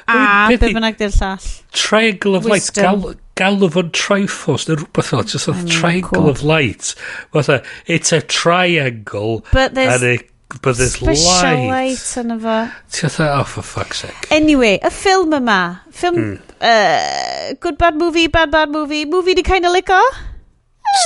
[0.07, 0.49] yeah.
[0.52, 1.45] a be bynnag di'r llall.
[1.72, 2.84] Triangle of Wisdom.
[2.84, 6.30] Light, gal, galw fo'n triforce, neu rhywbeth o, just a mm, triangle cool.
[6.30, 6.94] of light.
[7.32, 10.30] Fatha, it's a triangle, but there's, and it,
[10.61, 11.95] but there's special light.
[11.95, 12.57] light yn efo.
[12.91, 14.27] Ti'n fatha, oh, for fuck's sake.
[14.36, 15.61] Anyway, y ffilm yma,
[15.95, 16.60] ffilm, mm.
[16.60, 20.02] uh, good bad movie, bad bad movie, movie di kind of lico?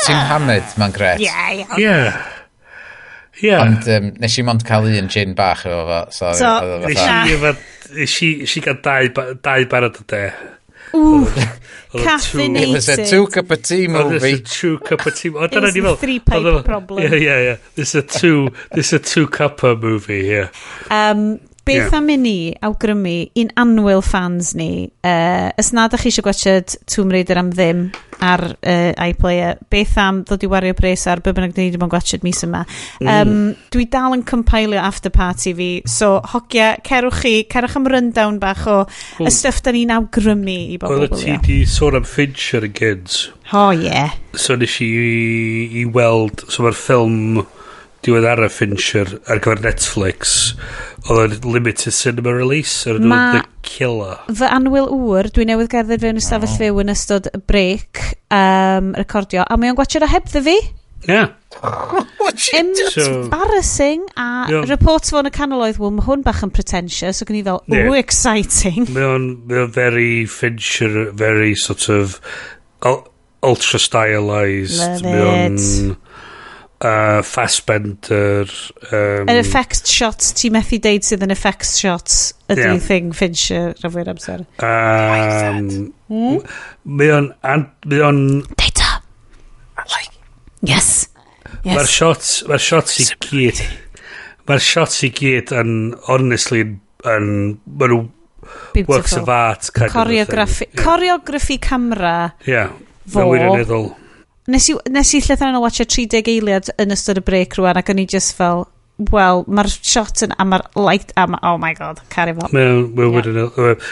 [0.06, 0.28] Tim ah.
[0.34, 1.22] Hamid, mae'n gret.
[1.22, 1.78] Yeah, yeah.
[1.78, 2.39] Yeah.
[3.42, 3.64] Yeah.
[3.64, 6.00] Ond um, nes i mond cael un gin bach efo fo.
[6.12, 6.54] So, so
[6.86, 7.28] nes i ah.
[7.28, 7.56] efo...
[7.90, 10.24] Nes i gael dau, dau barod o de.
[10.90, 11.36] Wff,
[11.94, 12.70] caffeinated.
[12.70, 14.04] It was a two cup of tea movie.
[14.04, 15.30] Oh, this is a two cup of tea.
[15.30, 17.04] Oh, it was a three pipe problem.
[17.04, 17.58] Yeah, yeah, yeah.
[17.76, 20.52] This is a two, this is a two cupper movie here.
[20.90, 21.40] Um,
[21.70, 21.98] beth yeah.
[22.00, 26.78] am i ni awgrymu i'n anwyl fans ni, uh, os nad ydych chi eisiau gwachod
[26.90, 27.90] Tomb Raider am ddim
[28.26, 31.88] ar uh, iPlayer, beth am ddod i wario pres ar be bynnag ni wedi bod
[31.88, 32.66] yn gwachod mis yma.
[33.00, 33.12] Mm.
[33.14, 33.36] Um,
[33.72, 38.66] dwi dal yn compilio after party fi, so hogia, cerwch chi, cerwch am rundown bach
[38.68, 39.28] o cool.
[39.28, 39.36] y hmm.
[39.38, 41.06] stuff da ni'n awgrymu i bobl.
[41.06, 43.22] Wel, ti di sôn am Fincher yn gynt.
[43.54, 43.72] Oh.
[43.72, 44.18] Yeah.
[44.36, 44.92] So nes i,
[45.80, 47.16] i weld, so mae'r ffilm...
[47.40, 47.56] Film
[48.10, 50.36] diweddara Fincher ar gyfer Netflix
[51.10, 56.04] oedd yn limited cinema release ar yno The Killer The Anwyl Ŵr dwi newydd gerdded
[56.04, 56.60] fewn ystafell oh.
[56.60, 58.04] fyw yn ystod break
[58.34, 60.60] um, recordio a mae o'n gwachio ar heb ddy fi
[61.08, 61.30] Yeah.
[62.54, 64.66] Embarrassing a yeah.
[64.68, 67.62] report fo'n y canol oedd wel mae hwn bach yn pretentious ac o'n i fel
[67.72, 67.88] yeah.
[67.88, 69.30] ooh exciting mae o'n
[69.74, 72.20] very Fincher very sort of
[72.84, 75.58] ultra stylized mae o'n
[76.82, 78.46] uh, Fassbender...
[78.92, 82.14] Um, an effects shot, ti methu deud sydd yn effects shot
[82.50, 82.80] ydy yeah.
[82.84, 84.46] thing Fincher rhaid amser.
[84.64, 86.40] Um, hmm?
[86.86, 87.32] Mae o'n...
[87.44, 88.24] Mae o'n...
[88.56, 89.00] Data!
[89.80, 90.16] Like.
[90.62, 91.10] Yes!
[91.64, 91.74] yes.
[91.74, 93.64] Mae'r shots, mae shots i gyd...
[94.50, 95.76] Mae'r shots i gyd yn,
[96.10, 96.66] honestly,
[97.08, 97.30] yn...
[97.66, 98.06] Mae nhw...
[98.88, 99.68] Works of art.
[99.76, 102.34] Choreography Choreography camera.
[102.48, 102.72] Yeah.
[103.06, 103.20] Fo.
[103.20, 103.92] Mae'n wirioneddol.
[104.50, 107.92] Nes i, nes i llythyr yna watcha 30 eiliad yn ystod y break rwan ac
[107.94, 108.66] o'n i just fel,
[109.12, 113.12] wel, mae'r shot yn, a mae'r light, a ma, oh my god, caru fel mae
[113.14, 113.90] mae yn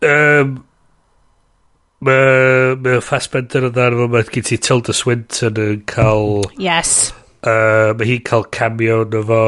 [0.00, 0.52] Um,
[2.00, 6.46] Mae ma Fassbender yn ddarfod, mae gen ti Tilda Swinton yn cael...
[6.56, 7.10] Yes.
[7.44, 9.42] Uh, mae hi'n cael cameo na fo.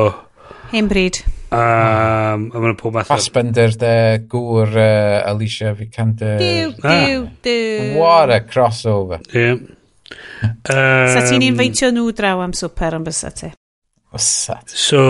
[0.73, 3.09] hyn bryd Um, a mae'n pob math...
[3.09, 3.95] Fassbender de
[4.33, 6.39] gŵr uh, Alicia Vikander.
[6.41, 7.33] Diw, diw, ah.
[7.45, 7.89] diw.
[7.97, 9.21] What a crossover.
[9.33, 9.61] Yeah.
[10.69, 13.53] Sa ti'n inventio nhw draw am swper am bysa ti?
[14.13, 14.69] Osat.
[14.69, 15.01] So,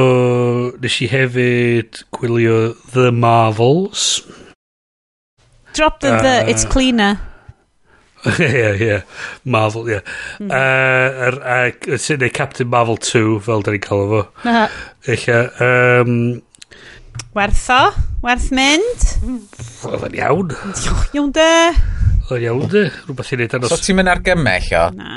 [0.83, 4.23] nes i hefyd gwylio The Marvels.
[5.75, 7.19] Drop the uh, the, it's cleaner.
[8.39, 9.03] yeah, yeah.
[9.45, 10.01] Marvel, yeah.
[10.39, 10.53] Mm.
[10.53, 14.23] Uh, uh, uh, Captain Marvel 2, fel da ni'n cael efo.
[15.11, 15.27] Eich,
[15.59, 16.15] um,
[17.35, 17.81] Wertho?
[18.23, 19.09] Werth mynd?
[19.83, 20.55] Wel, yn iawn.
[21.17, 21.49] Iawn de.
[22.33, 22.87] Mae'n iawn, de?
[23.05, 23.73] Rhywbeth i wneud anos.
[23.73, 24.85] So ti'n mynd argymell o?
[24.97, 25.13] Na.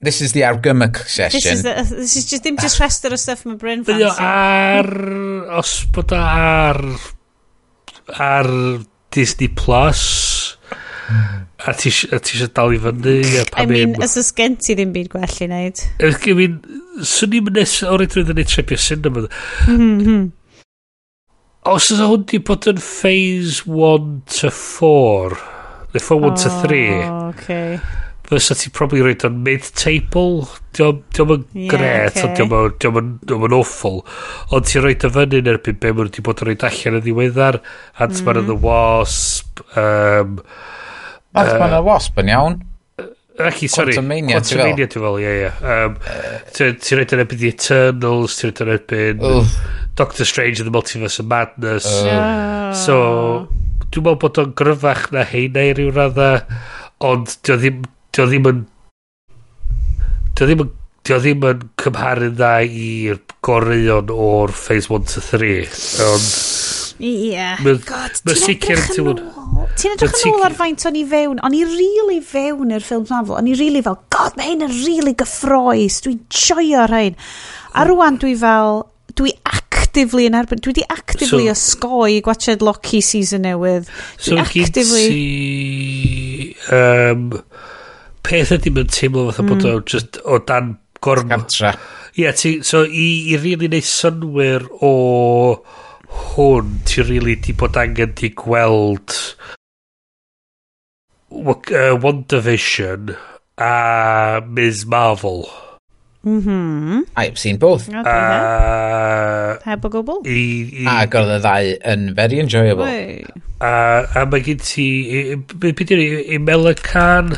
[0.00, 1.40] This is the argymell session.
[1.40, 2.84] This is, the, uh, this is just, dim just ah.
[2.84, 4.06] rester o stuff mae Bryn fancy.
[4.22, 4.88] ar...
[5.58, 6.78] Os bod o ar...
[8.14, 8.50] Ar
[9.10, 10.04] Disney Plus...
[11.58, 13.14] A ti eisiau dal i fyny
[13.58, 16.58] I mean, os ys gen ti ddim byd gwell i wneud I mean,
[17.02, 20.20] swn i'n mynd o'r edrych yn ei trepio cinema mhm, mhm
[21.68, 25.38] os ydw hwn di bod yn phase 1 to 4,
[25.92, 26.78] neu 4 1 to 3,
[27.28, 27.74] okay.
[28.28, 30.46] fysa ti probably roed o'n mid-table,
[30.76, 32.88] diolch yn gret, ond diolch
[33.36, 34.00] yn awful,
[34.48, 37.00] ond ti'n roed o fyny yn erbyn be maen nhw wedi bod yn roed allan
[37.00, 37.60] yn ddiweddar,
[37.98, 38.42] Ant-Man mm.
[38.42, 38.64] and the mm.
[38.64, 40.40] Wasp, um,
[41.36, 42.60] Ant-Man uh, and the Wasp yn iawn.
[43.38, 43.94] Aki, sorry.
[43.94, 44.64] Quantumania, ti'n fel?
[44.64, 45.50] Quantumania, ti fel, ie, ie.
[45.74, 45.98] Um,
[46.56, 49.22] ti'n rhaid yn ebyn The Eternals, ti'n rhaid yn ebyn
[49.98, 51.86] Doctor Strange and the Multiverse of Madness.
[52.02, 52.72] Uh.
[52.78, 52.98] So,
[53.88, 56.32] dwi'n meddwl bod o'n gryfach na heina i ryw radda,
[57.06, 58.66] ond dio ddim, dio ddim yn...
[60.34, 60.74] Dio ddim yn
[61.08, 65.54] dio ddim yn cymharu dda i'r goreuon o'r Phase 1 to 3.
[66.04, 66.26] Ond...
[66.98, 67.12] Ie.
[67.32, 67.62] Yeah.
[67.86, 69.22] God, ti'n edrych yn ôl.
[69.78, 73.12] Ti'n edrych yn ôl ar faint o'n i fewn, o'n i really fewn i'r ffilms
[73.14, 77.18] Marvel, o'n i really fel, god, mae hyn yn really gyffroes, dwi'n joio rhain.
[77.78, 78.82] A rwan dwi fel,
[79.18, 83.90] dwi actively yn erbyn, dwi di actively so, ysgoi gwachod Loki season newydd.
[84.18, 85.04] Dwi so actively...
[85.12, 87.28] Ti, um,
[88.28, 89.52] peth ydy mae'n teimlo fatha mm.
[89.52, 89.78] bod hmm.
[89.78, 90.74] o just o dan
[91.04, 91.30] gorm...
[91.30, 91.74] Gamtra.
[92.16, 94.92] Ie, yeah, ti, so i, i really neud synwyr o
[96.08, 99.14] hwn, ti really di bod angen di gweld
[101.46, 103.16] uh, WandaVision
[103.58, 105.48] a Ms Marvel.
[106.24, 107.02] Mm-hmm.
[107.16, 107.88] I've seen both.
[107.88, 110.26] Okay, uh, Heb o gwbl?
[110.26, 110.40] I,
[110.82, 112.88] i, Ac oedd y ddau yn very enjoyable.
[112.88, 113.22] Wei.
[113.58, 114.88] Uh, a mae gen ti...
[115.62, 117.32] Beth ydy Imela Khan?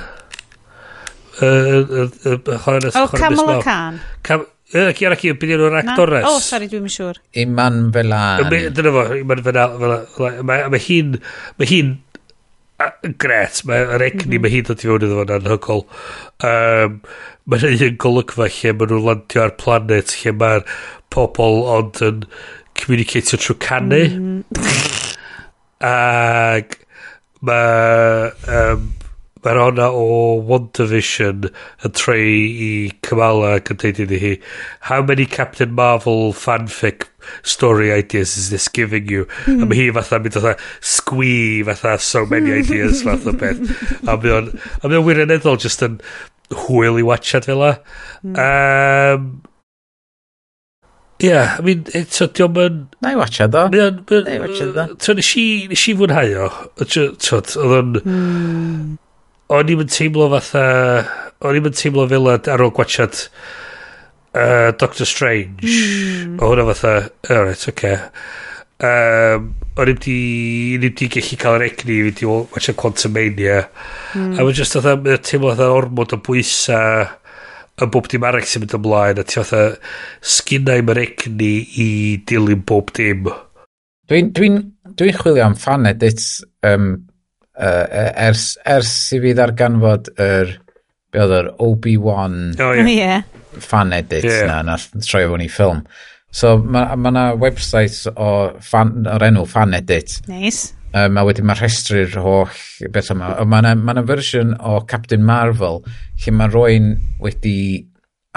[1.41, 4.01] O, oh, Kamala Khan.
[4.31, 6.27] Ac i'r ac i'r, beth yw'r actores?
[6.27, 7.21] Oh, o, sori, dwi'n siŵr.
[7.45, 8.49] Iman Felan.
[8.49, 10.47] Dyna fo, Iman Felan.
[10.49, 11.19] Mae hi'n...
[11.61, 11.99] Mae hi'n
[13.23, 14.45] gret, mae'r egni mhm.
[14.45, 15.85] mae hi'n dod i fewn iddo fo'n anhygol.
[16.47, 17.01] Um,
[17.51, 20.65] mae'n un golygfa lle mae nhw'n landio ar planet lle mae'r
[21.13, 22.25] pobl ond yn
[22.81, 24.05] communicatio trwy canu.
[24.07, 24.65] Mm.
[25.91, 26.81] Ac
[27.47, 28.33] mae...
[28.47, 28.89] Um,
[29.45, 30.07] mae'r honna o
[30.49, 31.47] WandaVision
[31.87, 32.25] yn treu
[32.67, 32.71] i
[33.07, 34.33] Kamala ac yn deud iddi hi,
[34.91, 37.09] how many Captain Marvel fanfic
[37.43, 39.27] story ideas is this giving you?
[39.47, 39.65] Mm.
[39.65, 40.57] A mae hi fatha mynd fatha
[40.95, 43.63] sgwi fatha so many ideas fath o beth.
[44.05, 44.51] A mae o'n,
[44.83, 46.01] a mae o'n wirioneddol just yn
[46.67, 47.75] hwyl i watchad fel la.
[48.25, 49.37] Um, hmm.
[51.25, 52.81] yeah, I mean, eto, diolch yn...
[53.01, 53.69] Na i watcha ddo.
[53.73, 55.15] Na i watcha ddo.
[55.17, 56.51] Nes i fwynhau o.
[56.85, 58.03] Oedd o'n...
[58.05, 58.99] Hmm
[59.57, 60.67] o'n i'n teimlo fatha...
[61.41, 63.17] O'n i'n teimlo fel ar ôl gwachad
[64.35, 65.65] uh, Doctor Strange.
[65.65, 66.37] Mm.
[66.39, 66.95] O hwnna fatha,
[67.31, 67.73] alright, oce.
[67.73, 67.97] Okay.
[68.81, 70.19] Um, o'n i'n di...
[70.79, 73.63] O'n i'm di gallu cael yr egni i fynd i watcha Quantum Mania.
[74.15, 74.37] Mm.
[74.37, 76.81] A mae'n just fatha, mae'n teimlo fatha ormod o bwysa
[77.81, 79.63] y bob dim arall sy'n mynd ymlaen a ti fatha
[80.37, 81.89] sginnau mae'r egni i
[82.29, 83.31] dilyn bob dim.
[84.11, 84.51] Dwi'n dwi,
[84.99, 86.21] dwi, chwilio am fan edit
[86.67, 86.93] um,
[87.61, 90.55] uh, ers, ers i fi ddarganfod yr,
[91.13, 92.91] be oedd yr Obi-Wan oh, yeah.
[92.91, 93.23] yeah.
[93.61, 94.49] fan edit yeah.
[94.49, 95.85] na, na troi fo'n i ffilm.
[96.31, 98.31] So mae ma yna ma websites o
[98.63, 100.21] fan, o'r enw fan edit.
[100.31, 100.75] Nice.
[100.95, 103.35] Um, a wedyn mae rhestru'r holl beth yma.
[103.47, 105.83] Mae yna ma fersiwn o Captain Marvel
[106.23, 107.59] lle mae rwy'n wedi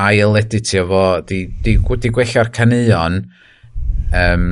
[0.02, 3.22] ail editio fo, di, di, di gwella'r caneuon
[4.14, 4.44] um,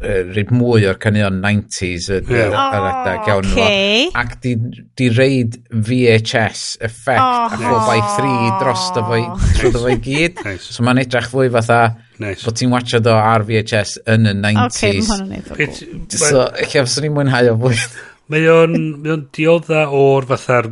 [0.00, 2.54] rhaid mwy o'r caneuon 90s yr yeah.
[2.78, 4.04] adag iawn okay.
[4.06, 4.20] nhw.
[4.20, 4.54] Ac di,
[4.98, 9.22] di reid VHS effect oh, a 4x3 dros dy fo,
[9.58, 10.44] trwy fo i gyd.
[10.46, 10.70] nice.
[10.76, 11.80] So mae'n edrych fwy fatha
[12.22, 12.44] nice.
[12.46, 15.10] bod ti'n watcha do ar VHS yn y 90s.
[15.50, 15.74] Okay,
[16.14, 17.82] so, eich fyswn ni'n mwynhau o fwy.
[18.30, 20.70] Mae o'n diodda o'r fatha'r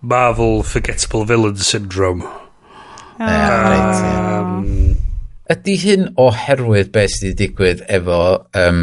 [0.00, 2.24] Marvel Forgettable Villain Syndrome.
[3.18, 4.85] Oh, um, right, yeah.
[5.52, 8.16] Ydy hyn oherwydd beth sydd wedi digwydd efo
[8.58, 8.80] um,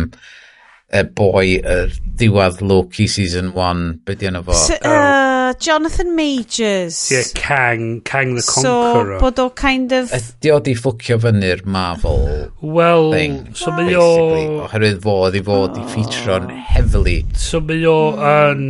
[0.93, 1.75] y boi y
[2.21, 4.55] diwad Loki Season 1, be di enw fo?
[4.77, 7.01] Uh, Jonathan Majors.
[7.11, 9.17] Yeah, Kang, Kang the Conqueror.
[9.17, 10.15] So, bod o kind of...
[10.15, 12.23] Ydy o di ffwcio fyny'r Marvel
[12.61, 14.07] well, thing, so mae O...
[14.63, 15.91] Oherwydd fod i fod i oh.
[15.91, 17.23] ffeitron heavily.
[17.35, 18.67] So mae o yn...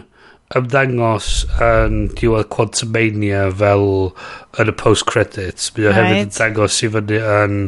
[0.00, 0.12] Mm
[0.54, 1.28] ymddangos
[1.62, 3.86] yn diwedd Quantumania fel
[4.60, 5.72] yn y post-credits.
[5.74, 5.96] Mae right.
[5.98, 7.60] hefyd yn dangos i fyny yn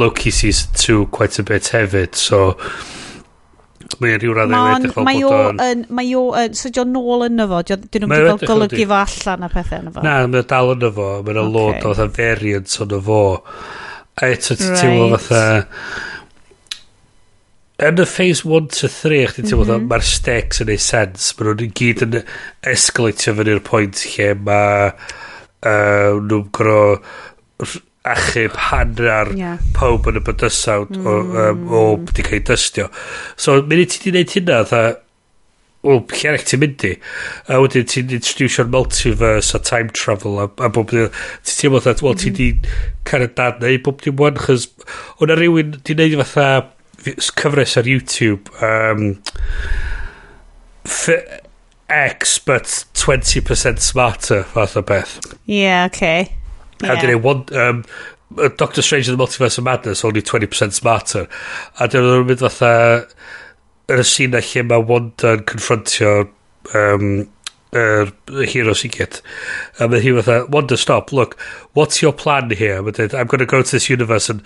[0.00, 2.16] Loki Season 2 quite a bit hefyd.
[2.16, 2.54] So,
[4.00, 5.84] mae'n rhyw radd yn edrych fel bod o'n...
[5.98, 6.56] Mae o yn...
[6.56, 7.60] So, diolch nôl yn yfo?
[7.68, 10.06] Dyn nhw'n wedi fel golygu fo allan a pethau yn yfo?
[10.06, 11.10] Na, mae dal yn yfo.
[11.28, 11.84] Mae'n okay.
[11.84, 13.22] lot o variant o'n yfo.
[14.16, 15.46] A eto ti'n teimlo fatha
[17.82, 19.86] yn y phase 1 to 3, chdi ti'n mm -hmm.
[19.90, 21.32] mae'r stakes yn ei sens.
[21.38, 22.20] Mae nhw'n gyd yn
[22.70, 24.92] escalatio fyny'r pwynt lle mae
[25.66, 26.84] uh, nhw'n gro
[28.04, 29.62] achub hanner yeah.
[29.74, 31.06] pawb yn y bydysawd mm.
[31.08, 32.90] o, um, o wedi cael ei dystio.
[33.36, 34.82] So, mynd i ti di wneud hynna, dda,
[35.84, 36.92] o, lle arach ti'n mynd i?
[37.48, 41.10] A wedyn ti'n introducio'r multiverse a time travel a, a bob ti'n
[41.48, 42.60] teimlo dda, wel, ti mm-hmm.
[42.60, 44.68] di cael y dan neu bob dim wan, chys
[45.18, 46.73] o'na rhywun di wneud fatha
[47.04, 49.22] cyfres ar YouTube um,
[51.88, 55.20] X but 20% smarter fath o beth.
[55.46, 56.34] Yeah okay.
[56.82, 56.92] Yeah.
[56.92, 57.84] a dyn one um,
[58.56, 61.28] Doctor Strange in the Multiverse of Madness only 20% smarter.
[61.78, 62.72] A dyn nhw'n mynd fatha
[63.92, 66.12] yn y sy'n lle mae Wanda yn confrontio
[66.74, 67.26] um,
[67.74, 68.12] er,
[68.48, 69.20] hero secret
[69.78, 71.36] a mae hi fatha stop look
[71.74, 72.78] what's your plan here?
[72.78, 74.42] I'm going to go to this universe and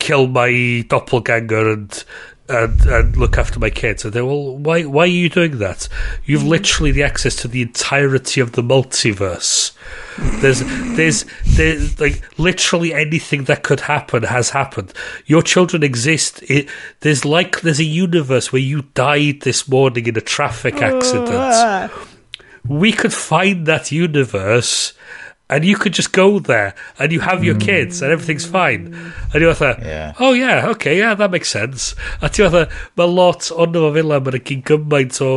[0.00, 2.04] kill my doppelganger and
[2.50, 4.04] and, and look after my kids.
[4.04, 5.88] And they well, why, why are you doing that?
[6.24, 9.72] You've literally the access to the entirety of the multiverse.
[10.40, 10.60] There's,
[10.96, 14.92] there's, there's, like, literally anything that could happen has happened.
[15.26, 16.42] Your children exist.
[16.50, 16.68] It,
[17.00, 21.30] there's like, there's a universe where you died this morning in a traffic accident.
[21.30, 22.06] Ah.
[22.66, 24.92] We could find that universe
[25.50, 27.60] and you could just go there and you have your mm.
[27.60, 28.94] kids and everything's fine.
[29.34, 30.14] And you're like, yeah.
[30.20, 31.96] oh yeah, okay, yeah, that makes sense.
[32.22, 35.30] A ti fatha, mae lot ond o fila, mae'n gyn gymaint o...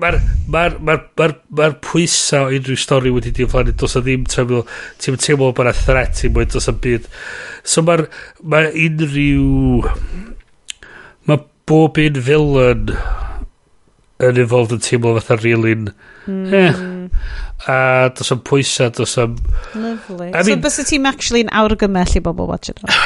[0.00, 0.16] Mae'r
[0.48, 1.28] ma ma ma
[1.60, 4.64] ma pwysa o unrhyw stori wedi di ymlaen, dos o ddim teimlo,
[4.96, 7.10] ti'n teimlo bod yna threat i mwy, dos o byd.
[7.68, 8.06] So mae'r
[8.40, 9.92] ma unrhyw...
[11.28, 12.96] Mae bob un villain
[14.22, 15.92] yn involved yn teimlo fatha rilun...
[16.22, 16.48] Mm.
[16.54, 16.82] Eh,
[17.66, 17.76] A
[18.16, 19.36] dos am pwysa, dos am...
[19.74, 20.30] Lovely.
[20.30, 22.96] I mean, so bys y ti'n actually yn awrgymell i bobl watch it on?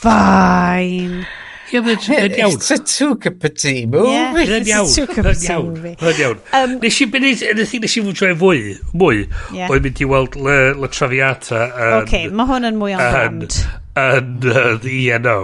[0.00, 1.26] Fine.
[1.70, 2.56] Ie, mae'n iawn.
[2.56, 4.10] It's a two-cup of tea movie.
[4.10, 5.94] Yeah, it's a two-cup of tea movie.
[6.00, 6.40] Mae'n iawn.
[6.56, 8.62] Um, nes i, nes i, nes i fwtio e fwy,
[9.02, 9.20] mwy,
[9.54, 9.70] yeah.
[9.70, 11.62] oedd mynd i weld le, le trafiata.
[11.68, 13.60] Oce, okay, mae hwn yn mwy o'n brand.
[14.00, 15.36] Yn uh, the ENO.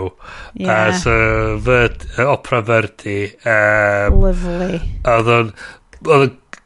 [0.55, 0.89] Yeah.
[0.89, 1.19] As a
[1.63, 3.21] verd, opera verdi.
[3.45, 4.83] Um, Lovely.
[5.07, 5.55] Oedd o'n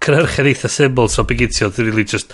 [0.05, 2.33] cynhyrchu'n eitha syml, so be gyd ti oedd really just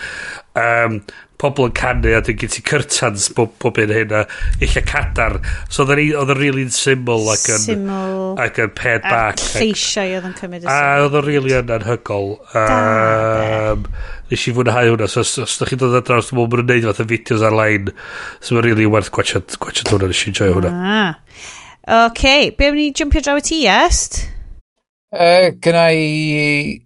[0.54, 1.00] um,
[1.40, 4.22] pobl yn canu a dwi'n gyd curtains bob, bob un hyn a
[4.62, 5.38] eich cadar.
[5.68, 7.64] So oedd yn really syml ac yn...
[7.64, 8.36] Syml.
[8.42, 9.42] Ac yn ped bac.
[9.42, 10.76] A lleisiau oedd yn cymryd y syml.
[10.76, 12.32] A oedd yn really yn anhygol.
[12.62, 13.90] Um,
[14.30, 15.10] nes i fwynhau hwnna.
[15.10, 17.92] So os, os da chi dod adra, draws, dwi'n mwyn gwneud fath o fideos ar-lein,
[18.38, 20.14] so mae'n really werth gwachod, gwachod hwnna.
[20.14, 20.72] Nes i enjoy hwnna.
[20.72, 21.12] Ah.
[22.06, 24.24] OK, be am ni jumpio draw i ti, Est?
[25.14, 26.85] Uh, gynna i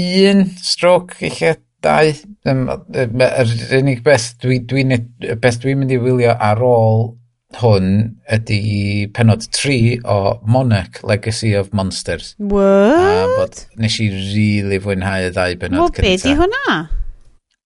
[0.00, 1.42] un stroke eich
[1.84, 2.12] dau.
[2.48, 7.10] Um, yr unig beth dwi'n dwi, dwi beth dwi'n mynd i wylio ar ôl
[7.58, 7.86] hwn
[8.30, 12.34] ydy penod 3 o Monarch Legacy of Monsters.
[12.38, 13.00] What?
[13.00, 16.04] A bod nes i rili really fwynhau y ddau benod well, cyntaf.
[16.04, 16.76] Wel, beth di hwnna?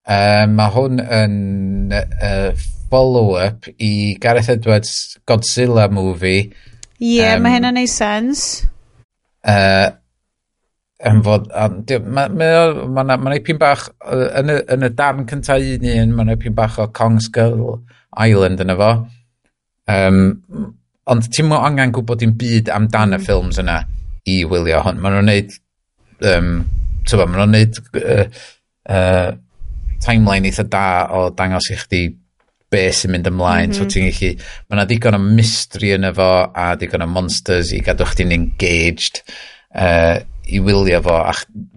[0.05, 1.37] Um, mae hwn yn
[1.97, 2.55] uh,
[2.93, 6.53] follow-up i Gareth Edwards Godzilla movie.
[7.01, 8.65] Ie, yeah, um, mae hynna'n neud sens.
[9.45, 9.93] Uh,
[11.05, 15.61] yn fod, mae yna ma, ma, ma pyn bach, yn y, yn y darn cyntaf
[15.61, 17.61] un un, mae yna pyn bach o Kong Skull
[18.21, 18.91] Island yn efo.
[19.91, 20.23] Um,
[21.13, 23.83] ond ti'n mwyn angen gwybod dim byd amdan y ffilms yna
[24.31, 25.01] i wylio hwn.
[25.03, 25.57] Maen nhw'n neud,
[26.33, 26.51] um,
[27.05, 28.45] tyfa, maen nhw'n neud uh,
[28.89, 29.31] uh,
[30.05, 32.05] timeline eitha da o dangos i chdi
[32.73, 33.69] be sy'n mynd ymlaen.
[33.69, 33.79] Mm -hmm.
[33.79, 33.93] So mhm.
[33.93, 38.09] ti'n gallu, mae yna digon o mystery yn efo a digon o monsters i gadw
[38.09, 39.21] chdi'n engaged.
[39.75, 41.35] Uh, i wylio fo a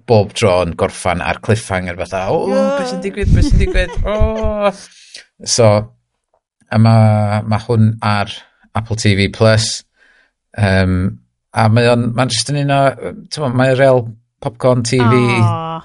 [0.08, 2.74] bob tro'n gorffan ar cliffhanger fatha o, oh, yeah.
[2.78, 4.82] beth sy'n digwydd, beth sy'n digwydd oh.
[5.56, 5.70] so
[6.68, 8.34] a mae ma hwn ar
[8.78, 9.70] Apple TV Plus
[10.58, 11.18] um,
[11.56, 14.04] a mae o'n mae'n just yn un o mae'n real
[14.44, 15.82] popcorn TV oh.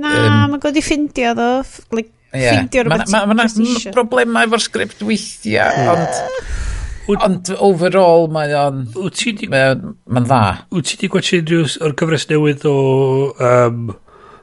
[0.00, 1.50] na, um, mae'n god i ffindio ddo
[1.96, 2.54] like, yeah.
[2.54, 6.20] ffindio rhywbeth ma, ma, ma, ma, ma problemau efo'r sgript weithiau ond
[7.08, 8.84] Ond overall mae o'n...
[8.94, 9.48] Wyt ti di...
[9.50, 10.42] Mae'n dda.
[10.74, 12.76] Wyt ti di gwachio unrhyw o'r gyfres newydd o...
[13.40, 13.90] Um,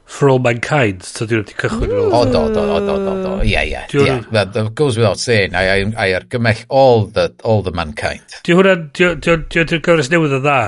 [0.07, 2.05] For All Mankind, so dwi'n wedi cychwyn fel...
[2.15, 5.79] O, do, do, do, do, do, do, ie, ie, That goes without saying, I, I,
[5.99, 8.23] I argymell all the, all the mankind.
[8.47, 10.59] Di hwnna, di hwnna'n gyfres newydd o dda?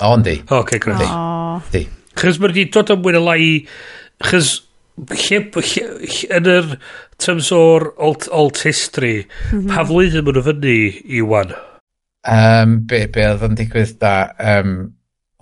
[0.00, 0.40] O, yndi.
[0.50, 0.98] O, okay, great.
[1.70, 1.84] Di.
[2.18, 3.46] Chys mae'n di dod am wyn y lai...
[4.26, 4.50] Chos...
[4.98, 6.70] Yn yr
[7.22, 9.72] terms o'r alt, alt history, mm -hmm.
[9.72, 10.76] pa flwyddyn maen nhw fyny
[11.18, 11.54] i wan?
[12.26, 14.14] Um, be, be oedd yn digwydd da,
[14.54, 14.78] um,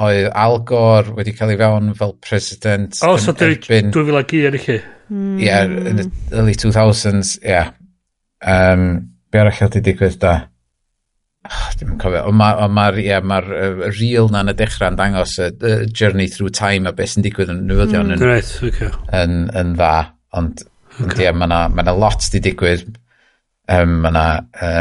[0.04, 2.98] oedd Al Gore wedi cael ei fewn fel president.
[3.02, 3.92] O, oh, so erbyn...
[3.94, 4.80] 2001 i chi?
[5.14, 6.10] Ie, yeah, in hmm.
[6.28, 7.54] the early 2000s, ie.
[7.54, 7.72] Yeah.
[8.44, 10.34] Um, be arall oedd wedi digwydd da?
[11.44, 14.96] Oh, dim yn cofio, ond mae'r ma, yeah, ma uh, reel na'n y dechrau yn
[14.96, 18.14] dangos y uh, journey through time a beth sy'n digwydd yn newyddion mm.
[18.16, 18.88] yn, right, okay.
[19.18, 19.96] yn, yn dda,
[20.40, 20.64] ond
[21.02, 21.24] Okay.
[21.24, 22.94] Yeah, mae yna ma lot di digwydd.
[23.64, 24.24] Um, mae yna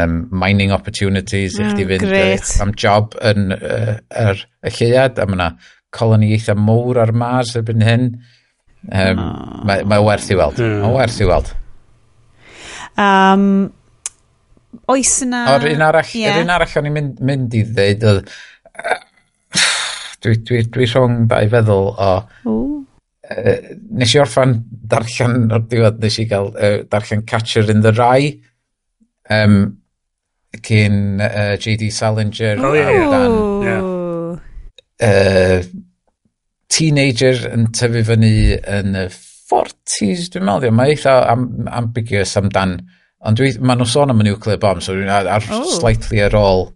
[0.04, 5.26] um, mining opportunities i chdi fynd uh, am job yn uh, er, y lleuad, a
[5.26, 5.48] mae yna
[5.94, 8.10] coloni eitha mowr ar Mars erbyn hyn.
[8.84, 9.62] Um, oh.
[9.64, 10.60] Mae ma werth i weld.
[10.60, 10.84] Mm.
[10.84, 11.54] Mae werth i weld.
[13.00, 13.48] Um,
[14.92, 15.46] oes yna...
[15.54, 16.36] O'r un arall, yeah.
[16.36, 18.34] yr un arall o'n i'n mynd, mynd i ddeud, oedd...
[20.24, 22.12] Dwi, dwi, dwi rhwng da i feddwl o...
[22.48, 22.83] Ooh
[23.30, 23.54] uh,
[24.00, 24.58] nes i orffan
[24.90, 28.34] darllen o'r diwedd, nes i gael uh, darllen Catcher in the Rye,
[29.32, 29.58] um,
[30.64, 31.90] cyn uh, J.D.
[31.90, 33.90] Salinger oh, yeah, amdan yeah.
[35.04, 35.62] Uh,
[36.70, 42.78] teenager yn tyfu fyny yn y 40s, dwi'n meddwl, mae eitha am, ambiguous amdan,
[43.24, 45.66] ond dwi, maen nhw sôn am y nuclear bomb, so dwi'n ar, ar oh.
[45.76, 46.68] slightly ar ôl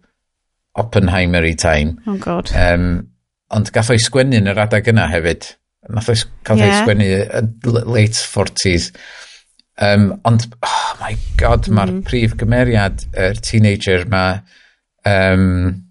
[0.79, 1.97] Oppenheimer i time.
[2.07, 2.51] Oh god.
[2.55, 3.09] Um,
[3.51, 5.49] ond gath o'i sgwennu yn yr adeg yna hefyd.
[5.87, 6.75] Nath oes cael yeah.
[6.75, 7.09] ei sgwennu
[7.39, 8.89] uh, late 40s.
[9.79, 11.77] Um, ond, oh my god, mm.
[11.77, 14.23] mae'r prif gymeriad, yr er teenager, ma
[15.07, 15.85] Um,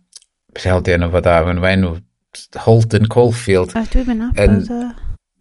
[0.55, 1.95] Beth held i enw fod a, mae'n enw
[2.65, 3.75] Holden Caulfield.
[3.77, 4.83] A dwi'n mynd nabod o.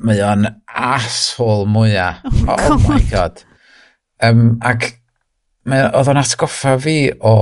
[0.08, 2.22] Mae o'n asshole mwyaf.
[2.46, 2.88] Oh, oh god.
[2.88, 3.44] my god.
[4.24, 4.92] Um, ac
[5.68, 7.36] mae, oedd o'n atgoffa fi o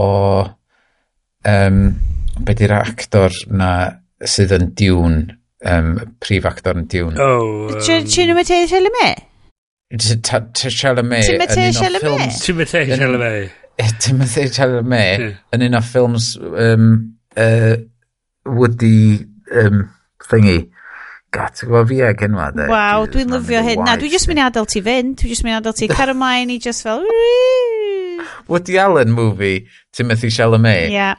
[1.51, 1.81] um,
[2.47, 3.71] be di'r actor na
[4.23, 5.19] sydd yn diwn
[5.63, 7.17] um, prif actor yn diwn.
[7.19, 7.79] Oh, um...
[7.79, 9.23] Timothée Chalamet?
[9.95, 11.23] Timothée Chalamet.
[11.29, 12.39] Timothée Chalamet.
[12.41, 13.51] Timothée Chalamet.
[13.99, 15.25] Timothée Chalamet
[15.55, 16.87] yn un o ffilms um,
[17.37, 17.75] uh,
[18.45, 19.85] Woody um,
[20.29, 20.65] thingy.
[21.35, 22.69] Gat, gwybod fi ag enwa, de.
[22.71, 23.83] Waw, dwi'n lyfio hyn.
[23.83, 25.17] Na, dwi'n just mynd i adael ti fynd.
[25.19, 27.03] Dwi'n just mynd i adael ti Carmine i just fel...
[28.47, 30.87] Woody Allen movie, Timothy Chalamet.
[30.87, 30.95] Ia.
[30.95, 31.15] Yeah.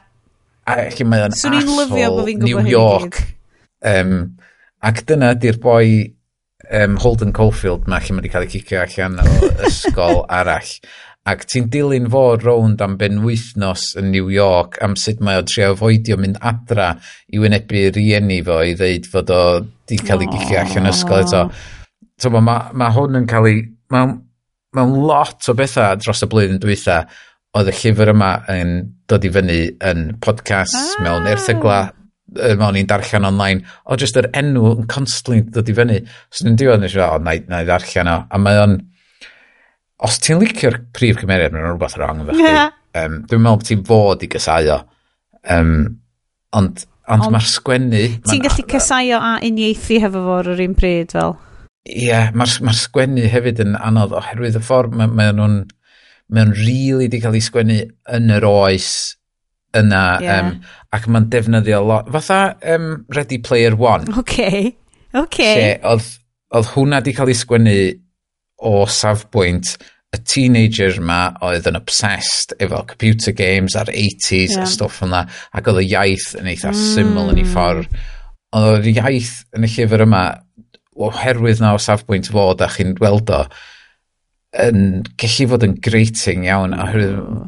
[0.67, 3.21] Ac mae o'n asshole New York.
[3.21, 3.36] Hyn
[3.87, 4.15] Um,
[4.87, 5.89] ac dyna di'r boi
[6.71, 10.73] um, Holden Caulfield ma lle mae wedi cael ei cicio allan o ysgol arall.
[11.27, 15.47] Ac ti'n dilyn fo rownd am ben wythnos yn New York am sut mae o
[15.47, 16.93] trio foedio mynd adra
[17.35, 19.43] i wynebu rieni fo i ddeud fod o
[19.91, 21.43] di cael ei gicio allan ysgol eto.
[22.17, 23.65] So, mae ma, ma hwn yn cael ei...
[23.93, 24.15] Mae'n
[24.77, 27.01] ma lot o bethau dros y blwyddyn dwytha
[27.57, 28.73] oedd y llyfr yma yn
[29.09, 31.05] dod i fyny yn podcast ah.
[31.05, 31.79] mewn erthygla
[32.35, 36.01] er, mewn i'n darllen online, o jyst yr enw yn constantly dod i fyny.
[36.31, 38.19] So ni'n diwedd nes i fel, o, na, na i ddarllen o.
[38.27, 38.77] A mae o'n,
[40.07, 42.51] os ti'n licio'r prif cymeriad, mae'n rhywbeth wrong efo chdi.
[42.51, 42.75] Yeah.
[42.97, 44.83] Um, dwi'n meddwl bod ti'n fod i gysau o.
[45.57, 45.73] Um,
[46.57, 48.03] ond ond, ond mae'r sgwennu...
[48.27, 51.37] Ti'n ma gallu cysau a uniaethu hefo fo ar yr un pryd fel?
[51.87, 55.65] Ie, yeah, mae'r ma sgwennu hefyd yn anodd oherwydd y ffordd mae ma nhw'n...
[56.35, 57.77] Mae'n rili really di cael ei sgwennu
[58.17, 58.89] yn yr oes
[59.81, 60.05] yna.
[60.23, 60.41] Yeah.
[60.41, 60.59] Um,
[60.97, 62.09] ac mae'n defnyddio lot.
[62.15, 64.09] Fatha um, Ready Player One.
[64.19, 64.41] OK.
[65.17, 65.43] OK.
[65.43, 66.09] Lle oedd,
[66.57, 67.77] oedd hwnna di cael ei sgwennu
[68.67, 69.77] o safbwynt
[70.15, 74.65] y teenager ma oedd yn obsessed efo computer games a'r 80s yeah.
[74.65, 75.25] a stwff yna
[75.57, 76.85] ac oedd y iaith yn eitha mm.
[76.95, 77.99] syml yn ei ffordd
[78.57, 80.23] oedd y iaith yn y llyfr yma
[81.07, 83.43] oherwydd na o safbwynt fod a chi'n gweld o
[84.63, 86.87] yn gallu fod yn grating iawn a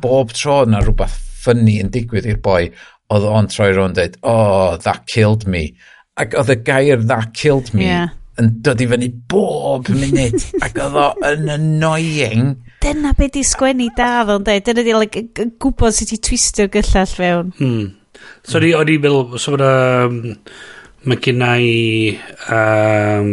[0.03, 2.69] bob tro na rhywbeth ffynnu yn digwydd i'r boi,
[3.15, 5.71] oedd o'n troi ro'n dweud, oh, that killed me.
[6.19, 8.15] Ac oedd y gair that killed me yeah.
[8.41, 10.41] yn dod i fyny bob munud.
[10.65, 12.57] ac oedd o yn annoying.
[12.83, 14.67] Dyna be di sgwennu da fel dweud.
[14.67, 17.55] Dyna di like, gwybod sut i twistio'r gyllall fewn.
[17.61, 17.87] Hmm.
[18.43, 18.75] So, mm.
[18.77, 19.71] o'n i'n meddwl, so fyna,
[20.09, 20.21] um,
[21.09, 22.19] mae gen i
[22.55, 23.33] um,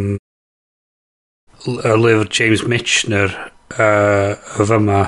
[1.66, 3.34] lyfr James Michener
[3.76, 5.02] uh, fyma,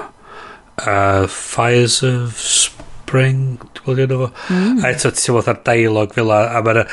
[0.81, 2.76] uh, Fires of Spring
[3.07, 4.29] Bring, gwybod yno fo.
[4.51, 4.83] Mm.
[4.83, 6.83] A eto, ti'n meddwl ar dialog fel a, a mae'r...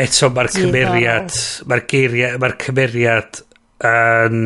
[0.00, 1.36] Eto, mae'r cymeriad...
[1.68, 2.40] Mae'r geiriad...
[2.40, 3.44] Mae'r cymeriad
[3.90, 4.40] yn...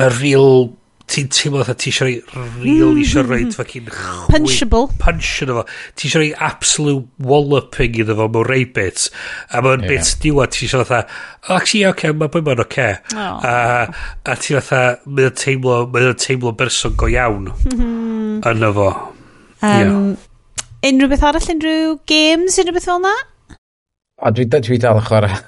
[0.00, 0.70] Mae'r real...
[1.10, 3.54] Ti'n teimlo dda ti eisiau rhoi real eisiau rhoi mm.
[3.56, 4.28] fucking chwi...
[4.30, 4.84] Punchable.
[5.02, 5.64] Punch yn efo.
[5.98, 9.08] Ti eisiau rhoi absolute walloping iddo fo mewn rei bits.
[9.50, 9.90] A mae'n yeah.
[9.90, 11.00] bits diwedd ti eisiau dda,
[11.48, 12.88] oh, actually, oce, okay, mae bwyd ma'n oce.
[13.14, 13.42] Oh.
[13.42, 13.54] A,
[14.22, 17.50] a ti'n dda, mae'n teimlo, mae'n teimlo berson go iawn.
[17.70, 18.38] Mm -hmm.
[18.46, 18.90] Yn efo.
[19.62, 20.90] Um, yeah.
[20.90, 23.14] Unrhyw beth arall, unrhyw games, unrhyw beth fel na?
[24.20, 25.40] A dwi, dwi dal yn chwarae.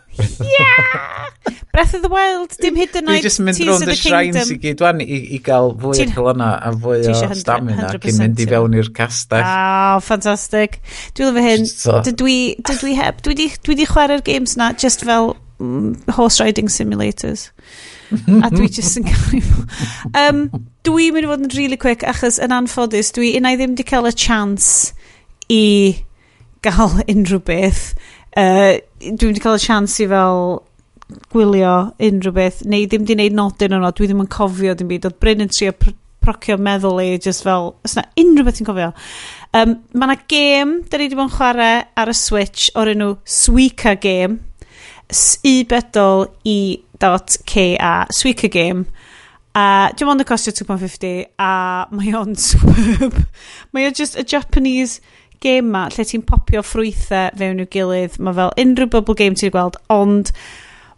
[0.57, 1.29] yeah!
[1.73, 3.65] Breath of the Wild, dim hyd yn oed Tears of the Kingdom.
[3.65, 6.73] Dwi'n mynd rownd y shrines i gyd wan i, i gael fwy o colonna a
[6.77, 9.41] fwy o stamina cyn mynd i fewn i'r castell.
[9.41, 10.77] Ah, oh, ffantastig.
[11.17, 11.65] Dwi'n lyfo hyn.
[11.71, 12.03] So.
[12.05, 12.37] Dwi,
[12.69, 13.49] dwi, heb, dwi
[13.81, 17.49] di chwarae'r games na just fel mm, horse riding simulators
[18.43, 19.43] a dwi jyst yn cael
[20.19, 20.45] um,
[20.83, 24.09] Dwi'n mynd i fod yn really quick achos yn anffodus dwi unai ddim di cael
[24.11, 24.91] y chance
[25.53, 25.63] i
[26.65, 27.85] gael unrhyw beth.
[28.35, 30.63] Uh, dwi'n wedi cael y chance i fel
[31.33, 35.09] gwylio unrhyw beth neu ddim di wneud nodyn yno dwi ddim yn cofio dim byd
[35.09, 38.69] oedd Bryn yn trio pr procio meddwl i just fel os na unrhyw beth ti'n
[38.69, 38.93] cofio
[39.59, 43.17] um, mae yna gêm da ni wedi bod yn chwarae ar y Switch o'r enw
[43.27, 44.39] Suica Game
[45.45, 46.59] i bedol i
[47.47, 48.07] K.A.
[48.15, 48.87] Suica Game.
[49.53, 51.51] A uh, dim ond y costio 2.50 a
[51.93, 53.19] mae o'n superb.
[53.77, 55.03] mae o'n just a Japanese
[55.43, 58.17] game ma lle ti'n popio ffrwythau fewn i'w gilydd.
[58.23, 60.33] Mae fel unrhyw bubble game ti'n gweld ond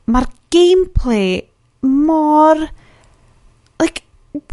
[0.06, 1.42] mae'r gameplay
[1.82, 2.68] mor
[3.82, 4.04] like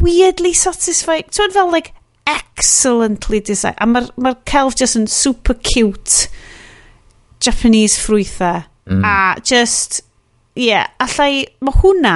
[0.02, 1.28] weirdly satisfying.
[1.30, 1.94] Ti'n fel like
[2.30, 3.78] excellently designed.
[3.82, 6.30] A mae'r ma celf just yn super cute
[7.42, 8.64] Japanese ffrwythau.
[8.90, 9.06] Mm.
[9.06, 10.02] A just
[10.56, 12.16] ie, yeah, allai, mae hwnna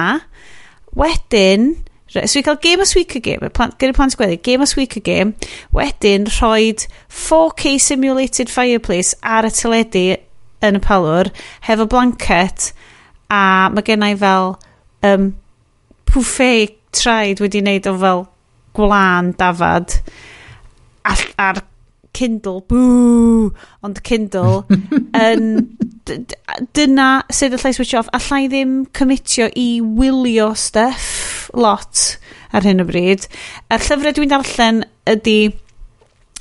[0.96, 1.70] wedyn,
[2.12, 5.34] so i cael Game of a Game, gyda plant gweddi, Game of a Game,
[5.72, 6.74] wedyn rhoi
[7.08, 10.06] 4K Simulated Fireplace ar y teledu
[10.64, 11.32] yn y palwr,
[11.68, 12.72] hefo blanket,
[13.32, 14.52] a mae gennau fel
[15.06, 15.30] um,
[16.08, 16.52] pwffe
[16.96, 18.26] traed wedi wneud o fel
[18.76, 19.98] gwlan dafad,
[21.06, 21.64] a'r
[22.16, 23.50] Kindle, bŵ,
[23.84, 24.64] ond Kindle,
[25.26, 25.50] yn,
[26.76, 32.16] dyna sydd allai switch off, allai ddim cymitio i wylio stuff lot
[32.56, 33.28] ar hyn o bryd.
[33.68, 35.38] Y llyfrau dwi'n darllen ydy,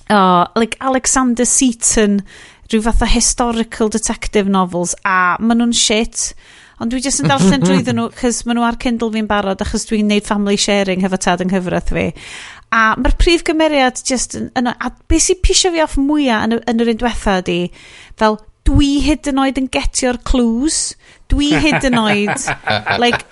[0.09, 2.21] oh, like Alexander Seaton,
[2.71, 6.31] rhyw fath o historical detective novels, a maen nhw'n shit.
[6.81, 9.87] Ond dwi jyst yn darllen drwyddyn nhw, cys maen nhw ar Kindle fi'n barod, achos
[9.89, 12.07] dwi'n neud family sharing hefo tad yng nghyfraith fi.
[12.75, 14.49] A mae'r prif gymeriad just yn...
[14.59, 17.59] yn a beth sy'n pisio fi off mwyaf yn, yn yr un diwetha ydi,
[18.19, 20.79] fel dwi hyd yn oed yn getio'r clues.
[21.31, 22.47] Dwi hyd yn oed,
[23.01, 23.23] like,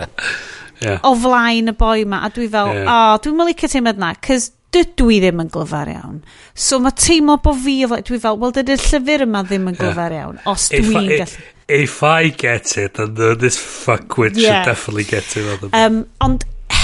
[0.82, 1.00] yeah.
[1.06, 2.24] o flaen y boi ma.
[2.26, 2.90] A dwi fel, yeah.
[2.90, 6.22] oh, dwi'n mylicio teimlad na, cys dydw i ddim yn glyfar iawn.
[6.58, 7.76] So mae teimlo bod fi,
[8.08, 11.50] dwi fel, wel dydy'r llyfr yma ddim yn glyfar iawn, os dwi'n gallu...
[11.74, 14.64] If I get it, then this fuckwit yeah.
[14.64, 15.70] should definitely get it.
[15.72, 16.44] Um, ond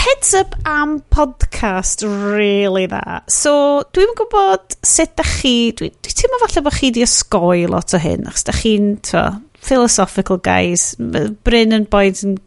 [0.09, 2.01] heads up am podcast
[2.33, 3.19] really dda.
[3.29, 7.93] So, dwi'n gwybod sut da chi, dwi'n dwi teimlo falle bod chi di osgoi lot
[7.93, 8.87] o hyn, achos da chi'n,
[9.59, 10.93] philosophical guys,
[11.45, 12.37] Bryn yn boed yn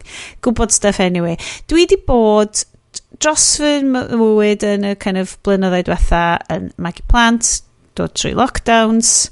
[0.43, 1.37] gwybod stuff anyway.
[1.71, 2.65] Dwi di bod
[3.21, 7.61] dros fy mywyd yn y kind of blynyddoedd diwetha yn magu plant,
[7.95, 9.29] dod trwy lockdowns,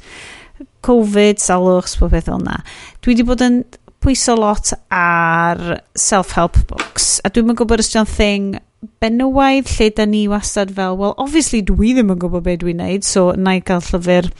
[0.85, 2.61] Covid, salwch, bob beth fel yna.
[3.01, 3.63] Dwi wedi bod yn
[4.01, 7.19] pwyso lot ar self-help books.
[7.25, 8.59] A dwi'n yn gwybod os dyna'n thing
[9.01, 13.05] benywaidd lle da ni wastad fel, well, obviously dwi ddim yn gwybod beth dwi'n neud,
[13.05, 14.31] so na i gael llyfr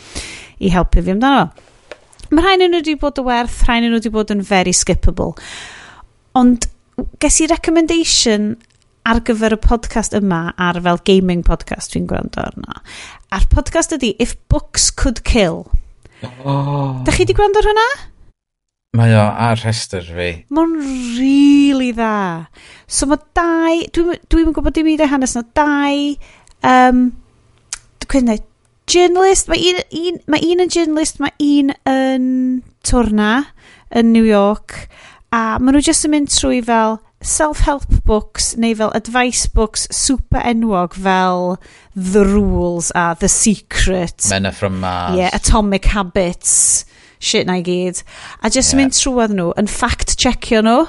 [0.61, 1.51] i helpu fi amdano.
[2.31, 5.35] Mae rhain nhw wedi bod y werth, rhain nhw wedi bod yn very skippable.
[6.37, 6.65] Ond
[7.21, 8.53] ges i recommendation
[9.05, 12.81] ar gyfer y podcast yma ar fel gaming podcast dwi'n gwrando arno.
[13.33, 15.65] A'r podcast ydy If Books Could Kill.
[16.45, 17.01] Oh.
[17.05, 17.87] Da chi wedi gwrando ar hwnna?
[18.99, 20.31] Mae o ar rhestr fi.
[20.51, 20.71] Mae'n
[21.15, 22.47] really dda.
[22.91, 26.01] So mae dau, dwi'n dwi, gwybod dim i hanes na, dau,
[26.67, 27.05] um,
[28.03, 28.43] dwi'n gwneud,
[28.91, 32.27] journalist, mae un, un, mae un yn journalist, mae un yn
[32.83, 33.31] twrna
[33.95, 34.89] yn New York,
[35.31, 40.43] a maen nhw jyst yn mynd trwy fel self-help books neu fel advice books super
[40.43, 41.55] enwog fel
[41.95, 44.27] The Rules a The Secret.
[44.27, 45.15] Men are from Mars.
[45.15, 46.83] Yeah, Atomic Habits
[47.21, 48.01] shit na i gyd.
[48.41, 48.81] A just yeah.
[48.81, 50.81] mynd trwad nhw yn fact checkio nhw.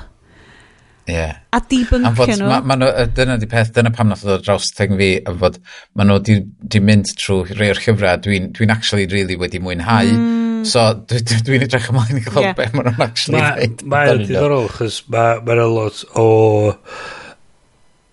[1.07, 1.39] Yeah.
[1.53, 2.49] A dibyncio nhw.
[2.49, 2.91] Ma, ma nhw.
[3.17, 5.59] Dyna di peth, dyna pam nath o ddod draws teg fi, am fod
[5.99, 6.37] ma nhw di,
[6.75, 10.13] di mynd trwy rei o'r llyfrau dwi'n dwi actually really wedi mwynhau.
[10.13, 10.63] Mm.
[10.69, 12.55] So dwi'n dwi, dwi edrych ymlaen i gweld yeah.
[12.59, 13.83] beth ma nhw'n actually dweud.
[13.95, 16.29] Mae'n diddorol, chys mae'n ma lot o...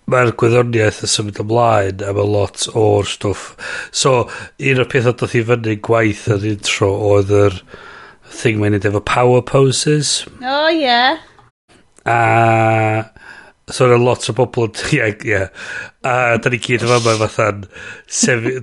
[0.10, 3.52] Mae'r gwyddoniaeth yn symud ymlaen a mae lot o'r stwff.
[3.94, 4.24] So,
[4.58, 7.62] un o'r pethau doth i fyny gwaith yr intro oedd yr...
[7.62, 7.86] Er,
[8.30, 10.24] thing mae'n efo power poses.
[10.40, 10.84] O, oh, ie.
[10.86, 11.20] Yeah.
[12.06, 13.20] A...
[13.70, 14.78] So yna lot o bobl yn...
[14.98, 15.40] Ie, ie.
[16.10, 17.66] A da ni gyd yma fama fatha'n...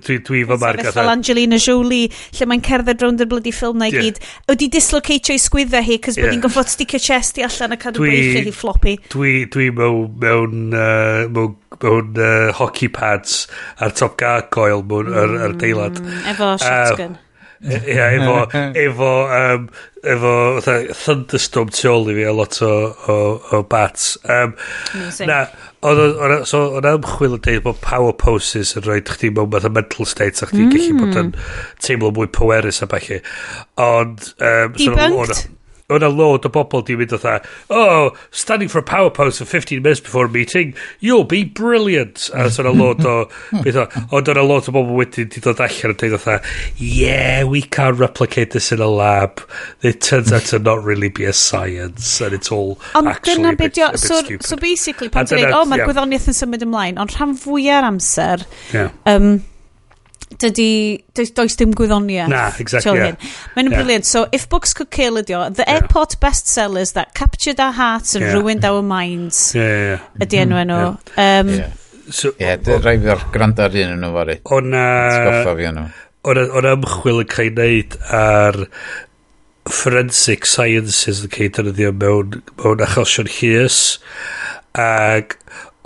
[0.02, 3.78] Dwi, dwi fy marg ar fel Angelina Jolie, lle mae'n cerdded rownd y bloody ffilm
[3.78, 4.08] na i yeah.
[4.08, 4.18] gyd.
[4.54, 6.26] Ydi dislocatio i sgwydda hi, cos yeah.
[6.26, 8.96] bod hi'n gofod sticio chest i allan a cadw breichu hi floppy.
[9.14, 11.54] Dwi, dwi mewn, mewn, uh, mewn,
[11.84, 13.44] mewn uh, hockey pads
[13.78, 16.02] ar top gargoyle mewn, mm, ar, ar deilad.
[16.02, 17.14] Mm, efo shotgun.
[17.14, 17.25] Uh,
[17.66, 18.34] Ia, efo,
[18.84, 19.68] efo, um,
[20.06, 20.32] efo
[21.02, 22.72] thunderstorm tu ôl i fi a lot o,
[23.10, 23.16] o,
[23.58, 24.14] o bats.
[24.24, 24.54] Um,
[24.94, 25.30] Amazing.
[25.30, 25.40] na,
[25.86, 30.08] o'n so, ymchwil yn dweud bod power poses yn rhoi chdi mewn math o mental
[30.08, 30.72] state a chdi mm.
[30.74, 31.52] gallu bod yn mm.
[31.82, 33.22] teimlo mwy powerus a falle.
[33.82, 34.32] Ond...
[34.38, 35.46] Um, Debunked?
[35.88, 39.44] o'n a load o bobl di mynd fatha, oh, standing for a power pose for
[39.44, 42.28] 15 minutes before a meeting, you'll be brilliant.
[42.34, 43.28] A so o'n a load o,
[43.62, 46.40] beth o, ond o'n a load o bobl wedyn di dod allan yn dweud fatha,
[46.82, 49.42] yeah, we can't replicate this in a lab.
[49.82, 53.54] It turns out to not really be a science, and it's all on actually a
[53.54, 54.46] bit, a bit so, stupid.
[54.46, 55.92] So basically, pan ti'n dweud, oh, mae'r yeah.
[55.92, 58.42] gwyddoniaeth yn symud ymlaen, ond rhan fwyaf amser,
[58.74, 58.90] yeah.
[59.06, 59.36] um,
[60.34, 62.28] dydy, does, does dim gwyddoniaeth.
[62.32, 62.98] Na, exactly.
[62.98, 63.16] Yeah.
[63.56, 63.78] Mae'n yeah.
[63.78, 64.06] brilliant.
[64.06, 65.78] So, If Books Could Kill ydi o, the yeah.
[65.78, 68.34] airport bestsellers that captured our hearts and yeah.
[68.34, 69.54] ruined our minds.
[69.54, 70.26] Yeah, yeah, yeah.
[70.26, 70.80] Ydi enw enw.
[70.82, 71.18] Mm-hmm.
[71.18, 71.40] Yeah.
[71.40, 71.72] Um, yeah.
[72.10, 74.84] So, yeah, dy rai fi'r gwrando ar un yn yma, O'na...
[75.10, 75.88] Sgoffa fi yna.
[76.26, 78.60] O'na ymchwil yn cael ei wneud ar
[79.66, 83.80] forensic sciences yn cael ei defnyddio mewn, mewn achosion llys
[84.78, 85.34] ac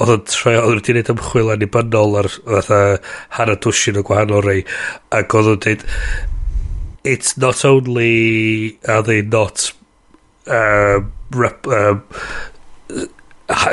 [0.01, 2.81] oedd yn troi, oedd wedi gwneud ymchwil anibynnol ar fatha
[3.39, 4.63] hana dwsin o gwahanol rei,
[5.17, 5.87] ac oedd o'n dweud,
[7.05, 9.73] it's not only are they not
[10.47, 12.05] uh, rep, um,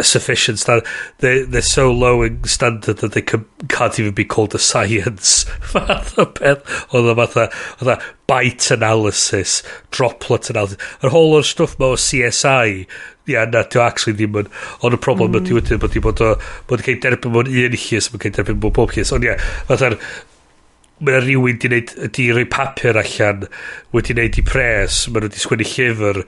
[0.02, 0.88] sufficient standard,
[1.20, 5.44] they, they're so low in standard that they can, can't even be called a science.
[5.62, 6.64] Fath o peth.
[6.92, 7.48] Oedd o fatha
[7.82, 10.82] oedd bite analysis droplet analysis.
[11.04, 12.88] Yr whole o'r stwff ma o CSI
[13.28, 14.50] ia, na, ti'n actually ddim yn...
[14.82, 15.42] Ond y problem mm.
[15.42, 16.32] ydy wedyn bod i bod o...
[16.70, 19.14] Bod i cael derbyn mewn un llys, mae'n cael derbyn mewn bob llys.
[19.16, 19.38] Ond ia,
[19.70, 19.98] fatha'r
[20.98, 23.44] mae yna rhywun di wneud, di rhoi papur allan,
[23.94, 26.20] wedi wneud i pres, mae nhw wedi sgwennu llyfr,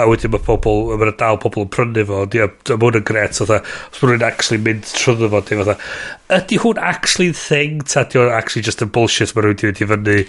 [0.00, 3.06] a wedyn mae pobl, mae dal pobl yn prynu fo, di, a mae hwn yn
[3.10, 5.76] gret, fatha, os mae nhw'n actually mynd trwyddo fo, di, fatha,
[6.38, 10.08] ydy hwn actually thing, ta di hwn actually just a bullshit, mae nhw wedi mynd
[10.08, 10.22] fyny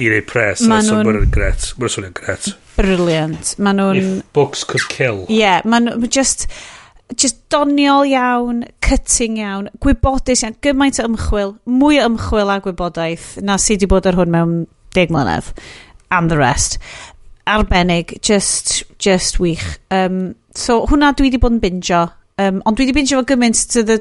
[0.00, 2.48] i wneud pres, ma so mae nhw'n gret, mae nhw'n swnio'n gret.
[2.78, 4.00] Brilliant, mae nhw'n...
[4.00, 5.26] If books could kill.
[5.28, 6.48] Ie, Yeah, mae nhw'n just
[7.20, 13.34] just doniol iawn, cutting iawn, gwybodus iawn, gymaint o ymchwil, mwy o ymchwil a gwybodaeth
[13.44, 14.54] na sydd wedi bod ar hwn mewn
[14.96, 15.52] deg mlynedd,
[16.14, 16.78] and the rest.
[17.50, 19.64] Arbennig, just, just wych.
[19.90, 22.06] Um, so hwnna dwi wedi bod yn binjo,
[22.40, 24.00] um, ond dwi wedi binjo fo gymaint to the,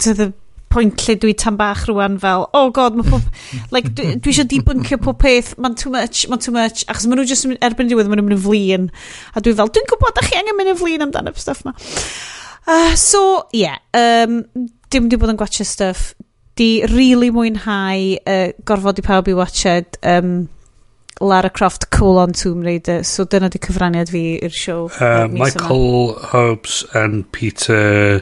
[0.00, 0.32] to the
[0.70, 3.24] pwynt lle dwi tan bach rwan fel, oh god, mae pob...
[3.74, 7.18] like, dwi, dwi eisiau debuncio pob peth, mae'n too much, mae'n too much, achos maen
[7.18, 8.86] nhw jyst erbyn diwedd, maen nhw'n mynd yn flin,
[9.34, 11.74] a dwi fel, dwi'n gwybod, da chi angen mynd yn flin amdano'r stuff ma.
[12.66, 14.44] Uh, so, ie, yeah, um,
[14.90, 16.14] dim di bod yn gwachio stuff.
[16.58, 20.48] Di really mwynhau uh, gorfod i pawb i watched um,
[21.20, 23.04] Lara Croft colon Tomb Raider.
[23.04, 24.88] So dyna di cyfraniad fi i'r siow.
[24.96, 26.28] Uh, Michael yma.
[26.32, 28.20] Hobbs and Peter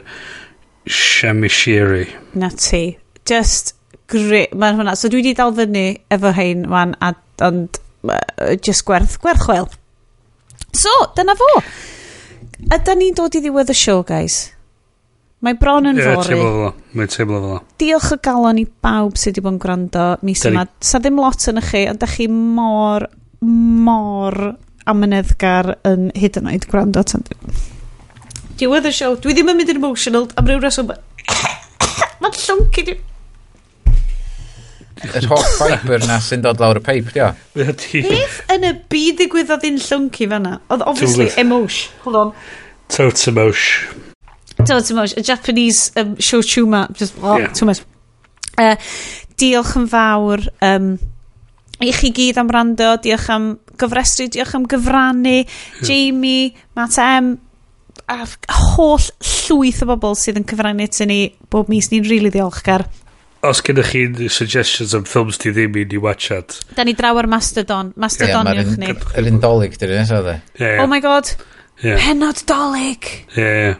[0.85, 2.07] Shamishiri.
[2.35, 2.97] Na ti.
[3.25, 3.73] Just
[4.07, 4.55] great.
[4.55, 4.97] Mae'n hwnna.
[4.99, 7.13] So dwi di dal fyny efo hein, man, a,
[7.45, 9.71] ond uh, just gwerth, gwerth chwil.
[10.75, 11.53] So, dyna fo.
[12.67, 14.49] Ydy ni'n dod i ddiwedd y show, guys?
[15.45, 16.37] Mae bron yn yeah, fori.
[16.99, 17.59] Mae'n teimlo fel.
[17.79, 20.65] Diolch o galon i bawb sydd wedi bod yn gwrando mis yma.
[20.83, 23.07] Sa ddim lot yn chi, ond da chi mor,
[23.39, 24.35] mor
[24.89, 27.05] amyneddgar yn hyd yn oed gwrando.
[28.59, 29.15] Diwedd y siow.
[29.23, 30.91] Dwi ddim yn mynd yn emotional am ryw reswm.
[32.19, 32.85] Mae'n llwnc i
[35.07, 37.29] yr holl fiber na sy'n dod lawr y peip, dio.
[37.55, 40.57] Beth yn y byd ddigwyddodd un llwnci fanna?
[40.71, 41.85] Oedd obviously emosh.
[42.05, 42.33] Hold on.
[42.89, 43.65] Totemosh.
[44.59, 45.15] Totemosh.
[45.17, 46.87] A Japanese um, shochuma.
[46.93, 47.53] Just, oh, yeah.
[47.53, 47.83] too much.
[48.59, 48.75] Uh,
[49.39, 50.95] diolch yn fawr um,
[51.79, 52.95] i chi gyd am rando.
[53.03, 54.27] Diolch am gyfrestru.
[54.33, 55.37] Diolch am gyfrannu.
[55.43, 55.85] Yeah.
[55.85, 57.37] Jamie, Matt M,
[58.09, 58.25] a
[58.73, 61.19] holl llwyth o bobl sydd yn cyfrannu to ni
[61.53, 62.87] bob mis ni'n rili really ddiolchgar
[63.45, 66.57] os gennych chi suggestions am ffilms di ddim i ni watchad.
[66.75, 67.93] Da ni draw ar Mastodon.
[67.95, 68.95] Mastodon yeah, ni.
[69.19, 71.31] Yr un dolyg, dyn ni'n Oh my god.
[71.83, 71.99] Yeah.
[72.03, 73.07] Penod dolyg.
[73.37, 73.77] yeah, yeah.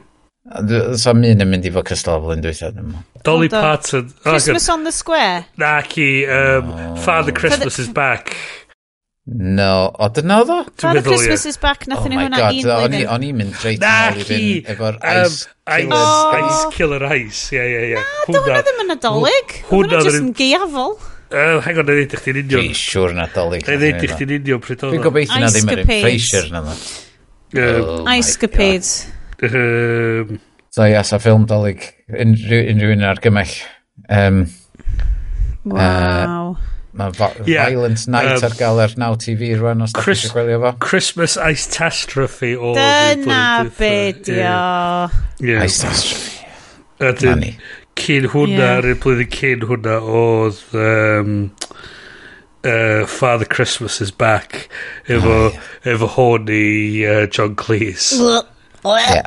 [0.97, 4.13] So mi yn mynd i fod cystal fel yn dweud Dolly Parton.
[4.25, 5.45] Oh, Christmas on the Square.
[5.57, 6.25] Na, ki.
[6.25, 6.95] Um, oh.
[7.03, 8.35] Father Christmas is back.
[9.29, 10.57] No, o dyna oedd o?
[10.79, 13.03] Father Christmas is back, nothing oh hwnna un blwyddyn.
[13.13, 16.37] O'n i'n mynd reit na, nôl i fynd efo'r ice, um, ice, oh.
[16.39, 17.43] ice Killer Ice.
[17.53, 17.99] Ie, ie, ie.
[17.99, 19.53] Na, hwnna ddim yn nadolig.
[19.69, 20.95] Hwnna jyst yn geafol.
[21.29, 22.71] Uh, hang on, na ddeud i chdi'n union.
[22.71, 23.67] Fi siwr na dolyg.
[23.67, 24.95] Na ddeud i chdi'n union pryd oedd.
[24.95, 26.77] Dwi'n gobeithio na ddim yr Frasier na dda.
[27.59, 28.93] Oh ice Capades.
[29.45, 30.39] Ehm.
[30.73, 31.85] So, yes, a ffilm dolyg.
[32.09, 33.53] Unrhyw un argymell.
[34.09, 34.41] Um,
[35.69, 36.57] wow.
[36.99, 37.13] Mae
[37.47, 37.69] yeah.
[37.69, 40.73] Violent Night um, ar gael ar Now TV rwan os da chi eisiau gwylio fo.
[40.83, 42.73] Christmas Ice Tastrophe o...
[42.75, 45.15] Dyna beth, yeah.
[45.39, 45.63] yeah.
[45.63, 46.35] Ice Tastrophe.
[46.99, 47.45] Ydyn,
[47.99, 48.81] cyn hwnna, yeah.
[48.83, 51.31] yr blwyddyn cyn hwnna oedd um,
[52.67, 54.67] uh, Father Christmas is Back
[55.07, 56.65] efo, oh, efo hwn i
[57.07, 58.19] uh, John Cleese.
[58.83, 59.23] yeah,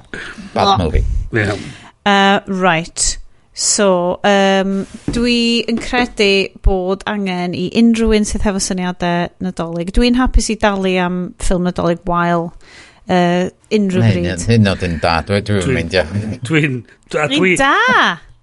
[0.52, 1.04] bad movie.
[1.32, 1.56] Yeah.
[2.04, 3.16] Uh, right.
[3.62, 4.72] So, um,
[5.14, 9.92] dwi yn credu bod angen i unrhyw un sydd hefo syniadau nadolig.
[9.94, 13.44] Dwi'n hapus i dalu am ffilm nadolig wael uh,
[13.78, 14.46] unrhyw bryd.
[14.50, 16.02] Hyn oedd yn da, dwi'n mynd, ia.
[16.48, 16.80] Dwi'n...
[17.14, 17.76] Dwi'n da!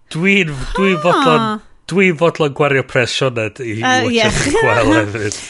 [0.10, 1.60] Dwi'n dwi fodlon
[1.90, 4.46] Dwi'n fodlon gwario pres Sioned i uh, yeah.
[4.60, 5.42] gweld hefyd.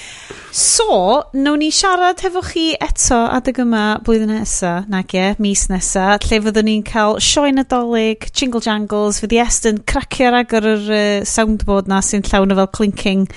[0.51, 6.15] So, nawn ni siarad hefo chi eto adeg yma blwyddyn nesa, nag e, mis nesa,
[6.23, 11.91] lle fyddwn ni'n cael sioe nadolig, jingle jangles, fydd Iestyn cracio'r agor yr uh, soundboard
[11.91, 13.27] na sy'n llawn o fel clinking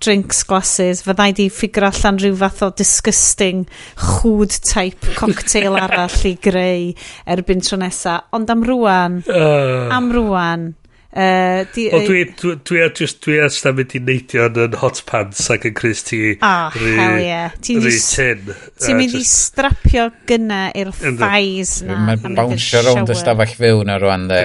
[0.00, 3.66] drinks glasses, fyddai di ffigur allan rhyw fath o disgusting
[4.00, 6.92] chwd type cocktail arall i greu
[7.36, 9.92] erbyn tro nesa, ond am rwan, uh.
[9.92, 10.70] am rwan,
[11.12, 14.76] Uh, di, Wel, dwi, dwi, dwi, a just, dwi a sta mynd i neidio yn
[14.80, 17.58] hot pants ac yn Chris ti oh, ah, rhy, hell yeah.
[17.60, 18.48] Ti'n rhy tin.
[18.80, 21.98] Ti'n mynd i strapio gyna i'r thais na.
[22.08, 24.40] Mae'n bawnsio rownd y stafell fyw na rwan de.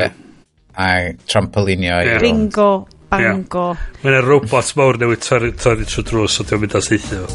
[0.76, 0.90] A
[1.24, 2.26] trampolinio i rownd.
[2.26, 2.70] Ringo,
[3.16, 3.66] bango.
[4.04, 7.32] Mae'n robot mawr newid torri trwy drws o diolch mynd as eithio.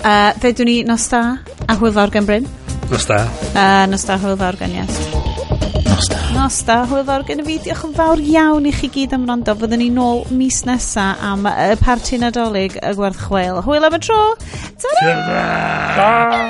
[0.00, 1.22] Uh, Fedwn ni nos da
[1.70, 2.50] a hwyl fawr gan Bryn.
[2.90, 3.22] Nos da.
[3.52, 5.85] Uh, nos da hwyl fawr gan Iest.
[5.96, 6.16] Nos da.
[6.34, 6.74] Nos da.
[6.90, 7.54] Hwyl fawr gen i fi.
[7.64, 9.54] Diolch yn fawr iawn i chi gyd am rando.
[9.56, 13.62] Fyddwn ni nôl mis nesa am y parti nadolig y gwerth chweil.
[13.64, 14.20] Hwyl am y tro.
[14.84, 15.14] Ta-ra!
[15.96, 16.46] Ta-ra!